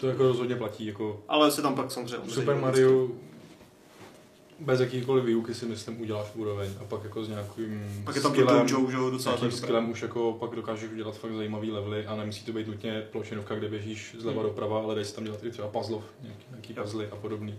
To 0.00 0.06
jako 0.06 0.22
rozhodně 0.22 0.56
platí, 0.56 0.86
jako 0.86 1.22
Ale 1.28 1.50
se 1.50 1.62
tam 1.62 1.74
pak 1.74 1.90
samozřejmě 1.90 2.30
Super. 2.30 2.56
Mario 2.56 3.08
bez 4.64 4.80
jakýkoliv 4.80 5.24
výuky 5.24 5.54
si 5.54 5.66
myslím 5.66 6.00
uděláš 6.00 6.26
úroveň 6.34 6.70
a 6.80 6.84
pak 6.84 7.04
jako 7.04 7.24
s 7.24 7.28
nějakým 7.28 8.02
Pak 8.04 8.16
je 8.16 8.22
tam 8.22 8.32
to 8.32 8.40
skillem, 8.40 8.66
dojo, 8.66 8.90
že 8.90 8.96
jo, 8.96 9.10
docela 9.10 9.34
dobré. 9.36 9.50
skillem 9.50 9.90
už 9.90 10.02
jako 10.02 10.36
pak 10.40 10.50
dokážeš 10.50 10.90
udělat 10.92 11.16
fakt 11.16 11.32
zajímavý 11.32 11.70
levely 11.70 12.06
a 12.06 12.16
nemusí 12.16 12.44
to 12.44 12.52
být 12.52 12.66
nutně 12.66 13.02
plošinovka, 13.12 13.54
kde 13.54 13.68
běžíš 13.68 14.16
zleva 14.18 14.40
Hmm. 14.40 14.50
doprava, 14.50 14.78
ale 14.82 14.94
dej 14.94 15.04
si 15.04 15.14
tam 15.14 15.24
dělat 15.24 15.44
i 15.44 15.50
třeba 15.50 15.68
puzzle, 15.68 15.98
nějaký, 16.22 16.44
nějaký 16.50 16.74
puzzle 16.74 17.08
a 17.10 17.16
podobný. 17.16 17.58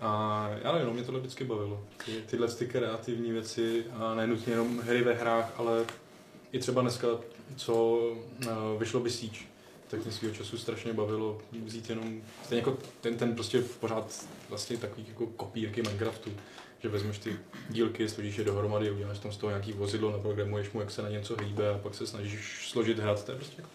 A 0.00 0.48
já 0.62 0.72
nevím, 0.72 0.88
no, 0.88 0.94
mě 0.94 1.02
tohle 1.02 1.20
vždycky 1.20 1.44
bavilo. 1.44 1.84
Ty, 2.04 2.12
tyhle 2.26 2.48
ty 2.48 2.66
kreativní 2.66 3.32
věci 3.32 3.84
a 3.92 4.14
nenutně 4.14 4.52
jenom 4.52 4.78
hry 4.78 5.02
ve 5.04 5.14
hrách, 5.14 5.52
ale 5.56 5.84
i 6.52 6.58
třeba 6.58 6.82
dneska, 6.82 7.08
co 7.56 7.74
uh, 7.98 8.78
vyšlo 8.78 9.00
by 9.00 9.10
Siege, 9.10 9.38
tak 9.88 10.04
mě 10.04 10.12
svýho 10.12 10.34
času 10.34 10.58
strašně 10.58 10.92
bavilo 10.92 11.38
vzít 11.64 11.90
jenom, 11.90 12.22
stejně 12.44 12.60
jako 12.60 12.78
ten, 13.00 13.16
ten 13.16 13.34
prostě 13.34 13.62
pořád 13.80 14.26
vlastně 14.48 14.76
takový 14.76 15.06
jako 15.08 15.26
kopírky 15.26 15.82
Minecraftu, 15.82 16.30
že 16.78 16.88
vezmeš 16.88 17.18
ty 17.18 17.36
dílky, 17.70 18.08
složíš 18.08 18.36
je 18.36 18.44
dohromady, 18.44 18.90
uděláš 18.90 19.18
tam 19.18 19.32
z 19.32 19.36
toho 19.36 19.50
nějaký 19.50 19.72
vozidlo, 19.72 20.12
naprogramuješ 20.12 20.70
mu, 20.70 20.80
jak 20.80 20.90
se 20.90 21.02
na 21.02 21.08
něco 21.08 21.36
hýbe 21.42 21.74
a 21.74 21.78
pak 21.78 21.94
se 21.94 22.06
snažíš 22.06 22.68
složit 22.70 22.98
hrad, 22.98 23.24
to 23.24 23.32
je 23.32 23.36
prostě 23.36 23.54
jako... 23.56 23.70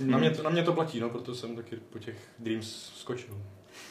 Na, 0.00 0.18
mě 0.18 0.30
to, 0.30 0.42
na 0.42 0.50
mě 0.50 0.62
to 0.62 0.72
platí, 0.72 1.00
no, 1.00 1.10
proto 1.10 1.34
jsem 1.34 1.56
taky 1.56 1.76
po 1.76 1.98
těch 1.98 2.16
Dreams 2.38 2.92
skočil. 2.96 3.42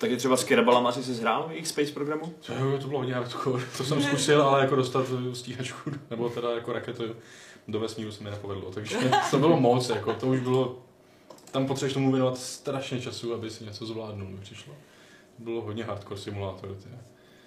Taky 0.02 0.18
třeba 0.18 0.38
s 0.38 0.44
Kerabalama 0.44 0.90
asi 0.90 1.04
se 1.04 1.14
zhrál 1.14 1.48
v 1.48 1.52
X-Space 1.52 1.92
programu? 1.92 2.34
To, 2.46 2.54
jo, 2.54 2.78
to 2.78 2.88
bylo 2.88 3.00
hodně 3.00 3.14
hardcore, 3.14 3.64
to 3.78 3.84
jsem 3.84 4.04
zkusil, 4.04 4.42
ale 4.42 4.62
jako 4.62 4.76
dostat 4.76 5.06
stíhačku, 5.34 5.92
nebo 6.10 6.30
teda 6.30 6.52
jako 6.52 6.74
raketu 6.74 7.04
do 7.68 7.80
vesmíru 7.80 8.12
se 8.12 8.24
mi 8.24 8.30
nepovedlo, 8.30 8.72
takže 8.72 8.98
to 9.32 9.40
bylo 9.40 9.60
moc, 9.60 9.90
jako 9.90 10.14
to 10.14 10.28
už 10.28 10.40
bylo, 10.40 10.80
tam 11.52 11.68
potřebuješ 11.68 11.94
tomu 11.94 12.12
věnovat 12.12 12.38
strašně 12.38 13.02
času, 13.02 13.34
aby 13.34 13.50
si 13.50 13.64
něco 13.64 13.86
zvládnul, 13.86 14.30
mi 14.30 14.38
přišlo. 14.38 14.74
To 15.38 15.44
bylo 15.44 15.62
hodně 15.62 15.84
hardcore 15.84 16.20
simulátor, 16.20 16.76
ty. 16.76 16.90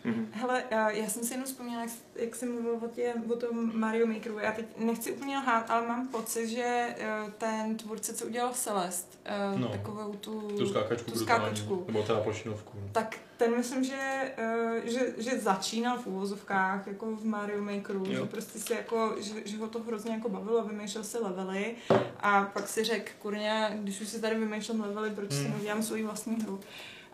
Mhm. 0.05 0.29
Hele, 0.33 0.65
já 0.71 1.09
jsem 1.09 1.25
si 1.25 1.33
jenom 1.35 1.45
vzpomněla, 1.47 1.83
jak, 1.83 1.91
jak 2.17 2.35
jsem 2.35 2.53
mluvil 2.53 2.79
o, 2.85 2.89
tě, 2.89 3.15
o 3.33 3.37
tom 3.37 3.79
Mario 3.79 4.07
Makeru. 4.07 4.39
Já 4.39 4.53
teď 4.53 4.67
nechci 4.79 5.13
úplně 5.13 5.39
lhát, 5.39 5.71
ale 5.71 5.87
mám 5.89 6.09
pocit, 6.09 6.49
že 6.49 6.65
eh, 6.99 7.33
ten 7.39 7.77
tvůrce, 7.77 8.15
co 8.15 8.27
udělal 8.27 8.53
Celest, 8.53 9.19
No. 9.53 9.59
no. 9.59 9.69
takovou 9.69 10.13
tu, 10.13 10.41
Tu 10.59 10.69
skákačku 10.69 11.11
tu 11.11 11.19
skákačku, 11.19 11.85
nebo 11.87 12.03
teda 12.03 12.21
plošinovku. 12.21 12.71
no. 12.83 12.89
tak 12.93 13.17
ten 13.37 13.57
myslím, 13.57 13.85
že, 13.85 14.33
eh, 14.37 14.81
že, 14.85 15.01
že 15.19 15.39
začínal 15.41 15.99
v 15.99 16.07
úvozovkách 16.07 16.87
jako 16.87 17.07
v 17.17 17.25
Mario 17.25 17.63
Makeru, 17.63 18.05
Jo. 18.09 18.13
že 18.25 18.31
prostě 18.31 18.59
si 18.59 18.73
jako, 18.73 19.15
že, 19.21 19.33
že 19.45 19.57
ho 19.59 19.69
to 19.69 19.79
hrozně 19.83 20.13
jako 20.15 20.29
bavilo, 20.29 20.63
vymýšlel 20.65 21.05
si 21.05 21.19
levely 21.19 21.75
a 22.21 22.45
pak 22.45 22.69
si 22.69 22.85
řekl, 22.85 23.11
kurně, 23.19 23.79
když 23.83 24.01
už 24.01 24.09
si 24.09 24.21
tady 24.21 24.39
vymýšlím 24.39 24.81
levely, 24.81 25.11
proč 25.11 25.33
si 25.33 25.39
Hmm. 25.43 25.51
neudělám 25.51 25.83
svoji 25.83 26.03
vlastní 26.05 26.37
hru. 26.43 26.61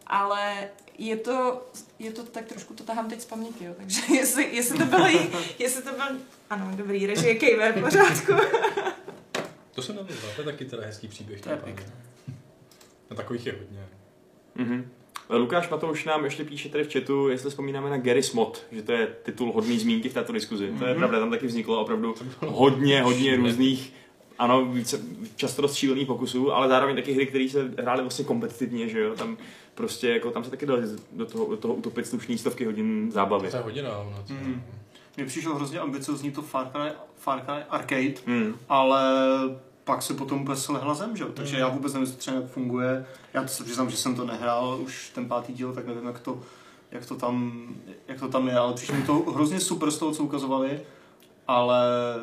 Ale 0.07 0.69
je 1.01 1.17
to, 1.17 1.67
je 1.99 2.11
to 2.13 2.23
tak 2.23 2.45
trošku, 2.45 2.75
to 2.75 2.85
tahám 2.85 3.09
teď 3.11 3.21
z 3.21 3.25
paměti, 3.25 3.65
jo. 3.65 3.73
takže 3.77 4.01
jestli, 4.15 4.57
jestli 4.57 4.79
to 4.79 4.85
bylo, 4.85 5.07
jestli 5.59 5.83
to 5.83 5.91
byl, 5.91 6.05
ano, 6.51 6.71
dobrý, 6.77 7.07
režie 7.07 7.35
Kejver, 7.35 7.73
v 7.79 7.81
pořádku. 7.83 8.33
To 9.75 9.83
jsem 9.83 9.97
nevěděl, 9.97 10.29
to 10.37 10.41
je 10.41 10.45
taky 10.45 10.65
teda 10.65 10.83
hezký 10.87 11.09
příběh. 11.09 11.41
To 11.41 11.49
je 11.51 11.55
tím 11.57 11.61
pádem. 11.61 11.75
pěkné. 11.77 11.93
A 13.11 13.15
takových 13.15 13.47
je 13.47 13.53
hodně. 13.53 13.87
Mhm. 14.55 14.91
Lukáš 15.29 15.69
Matouš 15.69 16.05
nám 16.05 16.25
ještě 16.25 16.45
píše 16.45 16.69
tady 16.69 16.85
v 16.85 16.93
chatu, 16.93 17.29
jestli 17.29 17.51
vzpomínáme 17.51 17.91
na 17.91 17.97
Gary 17.99 18.23
Smot, 18.23 18.67
že 18.73 18.83
to 18.83 18.93
je 18.93 19.07
titul 19.23 19.53
hodný 19.53 19.79
zmínky 19.79 20.09
v 20.09 20.15
této 20.15 20.33
diskuzi. 20.33 20.73
To 20.79 20.85
je 20.85 20.91
Mhm. 20.91 20.99
pravda, 20.99 21.19
tam 21.21 21.31
taky 21.31 21.47
vzniklo 21.47 21.81
opravdu 21.81 22.15
hodně, 22.47 23.03
hodně 23.03 23.37
různých, 23.37 23.93
ano, 24.41 24.65
více, 24.65 25.01
často 25.37 25.63
dost 25.63 25.75
šílených 25.75 26.07
pokusů, 26.07 26.53
ale 26.53 26.69
zároveň 26.69 26.97
taky 26.97 27.13
hry, 27.13 27.27
které 27.27 27.49
se 27.49 27.71
hrály 27.79 28.01
vlastně 28.03 28.25
kompetitivně, 28.25 28.89
že 28.89 29.01
jo, 29.01 29.15
tam 29.15 29.37
prostě 29.75 30.09
jako 30.09 30.31
tam 30.31 30.45
se 30.45 30.51
taky 30.51 30.67
dali 30.67 30.83
do 31.13 31.27
toho, 31.27 31.47
do 31.51 31.57
toho 31.57 31.75
utopit 31.75 32.07
slušný 32.07 32.39
stovky 32.39 32.65
hodin 32.65 33.11
zábavy. 33.13 33.51
To 33.51 33.57
je 33.57 33.63
hodina. 33.63 33.99
Ona, 33.99 34.23
to, 34.27 34.33
Mhm. 34.35 34.63
Mně 35.17 35.27
přišlo 35.27 35.55
hrozně 35.55 35.79
ambiciozní 35.81 36.31
to 36.31 36.43
Far 36.43 36.67
Cry, 36.71 36.93
Far 37.17 37.41
Cry 37.41 37.63
Arcade, 37.71 38.15
Hmm. 38.27 38.55
ale 38.69 39.03
pak 39.85 40.03
se 40.03 40.15
potom 40.15 40.43
úplně 40.43 40.57
slehla 40.57 40.95
zem, 40.95 41.17
že 41.17 41.25
jo? 41.25 41.31
Takže 41.35 41.57
Mm. 41.57 41.61
já 41.61 41.69
vůbec 41.69 41.93
nevím, 41.93 42.03
jestli 42.07 42.19
třeba 42.19 42.37
jak 42.37 42.47
funguje. 42.51 43.07
Já 43.35 43.43
to 43.43 43.49
se 43.49 43.65
přiznám, 43.65 43.91
že 43.91 43.97
jsem 43.97 44.15
to 44.15 44.25
nehrál 44.25 44.79
už 44.83 45.11
ten 45.15 45.29
pátý 45.29 45.53
díl, 45.53 45.73
tak 45.73 45.87
nevím, 45.87 46.07
jak 46.07 46.21
to, 46.21 46.39
jak 46.91 47.07
to, 47.07 47.15
tam, 47.15 47.67
jak 48.09 48.21
to 48.21 48.29
tam 48.29 48.49
je, 48.49 48.55
ale 48.59 48.75
přišlo 48.75 48.95
mi 48.97 49.03
to 49.03 49.15
hrozně 49.15 49.61
super 49.61 49.91
z 49.91 49.99
toho, 49.99 50.13
co 50.13 50.23
ukazovali, 50.25 50.81
ale 51.51 52.15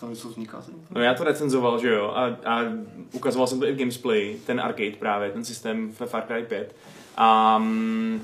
tam 0.00 0.10
něco 0.10 0.28
vzniká. 0.28 0.62
No 0.90 1.00
já 1.00 1.14
to 1.14 1.24
recenzoval, 1.24 1.78
že 1.78 1.88
jo, 1.88 2.12
a, 2.14 2.24
a 2.44 2.60
ukazoval 3.12 3.46
jsem 3.46 3.60
to 3.60 3.66
i 3.66 3.72
v 3.72 3.78
Gamesplay, 3.78 4.36
ten 4.46 4.60
arcade 4.60 4.96
právě, 4.98 5.30
ten 5.30 5.44
systém 5.44 5.92
ve 6.00 6.06
Far 6.06 6.22
Cry 6.26 6.42
5. 6.42 6.76
A 7.16 7.58
mm, 7.58 8.22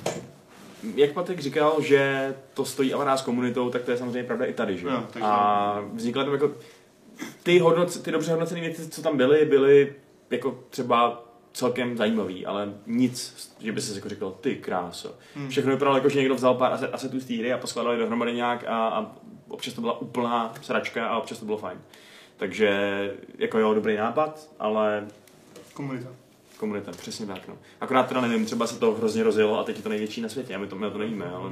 jak 0.94 1.12
Patrik 1.12 1.40
říkal, 1.40 1.76
že 1.80 2.34
to 2.54 2.64
stojí 2.64 2.94
ale 2.94 3.18
s 3.18 3.22
komunitou, 3.22 3.70
tak 3.70 3.82
to 3.82 3.90
je 3.90 3.96
samozřejmě 3.96 4.24
pravda 4.24 4.44
i 4.44 4.52
tady, 4.52 4.78
že 4.78 4.86
jo. 4.86 5.02
A 5.22 5.80
vznikla 5.94 6.24
tam 6.24 6.32
jako 6.32 6.50
ty, 7.42 7.58
hodnoc, 7.58 7.98
ty 7.98 8.12
dobře 8.12 8.30
hodnocené 8.30 8.60
věci, 8.60 8.88
co 8.88 9.02
tam 9.02 9.16
byly, 9.16 9.44
byly 9.44 9.94
jako 10.30 10.64
třeba 10.70 11.24
celkem 11.52 11.96
zajímavý, 11.96 12.46
ale 12.46 12.72
nic, 12.86 13.48
že 13.60 13.72
by 13.72 13.80
se 13.80 13.94
jako 13.94 14.08
říkal, 14.08 14.34
ty 14.40 14.56
kráso. 14.56 15.14
Hmm. 15.34 15.48
Všechno 15.48 15.72
vypadalo 15.72 15.96
jako, 15.96 16.08
že 16.08 16.18
někdo 16.18 16.34
vzal 16.34 16.54
pár 16.54 16.72
aset- 16.72 16.90
asetů 16.92 17.20
z 17.20 17.24
té 17.24 17.34
hry 17.34 17.52
a 17.52 17.58
poskládal 17.58 17.92
je 17.92 17.98
dohromady 17.98 18.32
nějak 18.34 18.64
a, 18.66 18.88
a 18.88 19.12
občas 19.48 19.74
to 19.74 19.80
byla 19.80 20.00
úplná 20.00 20.54
sračka 20.62 21.08
a 21.08 21.18
občas 21.18 21.38
to 21.38 21.44
bylo 21.44 21.58
fajn. 21.58 21.78
Takže 22.36 22.70
jako 23.38 23.58
jo, 23.58 23.74
dobrý 23.74 23.96
nápad, 23.96 24.48
ale 24.58 25.08
Komunita. 25.74 26.08
komunita, 26.58 26.92
přesně 26.92 27.26
tak. 27.26 27.48
No. 27.48 27.58
Akorát 27.80 28.08
teda 28.08 28.20
nevím, 28.20 28.46
třeba 28.46 28.66
se 28.66 28.78
to 28.78 28.92
hrozně 28.92 29.22
rozjelo 29.22 29.58
a 29.58 29.64
teď 29.64 29.76
je 29.76 29.82
to 29.82 29.88
největší 29.88 30.20
na 30.20 30.28
světě 30.28 30.54
a 30.54 30.58
my 30.58 30.66
to, 30.66 30.76
my 30.76 30.90
to 30.90 30.98
nevíme, 30.98 31.30
ale 31.30 31.50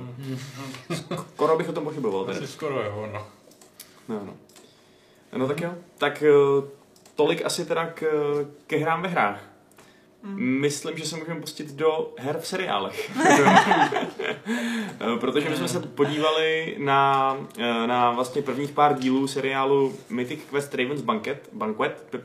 skoro 1.34 1.56
bych 1.58 1.68
o 1.68 1.72
tom 1.72 1.84
pochyboval. 1.84 2.24
Tedy. 2.24 2.38
Asi 2.38 2.46
skoro 2.46 2.82
jo, 2.82 3.08
no. 3.12 3.26
No, 4.08 4.24
no. 4.24 4.34
no 5.38 5.48
tak 5.48 5.60
jo, 5.60 5.74
tak 5.98 6.22
eh, 6.22 6.68
tolik 7.14 7.44
asi 7.44 7.66
teda 7.66 7.86
k, 7.86 8.02
ke 8.66 8.76
hrám 8.76 9.02
ve 9.02 9.08
hrách. 9.08 9.55
Myslím, 10.34 10.98
že 10.98 11.04
se 11.06 11.16
můžeme 11.16 11.40
pustit 11.40 11.72
do 11.74 12.12
her 12.18 12.38
v 12.40 12.46
seriálech. 12.46 13.10
Eh, 15.00 15.18
Protože 15.20 15.50
my 15.50 15.56
jsme 15.56 15.68
se 15.68 15.80
podívali 15.80 16.76
na, 16.78 17.36
eh, 17.58 17.86
na 17.86 18.10
vlastně 18.10 18.42
prvních 18.42 18.70
pár 18.70 18.98
dílů 18.98 19.26
seriálu 19.26 19.94
Mythic 20.08 20.40
Quest 20.50 20.74
Raven's 20.74 21.00
Banquet, 21.02 21.48
Banquet, 21.52 22.16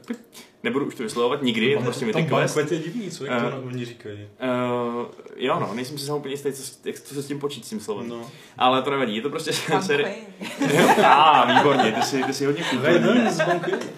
nebudu 0.64 0.86
už 0.86 0.96
to 0.96 1.04
vyslovovat 1.04 1.42
nikdy, 1.42 1.66
je 1.66 1.78
to 1.78 1.84
prostě 1.84 2.06
Mythic 2.06 2.30
Quest. 2.30 2.56
banquet 2.56 2.72
je 2.72 2.80
divný, 2.80 3.12
co 3.12 3.26
jak 3.26 3.34
Eh. 3.38 3.44
to 3.44 3.50
na- 3.50 3.58
oni 3.68 3.86
říkají. 3.86 4.20
Uh, 4.20 5.06
jo 5.36 5.58
no, 5.60 5.72
nejsem 5.74 5.98
si 5.98 6.06
sám 6.06 6.16
úplně 6.18 6.34
jistý, 6.34 6.52
co, 6.54 6.64
jak 6.86 7.00
co 7.00 7.14
se 7.16 7.24
s 7.24 7.28
tím 7.28 7.40
počít 7.40 7.66
s 7.66 7.70
tím 7.70 7.80
slovem. 7.80 8.10
No. 8.10 8.22
Ale 8.58 8.82
to 8.82 8.90
nevadí, 8.92 9.16
je 9.16 9.22
to 9.22 9.30
prostě. 9.30 9.52
Banquet. 9.70 10.06
A, 11.06 11.06
ah, 11.42 11.58
výborně, 11.58 11.92
ty 11.92 12.02
jsi, 12.02 12.24
ty 12.24 12.34
jsi 12.34 12.46
hodně 12.46 12.64
kulturní. 12.70 13.22
Banquet. 13.48 13.92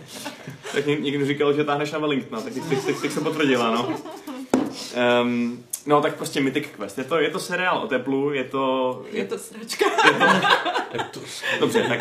Tak 0.74 0.86
ně- 0.86 0.96
někdo 0.96 1.26
říkal, 1.26 1.54
že 1.54 1.64
táhneš 1.64 1.92
na 1.92 2.00
Wellingtona, 2.00 2.42
tak 2.42 2.54
teď, 2.54 2.64
teď, 2.70 2.86
teď, 2.86 3.02
teď 3.02 3.12
jsem 3.12 3.24
potvrdila, 3.24 3.72
no. 3.72 4.00
Um, 5.22 5.64
no 5.86 6.02
tak 6.02 6.16
prostě 6.16 6.42
Mythic 6.42 6.66
Quest, 6.78 6.98
je 6.98 7.04
to, 7.04 7.20
je 7.20 7.30
to 7.30 7.40
seriál 7.40 7.78
o 7.78 7.88
teplu, 7.88 8.34
je 8.34 8.44
to... 8.44 9.06
Je 9.12 9.26
to 9.26 9.38
sračka. 9.38 9.86
Je 10.94 11.00
to 11.12 11.20
Dobře, 11.60 11.84
tak 11.84 12.00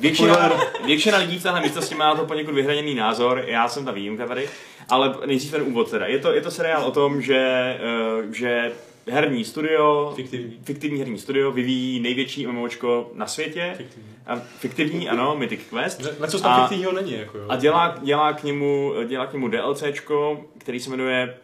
většina, 0.00 0.52
většina 0.84 1.18
lidí 1.18 1.38
v 1.38 1.42
téhle 1.42 1.60
místnosti 1.60 1.94
má 1.94 2.04
na 2.08 2.14
to 2.14 2.26
poněkud 2.26 2.54
vyhraněný 2.54 2.94
názor, 2.94 3.44
já 3.46 3.68
jsem 3.68 3.84
ta 3.84 3.90
výjimka 3.90 4.26
tady, 4.26 4.48
ale 4.88 5.14
nejdřív 5.26 5.50
ten 5.50 5.62
úvod 5.62 5.90
teda. 5.90 6.06
Je 6.06 6.18
to, 6.18 6.32
je 6.32 6.40
to 6.40 6.50
seriál 6.50 6.84
o 6.84 6.90
tom, 6.90 7.22
že, 7.22 7.38
eh, 7.38 8.32
že 8.32 8.72
herní 9.10 9.44
studio, 9.44 10.12
Fiktivní. 10.16 10.58
fiktivní 10.64 10.98
herní 10.98 11.18
studio 11.18 11.52
vyvíjí 11.52 12.00
největší 12.00 12.46
MMOčko 12.46 13.10
na 13.14 13.26
světě. 13.26 13.74
Fiktivní. 13.76 14.10
A 14.26 14.36
fiktivní, 14.58 15.08
ano, 15.08 15.36
Mythic 15.36 15.60
Quest. 15.70 16.02
Na 16.20 16.26
co 16.26 16.40
tam 16.40 16.52
A- 16.52 16.60
fiktivního 16.60 16.92
není, 16.92 17.12
jako 17.12 17.38
jo. 17.38 17.44
A 17.48 17.56
dělá, 17.56 17.96
dělá, 18.02 18.32
k 18.32 18.42
němu, 18.42 18.92
dělá 19.08 19.26
k 19.26 19.32
němu 19.32 19.48
DLCčko, 19.48 20.40
který 20.58 20.80
se 20.80 20.90
jmenuje 20.90 21.34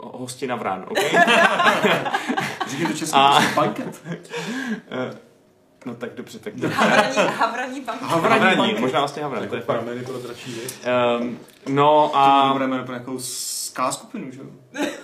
Hostina 0.00 0.56
Vran, 0.56 0.84
OK? 0.88 0.98
Říkej 2.70 2.86
to 2.86 2.92
česky, 2.92 3.16
A- 3.16 3.30
prostě 3.40 3.54
banket. 3.54 4.02
No 5.86 5.94
tak 5.94 6.14
dobře, 6.14 6.38
tak 6.38 6.54
Havraní, 6.58 7.16
havraní 7.36 7.80
bank. 7.80 8.02
Havraní 8.02 8.34
Havraní, 8.40 8.56
banket. 8.58 8.80
možná 8.80 8.98
vlastně 8.98 9.22
Havraní, 9.22 9.48
to 9.48 9.54
je 9.54 9.58
Jako 9.60 9.72
fakt. 9.72 9.82
prameny 9.82 10.04
pro 10.06 10.18
dračí. 10.18 10.56
Um, 11.20 11.38
no 11.68 12.10
A... 12.16 12.52
To 12.52 12.58
jméno 12.58 12.84
pro 12.84 12.94
nějakou 12.94 13.18
ska 13.74 13.92
skupinu, 13.92 14.30
že 14.30 14.40
jo? 14.40 14.46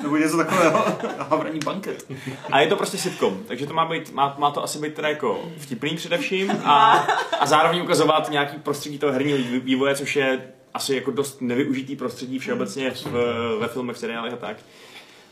Nebo 0.03 0.17
něco 0.17 0.37
takového. 0.37 0.85
Havraní 1.19 1.59
banket. 1.65 2.11
A 2.53 2.61
je 2.61 2.67
to 2.67 2.77
prostě 2.77 2.99
sitcom, 2.99 3.43
takže 3.49 3.67
to 3.67 3.75
má, 3.75 3.87
být, 3.87 4.13
má, 4.13 4.37
má 4.39 4.51
to 4.51 4.65
asi 4.65 4.79
být 4.79 4.95
teda 4.95 5.09
jako 5.09 5.41
vtipný 5.59 5.97
především 5.97 6.51
a, 6.65 6.93
a 7.41 7.47
zároveň 7.47 7.83
ukazovat 7.83 8.31
nějaký 8.31 8.59
prostředí 8.59 8.99
toho 8.99 9.13
herního 9.13 9.39
vý- 9.39 9.61
vývoje, 9.61 9.95
což 9.95 10.17
je 10.17 10.53
asi 10.75 10.95
jako 10.95 11.11
dost 11.11 11.41
nevyužitý 11.41 11.97
prostředí 11.97 12.39
všeobecně 12.39 12.91
v, 12.91 13.13
ve 13.61 13.69
filmech, 13.69 13.97
seriálech 13.97 14.33
a 14.33 14.37
tak. 14.37 14.57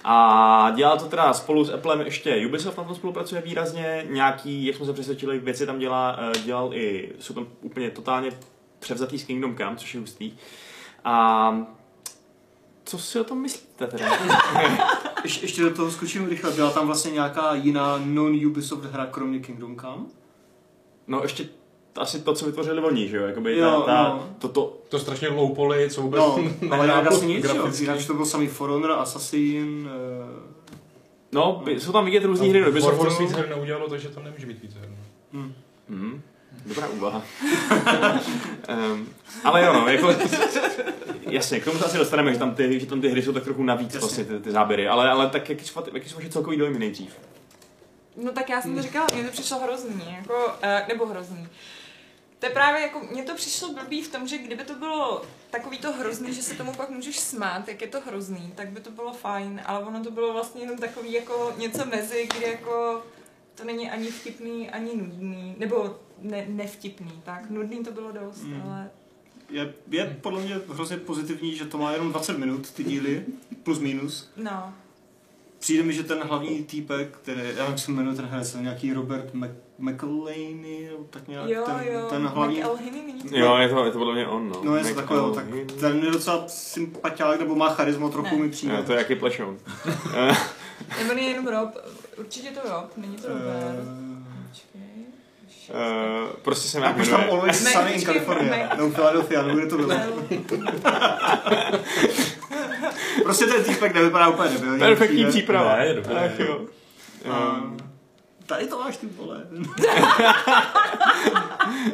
A 0.05 0.73
dělá 0.77 0.97
to 0.97 1.05
teda 1.05 1.33
spolu 1.33 1.65
s 1.65 1.75
Applem 1.75 2.01
ještě 2.01 2.47
Ubisoft 2.47 2.79
na 2.79 2.85
tom 2.85 2.95
spolupracuje 2.95 3.43
výrazně, 3.43 4.07
nějaký, 4.11 4.67
jak 4.67 4.77
jsme 4.77 4.87
se 4.87 4.93
přesvědčili, 4.93 5.39
věci 5.39 5.67
tam 5.67 5.79
dělá, 5.79 6.19
eh, 6.19 6.39
dělal 6.39 6.75
i, 6.75 7.13
jsou 7.19 7.35
tam 7.35 7.47
úplně 7.63 7.91
totálně 7.91 8.31
převzatý 8.79 9.19
z 9.19 9.25
Kingdom 9.25 9.57
Come, 9.57 9.77
což 9.77 9.95
je 9.95 10.01
hustý. 10.01 10.33
A 11.05 11.78
co 12.89 12.99
si 12.99 13.21
o 13.21 13.25
tom 13.25 13.39
myslíte 13.43 13.87
teda? 13.87 14.07
Ještě, 15.25 15.45
ještě 15.45 15.63
do 15.63 15.71
toho 15.75 15.91
skočím 15.91 16.29
rychle. 16.29 16.53
Byla 16.53 16.71
tam 16.71 16.87
vlastně 16.87 17.11
nějaká 17.11 17.55
jiná 17.55 18.01
non-Ubisoft 18.05 18.85
hra, 18.85 19.07
kromě 19.07 19.39
Kingdom 19.39 19.77
Come? 19.77 20.05
No 21.07 21.23
ještě 21.23 21.49
asi 21.97 22.21
to, 22.21 22.35
co 22.35 22.47
vytvořili 22.47 22.83
oni, 22.83 23.09
že 23.09 23.17
jo? 23.17 23.23
Jakoby 23.27 23.59
Jo, 23.59 23.83
ta, 23.87 23.93
ta, 23.95 24.09
no. 24.09 24.27
to, 24.39 24.49
to, 24.49 24.77
To 24.89 24.99
strašně 24.99 25.29
low 25.29 25.55
poly, 25.55 25.91
co 25.91 26.03
vůbec 26.03 26.21
No, 26.21 26.39
ale 26.71 26.87
nehrálo 26.87 27.17
asi 27.17 27.27
nic, 27.27 27.45
jo. 27.45 27.55
graficky. 27.55 27.83
Jinak 27.85 28.07
to 28.07 28.15
byl 28.15 28.27
samý 28.27 28.47
For 28.47 28.71
Honor, 28.71 28.91
Assassin, 28.93 29.89
eh, 29.93 30.43
no, 31.33 31.63
by- 31.65 31.81
jsou 31.81 31.93
tam 31.93 32.05
vidět 32.05 32.25
různý 32.25 32.49
hry 32.51 32.65
do 32.65 32.81
Warhorse 32.81 33.23
víc 33.23 33.33
her 33.33 33.49
neudělalo, 33.49 33.89
takže 33.89 34.09
tam 34.09 34.25
nemůže 34.25 34.47
být 34.47 34.63
víc 34.63 34.75
her. 34.75 34.89
no. 35.33 35.43
hm. 35.89 36.21
Dobrá 36.67 36.89
úvaha. 36.89 37.23
um, 38.93 39.09
ale 39.45 39.65
jo, 39.65 39.73
no, 39.73 39.89
jako, 39.89 40.15
jasně, 41.21 41.61
k 41.61 41.65
tomu 41.65 41.79
se 41.79 41.85
asi 41.85 41.99
dostaneme, 41.99 42.33
že 42.33 42.39
tam 42.39 42.55
ty, 42.55 42.81
že 42.81 42.87
tam 42.87 43.01
ty 43.01 43.09
hry 43.09 43.23
jsou 43.23 43.33
tak 43.33 43.45
trochu 43.45 43.63
navíc, 43.63 43.95
Jasně. 43.95 44.01
vlastně 44.01 44.25
ty, 44.25 44.41
ty 44.41 44.51
záběry, 44.51 44.89
ale, 44.89 45.11
ale 45.11 45.31
tak 45.31 45.49
jaký 45.49 45.65
jsou, 45.65 45.85
jaký 45.95 46.09
jsou 46.09 46.17
vaše 46.17 46.29
celkový 46.29 46.57
dojmy 46.57 46.79
nejdřív? 46.79 47.17
No 48.17 48.33
tak 48.33 48.49
já 48.49 48.63
jsem 48.63 48.75
to 48.75 48.83
říkala, 48.83 49.07
mně 49.15 49.25
to 49.25 49.31
přišlo 49.31 49.59
hrozný, 49.59 50.17
jako, 50.19 50.47
uh, 50.47 50.89
nebo 50.89 51.07
hrozný. 51.07 51.49
To 52.39 52.47
je 52.47 52.53
právě 52.53 52.83
jako, 52.83 53.01
mně 53.11 53.23
to 53.23 53.35
přišlo 53.35 53.73
blbý 53.73 54.03
v 54.03 54.13
tom, 54.13 54.29
že 54.29 54.39
kdyby 54.39 54.65
to 54.65 54.75
bylo 54.75 55.23
takový 55.51 55.79
to 55.79 55.93
hrozný, 55.93 56.35
že 56.35 56.43
se 56.43 56.55
tomu 56.55 56.73
pak 56.73 56.91
můžeš 56.91 57.19
smát, 57.19 57.69
jak 57.69 57.81
je 57.81 57.89
to 57.89 58.01
hrozný, 58.01 58.53
tak 58.55 58.69
by 58.69 58.81
to 58.81 58.91
bylo 58.91 59.13
fajn, 59.13 59.63
ale 59.65 59.85
ono 59.85 60.05
to 60.05 60.11
bylo 60.11 60.33
vlastně 60.33 60.63
jenom 60.63 60.79
takový 60.79 61.13
jako 61.13 61.55
něco 61.57 61.87
mezi, 61.87 62.29
kdy 62.37 62.51
jako 62.51 63.03
to 63.55 63.65
není 63.65 63.91
ani 63.91 64.11
vtipný, 64.11 64.71
ani 64.71 64.97
nudný, 64.97 65.55
nebo 65.59 65.97
ne, 66.23 66.45
nevtipný, 66.49 67.13
tak 67.25 67.51
nudný 67.51 67.85
to 67.85 67.93
bylo 67.93 68.13
dost, 68.13 68.43
Mm. 68.43 68.63
ale 68.65 68.91
je, 69.51 69.75
je 69.91 70.17
podle 70.21 70.41
mě 70.41 70.61
hrozně 70.69 70.97
pozitivní, 70.97 71.55
že 71.57 71.65
to 71.65 71.79
má 71.79 71.93
jenom 71.93 72.11
20 72.11 72.39
minut, 72.39 72.71
ty 72.71 72.85
díly, 72.85 73.25
plus 73.63 73.79
minus. 73.79 74.31
no. 74.37 74.73
Přijde 75.61 75.83
mi, 75.83 75.93
že 75.93 76.03
ten 76.03 76.19
hlavní 76.23 76.65
týpek, 76.65 77.19
který, 77.23 77.41
já 77.41 77.45
nevím, 77.47 77.67
jak 77.67 77.79
se 77.79 77.91
jmenuje 77.91 78.17
ten 78.17 78.25
herec, 78.27 78.55
nějaký 78.55 78.93
Robert 78.93 79.35
Mc, 79.35 79.51
McElhaney, 79.79 80.89
nebo 80.91 81.05
tak 81.11 81.29
nějak, 81.29 81.49
Jo, 81.49 81.63
ten, 81.67 81.77
jo, 81.93 82.07
ten 82.11 82.27
hlavní... 82.27 82.63
To? 82.63 82.79
Jo, 83.37 83.57
je 83.57 83.69
to, 83.69 83.85
je 83.85 83.91
to 83.93 83.99
podle 83.99 84.15
mě 84.15 84.27
on, 84.27 84.49
no. 84.49 84.61
No 84.65 84.77
něco 84.77 84.95
takového, 84.95 85.31
tak 85.35 85.45
McElhaney. 85.45 85.77
ten 85.81 86.05
je 86.05 86.11
docela 86.11 86.45
sympatiák, 86.49 87.39
nebo 87.41 87.55
má 87.55 87.69
charisma, 87.75 88.09
trochu 88.09 88.37
Ne. 88.37 88.43
mi 88.43 88.49
přijde. 88.51 88.75
Jo, 88.77 88.83
to 88.83 88.93
je 88.93 88.99
jaký 88.99 89.15
plešoun. 89.15 89.59
Nebo 90.99 91.13
je 91.13 91.23
jenom 91.23 91.47
Rob, 91.47 91.69
určitě 92.19 92.49
to 92.51 92.61
Rob, 92.71 92.97
není 92.97 93.17
to 93.17 93.29
Robert. 93.29 93.47
Eh, 93.49 93.77
Počkej. 93.77 94.08
Uh, 95.71 96.29
prostě 96.43 96.69
se 96.69 96.79
nějak 96.81 96.97
už 96.99 97.09
tam 97.09 97.21
jmenuje. 97.21 97.39
Always 97.41 97.73
Sunny 97.73 97.93
in 97.93 98.03
California, 98.03 98.69
nebo 98.77 98.91
Philadelphia, 98.91 99.43
nebo 99.43 99.59
kde 99.59 99.67
to 99.67 99.77
bylo. 99.77 99.91
Prostě 103.23 103.47
ten 103.47 103.65
týpek 103.65 103.95
nevypadá 103.95 104.29
úplně 104.29 104.51
debilně. 104.51 104.79
Perfektní 104.79 105.27
příprava. 105.27 105.77
Ne, 105.77 105.87
je 105.87 105.95
dobré. 105.95 106.33
Ach, 106.35 106.39
jo. 106.41 106.61
Um, 107.25 107.77
Tady 108.47 108.67
to 108.67 108.79
máš 108.79 108.97
ty 108.97 109.07
vole. 109.07 109.43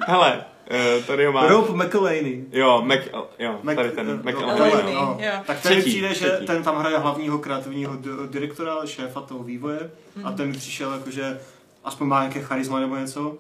hele, 0.07 0.45
eh, 0.71 1.03
tady 1.07 1.27
ho 1.27 1.33
mám. 1.33 1.49
Rob 1.49 1.71
McElhaney. 1.71 2.45
Jo, 2.53 2.83
Mac, 2.85 3.01
jo, 3.39 3.59
Mac- 3.63 3.75
tady 3.77 3.91
ten, 3.91 4.07
no, 4.07 4.17
McElhaney. 4.33 4.73
Elhaney, 4.73 4.95
no. 4.95 5.17
jo. 5.21 5.33
Tak 5.47 5.61
ten 5.61 5.71
mi 5.75 5.77
Třetí, 5.81 5.91
přijde, 5.91 6.15
že 6.15 6.27
třetí. 6.31 6.47
ten 6.47 6.63
tam 6.63 6.77
hraje 6.79 6.99
hlavního 6.99 7.39
kreativního 7.39 7.95
di- 7.97 8.29
direktora, 8.31 8.75
šéfa 8.85 9.21
toho 9.21 9.45
vývoje 9.45 9.91
a 10.25 10.29
Mhm. 10.29 10.37
ten 10.37 10.47
mi 10.49 10.53
přišel 10.57 10.93
jako, 10.93 11.11
že 11.11 11.41
aspoň 11.85 12.07
má 12.09 12.21
nějaké 12.21 12.41
charisma 12.41 12.81
nebo 12.81 12.97
něco. 12.97 13.37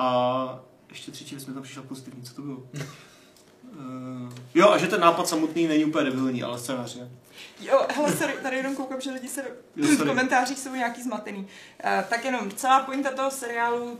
A 0.00 0.60
ještě 0.88 1.10
třetí 1.10 1.34
věc 1.34 1.46
mi 1.46 1.54
tam 1.54 1.62
přišel 1.62 1.82
pozitivní, 1.82 2.22
co 2.22 2.34
to 2.34 2.42
bylo? 2.42 2.56
Uh, 2.56 4.32
jo, 4.54 4.70
a 4.70 4.78
že 4.78 4.86
ten 4.86 5.00
nápad 5.00 5.28
samotný 5.28 5.66
není 5.66 5.84
úplně 5.84 6.04
debilní, 6.04 6.42
ale 6.42 6.58
scénář 6.58 6.96
je. 6.96 7.10
Jo, 7.60 7.86
hele, 7.94 8.16
sorry, 8.16 8.34
tady 8.42 8.56
jenom 8.56 8.76
koukám, 8.76 9.00
že 9.00 9.10
lidi 9.10 9.28
se 9.28 9.44
Jo, 9.76 9.88
v 9.88 10.06
komentářích 10.06 10.58
jsou 10.58 10.74
nějaký 10.74 11.02
zmatený. 11.02 11.38
Uh, 11.38 11.46
tak 12.08 12.24
jenom, 12.24 12.50
celá 12.50 12.80
pointa 12.80 13.10
toho 13.10 13.30
seriálu 13.30 13.98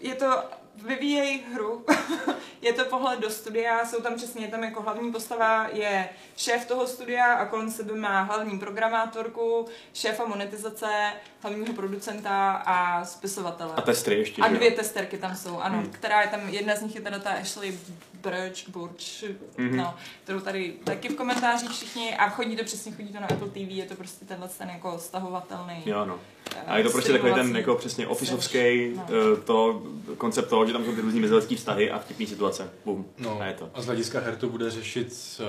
je 0.00 0.14
to, 0.14 0.44
vyvíjej 0.82 1.40
hru, 1.54 1.84
je 2.62 2.72
to 2.72 2.84
pohled 2.84 3.20
do 3.20 3.30
studia, 3.30 3.86
jsou 3.86 4.02
tam 4.02 4.14
přesně, 4.14 4.48
tam 4.48 4.64
jako 4.64 4.82
hlavní 4.82 5.12
postava 5.12 5.68
je 5.72 6.08
šéf 6.36 6.66
toho 6.66 6.86
studia 6.86 7.34
a 7.34 7.46
kolem 7.46 7.70
sebe 7.70 7.94
má 7.94 8.22
hlavní 8.22 8.58
programátorku, 8.58 9.66
šéfa 9.94 10.24
monetizace, 10.26 11.12
hlavního 11.42 11.74
producenta 11.74 12.52
a 12.52 13.04
spisovatele. 13.04 13.72
A 13.76 13.80
testry 13.80 14.14
ještě, 14.18 14.42
A 14.42 14.48
že 14.48 14.52
jo? 14.54 14.58
dvě 14.58 14.70
testerky 14.70 15.18
tam 15.18 15.36
jsou, 15.36 15.58
ano, 15.58 15.78
Hmm. 15.78 15.90
která 15.90 16.22
je 16.22 16.28
tam, 16.28 16.48
jedna 16.48 16.76
z 16.76 16.82
nich 16.82 16.94
je 16.94 17.00
teda 17.00 17.18
ta 17.18 17.30
Ashley 17.30 17.78
Burch, 18.14 18.68
Burch, 18.68 19.24
Mhm. 19.58 19.76
no, 19.76 19.94
kterou 20.24 20.40
tady 20.40 20.74
taky 20.84 21.08
v 21.08 21.14
komentářích 21.16 21.70
všichni 21.70 22.16
a 22.16 22.28
chodí 22.28 22.56
to 22.56 22.64
přesně, 22.64 22.92
chodí 22.92 23.12
to 23.12 23.20
na 23.20 23.26
Apple 23.26 23.48
TV, 23.48 23.56
je 23.70 23.84
to 23.84 23.94
prostě 23.94 24.24
tenhle 24.24 24.48
ten 24.48 24.68
jako 24.70 24.98
stahovatelný. 24.98 25.82
Jo, 25.86 26.04
no. 26.04 26.18
eh, 26.56 26.60
A 26.66 26.78
je 26.78 26.84
to 26.84 26.90
prostě 26.90 27.12
takový 27.12 27.34
ten 27.34 27.56
jako 27.56 27.74
přesně 27.74 28.06
officeovský 28.06 28.92
No. 28.96 29.02
no. 29.30 29.36
to 29.36 29.82
koncept 30.18 30.48
toho, 30.48 30.63
že 30.66 30.72
tam 30.72 30.84
jsou 30.84 30.94
ty 30.94 31.00
různý 31.00 31.20
mezilidský 31.20 31.56
vztahy 31.56 31.90
a 31.90 31.98
vtipný 31.98 32.26
situace. 32.26 32.70
Bum. 32.84 33.06
No, 33.18 33.40
A 33.40 33.46
je 33.46 33.54
to. 33.54 33.70
a 33.74 33.82
z 33.82 33.86
hlediska 33.86 34.20
her 34.20 34.36
to 34.36 34.48
bude 34.48 34.70
řešit 34.70 35.40
uh, 35.40 35.46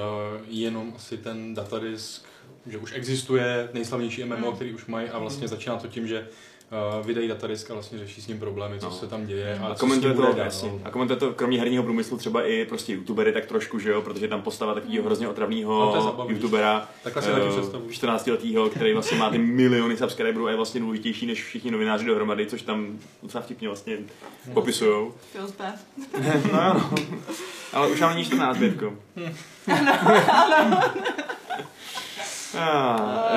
jenom 0.48 0.94
asi 0.96 1.18
ten 1.18 1.54
datadisk, 1.54 2.26
že 2.66 2.78
už 2.78 2.94
existuje 2.96 3.70
nejslavnější 3.74 4.24
MMO, 4.24 4.50
Mm. 4.50 4.56
který 4.56 4.74
už 4.74 4.86
mají 4.86 5.10
a 5.10 5.20
vlastně 5.20 5.48
začíná 5.48 5.76
to 5.78 5.88
tím, 5.88 6.08
že 6.08 6.28
uh, 7.00 7.06
vydají 7.08 7.28
datadisk 7.28 7.72
a 7.72 7.74
vlastně 7.74 8.00
řeší 8.00 8.22
s 8.22 8.28
ním 8.28 8.40
problémy, 8.40 8.80
co 8.80 8.86
No. 8.86 8.92
se 8.92 9.08
tam 9.08 9.26
děje 9.26 9.60
a, 9.64 9.68
A 9.68 9.76
komentuje 9.76 10.14
to, 10.14 10.22
bude 10.22 10.34
dál. 10.34 10.46
jasně. 10.46 10.72
A 10.84 10.90
komentuje 10.92 11.20
to 11.20 11.34
kromě 11.34 11.60
herního 11.60 11.84
průmyslu 11.84 12.18
třeba 12.18 12.44
i 12.48 12.66
prostě 12.66 12.94
youtubery 12.94 13.32
tak 13.34 13.46
trošku, 13.46 13.80
že 13.80 13.90
jo, 13.92 14.02
protože 14.02 14.28
tam 14.28 14.42
postava 14.42 14.74
takového 14.74 15.04
hrozně 15.06 15.26
No, 15.28 15.34
to 15.34 15.42
je 15.42 15.46
otravného 15.46 16.02
zabavný. 16.04 16.36
youtubera, 16.36 16.90
představuji. 17.50 17.92
14 17.92 18.28
letýho, 18.28 18.70
který 18.70 18.94
vlastně 18.94 19.18
má 19.18 19.30
ty 19.30 19.38
miliony 19.62 19.98
subscriberů 19.98 20.48
a 20.48 20.50
je 20.50 20.56
vlastně 20.56 20.82
důležitější 20.82 21.26
než 21.26 21.44
všichni 21.44 21.72
novináři 21.72 22.06
dohromady, 22.06 22.46
což 22.46 22.62
tam 22.62 23.00
docela 23.24 23.42
vtipně 23.44 23.68
vlastně 23.68 23.98
popisujou. 24.54 25.14
Bad. 25.58 25.76
No, 26.52 26.60
jo. 26.68 26.98
ale 27.74 27.88
už 27.88 28.02
mám 28.02 28.10
není 28.14 28.26
14, 28.26 28.58
Bětko. 28.58 28.94
Ah, 29.68 30.84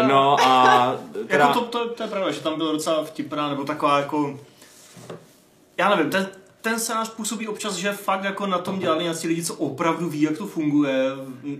No 0.08 0.36
a 0.40 0.96
teda, 1.28 1.46
Jako 1.46 1.60
to, 1.60 1.66
to, 1.66 1.88
to, 1.88 2.02
je 2.02 2.08
pravda, 2.08 2.30
že 2.30 2.40
tam 2.40 2.56
bylo 2.56 2.72
docela 2.72 3.04
vtipná, 3.04 3.48
nebo 3.48 3.64
taková 3.64 3.98
jako... 3.98 4.40
Já 5.76 5.96
nevím, 5.96 6.10
ten, 6.10 6.28
ten 6.60 6.80
scénář 6.80 7.10
působí 7.10 7.48
občas, 7.48 7.74
že 7.74 7.92
fakt 7.92 8.24
jako 8.24 8.46
na 8.46 8.58
tom 8.58 8.78
dělali 8.78 9.02
nějací 9.02 9.28
lidi, 9.28 9.44
co 9.44 9.54
opravdu 9.54 10.08
ví, 10.08 10.20
jak 10.20 10.38
to 10.38 10.46
funguje. 10.46 11.04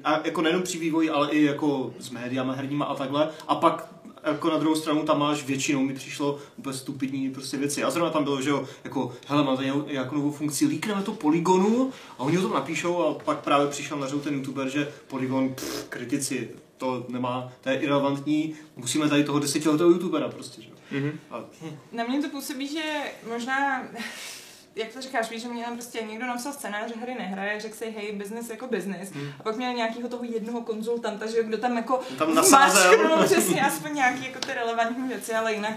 A 0.05 0.21
jako 0.25 0.43
nejenom 0.43 0.63
při 0.63 0.79
vývoji, 0.79 1.11
ale 1.11 1.31
i 1.31 1.45
jako 1.45 1.93
s 1.99 2.11
médiama 2.11 2.53
herníma 2.53 2.85
a 2.85 2.95
takhle. 2.95 3.29
A 3.49 3.55
pak 3.55 3.89
jako 4.29 4.51
na 4.51 4.59
druhou 4.59 4.77
stranu 4.77 5.03
tam 5.03 5.19
máš 5.19 5.45
většinou 5.45 5.81
mi 5.83 5.95
přišlo 5.95 6.39
úplně 6.57 6.77
stupidní 6.77 7.31
prostě 7.31 7.57
věci. 7.57 7.83
A 7.85 7.91
zrovna 7.91 8.11
tam 8.11 8.25
bylo, 8.25 8.43
že 8.43 8.51
jo, 8.51 8.69
jako, 8.85 9.13
hele, 9.27 9.45
máte 9.45 9.63
nějakou- 9.65 9.87
nějakou 9.93 10.15
novou 10.17 10.31
funkci, 10.31 10.67
líkneme 10.67 11.03
to 11.03 11.13
Polygonu 11.13 11.93
a 12.19 12.21
oni 12.21 12.39
o 12.39 12.43
tom 12.43 12.53
napíšou 12.53 13.03
a 13.03 13.15
pak 13.15 13.39
právě 13.39 13.67
přišel 13.67 13.99
na 13.99 14.07
řadu 14.07 14.21
ten 14.21 14.35
youtuber, 14.35 14.69
že 14.69 14.93
Polygon, 15.07 15.55
pff, 15.55 15.85
kritici, 15.89 16.51
to 16.77 17.07
nemá, 17.09 17.53
to 17.61 17.69
je 17.69 17.77
irrelevantní, 17.77 18.55
musíme 18.77 19.09
tady 19.09 19.25
toho 19.25 19.39
desetiletého 19.39 19.91
youtubera 19.91 20.29
prostě, 20.29 20.63
že 20.63 20.69
jo. 20.69 20.75
Mhm. 21.01 21.19
A, 21.31 21.45
Na 21.93 22.05
mě 22.05 22.23
to 22.23 22.29
působí, 22.29 22.69
že 22.69 22.83
možná 23.29 23.83
jak 24.79 24.93
to 24.93 25.01
říkáš, 25.03 25.31
víš, 25.31 25.43
že 25.43 25.49
mě 25.49 25.65
tam 25.65 25.75
prostě 25.75 26.01
někdo 26.03 26.27
napsal 26.27 26.53
scénář, 26.53 26.89
že 26.95 27.01
hry 27.01 27.15
nehraje, 27.15 27.61
řekl 27.61 27.77
si, 27.77 27.91
hej, 27.91 28.13
business 28.13 28.51
jako 28.51 28.67
business. 28.67 29.11
Hmm. 29.11 29.33
A 29.41 29.43
pak 29.43 29.57
měl 29.57 29.73
nějakého 29.73 30.09
toho 30.09 30.25
jednoho 30.25 30.61
konzultanta, 30.61 31.27
že 31.27 31.43
kdo 31.43 31.59
tam 31.59 31.77
jako 31.77 32.01
Tam 32.19 32.35
nasázel. 32.35 32.99
mačknul 32.99 33.25
přesně 33.25 33.61
aspoň 33.63 33.95
nějaký 33.95 34.25
jako 34.27 34.39
ty 34.39 34.55
relevantní 34.55 35.09
věci, 35.09 35.35
ale 35.35 35.55
jinak 35.55 35.75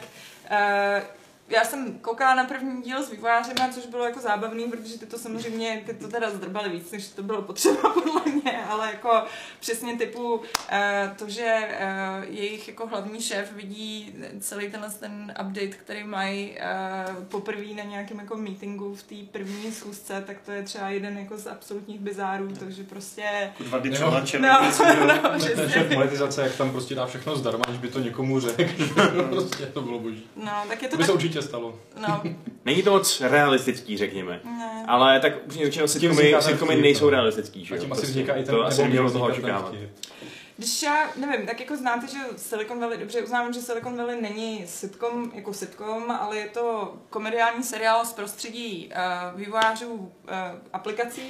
uh, 0.52 0.58
já 1.52 1.64
jsem 1.66 2.00
koukala 2.00 2.36
na 2.36 2.44
první 2.44 2.82
díl 2.82 3.04
s 3.04 3.12
vývojářema, 3.12 3.70
což 3.74 3.86
bylo 3.86 4.06
jako 4.06 4.20
zábavný, 4.20 4.64
protože 4.66 5.00
ty 5.00 5.06
to 5.06 5.18
samozřejmě, 5.18 5.84
ty 5.86 5.94
to 5.94 6.08
teda 6.08 6.30
zdrbali 6.30 6.70
víc, 6.70 6.92
než 6.92 7.08
to 7.08 7.24
bylo 7.24 7.42
potřeba 7.42 7.90
podle 7.94 8.22
mě, 8.34 8.66
ale 8.70 8.88
jako 8.92 9.24
přesně 9.60 9.98
typu 9.98 10.34
uh, 10.36 10.44
to, 11.16 11.30
že 11.30 11.58
uh, 11.70 12.34
jejich 12.36 12.68
jako 12.68 12.88
hlavní 12.88 13.22
šéf 13.22 13.54
vidí 13.54 14.14
celý 14.40 14.72
tenhle 14.72 14.90
ten 14.90 15.34
update, 15.42 15.68
který 15.68 16.04
mají 16.04 16.58
uh, 17.18 17.24
poprvé 17.24 17.66
na 17.78 17.84
nějakém 17.84 18.20
jako 18.20 18.38
meetingu 18.38 18.96
v 18.96 19.04
té 19.04 19.16
první 19.32 19.72
schůzce, 19.72 20.24
tak 20.28 20.38
to 20.46 20.52
je 20.52 20.64
třeba 20.64 20.90
jeden 20.90 21.18
jako 21.18 21.38
z 21.38 21.48
absolutních 21.48 22.00
bizárů, 22.00 22.48
takže 22.60 22.84
prostě 22.84 23.52
Jo. 23.60 23.80
před 23.92 24.04
lunchem, 24.06 24.42
No, 24.42 24.60
něco, 24.66 24.84
jo. 24.86 24.94
no, 25.08 25.30
Ten 25.30 25.40
přesně. 25.40 25.70
šéf 25.70 25.90
monetizace, 25.92 26.42
jak 26.42 26.56
tam 26.56 26.72
prostě 26.72 26.96
dá 26.96 27.06
všechno 27.06 27.36
zdarma, 27.36 27.64
než 27.70 27.78
by 27.78 27.88
to 27.88 28.00
někomu 28.00 28.40
řekl. 28.40 28.64
prostě 29.30 29.66
to 29.66 29.82
bylo 29.82 30.00
boží. 30.00 30.28
No, 30.36 30.52
tak 30.68 30.82
je 30.82 30.88
To 30.90 30.92
to 30.92 30.98
by 30.98 31.04
se 31.04 31.12
tak, 31.12 31.22
určitě 31.42 31.50
stalo. 31.50 31.80
no, 32.08 32.22
Není 32.66 32.84
to 32.84 32.92
moc 32.92 33.22
realistický, 33.22 33.98
řekněme. 33.98 34.40
ne. 34.44 34.86
Ale 34.88 35.20
tak 35.20 35.34
upřímně 35.46 35.66
řečeno, 35.66 35.88
sitcomy, 35.88 36.34
sitcomy 36.40 36.76
nejsou 36.76 37.06
no. 37.06 37.10
realistický, 37.10 37.66
že 37.66 37.74
A 37.74 37.78
jo? 37.78 37.82
tím 37.84 37.92
asi 37.92 38.00
Prostě 38.02 38.12
vzniká 38.12 38.34
i 38.34 38.44
ten, 38.44 38.56
to 38.56 38.66
asi 38.66 38.78
nebo 38.78 38.84
nemělo 38.84 39.10
měl 39.10 39.20
toho 39.20 39.32
očekávat. 39.32 39.74
Když 40.58 40.84
já, 40.84 41.10
nevím, 41.16 41.48
tak 41.48 41.60
jako 41.60 41.76
znáte, 41.78 42.08
že 42.08 42.18
Silicon 42.38 42.80
Valley, 42.80 42.98
dobře 42.98 43.22
uznávám, 43.22 43.54
že 43.54 43.62
Silicon 43.62 43.98
Valley 43.98 44.22
není 44.22 44.64
sitcom 44.68 45.32
jako 45.36 45.54
sitcom, 45.54 46.12
ale 46.12 46.38
je 46.38 46.48
to 46.48 46.94
komediální 47.10 47.64
seriál 47.64 48.06
z 48.06 48.14
prostředí 48.14 48.92
uh, 49.34 49.40
vývojářů 49.40 49.94
uh, 49.94 50.10
aplikací. 50.74 51.22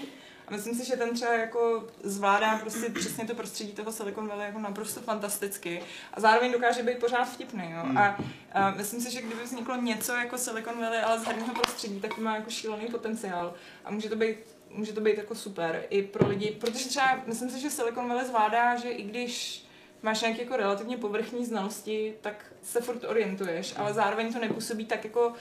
Myslím 0.52 0.76
si, 0.76 0.86
že 0.86 0.98
ten 0.98 1.14
třeba 1.14 1.34
jako 1.34 1.88
zvládá 2.04 2.58
prostě 2.58 2.90
přesně 2.90 3.26
to 3.26 3.36
prostředí 3.36 3.72
toho 3.72 3.92
Silicon 3.92 4.28
Valley 4.28 4.46
jako 4.46 4.60
naprosto 4.60 5.02
fantasticky. 5.02 5.84
A 6.14 6.20
zároveň 6.20 6.52
dokáže 6.52 6.84
být 6.84 7.00
pořád 7.00 7.26
vtipný. 7.26 7.72
Jo? 7.72 7.82
Hmm. 7.84 7.98
A, 7.98 8.18
a 8.54 8.72
myslím 8.72 9.02
si, 9.02 9.12
že 9.12 9.22
kdyby 9.22 9.44
vzniklo 9.44 9.76
něco 9.76 10.14
jako 10.14 10.38
Silicon 10.38 10.82
Valley, 10.82 11.02
ale 11.02 11.20
z 11.20 11.24
herního 11.24 11.54
prostředí, 11.54 12.00
tak 12.00 12.14
to 12.14 12.22
má 12.22 12.36
jako 12.36 12.50
šílený 12.50 12.88
potenciál. 12.88 13.54
A 13.86 13.92
může 13.92 14.10
to 14.10 14.16
být 14.16 14.38
může 14.74 14.94
to 14.94 15.02
být 15.02 15.18
jako 15.18 15.36
super 15.36 15.84
i 15.90 16.04
pro 16.04 16.28
lidi, 16.28 16.52
protože 16.52 16.90
třeba 16.90 17.20
myslím 17.26 17.50
si, 17.50 17.60
že 17.60 17.70
Silicon 17.70 18.10
Valley 18.10 18.26
zvládá, 18.26 18.76
že 18.76 18.90
i 18.90 19.04
když 19.04 19.66
máš 20.02 20.22
nějaké 20.22 20.42
jako 20.42 20.58
relativně 20.58 20.98
povrchní 20.98 21.46
znalosti, 21.46 22.14
tak 22.22 22.46
se 22.62 22.82
furt 22.82 23.04
orientuješ, 23.04 23.74
ale 23.78 23.94
zároveň 23.94 24.34
to 24.34 24.40
nepůsobí 24.40 24.86
tak 24.86 25.04
jako 25.04 25.34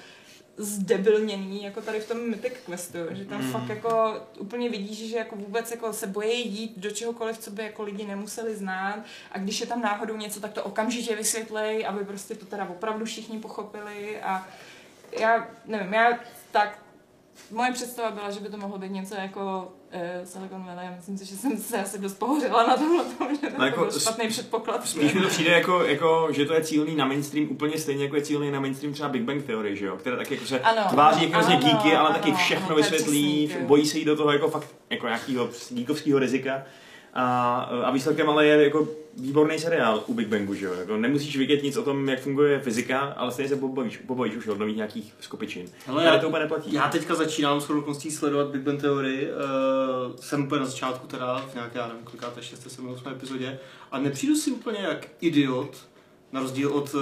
zdebilněný, 0.57 1.63
jako 1.65 1.81
tady 1.81 2.01
v 2.01 2.09
tom 2.09 2.31
Mythic 2.31 2.53
Questu, 2.67 2.99
že 3.11 3.25
tam 3.25 3.45
Mm. 3.45 3.53
fakt 3.53 3.69
jako 3.69 4.15
úplně 4.39 4.69
vidíš, 4.69 5.11
že 5.11 5.17
jako 5.17 5.37
vůbec 5.37 5.71
jako 5.71 5.93
se 5.93 6.07
bojí 6.07 6.49
jít 6.49 6.79
do 6.79 6.91
čehokoliv, 6.91 7.39
co 7.39 7.51
by 7.51 7.63
jako 7.63 7.83
lidi 7.83 8.07
nemuseli 8.07 8.57
znát 8.57 8.99
a 9.33 9.39
když 9.39 9.61
je 9.61 9.67
tam 9.67 9.81
náhodou 9.83 10.17
něco, 10.17 10.41
tak 10.41 10.53
to 10.53 10.65
okamžitě 10.65 11.17
vysvětlej, 11.17 11.87
aby 11.87 12.05
prostě 12.05 12.35
to 12.35 12.47
teda 12.47 12.69
opravdu 12.69 13.05
všichni 13.05 13.39
pochopili 13.39 14.21
a 14.21 14.49
já 15.21 15.49
nevím, 15.67 15.93
já 15.95 16.19
tak 16.51 16.79
moje 17.51 17.73
představa 17.73 18.11
byla, 18.11 18.31
že 18.31 18.41
by 18.41 18.49
to 18.49 18.57
mohlo 18.57 18.79
být 18.79 18.93
něco 18.93 19.15
jako 19.15 19.73
uh, 19.95 20.01
Silicon 20.25 20.65
Valley 20.65 20.89
a 20.89 20.91
myslím 20.97 21.19
si, 21.19 21.25
že 21.25 21.37
jsem 21.37 21.57
se 21.57 21.83
asi 21.83 21.99
dost 21.99 22.15
pohořela 22.15 22.67
na 22.67 22.77
tomhle 22.77 23.05
tom, 23.05 23.35
že 23.35 23.51
to 23.51 23.59
No 23.59 23.65
jako 23.65 23.81
byl 23.81 24.01
špatný 24.01 24.29
předpoklad. 24.29 24.89
Spíš 24.89 25.15
mi 25.15 25.21
to 25.21 25.29
přijde 25.29 25.51
jako, 25.53 25.85
jako, 25.85 26.29
že 26.31 26.45
to 26.45 26.55
je 26.55 26.65
cílený 26.65 26.97
na 26.97 27.05
mainstream 27.05 27.47
úplně 27.51 27.79
stejně 27.79 28.05
jako 28.05 28.17
je 28.17 28.23
cílený 28.23 28.51
na 28.51 28.61
mainstream 28.61 28.93
třeba 28.93 29.09
Big 29.09 29.23
Bang 29.23 29.45
Theory, 29.45 29.77
že 29.77 29.87
jo? 29.87 29.97
Které 29.97 30.17
taky 30.17 30.35
jako 30.35 30.47
se 30.47 30.61
Ano, 30.61 30.83
tváří 30.91 31.23
jako 31.23 31.35
hrozně 31.35 31.55
ano, 31.55 31.65
geeky, 31.65 31.97
ale 31.97 32.09
ano, 32.09 32.19
taky 32.19 32.33
všechno 32.33 32.67
ano, 32.67 32.69
to 32.69 32.75
vysvětlí, 32.75 33.47
přesný, 33.47 33.63
jo. 33.63 33.67
bojí 33.69 33.87
se 33.87 33.99
jít 33.99 34.05
do 34.05 34.17
toho 34.17 34.33
jako 34.33 34.49
fakt 34.51 34.69
jako 34.91 35.07
nějakého 35.07 35.49
geekovského 35.71 36.19
rizika. 36.19 36.63
A, 37.15 37.55
a 37.85 37.91
výsledkem 37.91 38.31
ale 38.31 38.47
je 38.47 38.65
jako 38.65 38.89
výborný 39.17 39.59
seriál 39.59 40.05
u 40.07 40.15
Big 40.15 40.29
Bangu, 40.29 40.55
že 40.55 40.67
jo? 40.67 40.73
Jako 40.75 40.97
nemusíš 40.97 41.37
vědět 41.37 41.63
nic 41.63 41.77
o 41.77 41.83
tom, 41.83 42.09
jak 42.09 42.21
funguje 42.21 42.61
fyzika, 42.61 42.99
ale 43.01 43.33
stejně 43.33 43.49
se 43.49 43.57
pobavíš, 43.57 43.97
pobavíš 43.97 44.37
už 44.37 44.47
od 44.47 44.59
nových 44.59 44.77
nějakých 44.77 45.15
skupičin. 45.21 45.67
Hele, 45.87 46.05
Tady 46.05 46.17
já, 46.17 46.21
to 46.21 46.29
úplně 46.29 46.43
neplatí. 46.43 46.73
já 46.73 46.89
teďka 46.89 47.15
začínám 47.15 47.61
s 47.61 47.71
okolností 47.71 48.11
sledovat 48.11 48.49
Big 48.49 48.63
Bang 48.63 48.81
Theory. 48.81 49.29
Uh, 49.31 50.17
jsem 50.17 50.43
úplně 50.45 50.61
na 50.61 50.67
začátku 50.67 51.07
teda, 51.07 51.39
v 51.51 51.55
nějaké, 51.55 51.79
já 51.79 51.87
nevím, 51.89 52.05
kolikáté, 52.05 52.43
6. 52.43 52.71
7. 52.71 52.89
8. 52.89 53.09
epizodě. 53.09 53.59
A 53.93 53.99
nepřijdu 53.99 54.35
si 54.37 54.51
úplně 54.53 54.79
jak 54.79 55.07
idiot, 55.21 55.77
na 56.33 56.41
rozdíl 56.41 56.73
od 56.73 56.95
uh, 56.95 57.01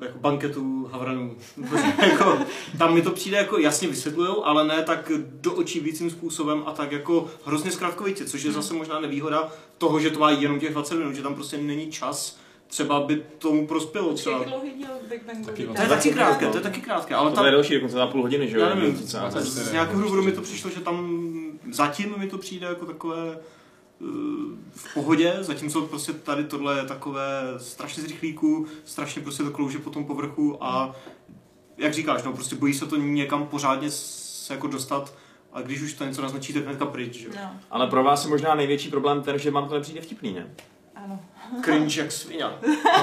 jako 0.00 0.18
banketu 0.18 0.88
Havranů. 0.92 1.36
jako, 2.10 2.38
tam 2.78 2.94
mi 2.94 3.02
to 3.02 3.10
přijde 3.10 3.36
jako 3.36 3.58
jasně 3.58 3.88
vysvětlujou, 3.88 4.44
ale 4.44 4.66
ne 4.66 4.82
tak 4.82 5.12
do 5.24 5.52
očí 5.52 5.80
vícím 5.80 6.10
způsobem 6.10 6.62
a 6.66 6.72
tak 6.72 6.92
jako 6.92 7.28
hrozně 7.44 7.70
zkrátkovitě, 7.70 8.24
což 8.24 8.42
je 8.42 8.52
zase 8.52 8.74
možná 8.74 9.00
nevýhoda 9.00 9.48
toho, 9.78 10.00
že 10.00 10.10
to 10.10 10.18
má 10.18 10.30
jenom 10.30 10.60
těch 10.60 10.72
20 10.72 10.94
minut, 10.94 11.14
že 11.14 11.22
tam 11.22 11.34
prostě 11.34 11.56
není 11.58 11.92
čas, 11.92 12.38
třeba 12.66 13.00
by 13.00 13.22
tomu 13.38 13.66
prospělo 13.66 14.12
třeba. 14.12 14.38
Jak 14.38 14.48
dlouhý 14.48 14.70
díl 14.70 14.88
Big? 15.08 15.22
Taky? 15.46 15.66
To 15.66 15.82
je 15.82 15.88
taky 15.88 16.10
krátké, 16.12 16.46
to 16.46 16.56
je 16.56 16.62
taky 16.62 16.80
krátké, 16.80 17.14
ale 17.14 17.30
To 17.30 17.36
tam, 17.36 17.44
je 17.44 17.50
další 17.50 17.74
dokonce 17.74 17.96
za 17.96 18.06
půl 18.06 18.22
hodiny, 18.22 18.48
že 18.48 18.56
jo? 18.56 18.62
já 18.62 18.74
nevím, 18.74 18.96
z 19.40 19.72
nějakého 19.72 20.02
důvodu 20.02 20.22
mi 20.22 20.32
to 20.32 20.42
přišlo, 20.42 20.70
že 20.70 20.80
tam 20.80 21.26
zatím 21.72 22.14
mi 22.18 22.26
to 22.26 22.38
přijde 22.38 22.66
jako 22.66 22.86
takové 22.86 23.38
v 24.74 24.94
pohodě, 24.94 25.36
zatímco 25.40 25.82
prostě 25.82 26.12
tady 26.12 26.44
tohle 26.44 26.78
je 26.78 26.84
takové 26.84 27.42
strašně 27.58 28.02
z 28.02 28.06
rychlíku, 28.06 28.66
strašně 28.84 29.22
prostě 29.22 29.42
to 29.42 29.50
klouže 29.50 29.78
po 29.78 29.90
tom 29.90 30.04
povrchu 30.04 30.64
a 30.64 30.96
jak 31.78 31.94
říkáš, 31.94 32.22
no 32.22 32.32
prostě 32.32 32.56
bojí 32.56 32.74
se 32.74 32.86
to 32.86 32.96
někam 32.96 33.46
pořádně 33.46 33.90
se 33.90 34.54
jako 34.54 34.66
dostat 34.66 35.14
a 35.52 35.60
když 35.60 35.82
už 35.82 35.94
to 35.94 36.04
něco 36.04 36.22
naznačí, 36.22 36.52
tak 36.52 36.64
hnedka 36.64 36.86
pryč, 36.86 37.14
že 37.14 37.26
jo. 37.26 37.32
No, 37.36 37.50
Ale 37.70 37.86
pro 37.86 38.04
vás 38.04 38.24
je 38.24 38.30
možná 38.30 38.54
největší 38.54 38.90
problém 38.90 39.22
ten, 39.22 39.38
že 39.38 39.50
vám 39.50 39.68
to 39.68 39.74
nepřijde 39.74 40.00
vtipný, 40.00 40.32
ne? 40.32 40.46
ano. 41.04 41.20
Cringe 41.64 42.00
jak 42.00 42.12
svině. 42.12 42.44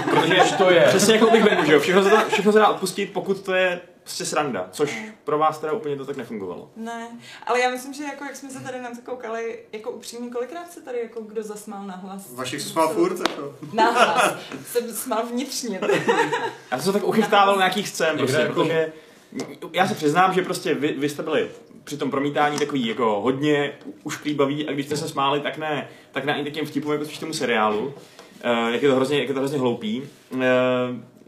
Protože 0.09 0.41
to 0.57 0.71
je. 0.71 0.85
Přesně 0.87 1.13
jako 1.13 1.31
Big 1.31 1.43
Bangu, 1.43 1.65
že 1.65 1.73
jo? 1.73 1.79
Všechno 1.79 2.03
se, 2.03 2.09
dá, 2.09 2.29
všechno 2.29 2.51
se 2.51 2.59
dá 2.59 2.67
odpustit, 2.67 3.13
pokud 3.13 3.41
to 3.41 3.53
je 3.53 3.81
prostě 4.08 4.26
sranda, 4.26 4.68
což 4.72 4.97
pro 5.24 5.38
vás 5.38 5.60
teda 5.60 5.74
úplně 5.74 5.95
to 5.95 6.05
tak 6.05 6.18
nefungovalo. 6.18 6.70
Ne, 6.76 7.08
ale 7.47 7.60
já 7.62 7.70
myslím, 7.70 7.93
že 7.93 8.03
jako 8.03 8.24
jak 8.24 8.36
jsme 8.36 8.49
se 8.49 8.60
tady 8.60 8.82
na 8.82 8.89
to 8.89 9.12
koukali, 9.12 9.60
jako 9.72 9.91
upřímně, 9.91 10.30
kolikrát 10.30 10.72
se 10.72 10.82
tady 10.82 10.99
jako 10.99 11.22
kdo 11.22 11.43
zasmál 11.43 11.88
na 11.88 11.95
hlas? 11.95 12.34
Vašich 12.34 12.62
se 12.62 12.70
smál 12.70 12.89
furt, 12.89 13.20
jako. 13.20 13.55
Na 13.74 13.91
hlas. 13.91 14.36
Jsem 14.66 14.93
smál 14.93 15.26
vnitřně. 15.26 15.80
Já 16.72 16.78
jsem 16.78 16.82
se 16.82 16.91
tak 16.91 17.03
uchychtával 17.08 17.55
na 17.55 17.60
nějakých 17.60 17.89
scén, 17.89 18.08
Někde 18.18 18.24
prostě, 18.24 18.41
jako- 18.41 18.53
protože 18.53 18.93
já 19.74 19.88
se 19.88 19.95
přiznám, 19.95 20.34
že 20.34 20.41
prostě 20.41 20.74
vy, 20.74 20.91
vy 20.91 21.10
jste 21.10 21.24
byli 21.24 21.49
při 21.84 21.97
tom 21.97 22.12
promítání 22.12 22.60
takový 22.60 22.88
jako 22.88 23.22
hodně 23.22 23.74
ušklíbavý 24.03 24.68
a 24.68 24.72
když 24.72 24.86
jste 24.86 24.97
se 24.97 25.10
smáli, 25.10 25.39
tak 25.39 25.58
ne, 25.58 25.88
tak 26.12 26.26
ne 26.26 26.34
ani 26.36 26.51
těm 26.51 26.66
vtipům, 26.66 26.91
jako 26.91 27.05
spíš 27.05 27.18
tomu 27.18 27.34
seriálu, 27.34 27.86
uh, 27.88 27.93
jak, 28.72 28.82
je 28.82 28.89
to 28.89 28.95
hrozně, 28.95 29.20
jak 29.20 29.28
je 29.28 29.34
to 29.34 29.39
hrozně 29.39 29.60
hloupý. 29.60 30.01
Uh, 30.32 30.39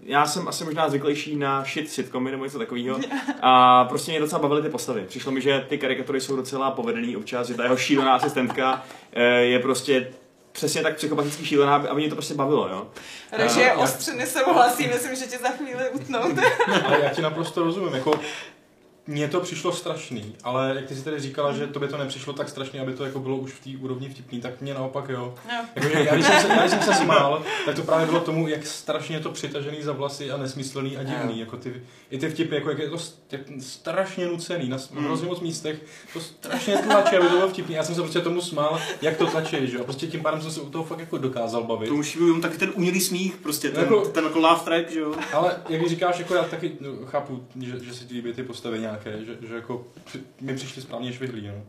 já 0.10 0.28
jsem 0.28 0.48
asi 0.48 0.64
možná 0.64 0.90
zvyklejší 0.90 1.36
na 1.36 1.64
shit 1.64 1.90
sitcomy 1.92 2.32
nebo 2.32 2.44
něco 2.44 2.58
takového 2.60 3.00
a 3.42 3.86
prostě 3.86 4.12
mě 4.12 4.20
docela 4.20 4.42
bavily 4.42 4.62
ty 4.62 4.70
postavy. 4.70 5.06
Přišlo 5.08 5.32
mi, 5.32 5.42
že 5.42 5.66
ty 5.70 5.78
karikatury 5.78 6.22
jsou 6.22 6.36
docela 6.36 6.72
povedený 6.72 7.18
občas, 7.18 7.48
že 7.48 7.54
ta 7.54 7.64
jeho 7.64 7.78
šílená 7.78 8.14
asistentka 8.16 8.74
uh, 9.16 9.22
je 9.40 9.60
prostě 9.60 10.08
přesně 10.52 10.82
tak 10.82 10.96
psychopaticky 10.96 11.46
šílená, 11.46 11.76
aby- 11.76 11.88
aby 11.88 12.02
mě 12.02 12.10
to 12.10 12.16
prostě 12.16 12.34
bavilo, 12.34 12.68
jo. 12.70 12.88
Režie 13.32 13.66
já- 13.66 13.74
ostře 13.78 14.14
nesouhlasí, 14.14 14.88
myslím, 14.88 15.16
že 15.16 15.26
tě 15.26 15.38
za 15.38 15.50
chvíli 15.50 15.90
utnou. 15.90 16.20
Ale 16.86 17.00
já 17.04 17.10
ti 17.10 17.22
naprosto 17.22 17.64
rozumím, 17.64 17.94
jako 17.94 18.20
mně 19.10 19.28
to 19.28 19.40
přišlo 19.40 19.72
strašný, 19.74 20.36
ale 20.44 20.74
jak 20.76 20.86
ty 20.86 20.96
si 20.96 21.04
tady 21.04 21.20
říkala, 21.20 21.54
že 21.54 21.68
to 21.68 21.80
by 21.80 21.88
to 21.88 21.98
nepřišlo 21.98 22.34
tak 22.34 22.50
strašný, 22.50 22.80
aby 22.80 22.94
to 22.94 23.06
jako 23.06 23.20
bylo 23.20 23.38
už 23.38 23.52
v 23.52 23.64
té 23.64 23.70
úrovni 23.84 24.10
vtipný, 24.10 24.42
tak 24.42 24.62
mě 24.62 24.74
naopak 24.74 25.10
jo. 25.10 25.34
No. 25.48 25.66
Jakože 25.76 26.04
já, 26.04 26.14
když 26.14 26.26
jsem 26.26 26.42
se, 26.42 26.48
já, 26.48 26.60
když 26.60 26.72
jsem 26.72 26.82
se 26.82 26.94
smál, 26.94 27.44
tak 27.66 27.76
to 27.76 27.82
právě 27.82 28.06
bylo 28.06 28.20
tomu, 28.20 28.48
jak 28.48 28.66
strašně 28.66 29.16
je 29.16 29.20
to 29.20 29.32
přitažený 29.32 29.78
za 29.84 29.92
vlasy 29.94 30.32
a 30.32 30.38
nesmyslný 30.38 30.98
a 30.98 31.04
divný. 31.04 31.40
Jako 31.40 31.58
ty, 31.58 31.82
I 32.12 32.18
ty 32.18 32.30
vtipy, 32.30 32.56
jako 32.56 32.70
jak 32.70 32.80
je 32.80 32.90
to 32.90 32.96
st- 32.96 33.14
jak 33.32 33.42
strašně 33.60 34.26
nucený 34.28 34.70
na 34.70 34.78
Mm. 34.92 35.04
hrozně 35.06 35.28
moc 35.28 35.40
místech, 35.40 35.76
to 36.14 36.20
strašně 36.20 36.78
tlačí, 36.78 37.16
aby 37.16 37.28
to 37.28 37.36
bylo 37.36 37.50
vtipný. 37.50 37.76
Já 37.76 37.84
jsem 37.84 37.96
se 37.96 38.02
prostě 38.02 38.20
tomu 38.22 38.42
smál, 38.42 38.80
jak 39.02 39.18
to 39.18 39.28
tlačí, 39.28 39.58
že 39.68 39.76
jo. 39.78 39.82
A 39.82 39.84
prostě 39.84 40.08
tím 40.08 40.22
pádem 40.22 40.42
jsem 40.42 40.52
se 40.52 40.62
u 40.62 40.70
toho 40.70 40.84
fakt 40.84 41.00
jako 41.00 41.18
dokázal 41.18 41.64
bavit. 41.64 41.88
To 41.90 41.96
už 41.96 42.18
byl 42.18 42.42
taky 42.42 42.58
ten 42.58 42.72
umělý 42.76 43.00
smích, 43.02 43.36
prostě 43.36 43.70
ten, 43.70 43.84
Jako- 43.84 44.02
ten 44.06 44.24
jako 44.24 44.40
laugh 44.40 44.64
track, 44.64 44.92
že 44.92 45.00
jo. 45.00 45.14
Ale 45.34 45.56
jak 45.70 45.88
říkáš, 45.90 46.20
jako 46.20 46.36
já 46.36 46.44
taky 46.44 46.72
no, 46.80 46.90
chápu, 47.06 47.44
že, 47.62 47.80
že 47.84 47.94
se 47.94 48.06
ti 48.06 48.14
líbí 48.14 48.34
ty 48.34 48.44
postavy 48.44 48.82
nějaké, 49.06 49.26
že, 49.26 49.48
že 49.48 49.56
jako 49.56 49.88
při- 50.06 50.24
mi 50.42 50.56
přišli 50.56 50.82
správně 50.82 51.14
švihlí, 51.14 51.48
no. 51.48 51.64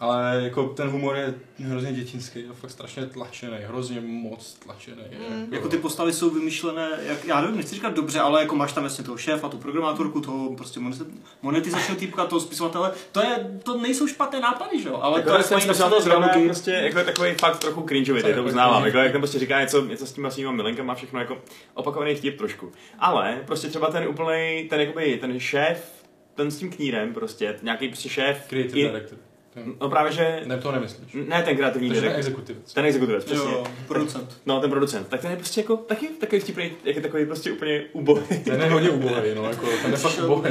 Ale 0.00 0.40
jako 0.44 0.64
ten 0.68 0.88
humor 0.88 1.16
je 1.16 1.34
hrozně 1.58 1.92
dětinský, 1.92 2.40
je 2.40 2.46
fakt 2.52 2.70
strašně 2.70 3.06
tlačený, 3.06 3.56
hrozně 3.66 4.00
moc 4.00 4.54
tlačený. 4.54 5.02
Mm. 5.30 5.54
Jako 5.54 5.68
ty 5.68 5.76
postavy 5.78 6.12
jsou 6.12 6.30
vymyšlené, 6.30 6.88
jak, 7.02 7.24
já 7.24 7.40
nevím, 7.40 7.56
nechci 7.56 7.74
říkat 7.74 7.94
dobře, 7.94 8.20
ale 8.20 8.40
jako 8.40 8.56
máš 8.56 8.72
tam 8.72 8.84
jasně 8.84 9.04
toho 9.04 9.16
šéfa, 9.16 9.48
tu 9.48 9.56
programátorku, 9.56 10.20
toho 10.20 10.56
prostě 10.56 10.80
monetiz- 10.80 11.06
monetizačního 11.42 11.98
týpka, 12.00 12.26
toho 12.26 12.40
spisovatele, 12.40 12.92
to, 13.12 13.20
je, 13.20 13.60
to 13.62 13.78
nejsou 13.80 14.06
špatné 14.06 14.40
nápady, 14.40 14.82
že 14.82 14.88
jo, 14.88 14.98
ale 15.02 15.18
Jako 15.20 15.30
to 15.30 15.36
je 15.36 15.44
ten 15.44 15.60
spisovatel 15.60 16.00
zrovna 16.00 16.28
prostě 16.28 16.70
jako 16.70 16.98
je 16.98 17.04
takový 17.04 17.34
fakt 17.34 17.58
trochu 17.58 17.82
cringeový, 17.88 18.22
to 18.22 18.44
uznávám. 18.44 18.84
Jako, 18.86 18.98
jak 18.98 19.12
tam 19.12 19.20
prostě 19.20 19.38
říká 19.38 19.60
něco, 19.60 19.84
něco 19.84 20.06
s 20.06 20.12
těma 20.12 20.30
svýma 20.30 20.52
milenkama, 20.52 20.94
všechno 20.94 21.20
jako 21.20 21.38
opakovaný 21.74 22.14
vtip 22.14 22.38
trošku. 22.38 22.72
Ale 22.98 23.38
prostě 23.46 23.68
třeba 23.68 23.90
ten 23.90 24.08
úplný, 24.08 24.66
ten 24.70 24.80
jakoby, 24.80 25.18
ten 25.20 25.40
šéf 25.40 25.97
ten 26.38 26.50
s 26.50 26.58
tím 26.58 26.70
knírem 26.70 27.14
prostě, 27.14 27.56
nějaký 27.62 27.88
prostě 27.88 28.08
šéf. 28.08 28.44
Creative 28.48 28.78
i- 28.80 28.82
director. 28.86 29.18
Ten- 29.54 29.74
No 29.80 29.88
právě, 29.90 30.12
že... 30.12 30.42
Ne, 30.46 30.58
to 30.58 30.72
nemyslíš. 30.72 31.16
Ne 31.28 31.42
ten 31.42 31.56
kreativní 31.56 31.88
Takže 31.88 32.00
direktor. 32.00 32.18
exekutivec. 32.18 32.72
Ten 32.74 32.84
exekutivec, 32.84 33.24
přesně. 33.24 33.50
Jo, 33.52 33.64
producent. 33.88 34.40
No, 34.46 34.60
ten 34.60 34.70
producent. 34.70 35.08
Tak 35.08 35.20
ten 35.20 35.30
je 35.30 35.36
prostě 35.36 35.60
jako 35.60 35.76
taky 35.76 36.06
takový 36.08 36.40
vtipný, 36.40 36.70
jak 36.84 36.96
je 36.96 37.02
takový 37.02 37.26
prostě 37.26 37.52
úplně 37.52 37.84
ubohý. 37.92 38.38
Ten 38.44 38.60
je 38.60 38.70
hodně 38.70 38.90
ubohý, 38.90 39.14
no, 39.34 39.44
jako, 39.50 39.66
ten 39.82 39.90
je 39.90 39.96
fakt 39.96 40.18
ubohý. 40.24 40.50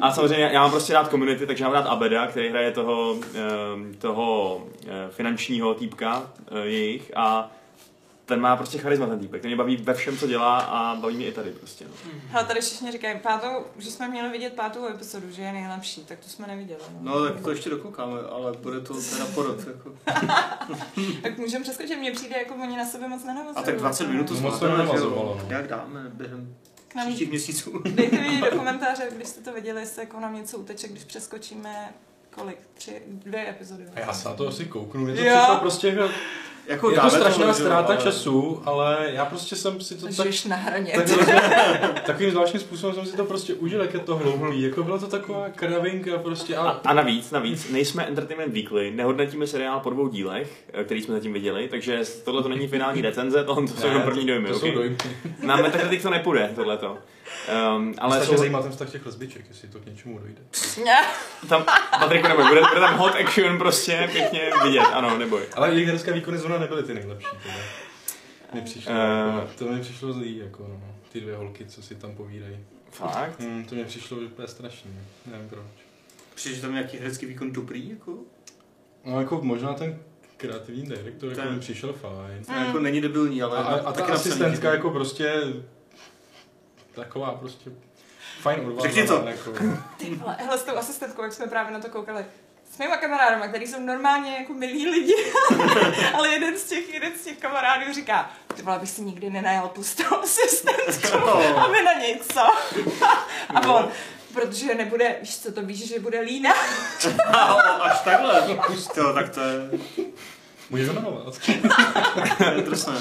A 0.00 0.10
samozřejmě 0.12 0.50
já 0.52 0.60
mám 0.62 0.70
prostě 0.70 0.92
rád 0.92 1.10
community, 1.10 1.46
takže 1.46 1.64
mám 1.64 1.72
rád 1.72 1.86
Abeda, 1.86 2.26
který 2.26 2.48
hraje 2.48 2.70
toho, 2.70 3.16
ehm, 3.34 3.94
toho 3.98 4.62
eh, 4.86 4.88
finančního 5.10 5.74
týpka 5.74 6.32
eh, 6.50 6.66
jejich 6.66 7.12
a 7.16 7.52
ten 8.26 8.40
má 8.40 8.56
prostě 8.56 8.78
charisma 8.78 9.06
ten 9.06 9.18
týpek, 9.18 9.42
ten 9.42 9.48
mě 9.48 9.56
baví 9.56 9.76
ve 9.76 9.94
všem, 9.94 10.18
co 10.18 10.26
dělá 10.26 10.58
a 10.60 10.96
baví 10.96 11.16
mě 11.16 11.26
i 11.26 11.32
tady 11.32 11.50
prostě. 11.50 11.84
No. 11.84 12.10
Hele, 12.28 12.44
tady 12.46 12.60
všichni 12.60 12.92
říkají, 12.92 13.18
pátou, 13.18 13.48
že 13.78 13.90
jsme 13.90 14.08
měli 14.08 14.28
vidět 14.28 14.52
pátou 14.52 14.86
epizodu, 14.88 15.30
že 15.30 15.42
je 15.42 15.52
nejlepší, 15.52 16.04
tak 16.04 16.18
to 16.18 16.28
jsme 16.28 16.46
neviděli. 16.46 16.80
No 17.00 17.24
tak 17.24 17.40
to 17.40 17.50
ještě 17.50 17.70
dokoukáme, 17.70 18.20
ale 18.30 18.52
bude 18.52 18.80
to 18.80 18.94
teda 18.94 19.26
porod. 19.34 19.66
Jako. 19.66 19.92
Tak 21.22 21.38
můžeme 21.38 21.62
přeskočit, 21.62 21.98
mně 21.98 22.12
přijde, 22.12 22.36
jako 22.38 22.54
oni 22.54 22.76
na 22.76 22.84
sebe 22.86 23.08
moc 23.08 23.24
nenavazují. 23.24 23.56
A 23.56 23.62
tak 23.62 23.76
20 23.76 24.08
minut 24.08 24.28
to 24.28 24.34
No, 24.34 24.40
moc 24.40 24.60
nenavazovalo, 24.60 25.40
no. 25.42 25.46
Jak 25.56 25.66
dáme 25.68 26.00
během 26.14 26.56
Nám- 26.96 27.06
příštích 27.06 27.30
měsíců. 27.30 27.82
Dejte 27.88 28.16
vědět 28.18 28.50
do 28.50 28.58
komentáře, 28.58 29.08
když 29.16 29.28
jste 29.28 29.40
to 29.40 29.52
viděli, 29.52 29.80
jestli 29.80 30.02
jako 30.02 30.20
nám 30.20 30.34
něco 30.34 30.58
uteče, 30.58 30.88
když 30.88 31.04
přeskočíme 31.04 31.94
kolik? 32.30 32.58
Tři, 32.74 33.02
dvě 33.08 33.50
epizody. 33.50 33.84
A 33.94 34.00
já 34.00 34.12
se 34.12 34.28
na 34.28 34.34
to 34.34 34.48
asi 34.48 34.64
kouknu, 34.64 35.00
mě 35.00 35.32
to 35.46 35.56
prostě 35.60 36.10
jako, 36.66 36.90
Jako 36.90 37.06
je 37.06 37.10
to 37.10 37.16
strašná 37.16 37.54
ztráta 37.54 37.92
ale- 37.92 38.02
času, 38.02 38.62
ale 38.64 39.08
já 39.12 39.24
prostě 39.24 39.56
jsem 39.56 39.80
si 39.80 39.94
to 39.94 40.06
tak, 40.16 40.26
na 40.48 40.56
hraně. 40.56 40.92
tak, 40.96 42.02
takovým 42.06 42.30
zvláštním 42.30 42.60
způsobem 42.60 42.94
jsem 42.94 43.06
si 43.06 43.16
to 43.16 43.24
prostě 43.24 43.54
užil, 43.54 43.80
jak 43.80 43.94
je 43.94 44.00
to 44.00 44.16
hloupý, 44.16 44.62
jako 44.62 44.82
bylo 44.82 44.98
to 44.98 45.06
taková 45.06 45.48
kravinka 45.48 46.18
prostě, 46.18 46.56
A, 46.56 46.60
ale 46.60 46.80
a 46.84 46.94
navíc, 46.94 47.30
navíc, 47.30 47.70
nejsme 47.70 48.06
Entertainment 48.06 48.52
Weekly, 48.54 48.90
nehodnotíme 48.90 49.46
seriál 49.46 49.80
po 49.80 49.90
dvou 49.90 50.08
dílech, 50.08 50.64
eh, 50.72 50.84
který 50.84 51.02
jsme 51.02 51.14
zatím 51.14 51.32
viděli, 51.32 51.68
takže 51.68 52.00
tohle 52.24 52.42
to 52.42 52.48
není 52.48 52.68
finální 52.68 53.02
recenze, 53.02 53.44
tohle 53.44 53.66
to 53.68 53.80
jsou 53.80 53.86
jenom 53.86 54.02
první 54.02 54.26
dojmy, 54.26 54.48
to 54.48 54.54
jsou 54.54 54.66
okay? 54.66 54.74
dojmy. 54.74 54.96
Na 55.42 55.56
Metacritic 55.56 56.02
to 56.02 56.10
nepůjde, 56.10 56.52
tohleto. 56.54 56.98
Um, 57.76 57.94
ale 57.98 58.16
Ale 58.16 58.26
jsou, 58.26 58.36
zajímá 58.36 58.62
ten 58.62 58.70
vztah 58.72 58.90
těch 58.90 59.06
lesbiček, 59.06 59.44
jestli 59.48 59.68
to 59.68 59.78
k 59.78 59.86
něčemu 59.86 60.18
dojde. 60.18 60.40
tam, 61.48 61.64
Patriku, 62.00 62.28
neboj, 62.28 62.44
bude, 62.48 62.60
bude 62.60 62.80
tam 62.80 62.98
hot 62.98 63.14
action 63.14 63.58
prostě 63.58 64.08
pěkně 64.12 64.50
vidět, 64.64 64.80
ano, 64.80 65.18
neboj. 65.18 65.42
Ale 65.56 65.72
jejich 65.72 65.88
herské 65.88 66.12
výkony 66.12 66.38
zrovna 66.38 66.58
nebyly 66.58 66.82
ty 66.82 66.94
nejlepší, 66.94 67.26
tohle. 67.42 67.60
Mi 68.54 68.60
přišlo, 68.60 68.92
Eh. 68.92 69.36
jako, 69.40 69.48
to 69.58 69.64
mi 69.64 69.80
přišlo 69.80 70.12
zlý, 70.12 70.36
jako 70.36 70.62
no, 70.68 70.80
ty 71.12 71.20
dvě 71.20 71.36
holky, 71.36 71.66
co 71.66 71.82
si 71.82 71.94
tam 71.94 72.14
povídají. 72.14 72.58
Fakt? 72.90 73.40
Hmm, 73.40 73.64
to 73.64 73.74
mě 73.74 73.84
přišlo 73.84 74.16
úplně 74.18 74.48
strašný, 74.48 74.90
nevím 75.26 75.48
proč. 75.48 75.64
Přijde, 76.34 76.56
že 76.56 76.62
tam 76.62 76.72
nějaký 76.72 76.96
herecký 76.96 77.26
výkon 77.26 77.52
dobrý, 77.52 77.88
jako? 77.90 78.18
No 79.04 79.20
jako 79.20 79.40
možná 79.42 79.74
ten 79.74 79.98
kreativní 80.36 80.82
direktor 80.82 81.28
jako 81.30 81.42
Ten- 81.42 81.52
mi 81.54 81.60
přišel 81.60 81.92
fajn. 81.92 82.44
To 82.46 82.52
jako 82.52 82.78
není 82.78 83.00
debilní, 83.00 83.42
ale 83.42 83.58
A, 83.58 83.62
a, 83.62 83.74
a 83.88 83.92
ta 83.92 84.04
asistentka 84.04 84.72
jako 84.72 84.90
prostě 84.90 85.42
taková 86.94 87.30
prostě 87.34 87.70
fajn 88.40 88.60
odvážná. 88.60 88.82
Řekni 88.82 89.06
to. 89.06 89.24
Jako, 89.28 89.50
Ty 89.96 90.14
vole, 90.14 90.36
hele, 90.38 90.58
s 90.58 90.62
tou 90.62 90.76
asistentkou, 90.76 91.22
jak 91.22 91.32
jsme 91.32 91.46
právě 91.46 91.72
na 91.72 91.80
to 91.80 91.88
koukali. 91.88 92.24
S 92.74 92.78
mýma 92.78 92.96
kamarádama, 92.96 93.48
který 93.48 93.66
jsou 93.66 93.80
normálně 93.80 94.36
jako 94.38 94.52
milí 94.54 94.86
lidi, 94.90 95.14
ale 96.14 96.28
jeden 96.28 96.58
z 96.58 96.64
těch, 96.64 96.94
jeden 96.94 97.12
z 97.20 97.24
těch 97.24 97.38
kamarádů 97.38 97.92
říká, 97.94 98.30
ty 98.54 98.62
vole, 98.62 98.78
bych 98.78 98.90
si 98.90 99.02
nikdy 99.02 99.30
nenajal 99.30 99.68
pustou 99.68 100.16
asistentku, 100.22 101.18
No. 101.18 101.64
aby 101.64 101.82
na 101.82 101.92
něco. 101.92 102.40
A 103.54 103.60
on, 103.74 103.88
protože 104.34 104.74
nebude, 104.74 105.16
víš 105.20 105.38
co, 105.38 105.52
to 105.52 105.62
víš, 105.62 105.88
že 105.88 106.00
bude 106.00 106.20
lína. 106.20 106.50
A, 107.26 107.54
o, 107.54 107.82
až 107.82 108.00
takhle. 108.00 108.44
Jo, 108.96 109.12
tak 109.14 109.28
to 109.30 109.40
je, 109.40 109.70
můžeš 110.70 110.88
jmenovat. 110.88 111.34
to 112.38 112.44
je 112.44 112.62
drsné. 112.62 112.94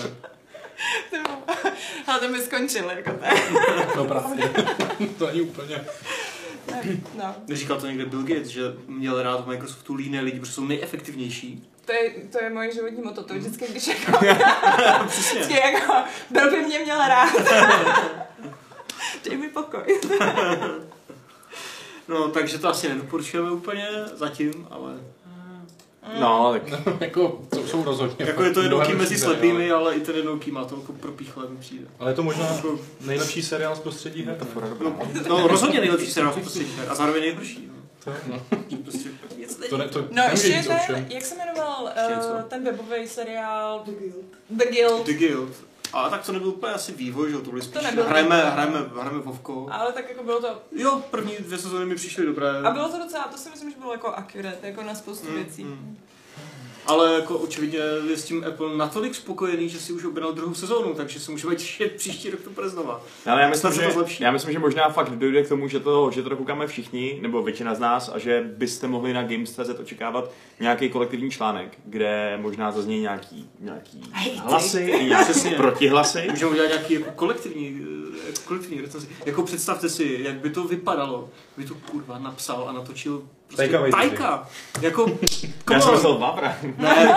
Ale 2.07 2.19
to 2.19 2.27
mi 2.29 2.41
skončil, 2.41 2.89
jako 2.89 3.11
to. 3.93 3.97
No 3.97 4.05
právě. 4.05 4.49
to 5.17 5.27
není 5.27 5.41
úplně. 5.41 5.83
No, 7.17 7.35
Říkal 7.49 7.81
to 7.81 7.87
někde 7.87 8.05
Bill 8.05 8.23
Gates, 8.23 8.47
že 8.47 8.61
měl 8.87 9.23
rád 9.23 9.43
v 9.45 9.47
Microsoftu 9.47 9.93
líné 9.93 10.21
lidi, 10.21 10.39
protože 10.39 10.51
jsou 10.51 10.65
nejefektivnější. 10.65 11.69
to 11.85 11.91
je, 11.93 12.11
to 12.31 12.43
je 12.43 12.49
moje 12.49 12.73
životní 12.73 13.01
moto, 13.03 13.23
to 13.23 13.33
vždycky, 13.33 13.65
když 13.69 13.87
jako, 13.87 14.11
Přesně. 15.07 15.39
vždycky 15.39 15.53
jako, 15.73 15.93
byl 16.29 16.51
by 16.51 16.61
mě 16.61 16.79
měl 16.79 16.97
rád. 17.07 17.29
Dej 19.29 19.37
mi 19.37 19.49
pokoj. 19.49 19.99
No, 22.07 22.27
takže 22.27 22.59
to 22.59 22.67
asi 22.69 22.89
nedoporučujeme 22.89 23.51
úplně 23.51 23.87
zatím, 24.13 24.67
ale... 24.71 24.93
No, 26.19 26.53
tak 26.53 27.01
jako, 27.01 27.41
to 27.49 27.67
jsou 27.67 27.83
rozhodně. 27.83 28.25
Jako 28.25 28.43
je 28.43 28.51
to 28.51 28.61
jednouký 28.61 28.93
mezi 28.93 29.19
slepými, 29.19 29.71
ale 29.71 29.95
i 29.95 29.99
ten 29.99 30.15
jednouký 30.15 30.51
má 30.51 30.65
to 30.65 30.75
jako 30.75 30.93
propíchle 30.93 31.49
mi 31.49 31.57
přijde. 31.57 31.85
Ale 31.99 32.11
je 32.11 32.15
to 32.15 32.23
možná 32.23 32.61
nejlepší 33.01 33.43
seriál 33.43 33.75
z 33.75 33.79
prostředí 33.79 34.23
her. 34.23 34.37
No, 34.83 34.95
no 35.29 35.47
rozhodně 35.47 35.79
nejlepší 35.79 36.11
seriál 36.11 36.33
v 36.33 36.41
prostředí 36.41 36.71
her 36.77 36.89
a 36.89 36.95
zároveň 36.95 37.21
nejhorší. 37.21 37.67
No. 37.67 37.73
To, 38.03 38.11
no. 38.27 38.41
Prostě 38.83 39.09
nic 39.37 39.59
to, 39.69 39.77
ne, 39.77 39.87
to 39.87 40.07
No, 40.11 40.23
ještě 40.31 40.47
říct 40.47 40.67
ten, 40.87 41.05
jak 41.09 41.25
se 41.25 41.35
jmenoval 41.35 41.83
uh, 41.83 42.41
ten 42.41 42.63
webový 42.63 43.07
seriál 43.07 43.83
The 43.85 43.91
Guild. 43.91 44.25
The 44.49 44.65
Guild. 44.71 45.05
The 45.05 45.13
Guild. 45.13 45.49
A 45.93 46.09
tak 46.09 46.25
to 46.25 46.31
nebyl 46.31 46.47
úplně 46.47 46.73
asi 46.73 46.91
vývoj, 46.91 47.31
že 47.31 47.37
to 47.37 47.49
byly 47.49 47.61
spíš, 47.61 47.83
nebyl 47.83 48.03
hrajeme, 48.03 48.35
vývoj. 48.35 48.51
hrajeme, 48.51 48.79
hrajeme 49.01 49.19
Vovko. 49.19 49.67
Ale 49.71 49.91
tak 49.91 50.09
jako 50.09 50.23
bylo 50.23 50.41
to, 50.41 50.61
Jo, 50.71 51.01
první 51.11 51.35
dvě 51.39 51.57
sezóny 51.57 51.85
mi 51.85 51.95
přišly 51.95 52.25
dobré. 52.25 52.49
a 52.63 52.71
bylo 52.71 52.89
to 52.89 52.97
docela, 52.97 53.23
to 53.23 53.37
si 53.37 53.49
myslím, 53.49 53.71
že 53.71 53.77
bylo 53.79 53.91
jako 53.91 54.07
accurate, 54.07 54.67
jako 54.67 54.83
na 54.83 54.95
spoustu 54.95 55.27
Mm, 55.29 55.35
věcí. 55.35 55.63
mm. 55.63 55.97
Ale 56.85 57.13
jako 57.13 57.37
očividně 57.37 57.79
je 58.09 58.17
s 58.17 58.25
tím 58.25 58.45
Apple 58.47 58.77
natolik 58.77 59.15
spokojený, 59.15 59.69
že 59.69 59.79
si 59.79 59.93
už 59.93 60.05
objednal 60.05 60.33
druhou 60.33 60.53
sezónu, 60.53 60.93
takže 60.93 61.19
se 61.19 61.31
můžeme 61.31 61.55
těšit 61.55 61.91
příští 61.91 62.29
rok 62.29 62.41
to 62.41 62.49
bude 62.49 62.69
znova. 62.69 63.01
Ale 63.25 63.41
já 63.41 63.49
myslím, 63.49 63.73
že, 63.73 63.81
to 63.81 63.91
zlepší. 63.91 64.23
já 64.23 64.31
myslím, 64.31 64.53
že 64.53 64.59
možná 64.59 64.89
fakt 64.89 65.09
dojde 65.09 65.43
k 65.43 65.49
tomu, 65.49 65.67
že 65.67 65.79
to, 65.79 66.11
že 66.11 66.23
to 66.23 66.29
dokoukáme 66.29 66.67
všichni, 66.67 67.19
nebo 67.21 67.43
většina 67.43 67.75
z 67.75 67.79
nás, 67.79 68.09
a 68.13 68.19
že 68.19 68.43
byste 68.57 68.87
mohli 68.87 69.13
na 69.13 69.23
Games.cz 69.23 69.79
očekávat 69.79 70.31
nějaký 70.59 70.89
kolektivní 70.89 71.31
článek, 71.31 71.77
kde 71.85 72.37
možná 72.41 72.71
zazní 72.71 73.01
nějaký, 73.01 73.49
nějaký 73.59 74.03
Hej, 74.11 74.35
hlasy, 74.35 74.79
i 74.79 75.05
nějaké 75.05 75.31
Přesně. 75.31 75.51
protihlasy. 75.51 76.27
Můžeme 76.29 76.51
udělat 76.51 76.67
nějaký 76.67 76.93
jako 76.93 77.11
kolektivní, 77.15 77.81
eh, 77.83 78.27
jako 78.27 78.39
kolektivní 78.47 78.81
recenzi. 78.81 79.07
Jako 79.25 79.43
představte 79.43 79.89
si, 79.89 80.19
jak 80.23 80.35
by 80.35 80.49
to 80.49 80.63
vypadalo, 80.63 81.29
by 81.57 81.65
to 81.65 81.75
kurva 81.91 82.19
napsal 82.19 82.65
a 82.69 82.71
natočil 82.71 83.23
prostě 83.55 83.71
Taika 83.71 83.79
Waititi. 83.79 83.97
Tajka. 84.17 84.47
Jako, 84.81 85.19
Já 85.71 85.79
jsem 85.81 85.91
myslel 85.93 86.17
Vavra. 86.17 86.55
Ne, 86.77 87.15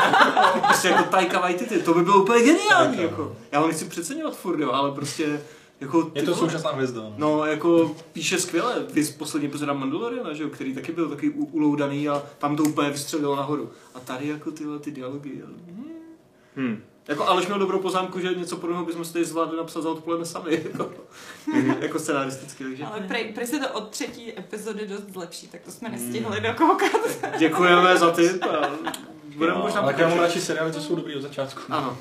prostě 0.66 0.88
jako 0.88 1.02
Taika 1.04 1.40
Waititi, 1.40 1.78
to 1.78 1.94
by 1.94 2.02
bylo 2.02 2.22
úplně 2.22 2.44
geniální, 2.44 3.02
jako. 3.02 3.36
Já 3.52 3.58
ho 3.60 3.66
nechci 3.66 3.84
přeceňovat 3.84 4.36
furt, 4.36 4.60
jo, 4.60 4.72
ale 4.72 4.92
prostě, 4.92 5.40
jako... 5.80 6.10
Je 6.14 6.20
ty 6.22 6.26
to 6.26 6.34
vole. 6.34 6.46
současná 6.50 6.70
hvězda. 6.72 7.00
No. 7.02 7.14
No, 7.16 7.46
jako 7.46 7.94
píše 8.12 8.38
skvěle. 8.38 8.74
Vy 8.92 9.04
z 9.04 9.10
poslední 9.16 9.48
epizoda 9.48 9.72
Mandaloriana, 9.72 10.32
že 10.34 10.42
jo, 10.42 10.48
který 10.48 10.74
taky 10.74 10.92
byl 10.92 11.08
taky 11.08 11.30
u- 11.30 11.44
uloudaný 11.44 12.08
a 12.08 12.22
tam 12.38 12.56
to 12.56 12.62
úplně 12.62 12.90
vystřelilo 12.90 13.36
nahoru. 13.36 13.70
A 13.94 14.00
tady 14.00 14.28
jako 14.28 14.50
tyhle 14.50 14.78
ty 14.78 14.90
dialogy. 14.90 15.38
jo. 15.40 15.46
Hm. 15.66 15.92
Hmm. 16.56 16.82
Jako 17.08 17.28
Aleš 17.28 17.46
měl 17.46 17.58
dobrou 17.58 17.78
poznámku, 17.78 18.20
že 18.20 18.34
něco 18.34 18.56
podobného 18.56 18.86
bychom 18.86 19.04
si 19.04 19.12
tady 19.12 19.24
zvládli 19.24 19.56
napsat 19.56 19.80
za 19.80 19.90
odpoledne 19.90 20.26
sami, 20.26 20.52
jako, 20.72 20.90
jako 21.80 21.98
scenaristicky, 21.98 22.64
takže 22.64 22.84
Ale 22.84 23.00
prej, 23.00 23.24
prej 23.34 23.46
se 23.46 23.58
to 23.58 23.68
od 23.72 23.88
třetí 23.90 24.38
epizody 24.38 24.86
dost 24.86 25.04
zlepší, 25.12 25.46
tak 25.48 25.60
to 25.64 25.70
jsme 25.70 25.88
Hmm. 25.88 25.98
nestihli 26.02 26.40
dokoukat. 26.40 26.90
děkujeme 27.38 27.96
za 27.96 28.08
a 28.10 28.70
budeme 29.36 29.56
Jo, 29.58 29.62
možná 29.62 29.80
Ale 29.80 29.92
já 29.92 29.98
mám 29.98 30.08
pokračovat. 30.08 30.22
radši 30.22 30.40
seriály, 30.40 30.72
co 30.72 30.80
jsou 30.80 30.96
dobrý 30.96 31.16
od 31.16 31.20
začátku. 31.22 31.60
Ano, 31.68 31.98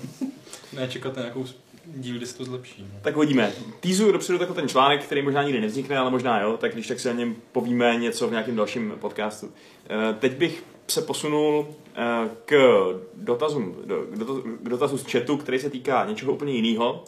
Ne 0.74 0.88
čekat 0.88 1.16
na 1.16 1.22
nějakou 1.22 1.46
díl, 1.86 2.18
kdy 2.18 2.26
se 2.26 2.38
to 2.38 2.46
zlepší. 2.46 2.82
No. 2.94 3.00
Tak 3.02 3.16
hodíme. 3.16 3.52
Týzu 3.80 4.12
dopředu 4.12 4.40
jako 4.42 4.54
ten 4.54 4.68
článek, 4.68 5.04
který 5.04 5.22
možná 5.22 5.44
nikdy 5.44 5.62
nevznikne, 5.62 5.98
ale 5.98 6.12
možná 6.12 6.42
jo, 6.42 6.58
tak 6.58 6.74
když 6.74 6.88
tak 6.88 7.00
si 7.00 7.10
o 7.10 7.14
něm 7.14 7.36
povíme 7.52 7.96
něco 7.96 8.28
v 8.28 8.32
nějakém 8.32 8.56
dalším 8.56 8.94
podcastu. 9.00 9.52
Eh, 9.90 10.14
Teď 10.20 10.38
bych 10.38 10.64
se 10.88 11.02
posunul 11.02 11.68
eh, 11.96 12.30
k 12.46 12.56
dotazům, 13.14 13.76
do- 13.86 14.02
k 14.60 14.70
dotazu, 14.70 14.98
z 14.98 15.12
chatu, 15.12 15.38
který 15.38 15.60
se 15.60 15.70
týká 15.70 16.06
něčeho 16.06 16.34
úplně 16.34 16.54
jiného, 16.54 17.04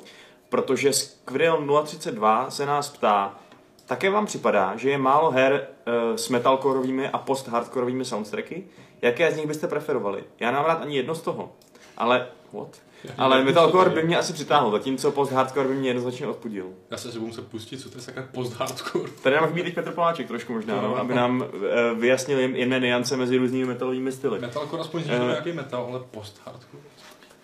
protože 0.49 0.93
Squirrel 0.93 1.83
032 1.83 2.49
se 2.51 2.65
nás 2.65 2.89
ptá, 2.89 3.39
také 3.85 4.09
vám 4.09 4.25
připadá, 4.25 4.75
že 4.75 4.89
je 4.89 4.97
málo 4.97 5.31
her 5.31 5.67
eh, 5.85 6.17
s 6.17 6.29
metalcoreovými 6.29 7.09
a 7.09 7.17
post-hardcoreovými 7.17 8.05
soundtracky? 8.05 8.67
Jaké 9.01 9.31
z 9.31 9.37
nich 9.37 9.47
byste 9.47 9.67
preferovali? 9.67 10.23
Já 10.39 10.51
nemám 10.51 10.65
rád 10.65 10.81
ani 10.81 10.97
jedno 10.97 11.15
z 11.15 11.21
toho, 11.21 11.51
ale 11.97 12.27
what? 12.53 12.77
Ale 13.17 13.43
metalcore 13.43 13.89
by 13.89 14.03
mě 14.03 14.17
asi 14.17 14.33
přitáhl, 14.33 14.71
zatímco 14.71 15.11
post-hardcore 15.11 15.67
by 15.67 15.73
mě 15.75 15.89
jednoznačně 15.89 16.27
odpudil. 16.27 16.65
Já 16.91 16.97
se 16.97 17.11
sebou 17.11 17.31
se 17.31 17.41
pustit, 17.41 17.77
co 17.77 17.89
to 17.89 17.97
je 17.97 18.01
sakra 18.01 18.27
post-hardcore. 18.33 19.09
Tady 19.23 19.35
nám 19.35 19.47
chybí 19.47 19.63
teď 19.63 19.75
Petr 19.75 19.91
Poláček 19.91 20.27
trošku 20.27 20.53
možná, 20.53 20.81
no, 20.81 20.97
aby 20.97 21.15
nám 21.15 21.45
eh, 21.45 21.93
vyjasnil 21.95 22.39
jedné 22.39 22.79
niance 22.79 23.17
mezi 23.17 23.37
různými 23.37 23.65
metalovými 23.65 24.11
styly. 24.11 24.39
Metalcore 24.39 24.81
aspoň 24.81 25.03
Eh. 25.09 25.19
uh, 25.19 25.27
nějaký 25.27 25.51
metal, 25.51 25.87
ale 25.89 25.99
post-hardcore. 26.11 26.81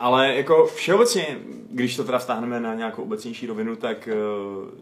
Ale 0.03 0.35
jako 0.35 0.65
všeobecně, 0.65 1.37
když 1.69 1.95
to 1.95 2.03
teda 2.03 2.19
vztáhneme 2.19 2.59
na 2.59 2.75
nějakou 2.75 3.03
obecnější 3.03 3.47
rovinu, 3.47 3.75
tak, 3.75 4.07
eh, 4.07 4.15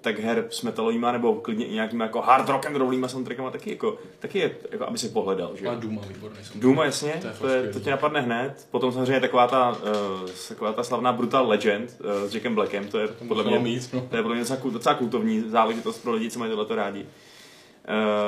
tak 0.02 0.20
her 0.20 0.46
s 0.50 0.62
metalovýma 0.62 1.12
nebo 1.12 1.36
klidně 1.36 1.66
i 1.66 1.74
nějakýma 1.74 2.06
jako 2.06 2.22
hard 2.22 2.50
rock 2.50 2.66
and 2.66 2.76
rollýma 2.76 3.08
soundtrackama 3.08 3.52
taky, 3.52 3.70
jako, 3.70 3.98
taky 4.20 4.40
je, 4.40 4.56
jako 4.72 4.86
aby 4.88 4.98
si 4.98 5.10
pohledal, 5.10 5.52
že 5.56 5.68
A. 5.68 5.76
Duma 5.76 6.02
výborný. 6.08 6.38
Duma, 6.56 6.86
jasně, 6.86 7.14
To 7.22 7.28
je 7.28 7.34
to, 7.34 7.48
je, 7.48 7.74
to 7.74 7.80
tě 7.80 7.92
napadne 7.92 8.22
hned. 8.22 8.68
Potom 8.72 8.92
samozřejmě 8.92 9.20
taková 9.20 9.48
ta, 9.48 9.70
uh, 9.72 10.30
taková 10.48 10.74
ta 10.74 10.84
slavná 10.84 11.14
Brutal 11.14 11.48
Legend 11.48 11.98
uh, 12.00 12.30
s 12.30 12.34
Jackem 12.34 12.56
Blackem, 12.56 12.88
to 12.88 13.00
je 13.00 13.08
To 13.08 13.26
podle 13.28 13.44
mě, 13.44 13.60
mít, 13.60 13.94
no. 13.94 14.02
to 14.10 14.16
je 14.16 14.22
podle 14.22 14.36
mě 14.36 14.44
docela, 14.44 14.60
docela 14.72 14.96
kultovní 14.96 15.42
záležitost 15.50 15.98
pro 15.98 16.12
lidi, 16.12 16.32
co 16.32 16.40
mají 16.40 16.52
tohleto 16.52 16.76
rádi. 16.76 17.06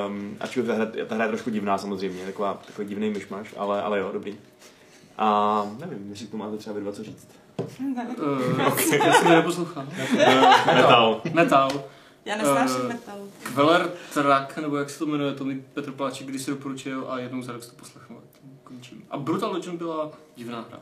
Um, 0.08 0.36
ačkoliv 0.40 0.66
ta 0.66 0.74
hra, 0.74 0.86
ta 1.06 1.14
hra 1.14 1.24
je 1.24 1.28
trošku 1.28 1.50
divná 1.50 1.78
samozřejmě, 1.78 2.24
taková, 2.26 2.62
takový 2.66 2.88
divný 2.88 3.10
myšmaš, 3.10 3.54
ale, 3.56 3.82
ale 3.82 3.98
jo, 3.98 4.10
dobrý. 4.12 4.38
A 5.18 5.62
nevím, 5.80 6.10
jestli 6.10 6.26
k 6.26 6.30
tomu 6.30 6.44
máte 6.44 6.56
třeba 6.56 6.74
vy 6.74 6.80
dva 6.80 6.92
co 6.92 7.04
říct. 7.04 7.28
Uh, 7.78 8.66
okay. 8.66 8.98
Já 8.98 9.12
jsem 9.12 9.28
neposlouchal. 9.28 9.86
Metal. 10.66 11.20
Metal. 11.32 11.70
Já 12.24 12.36
nesnáším 12.36 12.76
Eh, 12.84 12.88
metal. 12.88 13.18
Veler 13.54 13.90
Track, 14.14 14.56
nebo 14.58 14.76
jak 14.76 14.90
se 14.90 14.98
to 14.98 15.06
jmenuje, 15.06 15.32
to 15.34 15.44
mi 15.44 15.64
Petr 15.74 15.92
Pláček 15.92 16.26
když 16.26 16.42
si 16.42 16.50
doporučil 16.50 17.06
a 17.08 17.18
jednou 17.18 17.42
za 17.42 17.52
rok 17.52 17.62
si 17.62 17.70
to 17.70 17.76
poslechnu. 17.76 18.20
Končím. 18.64 19.04
A 19.10 19.16
Brutal 19.18 19.52
Legend 19.52 19.78
byla 19.78 20.10
divná 20.36 20.64
hra. 20.68 20.80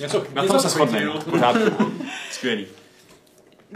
Něco, 0.00 0.24
Na 0.34 0.46
tom 0.46 0.58
se 0.60 0.68
shodneme. 0.68 1.12
Skvělý. 2.32 2.66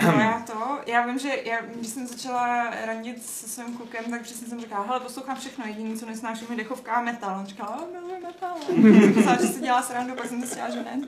No 0.03 0.13
já 0.21 0.43
to, 0.47 0.79
já 0.87 1.07
vím, 1.07 1.19
že 1.19 1.29
já, 1.45 1.61
když 1.75 1.89
jsem 1.89 2.07
začala 2.07 2.71
randit 2.87 3.27
se 3.27 3.49
svým 3.49 3.77
klukem, 3.77 4.05
tak 4.11 4.23
přesně 4.23 4.47
jsem 4.47 4.61
říkala, 4.61 4.85
hele, 4.87 5.01
poslouchám 5.01 5.37
všechno, 5.37 5.65
jediný, 5.67 5.99
co 5.99 6.07
nesnáším, 6.07 6.47
je 6.51 6.57
dechovka 6.57 6.93
a 6.93 7.03
metal. 7.03 7.37
On 7.41 7.47
říkal, 7.47 7.69
ale 7.69 7.83
miluje 7.93 8.21
metal. 8.21 8.57
Myslela, 9.17 9.41
že 9.41 9.47
si 9.47 9.61
dělá 9.61 9.83
srandu, 9.83 10.15
pak 10.15 10.27
jsem 10.27 10.41
zjistila, 10.41 10.71
že 10.71 10.85
ne. 10.85 11.01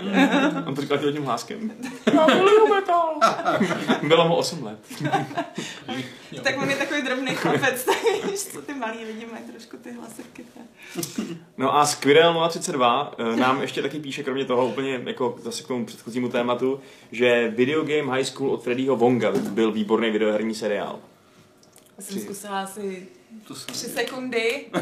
On 0.66 0.74
to 0.74 0.80
říkal 0.80 0.98
tím 0.98 1.24
hláskem. 1.24 1.72
Já 2.12 2.26
miluju 2.26 2.74
metal. 2.74 3.20
Bylo 4.08 4.28
mu 4.28 4.34
8 4.36 4.64
let. 4.64 4.78
Tak 6.44 6.58
on 6.62 6.70
je 6.70 6.76
takový 6.76 7.02
drobný 7.02 7.34
chlapec, 7.34 7.84
tak 7.84 7.96
co 8.52 8.62
ty 8.62 8.74
malí 8.74 9.04
lidi 9.04 9.26
mají 9.32 9.44
trošku 9.44 9.76
ty 9.76 9.92
hlasivky. 9.92 10.44
No 11.56 11.76
a 11.76 11.86
Squirrel 11.86 12.48
032 12.48 13.14
eh, 13.18 13.36
nám 13.36 13.62
ještě 13.62 13.82
taky 13.82 13.98
píše, 14.00 14.22
kromě 14.22 14.44
toho 14.44 14.66
úplně 14.66 15.00
jako 15.06 15.38
zase 15.42 15.62
k 15.62 15.66
tomu 15.66 15.86
předchozímu 15.86 16.28
tématu, 16.28 16.80
že 17.12 17.48
Video 17.48 17.82
Game 17.84 18.12
High 18.16 18.24
School 18.24 18.50
od 18.50 18.62
Freddyho 18.64 18.96
Wonga 18.96 19.32
byl 19.32 19.72
výborný 19.72 20.10
videoherní 20.10 20.54
seriál. 20.54 20.98
Já 21.98 22.04
jsem 22.04 22.20
zkusila 22.20 22.60
asi 22.62 23.08
To 23.48 23.54
jsem... 23.54 23.74
tři 23.74 23.86
sekundy. 23.86 24.66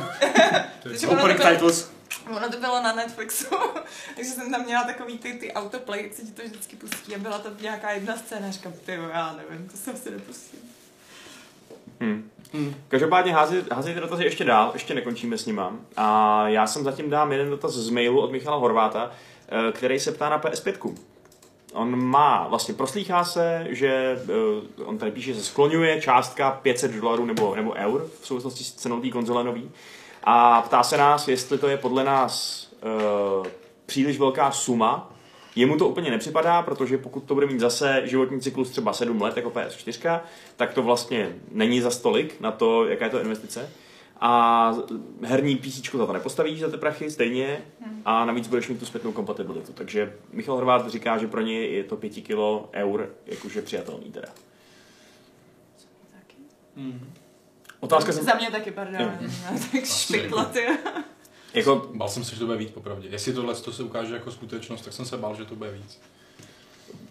To 0.83 0.89
je- 0.89 0.95
Takže 0.95 1.07
ono 1.07 1.17
to, 1.17 1.23
Opening 1.23 1.41
bylo, 1.41 1.51
titles. 1.53 1.91
ono 2.37 2.49
to 2.51 2.61
bylo 2.61 2.83
na 2.83 2.93
Netflixu, 2.93 3.47
takže 4.17 4.31
jsem 4.31 4.51
tam 4.51 4.65
měla 4.65 4.85
takový 4.85 5.19
ty, 5.19 5.33
ty 5.33 5.53
autoplay, 5.53 6.03
jak 6.03 6.15
se 6.15 6.23
ti 6.23 6.33
to 6.33 6.43
vždycky 6.43 6.77
pustí 6.77 7.15
a 7.15 7.19
byla 7.19 7.39
tam 7.39 7.53
nějaká 7.61 7.91
jedna 7.91 8.17
scéna, 8.17 8.51
říkám, 8.51 8.73
ty 8.85 8.93
jo, 8.95 9.09
já 9.13 9.37
nevím, 9.51 9.69
to 9.69 9.77
se 9.77 9.93
asi 9.93 10.11
nepustím. 10.11 10.61
Hmm. 12.01 12.31
Hmm. 12.53 12.75
Každopádně 12.89 13.33
házej, 13.33 13.95
dotazy 14.01 14.25
ještě 14.25 14.45
dál, 14.45 14.71
ještě 14.73 14.95
nekončíme 14.95 15.39
s 15.39 15.47
nima. 15.47 15.73
A 15.97 16.49
já 16.49 16.67
jsem 16.67 16.85
zatím 16.85 17.11
dám 17.11 17.33
jeden 17.33 17.51
dotaz 17.51 17.73
z 17.73 17.91
mailu 17.91 18.21
od 18.21 18.33
Michala 18.33 18.57
Horváta, 18.57 19.11
eh, 19.49 19.73
který 19.73 20.01
se 20.01 20.13
ptá 20.13 20.29
na 20.29 20.39
PS5. 20.39 20.95
On 21.73 22.03
má, 22.05 22.49
vlastně 22.49 22.75
proslýchá 22.75 23.25
se, 23.25 23.67
že 23.71 24.19
eh, 24.79 24.85
on 24.85 24.99
tady 24.99 25.11
píše, 25.11 25.33
že 25.33 25.41
se 25.41 25.47
skloňuje 25.47 26.01
částka 26.01 26.51
500 26.51 26.93
dolarů 26.93 27.25
nebo, 27.25 27.55
nebo 27.55 27.73
eur 27.73 28.09
v 28.21 28.27
souvislosti 28.27 28.65
s 28.65 28.73
cenou 28.73 29.01
té 29.01 29.11
konzole 29.11 29.45
nový. 29.45 29.71
A 30.25 30.63
ptá 30.63 30.83
se 30.83 30.97
nás, 30.97 31.29
jestli 31.29 31.59
to 31.59 31.69
je 31.69 31.77
podle 31.77 32.05
nás 32.05 32.67
uh, 33.41 33.47
příliš 33.87 34.19
velká 34.19 34.51
suma. 34.51 35.11
Jemu 35.59 35.77
to 35.77 35.89
úplně 35.89 36.11
nepřipadá, 36.11 36.63
protože 36.63 36.99
pokud 36.99 37.25
to 37.25 37.35
bude 37.35 37.47
mít 37.47 37.61
zase 37.61 38.03
životní 38.05 38.41
cyklus 38.41 38.71
třeba 38.71 38.93
7 38.93 39.23
let 39.23 39.37
jako 39.37 39.51
PS4, 39.51 40.21
tak 40.57 40.75
to 40.75 40.83
vlastně 40.83 41.33
není 41.53 41.81
za 41.81 41.91
stolik 41.91 42.41
na 42.41 42.53
to, 42.53 42.87
jaká 42.87 43.05
je 43.05 43.11
to 43.11 43.21
investice. 43.21 43.71
A 44.21 44.75
herní 45.23 45.57
PC 45.57 45.93
za 45.93 46.07
to 46.07 46.13
nepostavíš 46.13 46.61
za 46.61 46.71
ty 46.71 46.77
prachy 46.77 47.11
stejně 47.11 47.65
a 48.05 48.25
navíc 48.25 48.49
budeš 48.49 48.69
mít 48.69 48.79
tu 48.79 48.87
zpětnou 48.87 49.13
kompatibilitu. 49.13 49.73
Takže 49.73 50.13
Michal 50.33 50.55
Horváth 50.55 50.89
říká, 50.89 51.19
že 51.19 51.27
pro 51.27 51.41
ně 51.41 51.61
je 51.61 51.85
to 51.85 51.97
5 51.97 52.11
kilo 52.11 52.71
eur 52.73 53.09
jakože 53.27 53.63
přijatelný 53.63 54.13
teda. 54.13 54.29
Hmm. 56.77 57.13
Otázka. 57.81 58.13
Za 58.13 58.35
mě 58.35 58.51
taky, 58.51 58.71
pardon, 58.71 59.01
Jo. 59.01 59.11
tak 59.73 59.85
špikla, 59.85 60.45
ty. 60.45 60.67
Jako, 61.55 61.91
Bál 61.95 62.09
jsem 62.09 62.25
se, 62.25 62.35
že 62.35 62.39
to 62.39 62.47
bude 62.47 62.59
víc, 62.59 62.71
popravdě. 62.71 63.09
Jestli 63.09 63.33
tohle 63.33 63.55
to 63.55 63.73
se 63.73 63.83
ukáže 63.83 64.15
jako 64.15 64.31
skutečnost, 64.31 64.83
tak 64.83 64.93
jsem 64.93 65.05
se 65.05 65.17
bál, 65.17 65.35
že 65.35 65.45
to 65.45 65.55
bude 65.55 65.71
víc. 65.73 66.01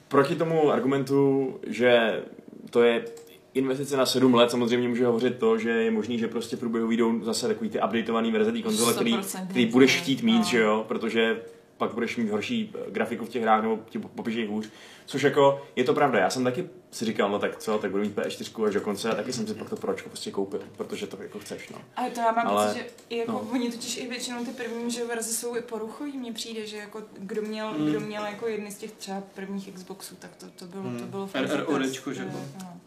proti 0.07 0.35
tomu 0.35 0.71
argumentu, 0.71 1.53
že 1.67 2.21
to 2.69 2.83
je 2.83 3.05
investice 3.53 3.97
na 3.97 4.05
7 4.05 4.33
let, 4.33 4.51
samozřejmě 4.51 4.87
může 4.87 5.05
hovořit 5.05 5.37
to, 5.37 5.57
že 5.57 5.69
je 5.69 5.91
možný, 5.91 6.19
že 6.19 6.27
prostě 6.27 6.55
v 6.55 6.59
průběhu 6.59 6.87
vyjdou 6.87 7.23
zase 7.23 7.47
takový 7.47 7.69
ty 7.69 7.81
updateovaný 7.81 8.31
verze 8.31 8.51
té 8.51 8.61
konzole, 8.61 8.93
který, 8.93 9.17
100% 9.17 9.47
který 9.47 9.65
budeš 9.65 10.01
chtít 10.01 10.23
mít, 10.23 10.37
no. 10.37 10.43
že 10.43 10.59
jo, 10.59 10.85
protože 10.87 11.41
pak 11.77 11.93
budeš 11.93 12.17
mít 12.17 12.29
horší 12.29 12.73
grafiku 12.89 13.25
v 13.25 13.29
těch 13.29 13.41
hrách 13.41 13.61
nebo 13.61 13.79
ti 13.89 13.99
popíšej 13.99 14.47
hůř. 14.47 14.69
Což 15.05 15.21
jako, 15.23 15.65
je 15.75 15.83
to 15.83 15.93
pravda, 15.93 16.19
já 16.19 16.29
jsem 16.29 16.43
taky 16.43 16.69
si 16.91 17.05
říkal, 17.05 17.29
no 17.31 17.39
tak 17.39 17.57
co, 17.57 17.77
tak 17.77 17.91
budu 17.91 18.03
mít 18.03 18.15
P4 18.17 18.65
až 18.67 18.73
do 18.73 18.81
konce 18.81 19.09
a 19.11 19.15
taky 19.15 19.33
jsem 19.33 19.47
si 19.47 19.53
pak 19.53 19.69
to 19.69 19.75
pročko 19.75 20.09
prostě 20.09 20.31
koupil, 20.31 20.59
protože 20.77 21.07
to 21.07 21.21
jako 21.23 21.39
chceš, 21.39 21.69
no. 21.69 21.77
Ale 21.95 22.09
to 22.09 22.19
já 22.19 22.31
mám 22.31 22.47
Ale- 22.47 22.67
pocit, 22.67 22.79
že 22.79 22.85
i 23.09 23.17
jako, 23.17 23.31
no. 23.31 23.47
oni 23.53 23.71
totiž 23.71 23.97
i 23.97 24.07
většinou 24.09 24.45
ty 24.45 24.51
první 24.51 24.91
že 24.91 25.05
verze 25.05 25.33
jsou 25.33 25.55
i 25.55 25.61
poruchový, 25.61 26.17
mně 26.17 26.33
přijde, 26.33 26.65
že 26.67 26.77
jako 26.77 27.01
kdo 27.19 27.41
měl, 27.41 27.73
Mm. 27.73 27.85
kdo 27.89 27.99
měl 27.99 28.25
jako 28.25 28.47
jedny 28.47 28.71
z 28.71 28.77
těch 28.77 28.91
třeba 28.91 29.23
prvních 29.33 29.73
Xboxů, 29.73 30.15
tak 30.19 30.35
to, 30.35 30.45
to 30.55 30.65
bylo, 30.65 30.83
Mm. 30.83 30.99
to 30.99 31.05
bylo 31.05 31.29
RRO 31.33 31.47
fantastic, 31.47 31.91
dečko, 31.91 32.13
že 32.13 32.25
bylo. 32.25 32.41
no. 32.63 32.79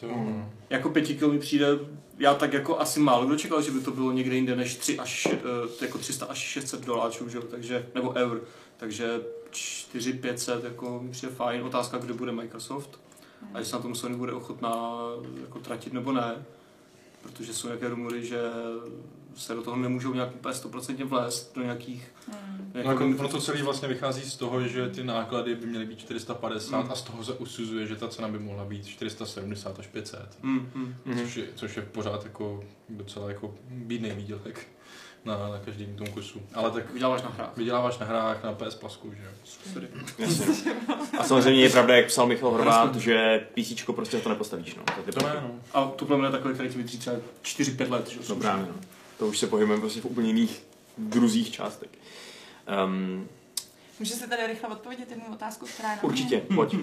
To, 0.00 0.06
Mm. 0.06 0.50
Jako 0.70 0.90
5 0.90 1.02
kg 1.14 1.22
mi 1.32 1.38
přijde, 1.38 1.66
já 2.18 2.34
tak 2.34 2.52
jako 2.52 2.80
asi 2.80 3.00
málo 3.00 3.26
kdo 3.26 3.36
čekal, 3.36 3.62
že 3.62 3.70
by 3.70 3.80
to 3.80 3.90
bylo 3.90 4.12
někde 4.12 4.34
jinde 4.34 4.56
než 4.56 4.76
3 4.76 4.98
až, 4.98 5.28
eh, 5.32 5.38
jako 5.84 5.98
300 5.98 6.26
až 6.26 6.38
600 6.38 6.86
doláčů, 6.86 7.28
že 7.28 7.36
jo, 7.38 7.42
takže, 7.50 7.86
nebo 7.94 8.12
eur, 8.12 8.42
takže 8.76 9.20
4 9.50 10.12
500 10.12 10.64
jako 10.64 11.00
mi 11.02 11.10
přijde 11.10 11.32
fajn, 11.34 11.62
otázka, 11.62 11.98
kde 11.98 12.14
bude 12.14 12.32
Microsoft 12.32 13.00
a 13.54 13.58
jestli 13.58 13.72
na 13.72 13.82
tom 13.82 13.94
Sony 13.94 14.16
bude 14.16 14.32
ochotná 14.32 14.98
jako 15.40 15.58
tratit 15.58 15.92
nebo 15.92 16.12
ne, 16.12 16.44
protože 17.22 17.54
jsou 17.54 17.66
nějaké 17.68 17.88
rumory, 17.88 18.26
že 18.26 18.38
se 19.36 19.54
do 19.54 19.62
toho 19.62 19.76
nemůžou 19.76 20.14
nějak 20.14 20.34
úplně 20.34 20.54
100% 20.54 21.04
vlézt 21.04 21.54
do 21.56 21.62
nějakých, 21.62 22.12
Mm. 22.28 22.70
No, 22.84 22.90
jako, 22.90 23.04
ono 23.04 23.28
to 23.28 23.40
celé 23.40 23.62
vlastně 23.62 23.88
vychází 23.88 24.22
z 24.30 24.36
toho, 24.36 24.68
že 24.68 24.88
ty 24.88 25.04
náklady 25.04 25.54
by 25.54 25.66
měly 25.66 25.86
být 25.86 25.98
450 25.98 26.84
Mm. 26.84 26.92
a 26.92 26.94
z 26.94 27.02
toho 27.02 27.24
se 27.24 27.32
usuzuje, 27.32 27.86
že 27.86 27.96
ta 27.96 28.08
cena 28.08 28.28
by 28.28 28.38
mohla 28.38 28.64
být 28.64 28.86
470 28.86 29.78
až 29.78 29.86
500. 29.86 30.20
Hmm, 30.42 30.70
hmm. 30.74 30.94
Mhm. 31.04 31.18
Což, 31.20 31.36
je, 31.36 31.44
což 31.54 31.76
je 31.76 31.82
pořád 31.82 32.24
jako 32.24 32.64
docela 32.88 33.28
jako 33.28 33.54
bídný 33.70 34.10
výdělek 34.10 34.66
na, 35.24 35.38
na 35.48 35.58
každém 35.64 35.96
tom 35.96 36.06
kusu. 36.06 36.42
Ale 36.54 36.70
tak 36.70 36.92
Vyděláváš 36.92 37.22
na 37.22 37.28
hrách. 37.28 37.56
vyděláváš 37.56 37.98
na 37.98 38.06
hrách 38.06 38.44
na 38.44 38.52
PS 38.52 38.74
Plusku, 38.74 39.12
že 39.14 39.22
jo. 39.24 39.86
A 41.18 41.24
samozřejmě 41.24 41.62
je 41.62 41.70
pravda, 41.70 41.96
jak 41.96 42.06
psal 42.06 42.26
Michal 42.26 42.50
Horváth, 42.50 42.96
že 42.96 43.46
PC 43.54 43.82
prostě 43.94 44.18
to 44.20 44.28
nepostavíš, 44.28 44.74
no. 44.74 44.82
To, 44.82 44.92
je 45.06 45.12
To 45.12 45.26
ne, 45.26 45.34
no. 45.42 45.50
A 45.74 45.84
to 45.86 46.04
bude 46.04 46.30
takové, 46.30 46.54
které 46.54 46.68
ti 46.68 46.76
vydrží 46.76 46.98
třeba 46.98 47.16
4-5 47.42 47.90
let, 47.90 48.08
že 48.08 48.16
jo. 48.16 48.22
No 48.28 48.36
právě, 48.36 48.66
no. 48.66 48.74
To 49.18 49.26
už 49.26 49.38
se 49.38 49.46
pohybujeme 49.46 49.80
prostě 49.80 50.00
v 50.00 50.04
úplně 50.04 50.28
jiných 50.28 50.62
druzích 50.98 51.52
částek. 51.52 51.90
Um, 52.84 53.28
Můžu 53.98 54.14
se 54.14 54.26
tady 54.26 54.46
rychle 54.46 54.68
odpovědět 54.68 55.10
jednu 55.10 55.24
otázku, 55.32 55.66
která 55.66 55.90
je 55.90 55.96
na 55.96 56.02
mě? 56.02 56.10
určitě, 56.10 56.40
pojď. 56.54 56.74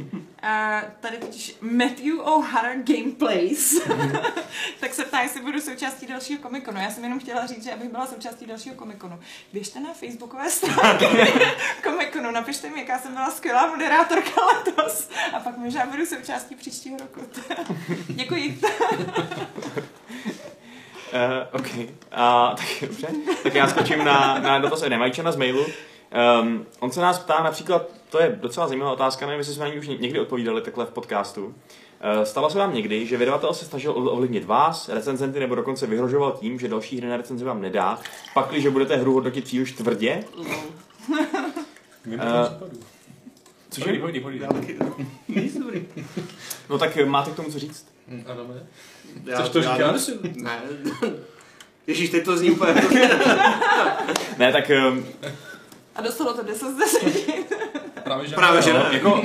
A 0.41 0.81
tady 0.99 1.17
totiž 1.17 1.55
Matthew 1.61 2.19
O'Hara 2.19 2.75
Gameplays. 2.75 3.81
tak 4.79 4.93
se 4.93 5.05
ptá, 5.05 5.21
jestli 5.21 5.41
budu 5.41 5.61
součástí 5.61 6.05
dalšího 6.07 6.41
komikonu. 6.41 6.79
Já 6.79 6.91
jsem 6.91 7.03
jenom 7.03 7.19
chtěla 7.19 7.45
říct, 7.45 7.63
že 7.63 7.73
abych 7.73 7.89
byla 7.89 8.07
součástí 8.07 8.45
dalšího 8.45 8.75
komikonu. 8.75 9.19
Běžte 9.53 9.79
na 9.79 9.93
facebookové 9.93 10.49
stránky 10.51 11.05
komikonu, 11.84 12.31
napište 12.31 12.69
mi, 12.69 12.79
jaká 12.79 12.99
jsem 12.99 13.13
byla 13.13 13.31
skvělá 13.31 13.67
moderátorka 13.67 14.41
letos. 14.45 15.09
A 15.34 15.39
pak 15.39 15.57
možná 15.57 15.86
budu 15.86 16.05
součástí 16.05 16.55
příštího 16.55 16.97
roku. 16.97 17.21
Děkuji. 18.07 18.61
Uh, 21.14 21.59
OK. 21.59 21.68
A, 22.11 22.55
tak, 22.57 22.68
dobře. 22.89 23.07
Tak 23.43 23.55
já 23.55 23.68
skočím 23.68 24.05
na, 24.05 24.39
na 24.39 24.59
dotaz 24.59 24.84
Ede 24.84 24.97
Majčana 24.97 25.32
z 25.32 25.36
mailu. 25.36 25.66
Um, 26.41 26.66
on 26.80 26.91
se 26.91 27.01
nás 27.01 27.20
ptá 27.20 27.43
například, 27.43 27.89
to 28.09 28.22
je 28.22 28.38
docela 28.41 28.68
zajímavá 28.68 28.91
otázka, 28.91 29.26
nevím, 29.26 29.38
jestli 29.39 29.53
jsme 29.53 29.66
na 29.66 29.72
ní 29.74 29.80
už 29.80 29.88
ně- 29.88 29.97
někdy 29.97 30.20
odpovídali 30.20 30.61
takhle 30.61 30.86
v 30.86 30.89
podcastu. 30.89 31.45
Uh, 31.45 31.53
stalo 32.24 32.49
se 32.49 32.57
vám 32.57 32.74
někdy, 32.74 33.05
že 33.05 33.18
vydavatel 33.18 33.53
se 33.53 33.66
snažil 33.66 33.93
ov- 33.93 34.11
ovlivnit 34.14 34.45
vás, 34.45 34.89
recenzenty, 34.89 35.39
nebo 35.39 35.55
dokonce 35.55 35.88
vyhrožoval 35.88 36.32
tím, 36.32 36.59
že 36.59 36.68
další 36.68 36.97
hry 36.97 37.07
na 37.07 37.18
recenzi 37.18 37.45
vám 37.45 37.61
nedá, 37.61 37.99
pakli, 38.34 38.61
že 38.61 38.70
budete 38.70 38.95
hru 38.95 39.14
hodnotit 39.14 39.43
příliš 39.43 39.72
tvrdě? 39.72 40.24
Uh. 40.38 40.45
Cože? 43.70 43.89
Hodí, 43.89 43.99
hodí, 43.99 44.20
hodí. 44.20 44.41
No 46.70 46.78
tak 46.78 46.97
máte 47.05 47.32
k 47.32 47.36
tomu 47.36 47.51
co 47.51 47.59
říct? 47.59 47.92
Hm, 48.07 48.23
Adame? 48.27 48.53
Já, 49.25 49.37
Chceš 49.39 49.49
to 49.49 49.59
já 49.59 49.73
říkat? 49.73 49.87
nemusím. 49.87 50.19
Ne. 50.35 50.61
Ježíš, 51.87 52.09
teď 52.09 52.25
to 52.25 52.37
zní 52.37 52.51
úplně 52.51 52.73
Ne, 54.37 54.51
tak 54.51 54.71
um, 54.89 55.05
A 55.95 56.01
dostalo 56.01 56.33
to 56.33 56.43
10 56.43 56.65
z 56.71 56.75
10. 56.77 57.03
Právě 58.03 58.27
že 58.27 58.35
Právě 58.35 58.61
že 58.61 58.69
Jo, 58.69 58.77
ne. 58.77 58.89
jako, 58.93 59.21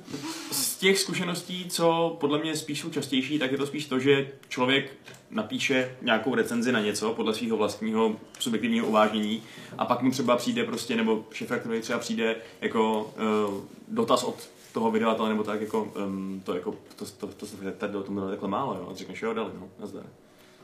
z 0.50 0.76
těch 0.76 0.98
zkušeností, 0.98 1.66
co 1.70 2.16
podle 2.20 2.38
mě 2.38 2.56
spíš 2.56 2.80
jsou 2.80 2.90
častější, 2.90 3.38
tak 3.38 3.52
je 3.52 3.58
to 3.58 3.66
spíš 3.66 3.86
to, 3.86 3.98
že 3.98 4.28
člověk 4.48 4.92
napíše 5.30 5.96
nějakou 6.02 6.34
recenzi 6.34 6.72
na 6.72 6.80
něco 6.80 7.12
podle 7.14 7.34
svého 7.34 7.56
vlastního 7.56 8.16
subjektivního 8.38 8.86
uvážení 8.86 9.42
a 9.78 9.84
pak 9.84 10.02
mu 10.02 10.10
třeba 10.10 10.36
přijde 10.36 10.64
prostě, 10.64 10.96
nebo 10.96 11.24
šéf 11.32 11.52
který 11.60 11.80
třeba 11.80 11.98
přijde 11.98 12.36
jako 12.60 13.12
uh, 13.48 13.60
dotaz 13.88 14.22
od 14.24 14.48
toho 14.76 14.90
vydavatele, 14.90 15.28
nebo 15.28 15.42
tak 15.42 15.60
jako, 15.60 15.92
um, 16.06 16.42
to 16.44 16.54
jako, 16.54 16.74
to, 16.96 17.04
to, 17.04 17.26
to, 17.26 17.46
to, 17.46 17.70
tady 17.78 17.92
do 17.92 18.02
tomu 18.02 18.20
dali 18.20 18.30
takhle 18.30 18.48
málo, 18.48 18.74
jo, 18.74 18.86
a 18.90 18.92
ty 18.92 18.98
řekneš, 18.98 19.22
jo, 19.22 19.34
dali, 19.34 19.50
no, 19.60 19.68
nazdar. 19.78 20.02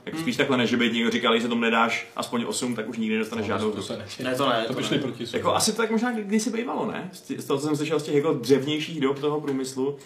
Jako 0.07 0.19
spíš 0.19 0.37
takhle, 0.37 0.57
než 0.57 0.71
že 0.71 0.77
by 0.77 0.91
někdo 0.91 1.11
říkal, 1.11 1.37
že 1.37 1.43
se 1.43 1.49
tomu 1.49 1.61
nedáš 1.61 2.09
aspoň 2.17 2.45
8, 2.49 2.75
tak 2.75 2.89
už 2.89 2.99
nikdy 2.99 3.15
nedostaneš 3.15 3.47
žádnou 3.47 3.71
to 3.71 3.83
se. 3.83 4.07
Ne, 4.23 4.35
to 4.35 4.49
ne, 4.49 4.63
To 4.63 4.73
to 4.73 4.81
by 4.81 4.85
šli 4.85 4.99
proti 4.99 5.27
sobě. 5.27 5.39
Jako 5.39 5.55
asi 5.55 5.71
to 5.73 5.77
tak 5.77 5.91
možná 5.91 6.13
kdysi 6.13 6.51
bývalo, 6.51 6.93
ne? 6.93 7.11
Z 7.13 7.45
toho, 7.45 7.61
co 7.61 7.67
jsem 7.67 7.77
slyšel 7.77 8.01
z 8.01 8.03
těch 8.03 8.15
jako 8.15 8.33
dřevnějších 8.33 9.01
dob 9.01 9.19
toho 9.19 9.41
průmyslu, 9.41 9.89
uh, 9.89 9.99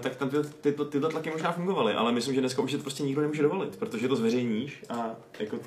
tak 0.00 0.16
tam 0.16 0.30
ty, 0.30 0.36
tyto, 0.60 0.84
tyto 0.84 1.08
tlaky 1.08 1.30
možná 1.30 1.52
fungovaly, 1.52 1.94
ale 1.94 2.12
myslím, 2.12 2.34
že 2.34 2.40
dneska 2.40 2.62
už 2.62 2.72
to 2.72 2.78
prostě 2.78 3.02
nikdo 3.02 3.20
nemůže 3.20 3.42
dovolit, 3.42 3.76
protože 3.76 4.08
to 4.08 4.16
zveřejníš 4.16 4.84
a 4.88 5.10
jako 5.38 5.58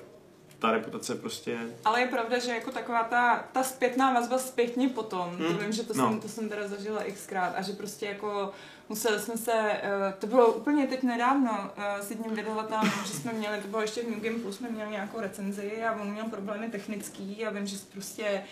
ta 0.63 0.71
reputace 0.71 1.15
prostě... 1.15 1.57
Ale 1.85 2.01
je 2.01 2.07
pravda, 2.07 2.39
že 2.39 2.51
jako 2.51 2.71
taková 2.71 3.03
ta, 3.03 3.45
ta 3.51 3.63
zpětná 3.63 4.13
vazba 4.13 4.37
zpětně 4.37 4.89
potom, 4.89 5.29
Hmm. 5.29 5.47
to 5.47 5.63
vím, 5.63 5.71
že 5.71 5.83
to, 5.83 5.93
No. 5.93 6.09
jsem, 6.09 6.19
to 6.21 6.27
jsem 6.27 6.49
teda 6.49 6.67
zažila 6.67 7.03
xkrát 7.13 7.53
a 7.57 7.61
že 7.61 7.73
prostě 7.73 8.05
jako 8.05 8.51
museli 8.89 9.19
jsme 9.19 9.37
se, 9.37 9.51
eh, 9.55 10.13
to 10.19 10.27
bylo 10.27 10.53
úplně 10.53 10.87
teď 10.87 11.03
nedávno 11.03 11.71
eh, 11.77 12.03
s 12.03 12.09
jedním 12.09 12.35
vydavatelem, 12.35 12.91
že 13.05 13.13
jsme 13.13 13.33
měli, 13.33 13.61
to 13.61 13.67
bylo 13.67 13.81
ještě 13.81 14.01
v 14.01 14.09
New 14.09 14.19
Game 14.19 14.39
Plus, 14.39 14.55
jsme 14.57 14.69
měli 14.69 14.91
nějakou 14.91 15.19
recenzi 15.19 15.83
a 15.83 16.01
on 16.01 16.11
měl 16.11 16.25
problémy 16.25 16.69
technický 16.69 17.45
a 17.45 17.49
vím, 17.49 17.67
že 17.67 17.77
prostě 17.93 18.43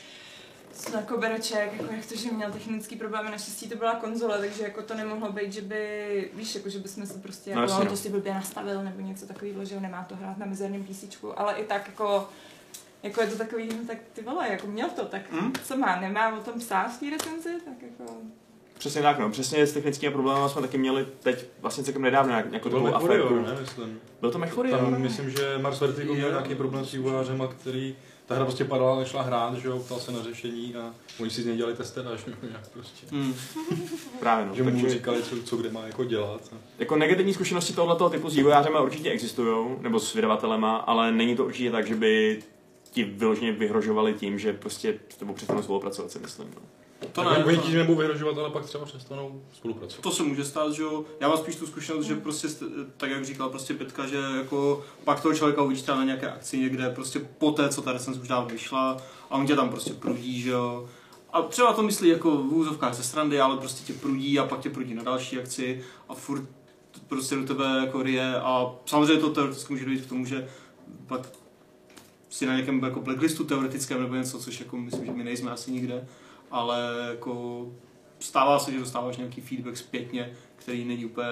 na 0.94 1.02
kobereček, 1.02 1.74
jako 1.82 1.94
jak 1.94 2.06
to, 2.06 2.16
že 2.16 2.32
měl 2.32 2.52
technický 2.52 2.96
problémy, 2.96 3.32
naštěstí 3.32 3.70
to 3.70 3.76
byla 3.76 3.96
konzole, 3.96 4.38
takže 4.40 4.64
jako 4.64 4.82
to 4.82 4.94
nemohlo 4.94 5.32
být, 5.32 5.54
že 5.54 5.62
by, 5.62 6.30
víš, 6.34 6.56
jako 6.56 6.70
že 6.70 6.80
bychom 6.80 7.06
se 7.06 7.20
prostě, 7.20 7.56
No 7.56 7.62
jako, 7.62 7.74
on 7.74 7.84
no. 7.84 7.90
to 7.90 7.98
si 7.98 8.10
blbě 8.10 8.34
nastavil 8.34 8.84
nebo 8.84 9.02
něco 9.02 9.26
takového, 9.28 9.66
že 9.66 9.80
nemá 9.80 10.04
to 10.04 10.16
hrát 10.16 10.38
na 10.38 10.46
mizerném 10.46 10.84
PC, 10.84 11.04
ale 11.36 11.54
i 11.54 11.64
tak 11.66 11.88
jako 11.88 12.30
jako 13.04 13.22
je 13.22 13.28
to 13.28 13.38
takový, 13.38 13.68
no 13.68 13.88
tak 13.88 13.98
ty 14.14 14.22
vole, 14.22 14.48
jako 14.50 14.68
měl 14.68 14.90
to, 14.90 15.06
tak 15.06 15.22
Hmm? 15.32 15.54
co 15.64 15.78
má, 15.78 16.00
nemá 16.00 16.38
o 16.38 16.42
tom 16.44 16.60
psát 16.60 16.88
v 16.88 17.00
té 17.00 17.10
recenzi, 17.10 17.50
tak 17.66 17.74
jako... 17.82 18.14
Přesně 18.78 19.02
tak, 19.02 19.20
no. 19.20 19.30
Přesně 19.30 19.68
s 19.68 19.74
technickými 19.74 20.14
problémy 20.14 20.50
jsme 20.50 20.62
taky 20.62 20.78
měli 20.78 21.08
teď 21.24 21.46
vlastně 21.62 21.84
celkem 21.84 22.02
nedávno 22.02 22.30
nějak- 22.32 22.50
nějakou 22.50 22.70
To 22.70 22.80
byl 22.80 22.92
takovou 22.92 23.06
aférku. 23.12 23.36
ne, 23.40 23.58
myslím. 23.62 24.00
Byl 24.22 24.32
to 24.32 24.38
MechWarrior? 24.40 24.80
Tam 24.80 25.02
myslím, 25.02 25.30
že 25.30 25.58
Mars 25.62 25.80
Vertigo 25.82 26.14
měl 26.14 26.30
nějaký 26.30 26.56
problém 26.56 26.86
s 26.86 26.92
vývojářem, 26.92 27.48
který 27.60 27.96
ta 28.32 28.36
hra 28.36 28.46
prostě 28.46 28.66
padala, 28.66 29.00
nešla 29.00 29.22
hrát, 29.22 29.56
že 29.56 29.68
jo, 29.68 29.80
ptal 29.80 30.00
se 30.00 30.12
na 30.12 30.24
řešení 30.24 30.76
a 30.76 30.94
oni 31.20 31.30
si 31.30 31.42
z 31.42 31.46
něj 31.46 31.58
dělali 31.58 31.76
testera, 31.76 32.16
že 32.16 32.24
jo, 32.28 32.36
nějak 32.42 32.68
prostě. 32.70 33.08
Hmm. 33.12 33.34
Právě, 34.20 34.46
no. 34.46 34.56
Že 34.56 34.64
mu 34.64 34.90
říkali, 34.90 35.24
co, 35.24 35.44
co 35.44 35.58
kde 35.58 35.72
má 35.72 35.86
jako 35.86 36.04
dělat. 36.04 36.42
A... 36.54 36.56
jako 36.80 36.96
negativní 36.96 37.34
zkušenosti 37.34 37.74
tohoto 37.74 38.10
typu 38.10 38.30
s 38.30 38.36
vývojářema 38.36 38.82
určitě 38.82 39.12
existují, 39.12 39.76
nebo 39.82 40.00
s 40.00 40.14
vydavatelema, 40.14 40.78
ale 40.78 41.12
není 41.12 41.36
to 41.36 41.46
určitě 41.46 41.72
tak, 41.72 41.88
že 41.88 41.96
by 41.96 42.44
ti 42.92 43.04
vyloženě 43.04 43.52
vyhrožovali 43.52 44.14
tím, 44.14 44.40
že 44.40 44.54
prostě 44.54 45.00
s 45.10 45.16
tebou 45.16 45.34
přestanou 45.34 45.64
spolupracovat, 45.64 46.12
si 46.12 46.20
myslím. 46.20 46.48
No. 46.56 46.62
To 47.02 47.22
Tak 47.24 47.38
ne, 47.38 47.46
Oni 47.46 47.58
to, 47.58 47.64
ti 47.64 47.76
nebudou 47.76 48.00
vyhrožovat, 48.00 48.38
ale 48.38 48.50
pak 48.50 48.66
třeba 48.66 48.86
přestanou 48.86 49.42
spolupracovat. 49.54 50.02
to 50.02 50.12
se 50.12 50.24
může 50.24 50.46
stát, 50.46 50.74
že 50.74 50.84
jo. 50.84 51.06
Já 51.20 51.28
mám 51.28 51.38
spíš 51.38 51.56
tu 51.56 51.68
zkušenost, 51.68 52.06
že 52.06 52.16
prostě, 52.16 52.48
tak 52.98 53.10
jak 53.12 53.26
říkala 53.26 53.50
prostě 53.50 53.74
Pětka, 53.74 54.08
že 54.08 54.18
jako 54.38 54.84
pak 55.04 55.22
toho 55.22 55.36
člověka 55.36 55.62
uvidíš 55.62 55.82
třeba 55.82 55.98
na 55.98 56.04
nějaké 56.04 56.32
akci 56.32 56.58
někde, 56.60 56.90
prostě 56.90 57.20
po 57.20 57.52
té, 57.52 57.70
co 57.70 57.82
ta 57.82 57.92
recenze 57.92 58.22
už 58.22 58.28
dávno 58.28 58.50
vyšla 58.50 58.98
a 59.30 59.36
on 59.36 59.48
tě 59.48 59.56
tam 59.56 59.70
prostě 59.70 59.94
prudí, 59.94 60.42
že 60.42 60.50
jo. 60.50 60.90
A 61.34 61.42
třeba 61.42 61.74
to 61.74 61.84
myslí 61.84 62.10
jako 62.10 62.38
v 62.38 62.54
úzovkách 62.54 62.94
ze 62.94 63.04
srandy, 63.04 63.40
ale 63.40 63.58
prostě 63.58 63.94
tě 63.94 64.00
prudí 64.00 64.40
a 64.40 64.46
pak 64.46 64.60
tě 64.60 64.70
prudí 64.70 64.94
na 64.94 65.04
další 65.04 65.40
akci 65.40 65.84
a 66.10 66.14
furt 66.14 66.44
prostě 67.08 67.36
do 67.36 67.44
tebe 67.46 67.66
jako 67.86 68.04
rije 68.04 68.36
a 68.36 68.72
samozřejmě 68.86 69.18
to 69.18 69.30
teoreticky 69.30 69.74
může 69.74 69.86
dojít 69.86 70.06
k 70.06 70.10
tomu, 70.10 70.26
že 70.26 70.50
pak 71.08 71.30
si 72.30 72.46
na 72.46 72.54
nějakém 72.54 72.84
jako 72.84 73.02
blacklistu 73.02 73.44
teoretickém 73.44 74.02
nebo 74.02 74.16
něco, 74.16 74.40
což 74.40 74.60
jako 74.60 74.78
myslím, 74.78 75.06
že 75.06 75.12
my 75.12 75.24
nejsme 75.24 75.52
asi 75.52 75.72
nikde, 75.72 76.08
ale 76.52 76.80
jako 77.10 77.66
stává 78.20 78.60
se, 78.60 78.72
že 78.72 78.80
dostáváš 78.80 79.18
nějaký 79.18 79.42
feedback 79.42 79.78
zpětně, 79.78 80.34
který 80.56 80.86
není 80.86 81.06
úplně 81.06 81.28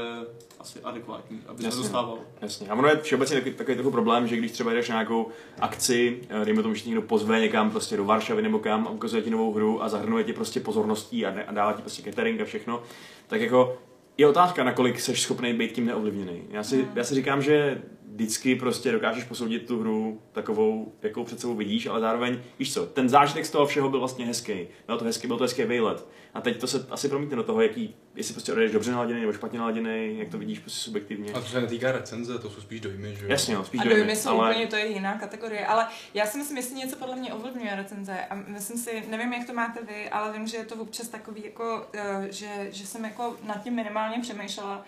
asi 0.60 0.80
adekvátní, 0.80 1.42
aby 1.48 1.62
se 1.62 1.68
Jasně. 1.68 1.82
dostával. 1.82 2.20
Jasně. 2.42 2.68
A 2.68 2.76
ono 2.76 2.88
je 2.88 2.98
všeobecně 2.98 3.36
takový, 3.36 3.56
takový 3.56 3.76
trochu 3.76 3.92
problém, 3.92 4.28
že 4.28 4.38
když 4.38 4.52
třeba 4.52 4.74
jdeš 4.74 4.90
na 4.90 4.96
nějakou 4.96 5.28
akci, 5.60 6.22
eh, 6.30 6.46
dejme 6.46 6.62
tomu, 6.64 6.74
že 6.74 6.82
ti 6.82 6.90
někdo 6.90 7.02
pozve 7.02 7.40
někam 7.40 7.72
prostě 7.72 7.98
do 7.98 8.06
Varšavy 8.06 8.42
nebo 8.42 8.60
kam 8.60 8.88
a 8.88 8.90
ukazuje 8.90 9.22
ti 9.22 9.30
novou 9.30 9.54
hru 9.54 9.84
a 9.84 9.90
zahrnuje 9.90 10.24
ti 10.24 10.34
prostě 10.34 10.60
pozorností 10.60 11.26
a, 11.26 11.32
ne, 11.32 11.44
a 11.44 11.52
dává 11.54 11.74
ti 11.74 11.82
prostě 11.82 12.02
catering 12.02 12.42
a 12.42 12.46
všechno, 12.46 12.84
tak 13.28 13.42
jako 13.42 13.78
je 14.18 14.28
otázka, 14.28 14.64
nakolik 14.64 15.00
jsi 15.00 15.16
schopný 15.16 15.54
být 15.54 15.72
tím 15.72 15.86
neovlivněný. 15.86 16.42
Já 16.50 16.64
si, 16.64 16.88
já 16.96 17.04
si 17.04 17.16
říkám, 17.16 17.42
že 17.42 17.82
vždycky 18.14 18.56
prostě 18.56 18.92
dokážeš 18.92 19.24
posoudit 19.24 19.68
tu 19.68 19.80
hru 19.80 20.22
takovou, 20.32 20.94
jakou 21.02 21.24
před 21.24 21.40
sebou 21.40 21.56
vidíš, 21.56 21.88
ale 21.88 22.00
zároveň, 22.00 22.42
víš 22.60 22.74
co, 22.74 22.86
ten 22.86 23.10
zážitek 23.10 23.46
z 23.46 23.52
toho 23.52 23.66
všeho 23.66 23.90
byl 23.90 24.00
vlastně 24.00 24.26
hezký. 24.26 24.68
Byl 24.86 24.98
to 24.98 25.06
hezký, 25.06 25.28
byl 25.28 25.38
to 25.38 25.44
hezký 25.44 25.64
výlet. 25.64 26.08
A 26.34 26.42
teď 26.42 26.60
to 26.60 26.68
se 26.68 26.88
asi 26.90 27.10
promítne 27.10 27.36
do 27.36 27.44
toho, 27.44 27.62
jaký, 27.62 27.96
jestli 28.16 28.34
prostě 28.34 28.52
odejdeš 28.52 28.74
dobře 28.74 28.92
naladěný 28.92 29.22
nebo 29.22 29.34
špatně 29.34 29.60
naladěný, 29.60 30.20
jak 30.20 30.30
to 30.30 30.38
vidíš 30.38 30.60
prostě 30.60 30.80
subjektivně. 30.80 31.34
A 31.34 31.42
to 31.42 31.48
se 31.48 31.62
netýká 31.62 31.92
recenze, 31.92 32.40
to 32.40 32.50
jsou 32.50 32.62
spíš 32.62 32.82
dojmy, 32.82 33.16
že 33.16 33.26
jo. 33.26 33.32
Jasně, 33.32 33.56
no, 33.56 33.66
spíš 33.66 33.82
A 33.82 33.84
dojmy, 33.84 34.00
dojmy 34.00 34.16
jsou 34.16 34.30
ale... 34.30 34.52
úplně, 34.52 34.68
to 34.68 34.76
je 34.76 34.88
jiná 34.88 35.18
kategorie, 35.18 35.66
ale 35.66 35.88
já 36.14 36.26
si 36.26 36.38
myslím, 36.38 36.58
jestli 36.58 36.76
něco 36.76 36.96
podle 36.96 37.16
mě 37.16 37.34
ovlivňuje 37.34 37.76
recenze 37.76 38.18
a 38.30 38.36
myslím 38.36 38.78
si, 38.78 39.04
nevím, 39.10 39.34
jak 39.34 39.48
to 39.48 39.54
máte 39.54 39.80
vy, 39.82 40.10
ale 40.10 40.34
vím, 40.34 40.48
že 40.48 40.58
je 40.58 40.66
to 40.66 40.76
občas 40.76 41.08
takový, 41.08 41.44
jako, 41.46 41.88
eh, 41.94 42.28
že, 42.32 42.68
že 42.72 42.88
jsem 42.88 43.06
jako 43.06 43.36
nad 43.44 43.64
tím 43.64 43.76
minimálně 43.76 44.22
přemýšlela, 44.22 44.86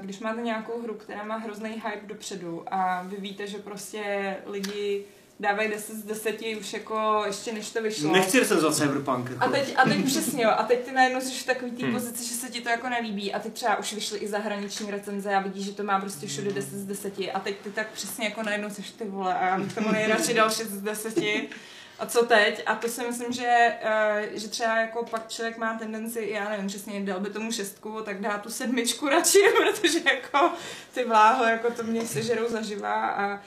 když 0.00 0.18
máte 0.18 0.40
nějakou 0.42 0.82
hru, 0.82 0.94
která 0.94 1.24
má 1.24 1.36
hrozný 1.36 1.70
hype 1.70 2.06
dopředu 2.06 2.64
a 2.70 3.02
vy 3.02 3.16
víte, 3.16 3.46
že 3.46 3.58
prostě 3.58 4.36
lidi 4.46 5.04
dávají 5.40 5.68
10 5.70 5.96
z 5.96 6.02
10 6.02 6.36
už 6.60 6.72
jako 6.72 7.22
ještě 7.26 7.52
než 7.52 7.70
to 7.70 7.82
vyšlo. 7.82 8.12
Nechci 8.12 8.40
recenzovat 8.40 8.76
Cyberpunk. 8.76 9.30
Jako. 9.30 9.44
A 9.44 9.48
teď, 9.48 9.74
a 9.76 9.84
teď 9.84 10.04
přesně 10.06 10.44
jo, 10.44 10.50
a 10.56 10.62
teď 10.62 10.78
ty 10.84 10.92
najednou 10.92 11.20
jsi 11.20 11.30
v 11.42 11.46
takový 11.46 11.70
té 11.70 11.82
Hmm. 11.84 11.92
pozici, 11.94 12.24
že 12.28 12.34
se 12.34 12.48
ti 12.50 12.60
to 12.60 12.68
jako 12.68 12.88
nelíbí 12.88 13.34
a 13.34 13.38
teď 13.38 13.52
třeba 13.52 13.76
už 13.76 13.92
vyšly 13.92 14.18
i 14.18 14.28
zahraniční 14.28 14.90
recenze 14.90 15.34
a 15.34 15.40
vidíš, 15.40 15.66
že 15.66 15.72
to 15.72 15.82
má 15.82 16.00
prostě 16.00 16.26
všude 16.26 16.52
10 16.52 16.70
z 16.78 16.84
10 16.86 17.14
a 17.34 17.40
teď 17.40 17.56
ty 17.56 17.70
tak 17.70 17.90
přesně 17.90 18.24
jako 18.24 18.42
najednou 18.42 18.70
jsi 18.70 18.82
ty 18.82 19.04
vole 19.04 19.34
a 19.34 19.46
já 19.46 19.58
bych 19.58 19.74
tomu 19.74 19.92
nejradši 19.92 20.34
dal 20.34 20.50
6 20.50 20.66
z 20.68 20.80
10 20.82 21.18
a 21.98 22.06
co 22.06 22.26
teď? 22.26 22.62
A 22.66 22.74
to 22.74 22.88
si 22.88 23.06
myslím, 23.06 23.32
že, 23.32 23.76
eh, 23.82 24.28
že 24.32 24.48
třeba 24.48 24.76
jako 24.76 25.04
pak 25.04 25.28
člověk 25.28 25.58
má 25.58 25.78
tendenci, 25.78 26.28
já 26.32 26.48
nevím 26.48 26.66
přesně, 26.66 27.00
dal 27.00 27.20
by 27.20 27.30
tomu 27.30 27.52
šestku, 27.52 28.00
tak 28.04 28.20
dá 28.20 28.38
tu 28.38 28.50
sedmičku 28.50 29.08
radši, 29.08 29.38
protože 29.56 29.98
jako 30.14 30.50
ty 30.94 31.04
vláho, 31.04 31.44
jako 31.44 31.70
to 31.70 31.82
mě 31.82 32.06
sežerou 32.06 32.48
zaživa 32.48 33.06
a 33.08 33.40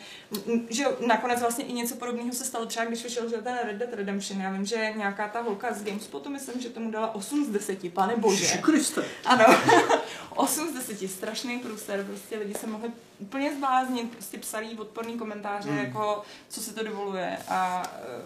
že 0.69 0.85
nakonec 1.07 1.39
vlastně 1.39 1.65
i 1.65 1.73
něco 1.73 1.95
podobného 1.95 2.31
se 2.33 2.45
stalo 2.45 2.65
třeba, 2.65 2.85
když 2.85 3.03
vyšel 3.03 3.29
že 3.29 3.37
ten 3.37 3.57
Red 3.65 3.75
Dead 3.75 3.93
Redemption. 3.93 4.41
Já 4.41 4.51
vím, 4.51 4.65
že 4.65 4.93
nějaká 4.95 5.27
ta 5.27 5.41
holka 5.41 5.73
z 5.73 5.83
GameSpotu, 5.83 6.29
myslím, 6.29 6.61
že 6.61 6.69
tomu 6.69 6.91
dala 6.91 7.15
8 7.15 7.45
z 7.45 7.49
10, 7.49 7.93
pane 7.93 8.15
bože. 8.15 8.57
Kriste. 8.57 9.03
Ano, 9.25 9.45
8 10.35 10.67
z 10.69 10.87
10, 10.87 11.07
strašný 11.11 11.59
průser, 11.59 12.03
prostě 12.03 12.37
lidi 12.37 12.53
se 12.53 12.67
mohli 12.67 12.91
úplně 13.19 13.53
zbláznit, 13.55 14.11
prostě 14.11 14.37
psali 14.37 14.75
odporný 14.77 15.17
komentáře, 15.17 15.69
Hmm. 15.69 15.77
jako 15.79 16.21
co 16.49 16.61
se 16.61 16.73
to 16.73 16.83
dovoluje 16.83 17.37
a 17.47 17.83
eh, 17.95 18.21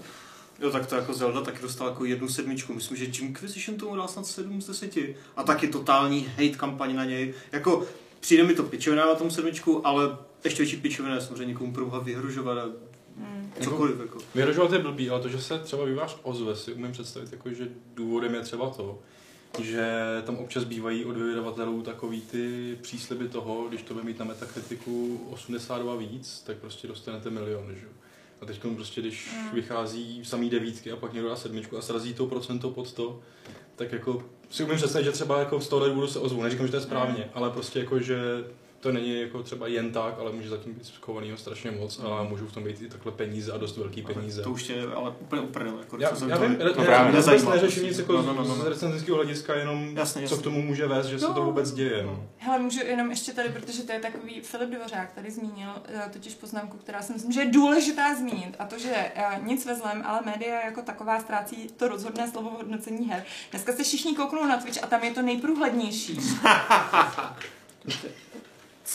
Jo, 0.60 0.72
tak 0.72 0.88
to 0.88 0.96
jako 0.96 1.14
Zelda 1.14 1.42
taky 1.42 1.62
dostala 1.62 1.90
jako 1.90 2.06
jednu 2.06 2.28
sedmičku. 2.28 2.74
Myslím, 2.74 2.98
že 2.98 3.06
Inquisition 3.06 3.78
tomu 3.78 3.96
dal 3.96 4.08
snad 4.08 4.28
7 4.28 4.62
z 4.62 4.68
10. 4.68 4.98
A 5.36 5.44
taky 5.44 5.68
totální 5.68 6.28
hate 6.38 6.58
kampaň 6.58 6.96
na 6.96 7.06
něj. 7.06 7.34
Jako 7.52 7.86
přijde 8.20 8.44
mi 8.44 8.54
to 8.54 8.64
pičovina 8.64 9.06
na 9.06 9.16
tom 9.16 9.32
sedmičku, 9.32 9.88
ale 9.88 10.18
ještě 10.44 10.64
větší 10.64 10.78
pičovina 10.78 11.16
je 11.16 11.22
samozřejmě 11.22 11.46
někomu 11.46 11.74
proboha 11.74 12.00
vyhrožovat 12.00 12.58
a 12.58 12.66
hm. 13.18 13.52
cokoliv. 13.62 14.00
Jako. 14.00 14.20
Vyhrožovat 14.36 14.72
je 14.72 14.80
blbý, 14.80 15.10
ale 15.10 15.22
to, 15.22 15.30
že 15.30 15.42
se 15.42 15.60
třeba 15.60 15.86
vývář 15.86 16.18
ozve, 16.24 16.56
si 16.56 16.74
umím 16.74 16.92
představit, 16.92 17.32
jako, 17.32 17.50
že 17.50 17.68
důvodem 17.96 18.36
je 18.36 18.42
třeba 18.42 18.70
to, 18.70 19.00
že 19.62 20.02
tam 20.26 20.36
občas 20.36 20.64
bývají 20.64 21.06
od 21.06 21.18
vydavatelů 21.18 21.82
takový 21.82 22.22
ty 22.22 22.78
přísliby 22.82 23.28
toho, 23.28 23.68
když 23.70 23.82
to 23.82 23.94
bude 23.94 24.06
mít 24.06 24.20
na 24.20 24.26
metakritiku 24.26 25.22
82 25.32 25.96
víc, 25.96 26.44
tak 26.46 26.58
prostě 26.58 26.88
dostanete 26.88 27.30
milion, 27.30 27.76
že 27.76 27.86
jo. 27.86 27.92
A 28.42 28.46
teď 28.46 28.62
prostě, 28.76 29.02
když 29.02 29.30
Mm. 29.38 29.50
vychází 29.56 30.26
samý 30.26 30.50
devítky 30.50 30.92
a 30.92 30.96
pak 30.96 31.14
někdo 31.14 31.30
dá 31.30 31.36
sedmičku 31.36 31.78
a 31.78 31.82
srazí 31.82 32.14
to 32.14 32.26
procento 32.26 32.70
pod 32.70 32.94
to, 32.94 33.20
tak 33.76 33.92
jako 33.92 34.24
si 34.50 34.64
umím 34.64 34.76
představit, 34.78 35.06
že 35.06 35.12
třeba 35.12 35.40
jako 35.40 35.62
z 35.62 35.68
tohohle 35.68 35.90
důvodu 35.90 36.08
se 36.08 36.20
ozvu. 36.20 36.44
Neříkám, 36.44 36.66
že 36.66 36.72
to 36.72 36.78
je 36.78 36.84
správně, 36.84 37.30
ale 37.34 37.50
prostě 37.50 37.80
jako, 37.80 38.00
že 38.00 38.18
to 38.86 38.92
není 38.92 39.22
jako 39.22 39.44
třeba 39.44 39.68
jen 39.68 39.92
tak, 39.92 40.16
ale 40.20 40.32
může 40.32 40.50
zatím 40.50 40.74
být 40.74 40.86
schovanýho 40.86 41.38
strašně 41.38 41.72
moc 41.72 42.00
a 42.04 42.24
můžou 42.24 42.48
v 42.48 42.52
tom 42.54 42.64
být 42.64 42.82
i 42.82 42.90
takhle 42.90 43.12
peníze 43.12 43.52
a 43.52 43.58
dost 43.58 43.78
velký 43.78 44.02
peníze. 44.02 44.42
To 44.42 44.52
už 44.52 44.64
tě 44.64 44.76
ale 44.96 45.12
úplně 45.20 45.42
uprdel. 45.42 45.80
Jako, 45.80 45.98
Já, 46.00 46.16
co 46.16 46.28
já 46.28 46.38
to- 46.38 46.44
vím, 46.44 46.58
No 46.66 46.74
právě. 46.74 46.90
ne, 46.98 47.04
vůbec 47.06 47.16
Nezajímá 47.26 47.54
neřeším 47.56 47.82
to. 47.82 47.88
nic 47.88 47.98
jako 48.00 48.14
No, 48.14 48.22
no, 48.22 48.34
no, 48.34 48.44
no. 48.44 48.56
z 48.56 48.66
recenzenského 48.68 49.16
hlediska, 49.18 49.56
jenom 49.56 49.98
Jasně, 49.98 50.20
co 50.20 50.24
jasně. 50.24 50.38
k 50.38 50.42
tomu 50.44 50.62
může 50.62 50.88
vést, 50.88 51.08
že 51.08 51.20
se 51.20 51.26
to 51.26 51.44
vůbec 51.46 51.72
děje. 51.72 52.04
No. 52.04 52.24
Hele, 52.38 52.60
můžu 52.60 52.80
jenom 52.86 53.10
ještě 53.10 53.32
tady, 53.34 53.50
protože 53.50 53.84
to 53.84 53.92
je 53.92 54.00
takový 54.00 54.42
Filip 54.42 54.70
Dvořák 54.70 55.12
tady 55.14 55.32
zmínil, 55.32 55.70
eh, 55.88 56.10
totiž 56.14 56.36
poznámku, 56.36 56.78
která 56.78 57.02
si 57.02 57.14
myslím, 57.14 57.32
že 57.32 57.40
je 57.40 57.52
důležitá 57.52 58.16
zmínit, 58.16 58.56
a 58.60 58.66
to, 58.66 58.80
že 58.80 58.92
eh, 59.16 59.26
nic 59.44 59.66
ve 59.66 59.76
zlém, 59.76 60.04
ale 60.06 60.20
média 60.26 60.62
jako 60.66 60.82
taková 60.82 61.20
ztrácí 61.20 61.68
to 61.78 61.88
rozhodné 61.88 62.28
slovo 62.32 62.50
v 62.50 62.54
hodnocení 62.54 63.08
her. 63.10 63.24
Dneska 63.52 63.74
se 63.74 63.84
všichni 63.84 64.16
kouknou 64.16 64.46
na 64.46 64.58
Twitch 64.58 64.84
a 64.84 64.88
tam 64.88 65.04
je 65.04 65.12
to 65.14 65.22
nejprůhlednější. 65.22 66.20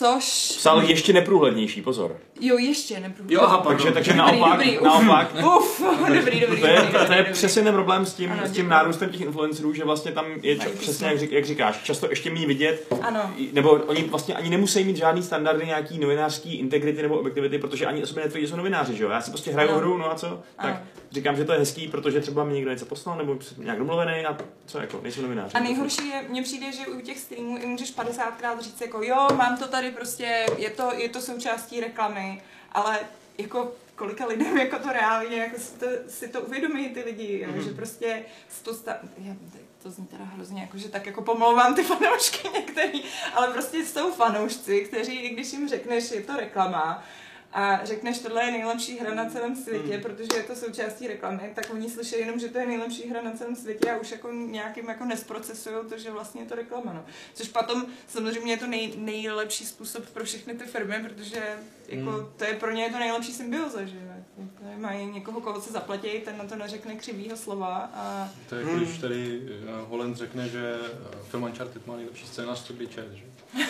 Což... 0.00 0.24
Psal 0.56 0.82
ještě 0.82 1.12
neprůhlednější, 1.12 1.82
pozor. 1.82 2.16
Jo, 2.40 2.58
ještě 2.58 3.00
neprůhlednější. 3.00 3.34
Jo, 3.34 3.40
aha. 3.42 3.56
Takže, 3.68 3.92
takže 3.92 4.12
Dobrý, 4.12 4.18
naopak, 4.40 4.52
dobrý, 4.58 4.78
uf. 4.78 4.84
naopak, 4.84 5.34
Uf, 5.56 5.82
dobrý, 6.08 6.40
dobrý, 6.40 6.60
To 6.60 6.66
je, 6.66 6.76
dobrý, 6.76 6.92
to, 6.92 7.04
to 7.06 7.12
je 7.12 7.18
dobrý. 7.18 7.32
přesně 7.32 7.62
ten 7.62 7.74
problém 7.74 8.06
s 8.06 8.14
tím, 8.14 8.32
Ano, 8.32 8.42
s 8.46 8.50
tím 8.52 8.68
nárůstem 8.68 9.10
těch 9.10 9.20
influencerů, 9.20 9.72
že 9.74 9.84
vlastně 9.84 10.12
tam 10.12 10.24
je 10.42 10.56
Mají 10.56 10.70
přesně 10.78 11.06
jak, 11.06 11.18
řík, 11.18 11.32
jak 11.32 11.44
říkáš, 11.44 11.82
často 11.82 12.10
ještě 12.10 12.30
méně 12.30 12.46
vidět, 12.46 12.86
Ano. 13.02 13.34
nebo 13.52 13.70
oni 13.70 14.02
vlastně 14.02 14.34
ani 14.34 14.50
nemusí 14.50 14.84
mít 14.84 14.96
žádný 14.96 15.22
standardy 15.22 15.66
nějaký 15.66 15.98
novinářský 15.98 16.54
integrity 16.58 17.02
nebo 17.02 17.18
objektivity, 17.18 17.58
protože 17.58 17.86
ani 17.86 18.02
o 18.02 18.06
sobě 18.06 18.24
netvrdí, 18.24 18.44
že 18.46 18.50
jsou 18.50 18.56
novináři, 18.56 18.96
že 18.96 19.04
jo? 19.04 19.10
Já 19.10 19.20
si 19.20 19.30
prostě 19.30 19.50
hraju 19.52 19.68
Ano. 19.70 19.78
hru, 19.78 19.96
no 19.98 20.10
a 20.12 20.14
co? 20.14 20.26
Tak 20.56 20.66
Ano. 20.74 20.78
říkám, 21.12 21.36
že 21.36 21.44
to 21.44 21.52
je 21.52 21.58
hezký, 21.58 21.88
protože 21.88 22.20
třeba 22.20 22.44
mi 22.44 22.52
někdo 22.54 22.70
něco 22.70 22.86
poslal, 22.86 23.16
nebo 23.16 23.40
jsem 23.40 23.64
nějak 23.64 23.78
domluvený 23.78 24.24
a 24.26 24.36
co 24.66 24.78
jako, 24.80 25.00
nejsou 25.02 25.22
novináři. 25.22 25.54
A 25.54 25.60
nejhorší 25.60 26.08
je, 26.08 26.22
mně 26.28 26.42
přijde, 26.42 26.72
že 26.72 26.86
u 26.86 27.00
těch 27.00 27.18
streamů 27.18 27.58
i 27.62 27.66
můžeš 27.66 27.94
50krát 27.96 28.60
říct 28.60 28.80
jako 28.80 29.02
jo, 29.02 29.28
mám 29.36 29.56
to 29.58 29.68
tady 29.68 29.90
prostě, 29.90 30.46
je 30.58 30.70
to, 30.70 30.90
je 30.96 31.08
to 31.08 31.20
součástí 31.20 31.80
reklamy, 31.80 32.29
ale 32.72 33.00
jako 33.38 33.72
kolika 33.96 34.26
lidem 34.26 34.58
jako 34.58 34.78
to 34.78 34.92
reálně, 34.92 35.36
jako 35.36 35.58
si 35.58 35.78
to, 35.78 35.86
si 36.08 36.28
to 36.28 36.40
uvědomí 36.40 36.88
ty 36.88 37.02
lidi, 37.02 37.46
mm-hmm. 37.46 37.64
že 37.64 37.70
prostě 37.70 38.24
to 38.62 38.74
sta- 38.74 38.98
já, 39.18 39.34
to 39.82 39.90
zní 39.90 40.06
teda 40.06 40.24
hrozně, 40.24 40.60
jako, 40.60 40.78
že 40.78 40.88
tak 40.88 41.06
jako 41.06 41.22
pomlouvám 41.22 41.74
ty 41.74 41.82
fanoušky 41.92 42.48
některý, 42.48 43.02
ale 43.34 43.48
prostě 43.48 43.86
jsou 43.86 44.12
fanoušci, 44.12 44.80
kteří, 44.80 45.16
i 45.16 45.28
když 45.28 45.52
jim 45.52 45.68
řekneš, 45.68 46.10
je 46.10 46.22
to 46.22 46.36
reklama, 46.36 47.04
a 47.52 47.80
řekneš, 47.84 48.18
tohle 48.18 48.44
je 48.44 48.50
nejlepší 48.52 48.98
hra 48.98 49.14
na 49.14 49.30
celém 49.30 49.56
světě, 49.56 49.96
Mm. 49.96 50.02
protože 50.02 50.28
je 50.36 50.42
to 50.42 50.56
součástí 50.56 51.06
reklamy, 51.06 51.52
tak 51.54 51.70
oni 51.72 51.90
slyší 51.90 52.18
jenom, 52.18 52.38
že 52.38 52.48
to 52.48 52.58
je 52.58 52.66
nejlepší 52.66 53.08
hra 53.08 53.22
na 53.22 53.32
celém 53.32 53.56
světě 53.56 53.90
a 53.90 53.96
už 53.96 54.10
jako 54.10 54.32
nějakým 54.32 54.88
jako 54.88 55.04
nesprocesují 55.04 55.76
to, 55.88 55.98
že 55.98 56.10
vlastně 56.10 56.40
je 56.42 56.46
to 56.46 56.54
reklama. 56.54 56.92
No. 56.92 57.04
Což 57.34 57.48
potom 57.48 57.86
samozřejmě 58.08 58.52
je 58.52 58.56
to 58.58 58.66
nej, 58.66 58.92
nejlepší 58.96 59.66
způsob 59.66 60.10
pro 60.10 60.24
všechny 60.24 60.54
ty 60.54 60.64
firmy, 60.64 60.96
protože 61.08 61.42
jako, 61.88 62.10
Mm. 62.10 62.26
to 62.36 62.44
je 62.44 62.54
pro 62.54 62.70
ně 62.72 62.82
je 62.82 62.90
to 62.90 62.98
nejlepší 62.98 63.32
symbioza, 63.32 63.84
že 63.84 63.96
jo. 63.96 64.19
Jako, 64.40 64.80
mají 64.80 65.06
někoho, 65.06 65.40
koho 65.40 65.60
se 65.60 65.72
zaplatí, 65.72 66.08
ten 66.24 66.38
na 66.38 66.44
to 66.44 66.56
neřekne 66.56 66.94
křivýho 66.94 67.36
slova 67.36 67.90
a 67.94 68.28
To 68.48 68.54
je 68.54 68.60
jako, 68.60 68.72
Hmm. 68.72 68.84
když 68.84 68.98
tady 68.98 69.42
eh, 69.50 69.70
Holland 69.88 70.16
řekne, 70.16 70.48
že 70.48 70.74
eh, 70.82 71.16
film 71.22 71.42
Uncharted 71.42 71.86
má 71.86 71.96
nejlepší 71.96 72.26
scénář, 72.26 72.62
co 72.64 72.72
kdy 72.72 72.86
čet, 72.86 73.08
že? 73.12 73.22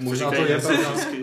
Možná 0.00 0.30
to 0.30 0.34
je 0.44 0.60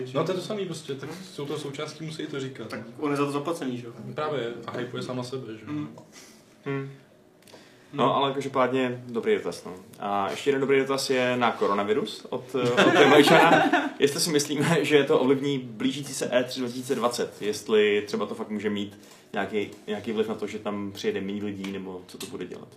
že? 0.04 0.18
No 0.18 0.24
to 0.24 0.32
je 0.32 0.38
to 0.38 0.44
samý 0.44 0.66
prostě, 0.66 0.94
tak 0.94 1.10
jsou 1.24 1.46
to 1.46 1.58
součástí, 1.58 2.04
musí 2.04 2.26
to 2.26 2.40
říkat. 2.40 2.68
Tak 2.68 2.80
on 2.98 3.10
je 3.10 3.16
za 3.16 3.24
to 3.24 3.32
zaplacený, 3.32 3.78
že 3.78 3.86
jo? 3.86 3.92
Právě, 4.14 4.52
a 4.66 4.76
hypuje 4.78 5.02
sám 5.02 5.16
na 5.16 5.22
sebe, 5.22 5.52
že? 5.58 5.66
Mm. 5.66 5.88
Hmm. 6.64 6.90
No, 7.94 8.16
ale 8.16 8.32
každopádně 8.32 9.02
dobrý 9.06 9.34
dotaz. 9.34 9.64
No. 9.64 9.72
A 10.00 10.30
ještě 10.30 10.50
jeden 10.50 10.60
dobrý 10.60 10.78
dotaz 10.78 11.10
je 11.10 11.36
na 11.36 11.52
koronavirus 11.52 12.26
od, 12.30 12.44
eh, 12.54 12.70
od 12.70 12.92
Demajčana. 12.92 13.64
Jestli 13.98 14.20
si 14.20 14.30
myslíme, 14.30 14.84
že 14.84 15.04
to 15.04 15.18
ovlivní 15.18 15.58
blížící 15.58 16.14
se 16.14 16.30
E3 16.30 16.58
2020, 16.58 17.42
jestli 17.42 18.02
třeba 18.06 18.26
to 18.26 18.34
fakt 18.34 18.50
může 18.50 18.70
mít 18.70 18.98
nějaký, 19.32 19.70
nějaký 19.86 20.12
vliv 20.12 20.28
na 20.28 20.34
to, 20.34 20.46
že 20.46 20.58
tam 20.58 20.92
přijede 20.92 21.20
méně 21.20 21.44
lidí, 21.44 21.72
nebo 21.72 22.02
co 22.06 22.18
to 22.18 22.26
bude 22.26 22.46
dělat. 22.46 22.68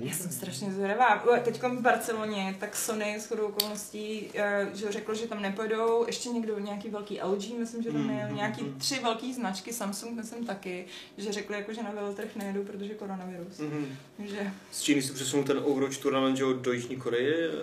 Já 0.00 0.12
jsem 0.14 0.30
strašně 0.30 0.72
zvědavá. 0.72 1.24
Teď 1.44 1.62
v 1.62 1.80
Barceloně, 1.80 2.56
tak 2.60 2.76
Sony 2.76 3.14
s 3.20 3.26
chodou 3.26 3.46
okolností 3.46 4.28
eh, 4.34 4.68
že 4.74 4.92
řekl, 4.92 5.14
že 5.14 5.26
tam 5.26 5.42
nepojedou. 5.42 6.04
Ještě 6.06 6.28
někdo, 6.28 6.58
nějaký 6.58 6.88
velký 6.90 7.20
LG, 7.22 7.58
myslím, 7.58 7.82
že 7.82 7.92
tam 7.92 8.06
nejel. 8.06 8.28
mm, 8.28 8.36
Nějaký 8.36 8.62
mm. 8.62 8.78
tři 8.78 9.00
velký 9.02 9.34
značky, 9.34 9.72
Samsung 9.72 10.16
myslím 10.16 10.46
taky, 10.46 10.86
že 11.16 11.32
řekli, 11.32 11.56
jako, 11.56 11.72
že 11.72 11.82
na 11.82 11.90
veletrh 11.90 12.36
nejedou, 12.36 12.64
protože 12.64 12.94
koronavirus. 12.94 13.58
Mhm. 13.58 13.96
Že 14.24 14.52
Z 14.72 14.82
Číny 14.82 15.02
si 15.02 15.12
přesunul 15.12 15.44
ten 15.44 15.58
Overwatch 15.62 15.98
tournament 15.98 16.38
do 16.38 16.72
Jižní 16.72 16.96
Koreje 16.96 17.48
uh, 17.48 17.56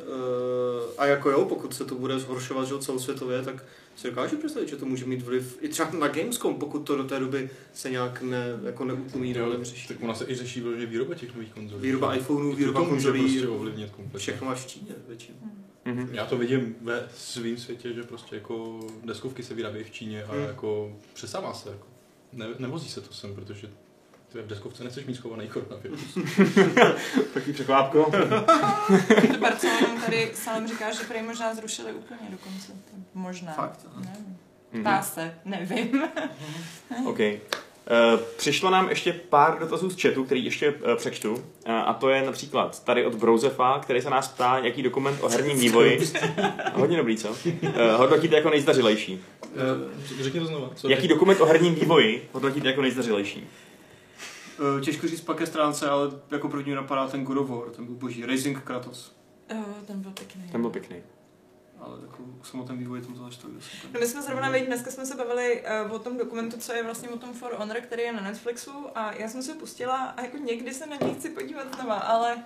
a 0.97 1.05
jako 1.05 1.29
jo, 1.29 1.45
pokud 1.45 1.73
se 1.75 1.85
to 1.85 1.95
bude 1.95 2.19
zhoršovat 2.19 2.67
že 2.67 2.79
celosvětově, 2.79 3.41
tak 3.41 3.63
si 3.95 4.07
dokážu 4.07 4.37
představit, 4.37 4.69
že 4.69 4.75
to 4.75 4.85
může 4.85 5.05
mít 5.05 5.21
vliv 5.21 5.57
i 5.61 5.67
třeba 5.69 5.91
na 5.91 6.07
Gamescom, 6.07 6.55
pokud 6.55 6.79
to 6.79 6.95
do 6.97 7.03
té 7.03 7.19
doby 7.19 7.49
se 7.73 7.89
nějak 7.89 8.21
ne, 8.21 8.45
jako 8.63 8.85
neutlumí 8.85 9.33
nebo 9.33 9.45
Jo, 9.45 9.51
nevyřeší. 9.51 9.87
tak 9.87 10.03
ona 10.03 10.13
se 10.13 10.25
i 10.27 10.35
řeší 10.35 10.59
vyloženě 10.61 10.85
výroba 10.85 11.15
těch 11.15 11.33
nových 11.35 11.53
konzolí. 11.53 11.81
Výroba 11.81 12.13
že? 12.13 12.19
iPhoneů, 12.19 12.53
výroba 12.55 12.79
to 12.79 12.85
může 12.85 13.07
konzolí, 13.07 13.31
prostě 13.33 13.47
ovlivnit 13.47 13.91
kompletně. 13.91 14.19
všechno 14.19 14.47
máš 14.47 14.59
v 14.65 14.67
Číně 14.67 14.91
většinou. 15.07 15.37
Mhm. 15.85 16.09
Já 16.11 16.25
to 16.25 16.37
vidím 16.37 16.75
ve 16.81 17.07
svém 17.17 17.57
světě, 17.57 17.93
že 17.93 18.03
prostě 18.03 18.35
jako 18.35 18.79
deskovky 19.03 19.43
se 19.43 19.53
vyrábějí 19.53 19.83
v 19.85 19.91
Číně 19.91 20.23
a 20.23 20.31
Hmm. 20.33 20.43
jako 20.43 20.97
přesává 21.13 21.53
se. 21.53 21.69
Jako. 21.69 21.87
Ne, 22.33 22.47
nevozí 22.59 22.89
se 22.89 23.01
to 23.01 23.13
sem, 23.13 23.35
protože 23.35 23.69
ty 24.33 24.41
v 24.41 24.47
deskovce 24.47 24.83
nechceš 24.83 25.05
mít 25.05 25.15
schovaný 25.15 25.47
koronavirus. 25.47 26.17
Taky 27.33 27.53
překvápko. 27.53 28.11
to 29.31 29.37
Barcelonu 29.39 30.01
tady 30.05 30.31
sám 30.33 30.67
říká, 30.67 30.91
že 30.91 30.99
prý 31.07 31.21
možná 31.21 31.55
zrušili 31.55 31.91
úplně 31.93 32.29
dokonce. 32.29 32.71
To 32.71 32.97
Možná. 33.13 33.51
Fakt. 33.51 33.85
Nevím. 33.95 34.37
Ptá 34.81 35.01
se, 35.01 35.35
nevím. 35.45 36.03
OK. 37.05 37.19
Uh, 37.19 38.19
přišlo 38.37 38.69
nám 38.69 38.89
ještě 38.89 39.13
pár 39.13 39.59
dotazů 39.59 39.89
z 39.89 40.01
chatu, 40.01 40.23
který 40.23 40.45
ještě 40.45 40.71
uh, 40.71 40.95
přečtu. 40.95 41.33
Uh, 41.33 41.39
a 41.65 41.93
to 41.93 42.09
je 42.09 42.25
například 42.25 42.83
tady 42.83 43.05
od 43.05 43.15
Brouzefa, 43.15 43.79
který 43.79 44.01
se 44.01 44.09
nás 44.09 44.27
ptá, 44.27 44.57
jaký 44.57 44.83
dokument 44.83 45.17
o 45.21 45.29
herním 45.29 45.59
vývoji. 45.59 45.99
Hodně 46.73 46.97
dobrý, 46.97 47.17
co? 47.17 47.35
Hodnotíte 47.97 48.35
jako 48.35 48.49
nejzdařilejší. 48.49 49.21
Eh, 49.55 50.23
Řekni 50.23 50.39
to 50.39 50.45
znova. 50.45 50.69
Co 50.75 50.89
Jaký 50.89 51.07
dokument 51.07 51.41
o 51.41 51.45
herním 51.45 51.75
vývoji 51.75 52.29
hodnotíte 52.31 52.67
jako 52.67 52.81
nejzdařilejší? 52.81 53.47
Uh, 54.59 54.81
těžko 54.81 55.07
říct 55.07 55.21
pak 55.21 55.37
ke 55.37 55.45
stránce, 55.45 55.89
ale 55.89 56.11
jako 56.31 56.49
první 56.49 56.69
mi 56.69 56.75
napadá 56.75 57.07
ten 57.07 57.23
God 57.23 57.37
of 57.37 57.49
War, 57.49 57.69
ten 57.69 57.85
byl 57.85 57.95
boží, 57.95 58.25
Racing 58.25 58.59
Kratos. 58.59 59.15
Oh, 59.51 59.85
ten 59.87 60.01
byl 60.01 60.11
pěkný. 60.11 60.49
Ten 60.51 60.61
byl 60.61 60.69
pěkný. 60.69 60.97
Ale 61.79 61.97
jako 62.01 62.17
samotný 62.43 62.77
vývoj 62.77 63.01
tam 63.01 63.13
to 63.13 63.23
zašlo. 63.23 63.49
No 63.93 63.99
my 63.99 64.07
jsme 64.07 64.21
zrovna, 64.21 64.49
veď, 64.49 64.65
dneska 64.65 64.91
jsme 64.91 65.05
se 65.05 65.15
bavili 65.15 65.63
uh, 65.85 65.91
o 65.91 65.99
tom 65.99 66.17
dokumentu, 66.17 66.57
co 66.57 66.73
je 66.73 66.83
vlastně 66.83 67.09
o 67.09 67.17
tom 67.17 67.33
For 67.33 67.53
Honor, 67.57 67.77
který 67.77 68.03
je 68.03 68.13
na 68.13 68.21
Netflixu 68.21 68.71
a 68.95 69.11
já 69.11 69.27
jsem 69.29 69.43
se 69.43 69.53
pustila 69.53 69.95
a 69.95 70.21
jako 70.21 70.37
někdy 70.37 70.73
se 70.73 70.85
na 70.85 70.95
něj 70.95 71.15
chci 71.15 71.29
podívat 71.29 71.75
znova, 71.75 71.95
ale 71.95 72.37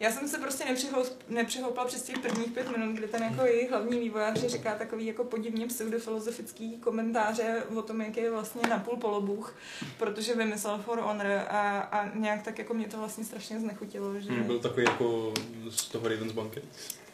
já 0.00 0.10
jsem 0.12 0.28
se 0.28 0.38
prostě 0.38 0.64
nepřihou- 0.64 1.04
nepřihoupla 1.28 1.84
přes 1.84 2.02
těch 2.02 2.18
prvních 2.18 2.50
pět 2.52 2.76
minut, 2.76 2.96
kdy 2.96 3.06
ten 3.06 3.22
jako 3.22 3.42
jejich 3.46 3.70
hlavní 3.70 4.00
vývojář 4.00 4.38
říká 4.40 4.74
takový 4.74 5.06
jako 5.06 5.24
podivně 5.24 5.66
pseudofilozofický 5.66 6.76
komentáře 6.78 7.62
o 7.76 7.82
tom, 7.82 8.00
jak 8.00 8.16
je 8.16 8.30
vlastně 8.30 8.62
napůl 8.68 8.96
polobůh, 8.96 9.54
protože 9.98 10.34
vymyslel 10.34 10.78
For 10.84 10.98
Honor 11.00 11.26
a, 11.48 11.78
a 11.80 12.08
nějak 12.14 12.42
tak 12.42 12.58
jako 12.58 12.74
mě 12.74 12.86
to 12.88 12.98
vlastně 12.98 13.24
strašně 13.24 13.60
znechutilo, 13.60 14.20
že... 14.20 14.30
Hmm, 14.32 14.44
Byl 14.44 14.58
takový 14.58 14.84
jako 14.84 15.32
z 15.70 15.84
toho 15.88 16.08
Raven's 16.08 16.32
Banket. 16.32 16.64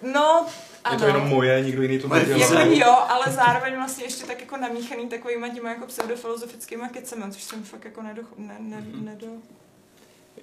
No, 0.02 0.46
ano. 0.84 0.94
Je 0.94 0.98
to 0.98 1.06
jenom 1.06 1.28
moje, 1.28 1.62
nikdo 1.64 1.82
jiný 1.82 1.98
to 1.98 2.08
nedělá. 2.08 2.60
Jako 2.60 2.74
jo, 2.74 2.96
ale 3.08 3.24
zároveň 3.28 3.74
vlastně 3.76 4.04
ještě 4.04 4.26
tak 4.26 4.40
jako 4.40 4.56
namíchaný 4.56 5.08
takovýma 5.08 5.48
těma 5.48 5.68
jako 5.68 5.86
pseudofilozofickýma 5.86 6.88
kecema, 6.88 7.30
což 7.30 7.42
jsem 7.42 7.62
fakt 7.64 7.84
jako 7.84 8.02
nedo, 8.02 8.22
ne, 8.38 8.56
ne, 8.60 8.76
Mhm. 8.80 9.04
nedo... 9.04 9.26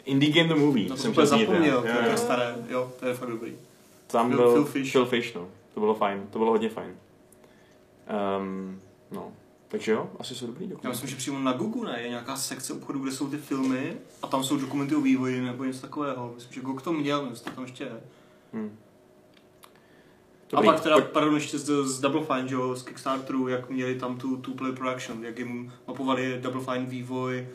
Indie 0.08 0.32
Game 0.32 0.48
the 0.48 0.60
Movie. 0.60 0.90
No 0.90 0.96
to 0.96 1.02
jsem 1.02 1.14
jsem 1.14 1.24
úplně 1.24 1.46
zapomněl, 1.46 1.82
to 1.82 1.88
je 1.88 2.18
staré, 2.18 2.56
jo, 2.70 2.92
to 3.00 3.06
je 3.08 3.14
fakt 3.14 3.30
dobrý. 3.30 3.56
Tam 4.08 4.30
byl 4.30 4.52
Phil 4.52 4.66
Fish. 4.66 4.92
Phil 4.92 5.06
Fish, 5.06 5.36
no. 5.36 5.48
To 5.74 5.80
bylo 5.80 5.96
fajn, 5.96 6.28
to 6.30 6.40
bylo 6.40 6.52
hodně 6.52 6.70
fajn. 6.70 6.96
Um, 8.40 8.82
no, 9.12 9.32
takže 9.68 9.92
jo, 9.92 10.10
asi 10.20 10.36
jsou 10.36 10.48
dobrý 10.48 10.66
Já 10.66 10.70
dokumenty. 10.70 10.88
myslím, 10.96 11.10
že 11.10 11.16
přímo 11.16 11.40
na 11.40 11.54
Google 11.54 11.92
ne, 11.92 12.02
je 12.02 12.10
nějaká 12.10 12.36
sekce 12.36 12.74
obchodu, 12.74 13.00
kde 13.00 13.12
jsou 13.12 13.30
ty 13.30 13.38
filmy 13.38 13.98
a 14.22 14.28
tam 14.28 14.44
jsou 14.44 14.58
dokumenty 14.58 14.96
o 14.96 15.02
vývoji 15.02 15.42
nebo 15.42 15.64
něco 15.64 15.82
takového. 15.82 16.32
Myslím, 16.36 16.54
že 16.54 16.62
Google 16.62 16.84
to 16.84 16.94
měl, 16.94 17.18
nevím, 17.18 17.32
jestli 17.32 17.46
to 17.46 17.56
tam 17.56 17.64
ještě 17.64 17.84
je. 17.84 18.00
Hmm. 18.54 18.78
A 20.54 20.62
pak 20.62 20.82
teda, 20.82 21.02
pardon, 21.02 21.36
ještě 21.36 21.60
z, 21.60 21.86
z 21.86 22.00
Double 22.00 22.22
Fine, 22.26 22.48
že 22.48 22.56
jo, 22.56 22.76
z 22.76 22.84
Kickstarteru, 22.84 23.48
jak 23.48 23.70
měli 23.70 23.96
tam 23.96 24.18
tu, 24.18 24.38
tu 24.38 24.54
play 24.54 24.72
production, 24.72 25.26
jak 25.26 25.40
jim 25.40 25.74
mapovali 25.88 26.40
Double 26.42 26.62
Fine 26.62 26.86
vývoj 26.86 27.48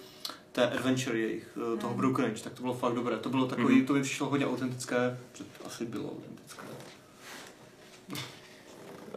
té 0.52 0.70
adventure 0.70 1.18
jejich, 1.18 1.58
eh, 1.74 1.76
toho 1.80 1.92
Mm. 1.92 1.98
Broken 2.00 2.24
Age, 2.24 2.42
tak 2.42 2.52
to 2.52 2.62
bylo 2.62 2.74
fakt 2.74 2.94
dobré. 2.94 3.16
To 3.16 3.28
bylo 3.28 3.46
takový, 3.46 3.76
Mhm. 3.76 3.86
to 3.86 3.92
mi 3.92 4.02
přišlo 4.02 4.28
hodně 4.28 4.46
autentické, 4.46 5.18
že 5.34 5.44
to 5.44 5.66
asi 5.66 5.84
bylo 5.86 6.04
autentické. 6.10 6.62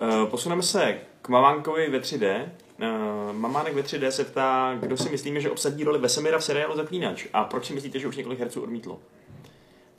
Uh, 0.01 0.29
posuneme 0.29 0.63
se 0.63 0.97
k 1.21 1.29
Mamánkovi 1.29 1.89
ve 1.89 1.99
3D. 1.99 2.49
Uh, 2.81 3.33
Mamánek 3.35 3.73
ve 3.73 3.81
3D 3.81 4.11
se 4.11 4.23
ptá, 4.23 4.77
kdo 4.79 4.97
si 4.97 5.09
myslíme, 5.09 5.41
že 5.41 5.51
obsadí 5.51 5.83
roli 5.83 5.99
Vesemira 5.99 6.37
v 6.39 6.43
seriálu 6.43 6.75
Zaklínač 6.75 7.25
a 7.33 7.43
proč 7.43 7.65
si 7.65 7.73
myslíte, 7.73 7.99
že 7.99 8.07
už 8.07 8.15
několik 8.17 8.39
herců 8.39 8.61
odmítlo? 8.61 8.99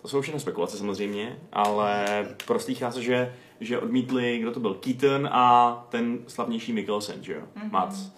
To 0.02 0.08
jsou 0.08 0.20
všechno 0.20 0.40
spekulace 0.40 0.76
samozřejmě, 0.78 1.38
ale 1.52 2.04
proslýchá 2.46 2.90
se, 2.92 3.02
že, 3.02 3.34
že 3.60 3.78
odmítli, 3.78 4.38
kdo 4.38 4.52
to 4.52 4.60
byl, 4.60 4.74
Keaton 4.74 5.28
a 5.32 5.86
ten 5.90 6.18
slavnější 6.26 6.72
Mikkelsen, 6.72 7.24
že 7.24 7.32
jo, 7.32 7.42
Mhm. 7.54 7.68
Mats. 7.72 8.10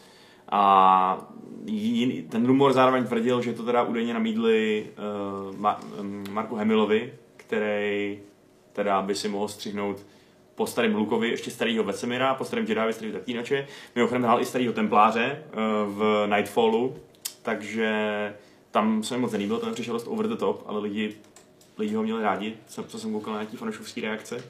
A 0.50 1.32
jiný, 1.66 2.22
ten 2.22 2.46
rumor 2.46 2.72
zároveň 2.72 3.04
tvrdil, 3.04 3.42
že 3.42 3.52
to 3.52 3.62
teda 3.62 3.82
údajně 3.82 4.14
nabídli 4.14 4.86
uh, 5.50 5.56
Ma- 5.56 5.78
um, 6.00 6.24
Marku 6.30 6.56
Hamilovi, 6.56 7.12
který 7.36 8.18
teda 8.72 9.02
by 9.02 9.14
si 9.14 9.28
mohl 9.28 9.48
střihnout 9.48 10.06
po 10.54 10.66
starém 10.66 10.94
Lukovi 10.94 11.28
ještě 11.28 11.50
starého 11.50 11.84
Vesemira, 11.84 12.34
po 12.34 12.44
starém 12.44 12.66
Jedi, 12.66 12.92
starého 12.92 13.18
Tatínače. 13.18 13.66
Mimochodem 13.94 14.22
hrál 14.22 14.40
i 14.40 14.44
starého 14.44 14.72
Templáře 14.72 15.42
uh, 15.46 15.94
v 15.94 16.26
Nightfallu, 16.26 16.96
takže 17.42 17.92
tam 18.70 19.02
se 19.02 19.14
mi 19.14 19.20
moc 19.20 19.32
nelíbil, 19.32 19.58
ten 19.58 19.74
přišel 19.74 19.94
dost 19.94 20.06
over 20.06 20.28
the 20.28 20.36
top, 20.36 20.62
ale 20.66 20.80
lidi, 20.80 21.16
lidi 21.78 21.94
ho 21.94 22.02
měli 22.02 22.22
rádi, 22.22 22.56
co 22.66 22.98
jsem 22.98 23.12
koukal 23.12 23.32
na 23.32 23.40
nějaký 23.40 23.56
fanoušovský 23.56 24.00
reakce. 24.00 24.44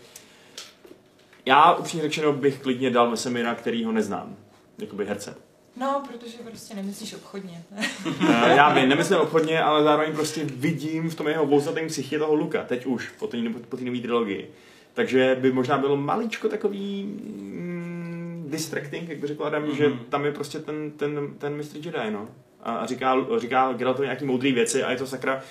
Já 1.47 1.75
upřímně 1.75 2.03
řečeno 2.03 2.33
bych 2.33 2.63
klidně 2.63 2.91
dal 2.91 3.11
Vesemira, 3.11 3.55
který 3.55 3.85
ho 3.85 3.93
neznám, 3.93 4.37
jakoby 4.79 5.07
herce. 5.07 5.48
No, 5.79 6.03
protože 6.09 6.39
prostě 6.39 6.75
nemyslíš 6.75 7.15
obchodně. 7.15 7.63
Eh, 8.29 8.57
Já 8.57 8.75
vím, 8.75 8.89
nemyslím 8.89 9.19
obchodně, 9.19 9.63
ale 9.63 9.85
zároveň 9.85 10.13
prostě 10.13 10.45
vidím 10.45 11.11
v 11.11 11.15
tom 11.15 11.29
jeho 11.29 11.47
vousatém 11.47 11.89
ksichtě 11.89 12.19
toho 12.19 12.35
Luka, 12.35 12.63
teď 12.63 12.87
už, 12.87 13.09
po 13.19 13.27
té 13.27 13.39
po 13.69 13.77
nové 13.77 13.99
trilogii. 13.99 14.51
Takže 14.95 15.37
by 15.41 15.53
možná 15.53 15.79
bylo 15.79 15.97
maličko 15.97 16.49
takový 16.49 17.03
mm, 17.05 18.47
distracting, 18.51 19.09
jak 19.09 19.19
by 19.19 19.27
řekl 19.27 19.45
Adam, 19.45 19.65
mm-hmm. 19.65 19.77
že 19.77 19.93
tam 20.09 20.25
je 20.25 20.33
prostě 20.33 20.59
ten, 20.59 20.91
ten, 20.91 21.35
ten 21.39 21.57
Mr. 21.57 21.77
Jedi, 21.77 22.11
no. 22.11 22.29
A 22.63 22.77
a 22.77 22.87
říká, 22.87 23.17
říká 23.39 23.73
Geraltovi 23.73 24.07
nějaký 24.07 24.25
moudrý 24.25 24.53
věci 24.53 24.83
a 24.83 24.91
je 24.91 24.97
to 24.97 25.07
sakra 25.07 25.43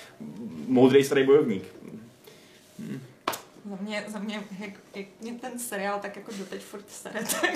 moudrý 0.67 1.03
starý 1.03 1.23
bojovník. 1.23 1.63
Za 3.69 3.75
mě, 3.79 4.03
za 4.07 4.19
mě 4.19 4.43
jak, 4.59 4.73
jak 4.95 5.05
mě 5.21 5.33
ten 5.33 5.59
seriál 5.59 5.99
tak 5.99 6.15
jako 6.15 6.31
doteď 6.37 6.61
furt 6.61 6.89
sere, 6.89 7.19
tak, 7.41 7.51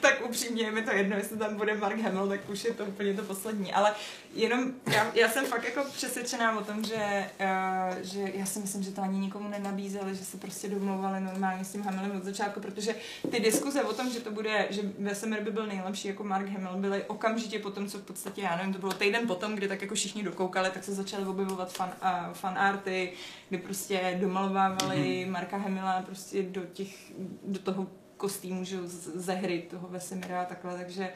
tak 0.00 0.26
upřímně 0.26 0.62
je 0.62 0.72
mi 0.72 0.82
to 0.82 0.90
jedno, 0.90 1.16
jestli 1.16 1.36
tam 1.36 1.56
bude 1.56 1.74
Mark 1.74 2.00
Hamill, 2.00 2.28
tak 2.28 2.50
už 2.50 2.64
je 2.64 2.74
to 2.74 2.84
úplně 2.84 3.14
to 3.14 3.22
poslední. 3.22 3.72
Ale 3.72 3.94
jenom, 4.34 4.72
já, 4.94 5.10
já 5.14 5.28
jsem 5.28 5.46
fakt 5.46 5.64
jako 5.64 5.84
přesvědčená 5.92 6.58
o 6.58 6.64
tom, 6.64 6.84
že, 6.84 7.30
uh, 7.40 8.02
že 8.02 8.32
já 8.34 8.46
si 8.46 8.58
myslím, 8.58 8.82
že 8.82 8.90
to 8.90 9.02
ani 9.02 9.18
nikomu 9.18 9.48
nenabízeli, 9.48 10.14
že 10.14 10.24
se 10.24 10.36
prostě 10.36 10.68
domlouvali 10.68 11.20
normálně 11.20 11.64
s 11.64 11.72
tím 11.72 11.82
Hamillem 11.82 12.16
od 12.16 12.24
začátku, 12.24 12.60
protože 12.60 12.94
ty 13.30 13.40
diskuze 13.40 13.82
o 13.82 13.92
tom, 13.92 14.10
že 14.10 14.20
to 14.20 14.30
bude, 14.30 14.66
že 14.70 14.82
Vesemir 14.98 15.40
by 15.40 15.50
byl 15.50 15.66
nejlepší 15.66 16.08
jako 16.08 16.24
Mark 16.24 16.48
Hamill, 16.48 16.76
byly 16.76 17.04
okamžitě 17.04 17.58
po 17.58 17.70
tom, 17.70 17.88
co 17.88 17.98
v 17.98 18.02
podstatě, 18.02 18.42
já 18.42 18.56
nevím, 18.56 18.72
to 18.72 18.78
bylo 18.78 18.92
týden 18.92 19.26
potom, 19.26 19.54
kdy 19.54 19.68
tak 19.68 19.82
jako 19.82 19.94
všichni 19.94 20.22
dokoukali, 20.22 20.70
tak 20.70 20.84
se 20.84 20.94
začaly 20.94 21.24
objevovat 21.24 21.72
fan, 21.72 21.92
uh, 22.02 22.34
fanarty, 22.34 23.12
kdy 23.48 23.58
prostě 23.58 24.18
domalovávali 24.20 25.03
mm-hmm. 25.04 25.30
Marka 25.30 25.56
Hamila 25.56 26.02
prostě 26.02 26.42
do 26.42 26.60
těch, 26.72 27.12
do 27.44 27.58
toho 27.58 27.86
kostýmu, 28.16 28.64
že 28.64 28.78
ze 29.14 29.32
hry 29.32 29.66
toho 29.70 29.88
Vesemira 29.88 30.42
a 30.42 30.44
takhle, 30.44 30.78
takže 30.78 31.10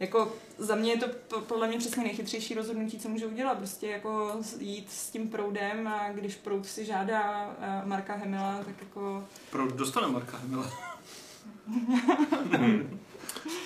jako 0.00 0.32
za 0.58 0.74
mě 0.74 0.92
je 0.92 0.98
to 0.98 1.06
po- 1.28 1.40
podle 1.40 1.68
mě 1.68 1.78
přesně 1.78 2.02
nejchytřejší 2.02 2.54
rozhodnutí, 2.54 2.98
co 2.98 3.08
můžu 3.08 3.26
udělat, 3.26 3.58
prostě 3.58 3.86
jako 3.86 4.32
jít 4.58 4.90
s 4.90 5.10
tím 5.10 5.28
proudem 5.28 5.88
a 5.88 6.12
když 6.12 6.34
proud 6.34 6.66
si 6.66 6.84
žádá 6.84 7.54
eh, 7.60 7.86
Marka 7.86 8.14
Hamila, 8.14 8.58
tak 8.64 8.74
jako 8.80 9.24
Pro 9.50 9.66
dostane 9.66 10.06
Marka. 10.06 10.38
Hmm. 10.38 10.64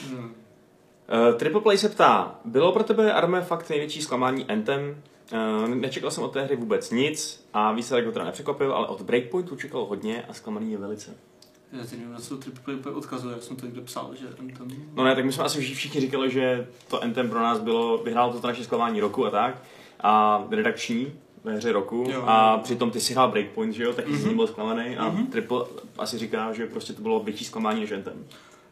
Hmm. 0.07 0.35
Uh, 1.13 1.39
Triple 1.39 1.61
Play 1.61 1.79
se 1.79 1.89
ptá, 1.89 2.41
bylo 2.45 2.73
pro 2.73 2.85
tebe, 2.85 3.13
Arme, 3.13 3.43
fakt 3.43 3.71
největší 3.71 4.03
zklamání 4.03 4.45
Anthem? 4.45 5.03
Uh, 5.33 5.69
nečekal 5.69 6.11
jsem 6.11 6.25
od 6.25 6.33
té 6.33 6.43
hry 6.43 6.57
vůbec 6.57 6.91
nic 6.91 7.47
a 7.53 7.73
výsledek 7.73 8.07
ho 8.07 8.13
teda 8.13 8.25
nepřekvapil, 8.25 8.73
ale 8.75 8.87
od 8.87 9.03
Breakpointu 9.03 9.57
čekal 9.57 9.85
hodně 9.85 10.23
a 10.29 10.33
zklamaný 10.35 10.73
je 10.73 10.79
velice. 10.79 11.15
Já 11.73 11.81
teď 11.85 11.93
nevím, 11.99 12.13
na 12.13 12.21
co 12.21 12.37
Triple 12.37 12.75
úplně 12.75 12.95
odkazuje, 12.97 13.35
já 13.35 13.41
jsem 13.43 13.57
to 13.57 13.67
někde 13.67 13.81
psal, 13.81 14.11
že 14.21 14.27
Anthem... 14.41 14.69
No 14.95 15.05
ne, 15.05 15.15
tak 15.15 15.25
my 15.25 15.33
jsme 15.33 15.45
asi 15.45 15.61
všichni- 15.61 16.01
říkali, 16.01 16.31
že 16.31 16.67
to 16.89 17.03
Anthem 17.03 17.31
pro 17.31 17.41
nás 17.41 17.59
bylo, 17.61 17.99
vyhrálo 17.99 18.33
to, 18.33 18.41
to 18.41 18.47
naše 18.47 18.65
zklamání 18.65 19.01
roku 19.01 19.27
a 19.27 19.31
tak. 19.31 19.63
A 20.01 20.45
redakční 20.51 21.13
ve 21.45 21.53
hře 21.55 21.73
roku. 21.73 22.05
Jo. 22.11 22.23
A 22.27 22.59
přitom 22.59 22.91
ty 22.91 23.01
si 23.01 23.13
hrál 23.13 23.31
Breakpoint, 23.31 23.75
že 23.75 23.83
jo, 23.85 23.93
taky 23.93 24.11
mm-hmm. 24.13 24.27
Mhm. 24.27 24.37
byl 24.37 24.47
zklamaný. 24.47 24.97
A 24.97 25.09
Mhm. 25.09 25.27
Triple 25.27 25.65
asi 25.99 26.19
říká, 26.19 26.53
že 26.53 26.67
prostě 26.67 26.93
to 26.93 27.03
bylo 27.03 27.21
větší 27.21 27.45
zklamání 27.45 27.81
než 27.81 27.93
Anthem. 27.93 28.25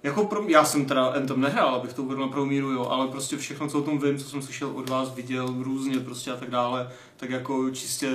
Jako 0.02 0.24
pro, 0.24 0.44
já 0.48 0.64
jsem 0.64 0.84
teda 0.86 1.06
Anthem 1.06 1.40
nehrál, 1.40 1.74
abych 1.74 1.92
to 1.92 2.02
uvedl 2.02 2.20
na 2.20 2.28
pravou 2.28 2.46
míru, 2.46 2.70
jo, 2.70 2.86
ale 2.86 3.08
prostě 3.08 3.36
všechno, 3.36 3.68
co 3.68 3.78
o 3.78 3.82
tom 3.82 3.98
vím, 3.98 4.18
co 4.18 4.28
jsem 4.28 4.42
slyšel 4.42 4.68
od 4.68 4.88
vás, 4.88 5.14
viděl 5.14 5.54
různě 5.58 6.00
prostě 6.00 6.32
a 6.32 6.36
tak 6.36 6.50
dále, 6.50 6.90
tak 7.16 7.30
jako 7.30 7.70
čistě 7.70 8.08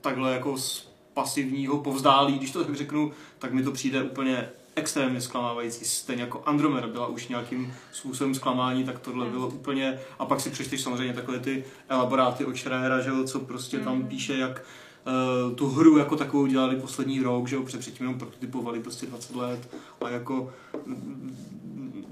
takhle 0.00 0.32
jako 0.32 0.58
z 0.58 0.90
pasivního 1.14 1.78
povzdálí, 1.78 2.38
když 2.38 2.50
to 2.50 2.64
tak 2.64 2.76
řeknu, 2.76 3.12
tak 3.38 3.52
mi 3.52 3.62
to 3.62 3.72
přijde 3.72 4.02
úplně 4.02 4.48
extrémně 4.76 5.20
zklamávající. 5.20 5.84
Stejně 5.84 6.22
jako 6.22 6.42
Andromeda 6.46 6.86
byla 6.86 7.06
už 7.06 7.28
nějakým 7.28 7.74
způsobem 7.92 8.34
zklamání, 8.34 8.84
tak 8.84 8.98
tohle 8.98 9.24
Hmm. 9.24 9.34
bylo 9.34 9.48
úplně... 9.48 10.00
A 10.18 10.26
pak 10.26 10.40
si 10.40 10.50
přečteš 10.50 10.80
samozřejmě 10.80 11.14
takové 11.14 11.38
ty 11.38 11.64
elaboráty 11.88 12.44
od 12.44 12.56
Schreiera, 12.56 13.00
že 13.00 13.10
jo, 13.10 13.24
co 13.24 13.40
prostě 13.40 13.78
tam 13.78 13.96
Hmm. 13.96 14.06
píše, 14.06 14.36
jak 14.36 14.62
uh, 15.06 15.54
tu 15.54 15.68
hru 15.68 15.98
jako 15.98 16.16
takovou 16.16 16.46
dělali 16.46 16.76
poslední 16.76 17.20
rok, 17.20 17.48
že 17.48 17.56
jo, 17.56 17.62
před 17.62 17.80
předtím 17.80 18.06
jenom 18.06 18.18
prototypovali 18.18 18.80
prostě 18.80 19.06
20 19.06 19.36
let 19.36 19.68
a 20.00 20.10
jako 20.10 20.52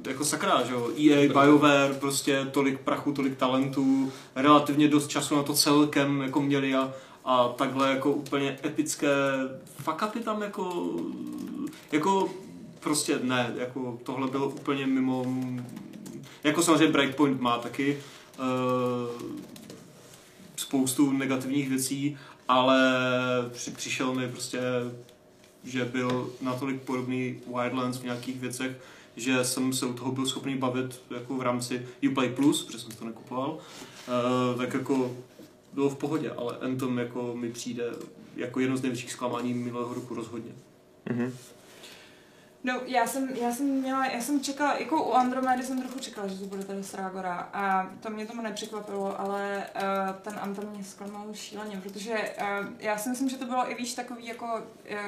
jako 0.07 0.25
sakra, 0.25 0.63
že 0.63 0.73
jo, 0.73 0.91
EA, 0.99 1.29
BioWare, 1.29 1.95
prostě 1.95 2.47
tolik 2.51 2.81
prachu, 2.81 3.13
tolik 3.13 3.37
talentů, 3.37 4.13
relativně 4.37 4.89
dost 4.89 5.09
času 5.09 5.37
na 5.37 5.43
to 5.43 5.55
celkem 5.55 6.21
jako 6.21 6.43
měli 6.43 6.75
a, 6.75 6.93
a 7.25 7.49
takhle 7.49 7.91
jako 7.91 8.13
úplně 8.13 8.59
epické 8.65 9.09
fuck 9.83 10.03
upy 10.09 10.21
tam 10.21 10.43
jako, 10.43 10.95
jako 11.93 12.29
prostě 12.81 13.19
ne, 13.23 13.55
jako 13.57 13.99
tohle 14.03 14.29
bylo 14.29 14.49
úplně 14.49 14.87
mimo, 14.87 15.27
jako 16.45 16.63
samozřejmě 16.63 16.93
Breakpoint 16.93 17.41
má 17.41 17.59
taky 17.59 17.99
uh, 18.39 19.23
spoustu 20.57 21.13
negativních 21.13 21.69
věcí, 21.69 22.17
ale 22.49 22.81
při, 23.53 23.71
přišel 23.71 24.15
mi 24.15 24.29
prostě, 24.29 24.61
že 25.65 25.85
byl 25.85 26.31
natolik 26.41 26.83
podobný 26.83 27.41
Wildlands 27.47 27.99
v 27.99 28.05
nějakých 28.05 28.41
věcech, 28.41 28.77
že 29.17 29.45
jsem 29.45 29.73
se 29.73 29.87
u 29.87 29.93
toho 29.93 30.13
byl 30.13 30.27
schopný 30.27 30.57
bavit 30.57 31.01
jako 31.11 31.35
v 31.35 31.43
rámci 31.43 31.87
Uplay 32.11 32.29
Plus, 32.29 32.65
protože 32.65 32.79
jsem 32.79 32.91
to 32.91 33.05
nekupoval, 33.05 33.51
uh, 33.51 34.59
tak 34.59 34.75
jako 34.75 35.17
bylo 35.73 35.91
v 35.91 35.97
pohodě, 35.97 36.31
ale 36.31 36.57
Anthem 36.59 36.99
jako 36.99 37.37
mi 37.37 37.51
přijde 37.51 37.85
jako 38.37 38.61
jedno 38.61 38.77
z 38.77 38.83
největších 38.83 39.13
zklamání 39.13 39.55
minulého 39.55 39.95
roku 39.95 40.15
rozhodně. 40.15 40.53
Mm-hmm. 41.07 41.31
No, 42.65 42.81
já 42.87 43.07
jsem, 43.07 43.29
já 43.29 43.53
jsem 43.53 43.67
měla, 43.67 44.07
já 44.07 44.21
jsem 44.21 44.41
čekala, 44.41 44.79
jako 44.79 45.05
u 45.05 45.13
Andromedy 45.13 45.63
jsem 45.63 45.81
trochu 45.81 45.99
čekala, 45.99 46.29
že 46.29 46.39
to 46.39 46.47
bude 46.47 46.65
tady 46.65 46.85
Srágora 46.85 47.49
a 47.53 47.91
to 48.01 48.11
mě 48.11 48.27
tomu 48.27 48.43
nepřekvapilo, 48.43 49.21
ale 49.21 49.67
uh, 49.75 50.17
ten 50.23 50.39
Anthem 50.41 50.71
mě 50.71 50.85
zklamal 50.85 51.35
šíleně, 51.35 51.81
protože 51.83 52.13
uh, 52.13 52.69
já 52.79 52.99
si 52.99 53.09
myslím, 53.09 53.29
že 53.29 53.37
to 53.37 53.47
bylo 53.47 53.71
i 53.71 53.75
víš 53.75 53.95
takový 53.95 54.27
jako 54.27 54.47
uh, 54.47 54.99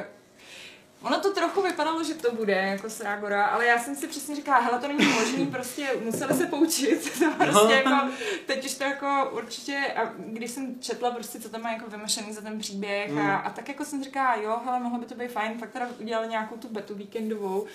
Ono 1.06 1.20
to 1.20 1.30
trochu 1.32 1.62
vypadalo, 1.62 2.04
že 2.04 2.14
to 2.14 2.34
bude 2.34 2.52
jako 2.52 2.90
Srágora, 2.90 3.44
ale 3.44 3.66
já 3.66 3.78
jsem 3.78 3.96
si 3.96 4.08
přesně 4.08 4.36
říkala, 4.36 4.58
hele, 4.58 4.78
to 4.78 4.88
není 4.88 5.06
možný, 5.12 5.46
prostě 5.52 5.88
museli 6.04 6.34
se 6.34 6.46
poučit. 6.46 7.12
To 7.18 7.30
prostě 7.44 7.74
jako, 7.74 8.08
teď 8.46 8.64
už 8.64 8.74
to 8.74 8.84
jako 8.84 9.30
určitě, 9.32 9.92
a 9.96 10.12
když 10.16 10.50
jsem 10.50 10.80
četla 10.80 11.10
prostě, 11.10 11.40
co 11.40 11.48
tam 11.48 11.62
má 11.62 11.72
jako 11.72 11.90
vymyšlený 11.90 12.32
za 12.32 12.40
ten 12.40 12.58
příběh 12.58 13.10
Hmm. 13.10 13.18
a, 13.30 13.36
a 13.36 13.50
tak 13.50 13.68
jako 13.68 13.84
jsem 13.84 14.04
říkala, 14.04 14.34
jo, 14.36 14.56
hele, 14.64 14.80
mohlo 14.80 14.98
by 14.98 15.06
to 15.06 15.14
být 15.14 15.32
fajn, 15.32 15.58
fakt 15.58 15.70
teda 15.70 15.88
udělali 16.00 16.28
nějakou 16.28 16.56
tu 16.56 16.68
betu 16.68 16.94
víkendovou. 16.94 17.66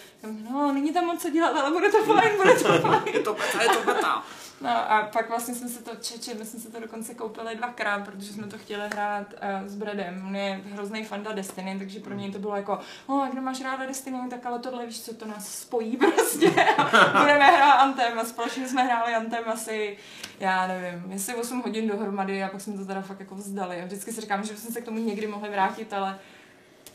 No, 0.51 0.73
není 0.73 0.93
tam 0.93 1.05
moc 1.05 1.21
co 1.21 1.29
dělat, 1.29 1.55
ale 1.57 1.71
bude 1.71 1.89
to 1.91 2.03
fajn, 2.03 2.37
bude 2.37 2.53
to 2.53 2.79
fajn. 2.87 3.01
Je 3.13 3.19
to 3.19 3.33
beta, 3.33 3.61
je 3.63 3.69
to 3.69 3.83
beta. 3.93 4.23
No 4.61 4.69
a 4.91 5.09
pak 5.13 5.29
vlastně 5.29 5.55
jsme 5.55 5.69
se 5.69 5.83
to 5.83 5.91
čeče, 6.01 6.33
my 6.33 6.45
jsme 6.45 6.59
se 6.59 6.71
to 6.71 6.79
dokonce 6.79 7.13
koupili 7.13 7.55
dvakrát, 7.55 8.05
protože 8.05 8.33
jsme 8.33 8.47
to 8.47 8.57
chtěli 8.57 8.83
hrát 8.93 9.25
uh, 9.61 9.67
s 9.67 9.75
Bradem. 9.75 10.23
On 10.27 10.35
je 10.35 10.61
hrozný 10.73 11.03
fanda 11.03 11.31
Destiny, 11.31 11.75
takže 11.79 11.99
pro 11.99 12.13
něj 12.13 12.31
to 12.31 12.39
bylo 12.39 12.55
jako, 12.55 12.79
o, 13.21 13.25
jak 13.25 13.33
nemáš 13.33 13.61
ráda 13.61 13.85
Destiny, 13.85 14.17
tak 14.29 14.45
ale 14.45 14.59
tohle 14.59 14.85
víš 14.85 15.01
co, 15.01 15.13
to 15.13 15.25
nás 15.25 15.59
spojí 15.59 15.97
prostě. 15.97 16.49
A 16.77 17.19
budeme 17.19 17.45
hrát 17.45 17.73
Anthem 17.73 18.19
a 18.19 18.25
společně 18.25 18.67
jsme 18.67 18.83
hráli 18.83 19.15
Anthem 19.15 19.43
asi, 19.47 19.97
já 20.39 20.67
nevím, 20.67 21.11
jestli 21.11 21.35
8 21.35 21.61
hodin 21.61 21.87
dohromady 21.87 22.43
a 22.43 22.49
pak 22.49 22.61
jsme 22.61 22.77
to 22.77 22.85
teda 22.85 23.01
fakt 23.01 23.19
jako 23.19 23.35
vzdali. 23.35 23.81
A 23.81 23.85
vždycky 23.85 24.13
si 24.13 24.21
říkám, 24.21 24.43
že 24.43 24.53
bychom 24.53 24.71
se 24.71 24.81
k 24.81 24.85
tomu 24.85 24.97
někdy 24.97 25.27
mohli 25.27 25.49
vrátit, 25.49 25.93
ale 25.93 26.19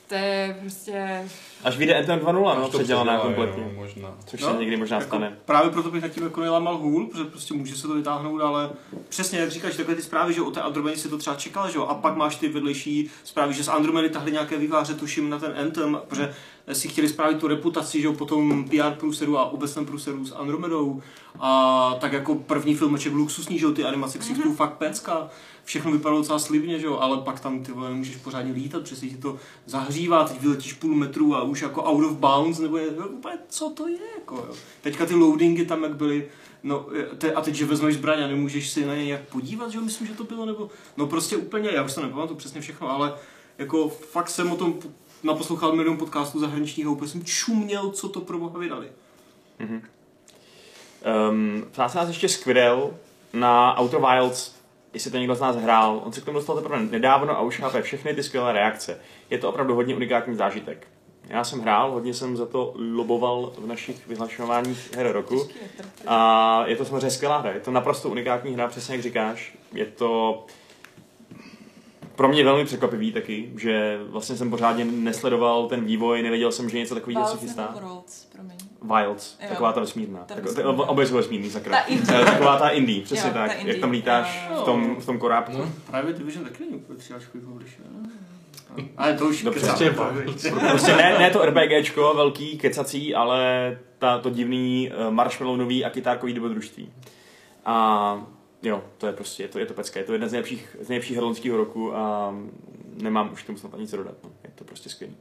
to 0.09 0.15
je 0.15 0.57
prostě... 0.61 1.29
Až 1.65 1.77
vyjde 1.77 1.99
Anthem 1.99 2.19
2.0, 2.19 2.61
no, 2.61 2.69
předělaná 2.69 3.19
kompletně. 3.19 3.65
no, 3.65 3.71
možná. 3.75 4.15
Což 4.27 4.41
No, 4.41 4.53
se 4.53 4.59
někdy 4.61 4.77
možná 4.77 4.97
jako, 4.97 5.09
stane. 5.09 5.37
Právě 5.45 5.71
proto 5.71 5.91
bych 5.91 6.03
nad 6.03 6.09
tím 6.09 6.23
jako 6.23 6.41
nelamal 6.41 6.77
hůl, 6.77 7.07
protože 7.07 7.25
prostě 7.25 7.55
může 7.55 7.77
se 7.77 7.87
to 7.89 7.95
vytáhnout, 7.95 8.41
ale 8.41 8.71
přesně 9.09 9.39
jak 9.39 9.51
říkáš, 9.51 9.77
takové 9.77 9.95
ty 9.97 10.03
zprávy, 10.03 10.35
že 10.35 10.43
o 10.43 10.51
té 10.51 10.61
Andromedě 10.61 10.97
si 10.97 11.09
to 11.09 11.19
třeba 11.19 11.37
čekal, 11.37 11.71
že 11.71 11.79
jo, 11.79 11.87
a 11.87 11.95
pak 11.95 12.17
máš 12.17 12.37
ty 12.37 12.49
vedlejší 12.49 13.11
zprávy, 13.25 13.55
že 13.55 13.65
z 13.65 13.69
Andromedy 13.69 14.11
tahli 14.11 14.33
nějaké 14.33 14.59
výváře, 14.59 14.95
tuším 14.95 15.31
na 15.31 15.39
ten 15.39 15.55
Anthem, 15.61 16.01
protože 16.09 16.35
si 16.73 16.89
chtěli 16.89 17.09
spravit 17.09 17.39
tu 17.39 17.47
reputaci, 17.49 18.01
že 18.01 18.07
jo, 18.07 18.13
po 18.13 18.25
tom 18.25 18.65
PR 18.65 18.91
průseru 18.99 19.39
a 19.39 19.51
obecném 19.51 19.87
průseru 19.87 20.25
s 20.25 20.33
Andromedou. 20.33 21.03
A 21.41 21.95
tak 22.01 22.13
jako 22.13 22.35
první 22.35 22.75
filmeček 22.75 23.13
luxusní, 23.13 23.59
že 23.59 23.65
jo, 23.65 23.73
ty 23.73 23.85
animace 23.85 24.19
mm-hmm. 24.19 24.55
fakt 24.55 24.75
pecka. 24.75 25.29
Všechno 25.67 25.93
vypadalo 25.93 26.21
docela 26.21 26.39
slibně, 26.39 26.79
že 26.79 26.87
jo, 26.87 26.99
ale 26.99 27.19
pak 27.23 27.41
tam 27.41 27.63
ty 27.63 27.73
vole 27.73 27.91
nemůžeš 27.91 28.17
pořádně 28.17 28.53
lítat, 28.53 28.83
přesně 28.83 29.09
ti 29.09 29.17
to 29.17 29.37
zahřívá, 29.67 30.25
teď 30.25 30.41
vyletíš 30.41 30.73
půl 30.73 30.95
metru 30.95 31.35
a 31.35 31.43
už 31.43 31.63
jako 31.63 31.83
out 31.85 32.05
of 32.05 32.13
bounds, 32.13 32.59
nebo 32.59 32.77
je, 32.77 32.91
úplně, 32.91 33.39
co 33.49 33.71
to 33.71 33.89
je, 33.89 33.99
jako 34.19 34.35
jo. 34.35 34.55
Teďka 34.81 35.07
ty 35.07 35.15
loadingy 35.15 35.67
tam, 35.67 35.83
jak 35.83 35.97
byly, 35.97 36.29
No 36.63 36.87
te, 37.19 37.33
a 37.33 37.41
teď, 37.41 37.55
že 37.55 37.67
vezmeš 37.67 37.95
zbraň 37.95 38.25
a 38.25 38.27
nemůžeš 38.27 38.71
si 38.71 38.87
na 38.87 38.95
ně 38.95 39.05
jak 39.05 39.21
podívat, 39.21 39.71
že 39.71 39.79
jo, 39.79 39.85
myslím, 39.85 40.07
že 40.07 40.15
to 40.15 40.25
bylo, 40.25 40.47
nebo, 40.47 40.71
no 40.97 41.07
prostě 41.07 41.37
úplně, 41.37 41.71
já 41.71 41.83
už 41.83 41.95
to 41.95 42.03
nepamatuju 42.03 42.39
přesně 42.39 42.61
všechno, 42.61 42.91
ale 42.91 43.15
jako 43.59 43.89
fakt 43.89 44.31
jsem 44.31 44.53
o 44.53 44.57
tom 44.57 44.75
naposlouchal 45.23 45.77
milion 45.77 45.97
podcastů 45.97 46.41
zahraničních 46.41 46.87
a 46.87 46.91
úplně 46.91 47.11
jsem 47.11 47.25
čuměl, 47.25 47.91
co 47.91 48.09
to 48.09 48.21
pro 48.21 48.39
boha 48.39 48.59
vydali. 48.59 48.89
Mm-hmm. 49.61 49.81
Um, 51.31 51.65
nás 51.79 52.09
ještě 52.09 52.29
Squirrel 52.29 52.91
na 53.33 53.81
Outer 53.81 54.01
Wilds, 54.01 54.56
jestli 54.97 55.11
to 55.11 55.17
někdo 55.17 55.35
z 55.35 55.41
nás 55.41 55.57
hrál. 55.57 56.03
On 56.05 56.13
se 56.13 56.21
k 56.21 56.25
tomu 56.25 56.39
dostal 56.39 56.57
teprve 56.57 56.81
nedávno 56.81 57.39
a 57.39 57.41
už 57.41 57.59
chápe 57.59 57.83
všechny 57.83 58.15
ty 58.15 58.23
skvělé 58.23 58.53
reakce. 58.53 59.01
Je 59.31 59.39
to 59.39 59.49
opravdu 59.49 59.75
hodně 59.75 59.97
unikátní 59.97 60.35
zážitek. 60.35 60.87
Já 61.29 61.45
jsem 61.45 61.61
hrál, 61.61 61.93
hodně 61.93 62.15
jsem 62.15 62.37
za 62.37 62.47
to 62.47 62.75
loboval 62.95 63.53
v 63.59 63.67
našich 63.67 64.09
vyhlašováních 64.09 64.97
her 64.97 65.13
roku. 65.13 65.49
A 66.07 66.63
je 66.67 66.77
to 66.77 66.85
samozřejmě 66.85 67.11
skvělá 67.11 67.39
hra, 67.39 67.51
je 67.53 67.61
to 67.61 67.71
naprosto 67.71 68.09
unikátní 68.09 68.55
hra, 68.55 68.69
přesně 68.69 68.95
jak 68.95 69.03
říkáš. 69.03 69.59
Je 69.73 69.87
to 69.87 70.45
pro 72.15 72.29
mě 72.29 72.45
velmi 72.45 72.65
překvapivý 72.65 73.13
taky, 73.13 73.53
že 73.57 73.99
vlastně 74.09 74.37
jsem 74.37 74.51
pořádně 74.51 74.85
nesledoval 74.85 75.69
ten 75.69 75.85
vývoj, 75.85 76.23
nevěděl 76.23 76.53
jsem, 76.53 76.71
že 76.71 76.79
něco 76.79 76.95
takového 76.95 77.27
se 77.27 77.39
chystá. 77.39 77.75
Worlds. 77.75 78.26
Wilds, 78.83 79.39
Jo. 79.43 79.49
taková 79.49 79.73
ta 79.73 79.81
vesmírná. 79.81 80.21
Ta 80.25 80.35
Tak, 80.35 80.45
obě 80.67 81.07
jsou 81.07 81.15
vesmírný, 81.15 81.51
sakra. 81.51 81.73
Ta 81.73 81.81
indie. 81.83 82.21
Eh, 82.21 82.25
Taková 82.25 82.59
ta 82.59 82.69
indie, 82.69 83.03
přesně 83.03 83.29
Jo, 83.29 83.35
ta 83.35 83.47
tak. 83.47 83.59
indie. 83.59 83.75
Jak 83.75 83.81
tam 83.81 83.91
lítáš 83.91 84.47
Jo. 84.51 84.61
v 84.63 84.65
tom, 84.65 84.97
v 84.97 85.07
tom 85.07 85.19
korábku. 85.19 85.59
No. 85.59 85.71
Právě 85.91 86.13
Division 86.13 86.45
taky 86.45 86.65
není 86.65 86.77
úplně 86.77 86.99
přijáčkový 86.99 87.45
publisher. 87.45 87.85
Ale 88.97 89.15
to 89.15 89.25
už 89.27 89.43
Dobře. 89.43 89.61
kecám. 89.61 90.17
Prostě 90.25 90.51
Prostě 90.71 90.97
ne, 90.97 91.19
ne 91.19 91.31
to 91.31 91.45
RPGčko, 91.47 92.15
velký, 92.17 92.59
kecací, 92.59 93.15
ale 93.15 93.79
ta, 93.99 94.19
to 94.19 94.31
divný 94.31 94.91
uh, 95.07 95.11
marshmallownový 95.15 95.85
a 95.85 95.91
kytárkový 95.91 96.33
dobrodružství. 96.33 96.93
A 97.65 98.27
jo, 98.63 98.83
to 98.99 99.07
je 99.07 99.13
prostě, 99.13 99.43
je 99.43 99.49
to, 99.49 99.59
je 99.59 99.67
to 99.67 99.75
pecka. 99.75 99.99
Je 100.01 100.05
to 100.07 100.13
jedna 100.13 100.29
z 100.29 100.33
nejlepších, 100.33 100.77
z 100.81 100.89
nejlepších 100.89 101.19
roku 101.51 101.97
a 101.97 102.35
nemám 102.97 103.31
už 103.33 103.43
k 103.43 103.47
tomu 103.47 103.59
snad 103.59 103.75
ani 103.75 103.87
co 103.89 103.97
dodat. 103.97 104.15
No. 104.25 104.31
Je 104.45 104.51
to 104.55 104.65
prostě 104.65 104.89
skvělý. 104.89 105.17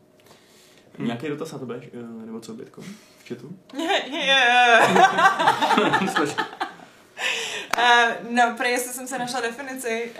Hmm. 0.97 1.07
Nějaký 1.07 1.27
dotaz 1.27 1.51
na 1.51 1.59
tebe, 1.59 1.81
eh, 1.83 2.25
nebo 2.25 2.39
co, 2.39 2.53
Bětko? 2.53 2.81
V 2.81 3.27
chatu? 3.29 3.55
Uh, 3.73 3.81
no, 8.29 8.53
pro 8.57 8.67
jestli 8.67 8.93
jsem 8.93 9.07
se 9.07 9.19
našla 9.19 9.41
definici, 9.41 10.11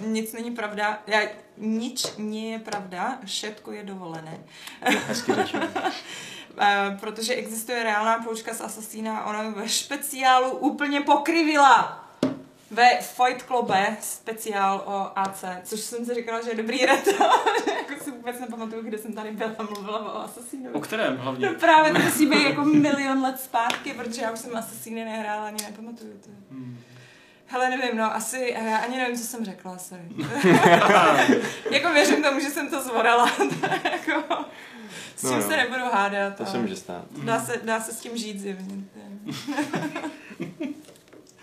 uh, 0.00 0.06
nic 0.06 0.32
není 0.32 0.50
pravda, 0.50 1.02
já, 1.06 1.20
nič 1.56 2.06
nie 2.18 2.52
je 2.52 2.58
pravda, 2.58 3.18
všetko 3.24 3.72
je 3.72 3.82
dovolené. 3.82 4.38
Hezky. 4.80 5.32
Uh, 5.32 5.38
protože 7.00 7.34
existuje 7.34 7.82
reálná 7.82 8.18
poučka 8.18 8.54
z 8.54 8.60
Assassina, 8.60 9.24
ona 9.24 9.42
ve 9.42 9.68
speciálu 9.68 10.50
úplně 10.50 11.00
pokrivila. 11.00 12.01
Ve 12.72 12.88
Fight 13.00 13.42
Clube 13.46 13.96
speciál 14.00 14.82
o 14.86 15.18
AC, 15.18 15.44
což 15.64 15.80
jsem 15.80 16.04
si 16.04 16.14
říkala, 16.14 16.42
že 16.42 16.50
je 16.50 16.56
dobrý 16.56 16.86
retro, 16.86 17.26
jako 17.88 18.04
si 18.04 18.10
vůbec 18.10 18.40
nepamatuju, 18.40 18.82
kde 18.82 18.98
jsem 18.98 19.12
tady 19.12 19.30
byla 19.30 19.50
a 19.58 19.62
mluvila 19.62 20.14
o 20.14 20.24
Assassinovi. 20.24 20.74
O 20.74 20.80
kterém 20.80 21.16
hlavně? 21.16 21.46
No 21.46 21.54
právě 21.54 21.92
to 21.92 21.98
musí 21.98 22.26
být 22.26 22.44
jako 22.44 22.64
milion 22.64 23.22
let 23.22 23.40
zpátky, 23.40 23.92
protože 23.94 24.22
já 24.22 24.30
už 24.30 24.38
jsem 24.38 24.56
Assassiny 24.56 25.04
nehrála, 25.04 25.46
ani 25.46 25.64
nepamatuju 25.64 26.12
to. 26.24 26.30
Hmm. 26.50 26.78
Hele, 27.46 27.70
nevím, 27.70 27.96
no, 27.98 28.14
asi, 28.14 28.54
já 28.64 28.76
ani 28.76 28.96
nevím, 28.96 29.16
co 29.16 29.24
jsem 29.24 29.44
řekla, 29.44 29.78
sorry. 29.78 30.04
jako 31.70 31.92
věřím 31.92 32.22
tomu, 32.22 32.40
že 32.40 32.50
jsem 32.50 32.70
to 32.70 32.82
zvorala, 32.82 33.30
jako, 33.84 34.44
s 35.16 35.22
No 35.22 35.30
čím 35.30 35.38
jo. 35.40 35.48
se 35.48 35.56
nebudu 35.56 35.84
hádat. 35.92 36.36
To 36.36 36.46
se 36.46 36.58
může 36.58 36.76
stát. 36.76 37.04
Dá 37.24 37.40
se, 37.40 37.60
dá 37.64 37.80
se 37.80 37.92
s 37.92 38.00
tím 38.00 38.16
žít 38.16 38.40
zjevně. 38.40 38.76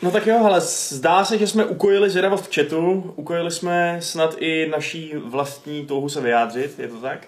No 0.01 0.11
tak 0.11 0.27
jo, 0.27 0.45
ale 0.45 0.61
zdá 0.61 1.25
se, 1.25 1.37
že 1.37 1.47
jsme 1.47 1.65
ukojili 1.65 2.09
zvědavost 2.09 2.47
v 2.47 2.55
chatu, 2.55 3.13
ukojili 3.15 3.51
jsme 3.51 3.97
snad 4.01 4.35
i 4.37 4.69
naší 4.71 5.13
vlastní 5.15 5.85
touhu 5.85 6.09
se 6.09 6.21
vyjádřit, 6.21 6.79
je 6.79 6.87
to 6.87 6.97
tak? 6.97 7.27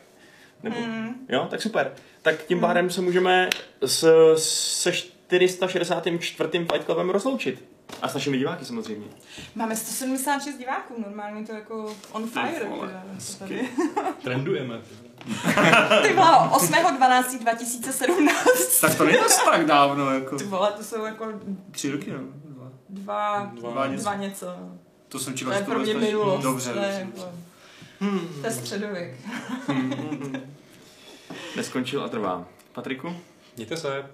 Nebo? 0.64 0.76
Hmm. 0.80 1.26
Jo, 1.30 1.48
tak 1.49 1.61
super. 1.61 1.93
Tak 2.22 2.43
tím 2.43 2.60
pádem 2.60 2.89
se 2.89 3.02
můžeme 3.02 3.49
s, 3.85 4.06
se 4.38 4.91
464. 4.91 6.49
Fight 6.73 6.85
Clubem 6.85 7.10
rozloučit. 7.10 7.65
A 8.02 8.07
s 8.07 8.14
našimi 8.14 8.38
diváky 8.38 8.65
samozřejmě. 8.65 9.07
Máme 9.56 9.76
176 9.76 10.57
diváků, 10.57 10.93
normálně 10.98 11.48
to 11.48 11.53
jako 11.53 11.95
on 12.11 12.27
fire. 12.27 12.60
to 12.60 12.88
tady. 13.39 13.69
Trendujeme. 14.23 14.81
Ty 16.02 16.14
vole, 16.14 16.38
8.12.2017. 16.52 18.81
Tak 18.81 18.95
to 18.95 19.06
není 19.06 19.18
zas 19.18 19.45
tak 19.45 19.65
dávno, 19.65 20.14
jako 20.14 20.38
Ty 20.38 20.43
vole, 20.43 20.72
to 20.77 20.84
jsou 20.84 21.06
jako 21.06 21.26
tři 21.72 21.91
roky, 21.91 22.11
no. 22.11 22.19
Dva. 22.91 23.51
dva, 23.59 23.72
Dva 23.72 23.88
něco. 23.88 24.01
dva 24.03 24.15
něco. 24.15 24.45
To 25.09 25.19
jsem 25.19 25.38
čekal, 25.38 25.53
je 25.53 25.59
že 25.59 25.65
to 25.65 25.72
pro 25.72 25.80
bude 25.80 25.93
mě 25.93 26.01
stačit. 26.01 26.13
minulost. 26.15 26.43
Dobře, 26.43 26.73
to 26.73 26.80
je, 26.80 27.05
dobře. 27.05 27.22
jako, 27.22 27.35
Hmm. 27.99 28.19
to 28.41 28.47
je 28.47 28.53
středověk. 28.53 29.15
Neskončil 31.55 32.03
a 32.03 32.07
trvá. 32.09 32.45
Patriku? 32.73 33.15
Mějte 33.55 33.77
se. 33.77 34.05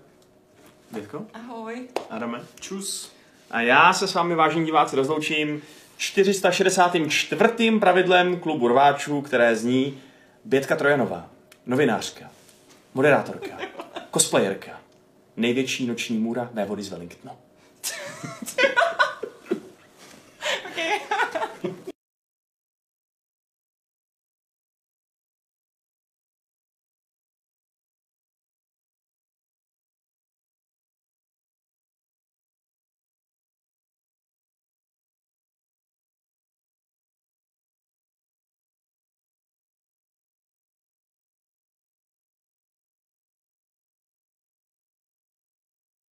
Dětko? 0.92 1.26
Ahoj. 1.34 1.88
Adame? 2.10 2.42
Čus. 2.60 3.12
A 3.52 3.62
já 3.62 3.94
se 3.94 4.08
s 4.08 4.14
vámi, 4.14 4.36
vážení 4.36 4.66
diváci, 4.66 4.96
rozloučím 4.96 5.62
464. 5.98 7.72
pravidlem 7.80 8.40
klubu 8.40 8.68
rváčů, 8.68 9.22
které 9.22 9.56
zní 9.56 10.00
Bětka 10.46 10.76
Trojanová, 10.76 11.30
novinářka, 11.66 12.30
moderátorka, 12.94 13.58
cosplayerka, 14.14 14.72
největší 15.38 15.88
noční 15.88 16.18
můra 16.18 16.50
vévody 16.54 16.84
z 16.84 16.90
Wellingtonu. 16.90 17.34
Okay. 20.78 21.94